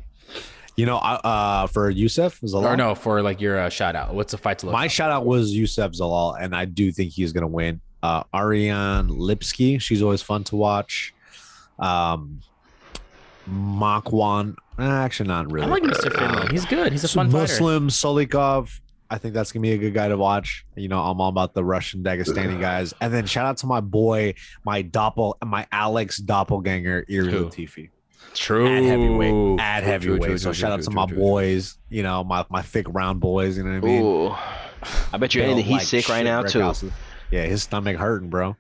You 0.76 0.86
know, 0.86 0.98
uh, 0.98 1.66
for 1.68 1.90
Youssef 1.90 2.40
Zalal. 2.42 2.64
Or 2.64 2.78
no, 2.78 2.94
for 2.96 3.22
like 3.22 3.42
your 3.42 3.60
uh, 3.60 3.70
shout 3.70 3.96
out. 3.96 4.14
What's 4.14 4.32
the 4.32 4.38
fight 4.38 4.60
to 4.60 4.68
look? 4.68 4.74
My 4.74 4.86
up? 4.86 4.92
shout 4.92 5.10
out 5.12 5.26
was 5.26 5.52
Youssef 5.52 5.92
Zalal, 5.94 6.36
and 6.40 6.56
I 6.56 6.66
do 6.66 6.92
think 6.92 7.14
he's 7.14 7.32
gonna 7.34 7.48
win. 7.48 7.82
Uh, 8.04 8.24
Ariane 8.34 9.08
Lipski, 9.10 9.82
she's 9.82 10.02
always 10.04 10.22
fun 10.22 10.44
to 10.46 10.56
watch. 10.56 11.14
Um, 11.80 12.42
Makwan, 13.50 14.56
eh, 14.80 14.84
actually 14.84 15.28
not 15.30 15.52
really. 15.52 15.68
I 15.68 15.70
like 15.70 15.84
Mr. 15.84 16.12
Finland. 16.18 16.52
He's 16.52 16.66
good. 16.66 16.92
He's 16.92 17.04
a 17.04 17.08
fun 17.08 17.30
fighter. 17.30 17.44
Muslim 17.44 17.90
Salikhov. 17.90 18.80
I 19.10 19.18
think 19.18 19.34
that's 19.34 19.52
gonna 19.54 19.62
be 19.62 19.72
a 19.72 19.78
good 19.78 19.94
guy 19.94 20.10
to 20.10 20.18
watch. 20.18 20.66
You 20.76 20.90
know, 20.90 21.00
I'm 21.00 21.22
all 21.22 21.30
about 21.30 21.54
the 21.54 21.64
Russian 21.64 22.04
Dagestani 22.04 22.60
guys. 22.60 22.94
And 23.00 23.14
then 23.14 23.26
shout 23.26 23.46
out 23.46 23.58
to 23.58 23.68
my 23.68 23.80
boy, 23.80 24.34
my 24.66 24.84
doppel, 24.84 25.36
my 25.46 25.66
Alex 25.72 26.18
doppelganger, 26.18 27.06
Ilir 27.10 27.32
Who? 27.32 27.46
Latifi. 27.46 27.90
True. 28.34 28.68
at 28.68 28.84
heavyweight. 28.84 29.60
At 29.60 29.80
True, 29.80 29.86
true, 29.86 29.92
heavyweight. 29.92 30.22
true, 30.24 30.38
so 30.38 30.50
true, 30.50 30.54
shout 30.54 30.72
out 30.74 30.80
to 30.82 30.86
true, 30.88 30.94
my 30.94 31.06
true, 31.06 31.18
boys. 31.18 31.78
You 31.90 32.04
know, 32.04 32.24
my 32.24 32.46
my 32.50 32.62
thick 32.62 32.86
round 32.90 33.22
boys. 33.22 33.58
You 33.58 33.64
know 33.64 33.80
what 33.80 33.88
I 33.88 33.92
mean? 33.92 34.04
Ooh. 34.04 34.36
I 35.14 35.18
bet 35.18 35.34
you 35.34 35.42
Built 35.42 35.54
anything 35.54 35.72
he's 35.72 35.78
like 35.80 35.88
sick 35.88 36.10
right 36.10 36.24
now 36.24 36.44
too. 36.44 36.60
Ross. 36.60 36.84
Yeah, 37.32 37.46
his 37.46 37.64
stomach 37.64 37.98
hurting, 37.98 38.30
bro. 38.30 38.56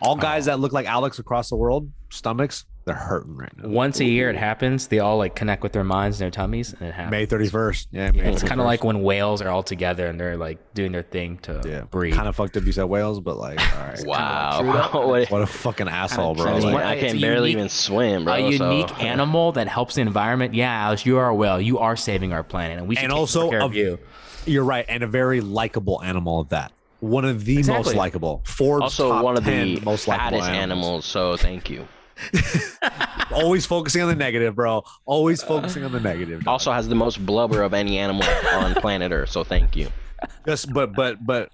All 0.00 0.16
guys 0.16 0.44
that 0.46 0.60
look 0.60 0.72
like 0.72 0.86
Alex 0.86 1.18
across 1.18 1.48
the 1.50 1.56
world, 1.56 1.90
stomachs, 2.10 2.64
they're 2.84 2.94
hurting 2.94 3.36
right 3.36 3.50
now. 3.56 3.68
Once 3.68 3.98
a 4.00 4.04
year 4.04 4.28
it 4.28 4.36
happens. 4.36 4.88
They 4.88 4.98
all 4.98 5.16
like 5.16 5.34
connect 5.34 5.62
with 5.62 5.72
their 5.72 5.84
minds 5.84 6.20
and 6.20 6.24
their 6.26 6.30
tummies, 6.30 6.72
and 6.72 6.82
it 6.88 6.92
happens. 6.92 7.10
May 7.12 7.26
thirty 7.26 7.48
first. 7.48 7.88
Yeah, 7.92 8.10
May 8.10 8.32
It's 8.32 8.42
kind 8.42 8.60
of 8.60 8.66
like 8.66 8.84
when 8.84 9.02
whales 9.02 9.40
are 9.40 9.48
all 9.48 9.62
together 9.62 10.06
and 10.06 10.20
they're 10.20 10.36
like 10.36 10.74
doing 10.74 10.92
their 10.92 11.02
thing 11.02 11.38
to 11.38 11.62
yeah, 11.64 11.80
breathe. 11.82 12.14
Kind 12.14 12.28
of 12.28 12.36
fucked 12.36 12.56
up. 12.56 12.64
You 12.64 12.72
said 12.72 12.84
whales, 12.84 13.20
but 13.20 13.36
like, 13.38 13.58
all 13.78 13.86
right. 13.86 14.02
Wow, 14.06 14.60
bro. 14.92 15.06
What- 15.08 15.30
What 15.30 15.42
a 15.42 15.46
fucking 15.46 15.88
asshole, 15.88 16.34
bro. 16.34 16.46
I 16.46 16.58
Like, 16.58 16.62
can't- 16.62 16.84
I 16.84 17.00
can 17.00 17.20
barely 17.20 17.50
unique- 17.50 17.58
even 17.58 17.68
swim, 17.70 18.24
bro. 18.24 18.34
a 18.34 18.56
so- 18.58 18.70
unique 18.70 19.02
animal 19.02 19.52
that 19.52 19.66
helps 19.68 19.94
the 19.94 20.02
environment. 20.02 20.52
Yeah, 20.54 20.70
Alex, 20.72 21.06
you 21.06 21.16
are 21.18 21.28
a 21.28 21.34
whale. 21.34 21.60
You 21.60 21.78
are 21.78 21.96
saving 21.96 22.32
our 22.32 22.42
planet, 22.42 22.78
and 22.78 22.86
we 22.88 22.96
should 22.96 23.04
And 23.04 23.10
take 23.12 23.18
also 23.18 23.48
care 23.50 23.60
a- 23.60 23.64
of 23.64 23.74
you. 23.74 23.98
You're 24.46 24.64
right, 24.64 24.84
and 24.88 25.02
a 25.02 25.06
very 25.06 25.40
likable 25.40 26.02
animal 26.02 26.42
at 26.42 26.50
that. 26.50 26.72
One 27.00 27.24
of 27.24 27.44
the 27.46 27.58
Exactly. 27.58 27.84
most 27.92 27.96
likable. 27.96 28.42
Forbes 28.44 28.82
also 28.82 29.10
top 29.10 29.24
one 29.24 29.36
of 29.38 29.44
10 29.44 29.74
the 29.76 29.80
most 29.80 30.06
likable 30.08 30.38
fattest 30.40 30.50
animals. 30.50 30.86
animals. 30.86 31.04
So 31.06 31.36
thank 31.36 31.68
you. 31.70 31.86
Always 33.32 33.66
focusing 33.66 34.02
on 34.02 34.08
the 34.08 34.14
negative, 34.14 34.54
bro. 34.54 34.84
Always 35.06 35.42
focusing 35.42 35.84
on 35.84 35.92
the 35.92 36.00
negative. 36.00 36.40
dog. 36.40 36.48
Also 36.48 36.72
has 36.72 36.88
the 36.88 36.94
most 36.94 37.24
blubber 37.24 37.62
of 37.62 37.74
any 37.74 37.98
animal 37.98 38.24
on 38.52 38.74
planet 38.76 39.12
Earth. 39.12 39.30
So 39.30 39.44
thank 39.44 39.76
you. 39.76 39.88
just 40.46 40.72
but 40.72 40.94
but 40.94 41.24
but 41.24 41.50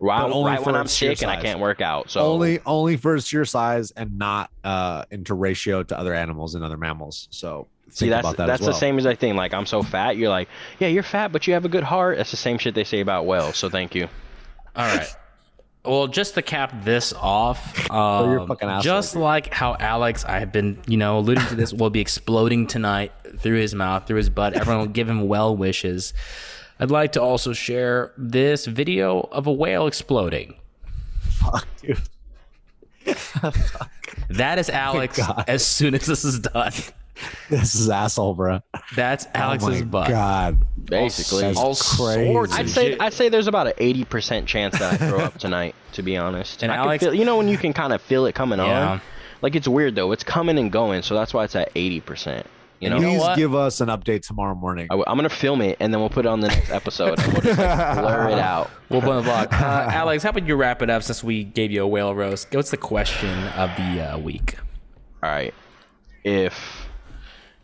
Right, 0.00 0.22
only 0.22 0.52
right 0.52 0.64
when 0.64 0.76
I'm 0.76 0.86
sick 0.86 1.22
and 1.22 1.30
I 1.30 1.40
can't 1.42 1.58
work 1.58 1.80
out. 1.80 2.10
So 2.10 2.20
only 2.20 2.60
only 2.64 2.96
for 2.96 3.16
its 3.16 3.26
sheer 3.26 3.44
size 3.44 3.90
and 3.90 4.16
not 4.16 4.50
uh 4.62 5.04
into 5.10 5.34
ratio 5.34 5.82
to 5.82 5.98
other 5.98 6.14
animals 6.14 6.54
and 6.54 6.62
other 6.62 6.76
mammals. 6.76 7.26
So 7.30 7.66
See, 7.90 8.08
that's 8.08 8.28
that 8.34 8.46
that's 8.46 8.60
well. 8.60 8.70
the 8.70 8.78
same 8.78 8.98
as 8.98 9.06
I 9.06 9.16
think. 9.16 9.36
Like 9.36 9.52
I'm 9.54 9.66
so 9.66 9.82
fat, 9.82 10.16
you're 10.16 10.28
like, 10.28 10.48
yeah, 10.78 10.88
you're 10.88 11.02
fat, 11.02 11.32
but 11.32 11.46
you 11.48 11.54
have 11.54 11.64
a 11.64 11.68
good 11.68 11.82
heart. 11.82 12.18
That's 12.18 12.30
the 12.30 12.36
same 12.36 12.58
shit 12.58 12.74
they 12.76 12.84
say 12.84 13.00
about 13.00 13.26
whales. 13.26 13.56
So 13.56 13.68
thank 13.68 13.94
you. 13.96 14.08
All 14.76 14.86
right. 14.86 15.08
Well, 15.88 16.06
just 16.06 16.34
to 16.34 16.42
cap 16.42 16.84
this 16.84 17.14
off, 17.14 17.86
you're 17.88 18.40
um, 18.40 18.50
asshole, 18.60 18.80
just 18.82 19.16
like 19.16 19.52
how 19.54 19.74
Alex, 19.80 20.22
I 20.24 20.38
have 20.38 20.52
been, 20.52 20.78
you 20.86 20.98
know, 20.98 21.18
alluding 21.18 21.46
to 21.46 21.54
this, 21.54 21.72
will 21.72 21.88
be 21.88 22.00
exploding 22.00 22.66
tonight 22.66 23.10
through 23.38 23.56
his 23.56 23.74
mouth, 23.74 24.06
through 24.06 24.18
his 24.18 24.28
butt. 24.28 24.52
Everyone 24.52 24.80
will 24.80 24.92
give 24.92 25.08
him 25.08 25.26
well 25.26 25.56
wishes. 25.56 26.12
I'd 26.78 26.90
like 26.90 27.12
to 27.12 27.22
also 27.22 27.54
share 27.54 28.12
this 28.18 28.66
video 28.66 29.28
of 29.32 29.46
a 29.46 29.52
whale 29.52 29.86
exploding. 29.86 30.56
Fuck, 31.20 31.66
dude. 31.80 31.98
That 34.30 34.58
is 34.58 34.68
Alex 34.68 35.18
as 35.46 35.64
soon 35.64 35.94
as 35.94 36.06
this 36.06 36.24
is 36.24 36.40
done. 36.40 36.72
This 37.50 37.74
is 37.74 37.88
asshole, 37.88 38.34
bro. 38.34 38.60
That's 38.94 39.24
oh 39.26 39.30
Alex's 39.34 39.80
my 39.80 39.82
butt. 39.86 40.08
God. 40.08 40.58
Basically, 40.84 41.42
That's 41.42 41.58
all 41.58 41.74
crazy. 41.74 42.32
sorts 42.32 42.54
I'd 42.54 42.68
say 42.70 42.90
shit. 42.90 43.00
I'd 43.00 43.12
say 43.12 43.28
there's 43.28 43.46
about 43.46 43.66
an 43.66 43.72
eighty 43.78 44.04
percent 44.04 44.46
chance 44.46 44.78
that 44.78 44.94
I 44.94 44.96
throw 45.08 45.18
up 45.20 45.38
tonight. 45.38 45.74
To 45.92 46.02
be 46.02 46.16
honest, 46.16 46.62
And 46.62 46.70
I 46.70 46.76
Alex- 46.76 47.02
feel, 47.04 47.14
you 47.14 47.24
know 47.24 47.36
when 47.36 47.48
you 47.48 47.58
can 47.58 47.72
kind 47.72 47.92
of 47.92 48.00
feel 48.02 48.26
it 48.26 48.34
coming 48.34 48.58
Yeah. 48.58 48.90
on. 48.90 49.00
Like 49.42 49.56
it's 49.56 49.66
weird 49.68 49.94
though. 49.94 50.12
It's 50.12 50.24
coming 50.24 50.58
and 50.58 50.70
going, 50.70 51.02
so 51.02 51.14
that's 51.14 51.32
why 51.34 51.44
it's 51.44 51.56
at 51.56 51.70
eighty 51.74 52.00
percent. 52.00 52.46
You 52.80 52.90
know, 52.90 52.98
Please 52.98 53.18
what? 53.18 53.36
give 53.36 53.56
us 53.56 53.80
an 53.80 53.88
update 53.88 54.22
tomorrow 54.24 54.54
morning. 54.54 54.86
I, 54.90 54.94
am 54.94 55.16
gonna 55.16 55.28
film 55.28 55.62
it 55.62 55.78
and 55.80 55.92
then 55.92 56.00
we'll 56.00 56.10
put 56.10 56.26
it 56.26 56.28
on 56.28 56.38
the 56.40 56.46
next 56.48 56.70
episode 56.70 57.18
and 57.18 57.32
we'll 57.32 57.42
just 57.42 57.58
like 57.58 57.98
blur 57.98 58.28
it 58.28 58.38
out. 58.38 58.70
We'll 58.88 59.00
blame 59.00 59.24
the 59.24 59.28
vlog. 59.30 59.48
Uh, 59.52 59.90
Alex, 59.92 60.22
how 60.22 60.30
about 60.30 60.46
you 60.46 60.54
wrap 60.54 60.80
it 60.82 60.88
up 60.90 61.02
since 61.02 61.24
we 61.24 61.42
gave 61.42 61.72
you 61.72 61.82
a 61.82 61.86
whale 61.88 62.14
roast? 62.14 62.54
What's 62.54 62.70
the 62.70 62.76
question 62.76 63.36
of 63.48 63.70
the 63.76 64.00
uh, 64.14 64.18
week? 64.18 64.56
All 65.24 65.30
right, 65.30 65.52
if 66.22 66.87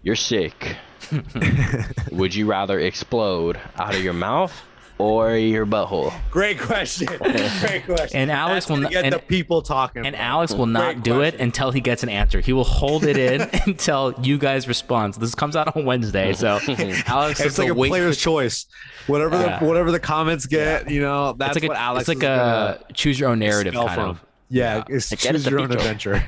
you're 0.04 0.14
sick, 0.16 0.76
would 2.12 2.34
you 2.34 2.46
rather 2.46 2.78
explode 2.78 3.58
out 3.76 3.94
of 3.94 4.02
your 4.02 4.12
mouth 4.12 4.52
or 4.98 5.34
your 5.36 5.66
butthole? 5.66 6.12
Great 6.30 6.60
question. 6.60 7.06
Great 7.18 7.84
question. 7.84 8.16
And 8.20 8.30
Alex 8.30 8.66
That's 8.66 8.70
will 8.70 8.76
gonna 8.76 8.90
get 8.90 9.04
and- 9.06 9.14
the 9.14 9.18
people 9.18 9.60
talking. 9.62 10.06
And 10.06 10.14
bro. 10.14 10.24
Alex 10.24 10.52
will 10.54 10.66
not 10.66 10.94
Great 10.94 11.02
do 11.04 11.20
it 11.22 11.34
until 11.40 11.70
he 11.72 11.80
gets 11.80 12.02
an 12.04 12.08
answer. 12.08 12.40
He 12.40 12.52
will 12.52 12.64
hold 12.64 13.04
it 13.04 13.16
in 13.16 13.40
until 13.66 14.14
you 14.22 14.38
guys 14.38 14.68
respond. 14.68 15.14
This 15.14 15.34
comes 15.34 15.56
out 15.56 15.74
on 15.76 15.84
Wednesday. 15.84 16.32
So 16.34 16.58
Alex 17.06 17.40
It's 17.40 17.58
like 17.58 17.70
a 17.70 17.74
wait 17.74 17.88
player's 17.88 18.18
choice. 18.18 18.66
Whatever 19.08 19.36
Yeah. 19.36 19.58
the 19.58 19.64
whatever 19.66 19.90
the 19.90 20.00
comments 20.00 20.46
get, 20.46 20.90
you 20.90 21.00
know, 21.00 21.32
that's 21.32 21.56
it's 21.56 21.64
like 21.64 21.68
what 21.70 21.76
a, 21.78 21.80
Alex 21.80 22.08
it's 22.08 22.08
like 22.08 22.18
is 22.18 22.22
a 22.24 22.80
choose 22.92 23.18
your 23.18 23.30
own 23.30 23.38
narrative 23.40 23.74
kind 23.74 23.90
from. 23.90 24.10
of. 24.10 24.24
Yeah, 24.50 24.84
it's 24.88 25.08
choose 25.10 25.44
your 25.46 25.58
own 25.60 25.72
adventure. 25.72 26.22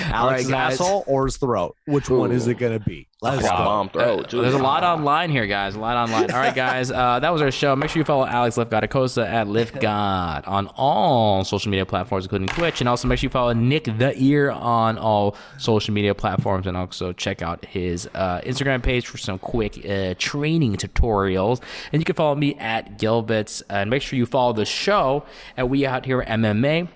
Right, 0.00 0.12
Alex's 0.12 0.48
guys. 0.50 0.72
asshole 0.80 1.04
or 1.06 1.26
his 1.26 1.36
throat? 1.36 1.76
Which 1.86 2.08
one 2.10 2.32
is 2.32 2.46
it 2.48 2.58
gonna 2.58 2.80
be? 2.80 3.08
Let's 3.22 3.42
Wow. 3.42 3.56
go. 3.56 3.64
Bomb 3.64 3.88
throat. 3.88 4.28
too. 4.30 4.42
There's 4.42 4.52
a 4.52 4.58
lot 4.58 4.84
online 4.84 5.30
here, 5.30 5.46
guys. 5.46 5.76
A 5.76 5.78
lot 5.78 5.96
online. 5.96 6.30
All 6.30 6.38
right, 6.38 6.54
guys. 6.54 6.90
Uh, 6.90 7.20
that 7.20 7.32
was 7.32 7.40
our 7.40 7.50
show. 7.50 7.74
Make 7.74 7.88
sure 7.88 8.00
you 8.00 8.04
follow 8.04 8.26
Alex 8.26 8.58
Lift 8.58 8.70
God 8.70 8.84
Acosta 8.84 9.26
at 9.26 9.48
Lift 9.48 9.80
God 9.80 10.44
on 10.44 10.66
all 10.76 11.42
social 11.42 11.70
media 11.70 11.86
platforms, 11.86 12.26
including 12.26 12.48
Twitch. 12.48 12.82
And 12.82 12.88
also 12.88 13.08
make 13.08 13.18
sure 13.18 13.28
you 13.28 13.30
follow 13.30 13.54
Nick 13.54 13.84
the 13.84 14.12
Ear 14.16 14.50
on 14.50 14.98
all 14.98 15.36
social 15.56 15.94
media 15.94 16.14
platforms. 16.14 16.66
And 16.66 16.76
also 16.76 17.14
check 17.14 17.40
out 17.40 17.64
his 17.64 18.06
uh, 18.14 18.40
Instagram 18.44 18.82
page 18.82 19.06
for 19.06 19.16
some 19.16 19.38
quick 19.38 19.78
uh, 19.88 20.12
training 20.18 20.76
tutorials. 20.76 21.62
And 21.92 22.02
you 22.02 22.04
can 22.04 22.16
follow 22.16 22.34
me 22.34 22.56
at 22.56 22.98
Gilbits. 22.98 23.62
And 23.70 23.88
make 23.88 24.02
sure 24.02 24.18
you 24.18 24.26
follow 24.26 24.52
the 24.52 24.66
show 24.66 25.24
at 25.56 25.70
We 25.70 25.86
Out 25.86 26.04
Here 26.04 26.20
MMA. 26.22 26.88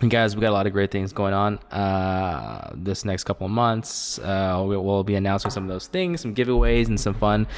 And 0.00 0.10
guys, 0.10 0.36
we 0.36 0.40
got 0.40 0.50
a 0.50 0.52
lot 0.52 0.66
of 0.66 0.72
great 0.72 0.92
things 0.92 1.12
going 1.12 1.34
on 1.34 1.58
uh, 1.72 2.70
this 2.74 3.04
next 3.04 3.24
couple 3.24 3.46
of 3.46 3.50
months. 3.50 4.18
Uh, 4.20 4.64
we, 4.66 4.76
we'll 4.76 5.02
be 5.02 5.16
announcing 5.16 5.50
some 5.50 5.64
of 5.64 5.68
those 5.68 5.88
things, 5.88 6.20
some 6.20 6.36
giveaways, 6.36 6.86
and 6.86 7.00
some 7.00 7.14
fun 7.14 7.48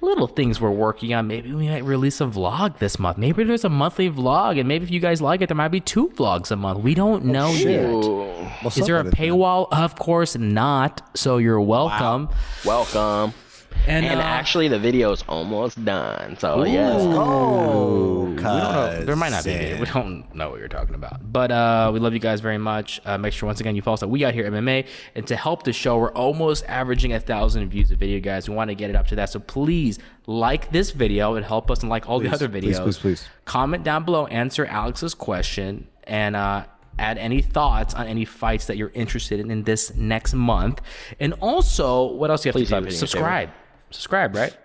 little 0.00 0.26
things 0.26 0.58
we're 0.58 0.70
working 0.70 1.12
on. 1.12 1.26
Maybe 1.26 1.52
we 1.52 1.68
might 1.68 1.84
release 1.84 2.20
a 2.22 2.24
vlog 2.24 2.78
this 2.78 2.98
month. 2.98 3.18
Maybe 3.18 3.44
there's 3.44 3.64
a 3.64 3.68
monthly 3.68 4.08
vlog, 4.10 4.58
and 4.58 4.66
maybe 4.66 4.84
if 4.84 4.90
you 4.90 5.00
guys 5.00 5.20
like 5.20 5.42
it, 5.42 5.48
there 5.48 5.56
might 5.56 5.68
be 5.68 5.80
two 5.80 6.08
vlogs 6.08 6.50
a 6.50 6.56
month. 6.56 6.80
We 6.80 6.94
don't 6.94 7.26
know 7.26 7.52
yet. 7.52 7.92
What's 8.62 8.78
Is 8.78 8.86
there 8.86 8.98
a 8.98 9.06
it, 9.06 9.14
paywall? 9.14 9.68
Of 9.70 9.96
course 9.96 10.34
not. 10.36 11.02
So 11.14 11.36
you're 11.36 11.60
welcome. 11.60 12.30
welcome. 12.64 13.34
And, 13.86 14.06
And 14.06 14.20
uh, 14.20 14.22
actually, 14.22 14.68
the 14.68 14.78
video 14.78 15.12
is 15.12 15.22
almost 15.28 15.84
done. 15.84 16.36
So 16.38 16.64
yes. 16.64 17.00
Oh, 17.00 18.24
We 18.24 18.36
don't 18.36 18.42
know. 18.44 19.04
There 19.04 19.16
might 19.16 19.30
not 19.30 19.44
be. 19.44 19.50
a 19.50 19.58
video. 19.58 19.80
We 19.80 19.86
don't 19.86 20.34
know 20.34 20.50
what 20.50 20.58
you're 20.58 20.68
talking 20.68 20.94
about. 20.94 21.32
But 21.32 21.50
uh, 21.50 21.90
we 21.92 22.00
love 22.00 22.12
you 22.12 22.18
guys 22.18 22.40
very 22.40 22.58
much. 22.58 23.00
Uh, 23.04 23.18
make 23.18 23.32
sure 23.32 23.46
once 23.46 23.60
again 23.60 23.74
you 23.76 23.82
follow 23.82 23.94
us 23.94 24.02
at 24.02 24.10
We 24.10 24.24
Out 24.24 24.34
Here 24.34 24.50
MMA. 24.50 24.86
And 25.14 25.26
to 25.26 25.36
help 25.36 25.64
the 25.64 25.72
show, 25.72 25.98
we're 25.98 26.12
almost 26.12 26.64
averaging 26.66 27.12
a 27.12 27.20
thousand 27.20 27.68
views 27.68 27.90
a 27.90 27.96
video, 27.96 28.20
guys. 28.20 28.48
We 28.48 28.54
want 28.54 28.68
to 28.70 28.74
get 28.74 28.90
it 28.90 28.96
up 28.96 29.06
to 29.08 29.16
that. 29.16 29.30
So 29.30 29.40
please 29.40 29.98
like 30.26 30.70
this 30.72 30.90
video 30.92 31.34
and 31.34 31.44
help 31.44 31.70
us 31.70 31.80
and 31.80 31.90
like 31.90 32.08
all 32.08 32.20
the 32.20 32.28
other 32.30 32.48
videos. 32.48 32.82
please, 32.82 32.98
please. 32.98 32.98
please. 32.98 33.28
Comment 33.44 33.82
down 33.82 34.04
below, 34.04 34.26
answer 34.26 34.64
Alex's 34.66 35.14
question, 35.14 35.88
and 36.04 36.36
uh, 36.36 36.64
add 36.98 37.18
any 37.18 37.42
thoughts 37.42 37.94
on 37.94 38.06
any 38.06 38.24
fights 38.24 38.66
that 38.66 38.76
you're 38.76 38.92
interested 38.94 39.40
in 39.40 39.50
in 39.50 39.62
this 39.64 39.94
next 39.96 40.34
month. 40.34 40.80
And 41.18 41.32
also, 41.40 42.04
what 42.12 42.30
else 42.30 42.42
do 42.42 42.48
you 42.48 42.50
have 42.50 42.54
Please 42.54 42.64
to 42.64 42.66
stop 42.68 42.80
do? 42.80 42.84
hitting 42.86 42.94
your 42.94 42.98
Subscribe. 43.08 43.50
Subscribe, 43.92 44.34
right? 44.34 44.56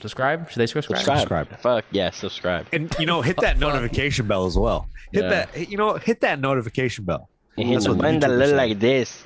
Subscribe? 0.00 0.50
Should 0.50 0.60
they 0.60 0.66
subscribe? 0.66 0.98
Subscribe. 0.98 1.18
Subscribe. 1.48 1.60
Fuck 1.60 1.84
yes, 1.90 2.16
subscribe. 2.16 2.66
And 2.72 2.94
you 2.98 3.06
know, 3.06 3.22
hit 3.22 3.36
that 3.38 3.58
notification 3.58 4.26
bell 4.26 4.46
as 4.46 4.56
well. 4.58 4.88
Hit 5.12 5.24
Yeah. 5.24 5.30
that. 5.30 5.70
You 5.70 5.76
know, 5.78 5.94
hit 5.94 6.20
that 6.20 6.38
notification 6.40 7.04
bell. 7.04 7.28
And 7.56 7.66
hit 7.68 7.74
That's 7.76 7.84
the 7.86 7.90
what 7.92 7.96
the 7.98 8.02
button 8.02 8.20
that 8.20 8.30
YouTubers 8.30 8.38
look 8.38 8.48
say. 8.48 8.56
like 8.56 8.78
this. 8.80 9.24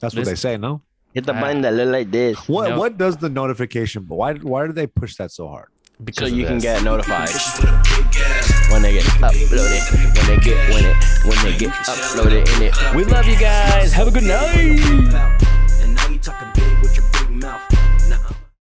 That's 0.00 0.14
what 0.14 0.20
This- 0.24 0.28
they 0.42 0.50
say. 0.52 0.56
No. 0.56 0.82
Hit 1.14 1.26
the 1.26 1.34
Ah. 1.34 1.40
button 1.40 1.62
that 1.62 1.74
look 1.74 1.88
like 1.88 2.10
this. 2.12 2.36
What 2.48 2.70
No. 2.70 2.78
What 2.78 2.96
does 2.98 3.16
the 3.16 3.28
notification? 3.28 4.04
bell? 4.04 4.18
Why 4.18 4.34
Why 4.34 4.66
do 4.66 4.72
they 4.72 4.86
push 4.86 5.16
that 5.16 5.32
so 5.32 5.48
hard? 5.48 5.68
So 5.98 6.04
Because 6.04 6.30
of 6.30 6.38
you 6.38 6.44
can 6.46 6.54
this. 6.56 6.62
get 6.64 6.84
notified 6.84 7.28
when 8.70 8.82
they 8.82 8.92
get 8.92 9.02
uploaded. 9.04 10.16
When 10.16 10.26
they 10.28 10.36
get 10.44 10.56
when 10.72 10.84
it 10.84 10.96
when 11.26 11.38
they 11.44 11.58
get 11.58 11.72
uploaded 11.72 12.46
in 12.56 12.62
it. 12.68 12.94
We 12.94 13.04
love 13.04 13.26
you 13.26 13.36
guys. 13.36 13.92
Have 13.94 14.06
a 14.06 14.10
good 14.12 14.22
night. 14.22 14.78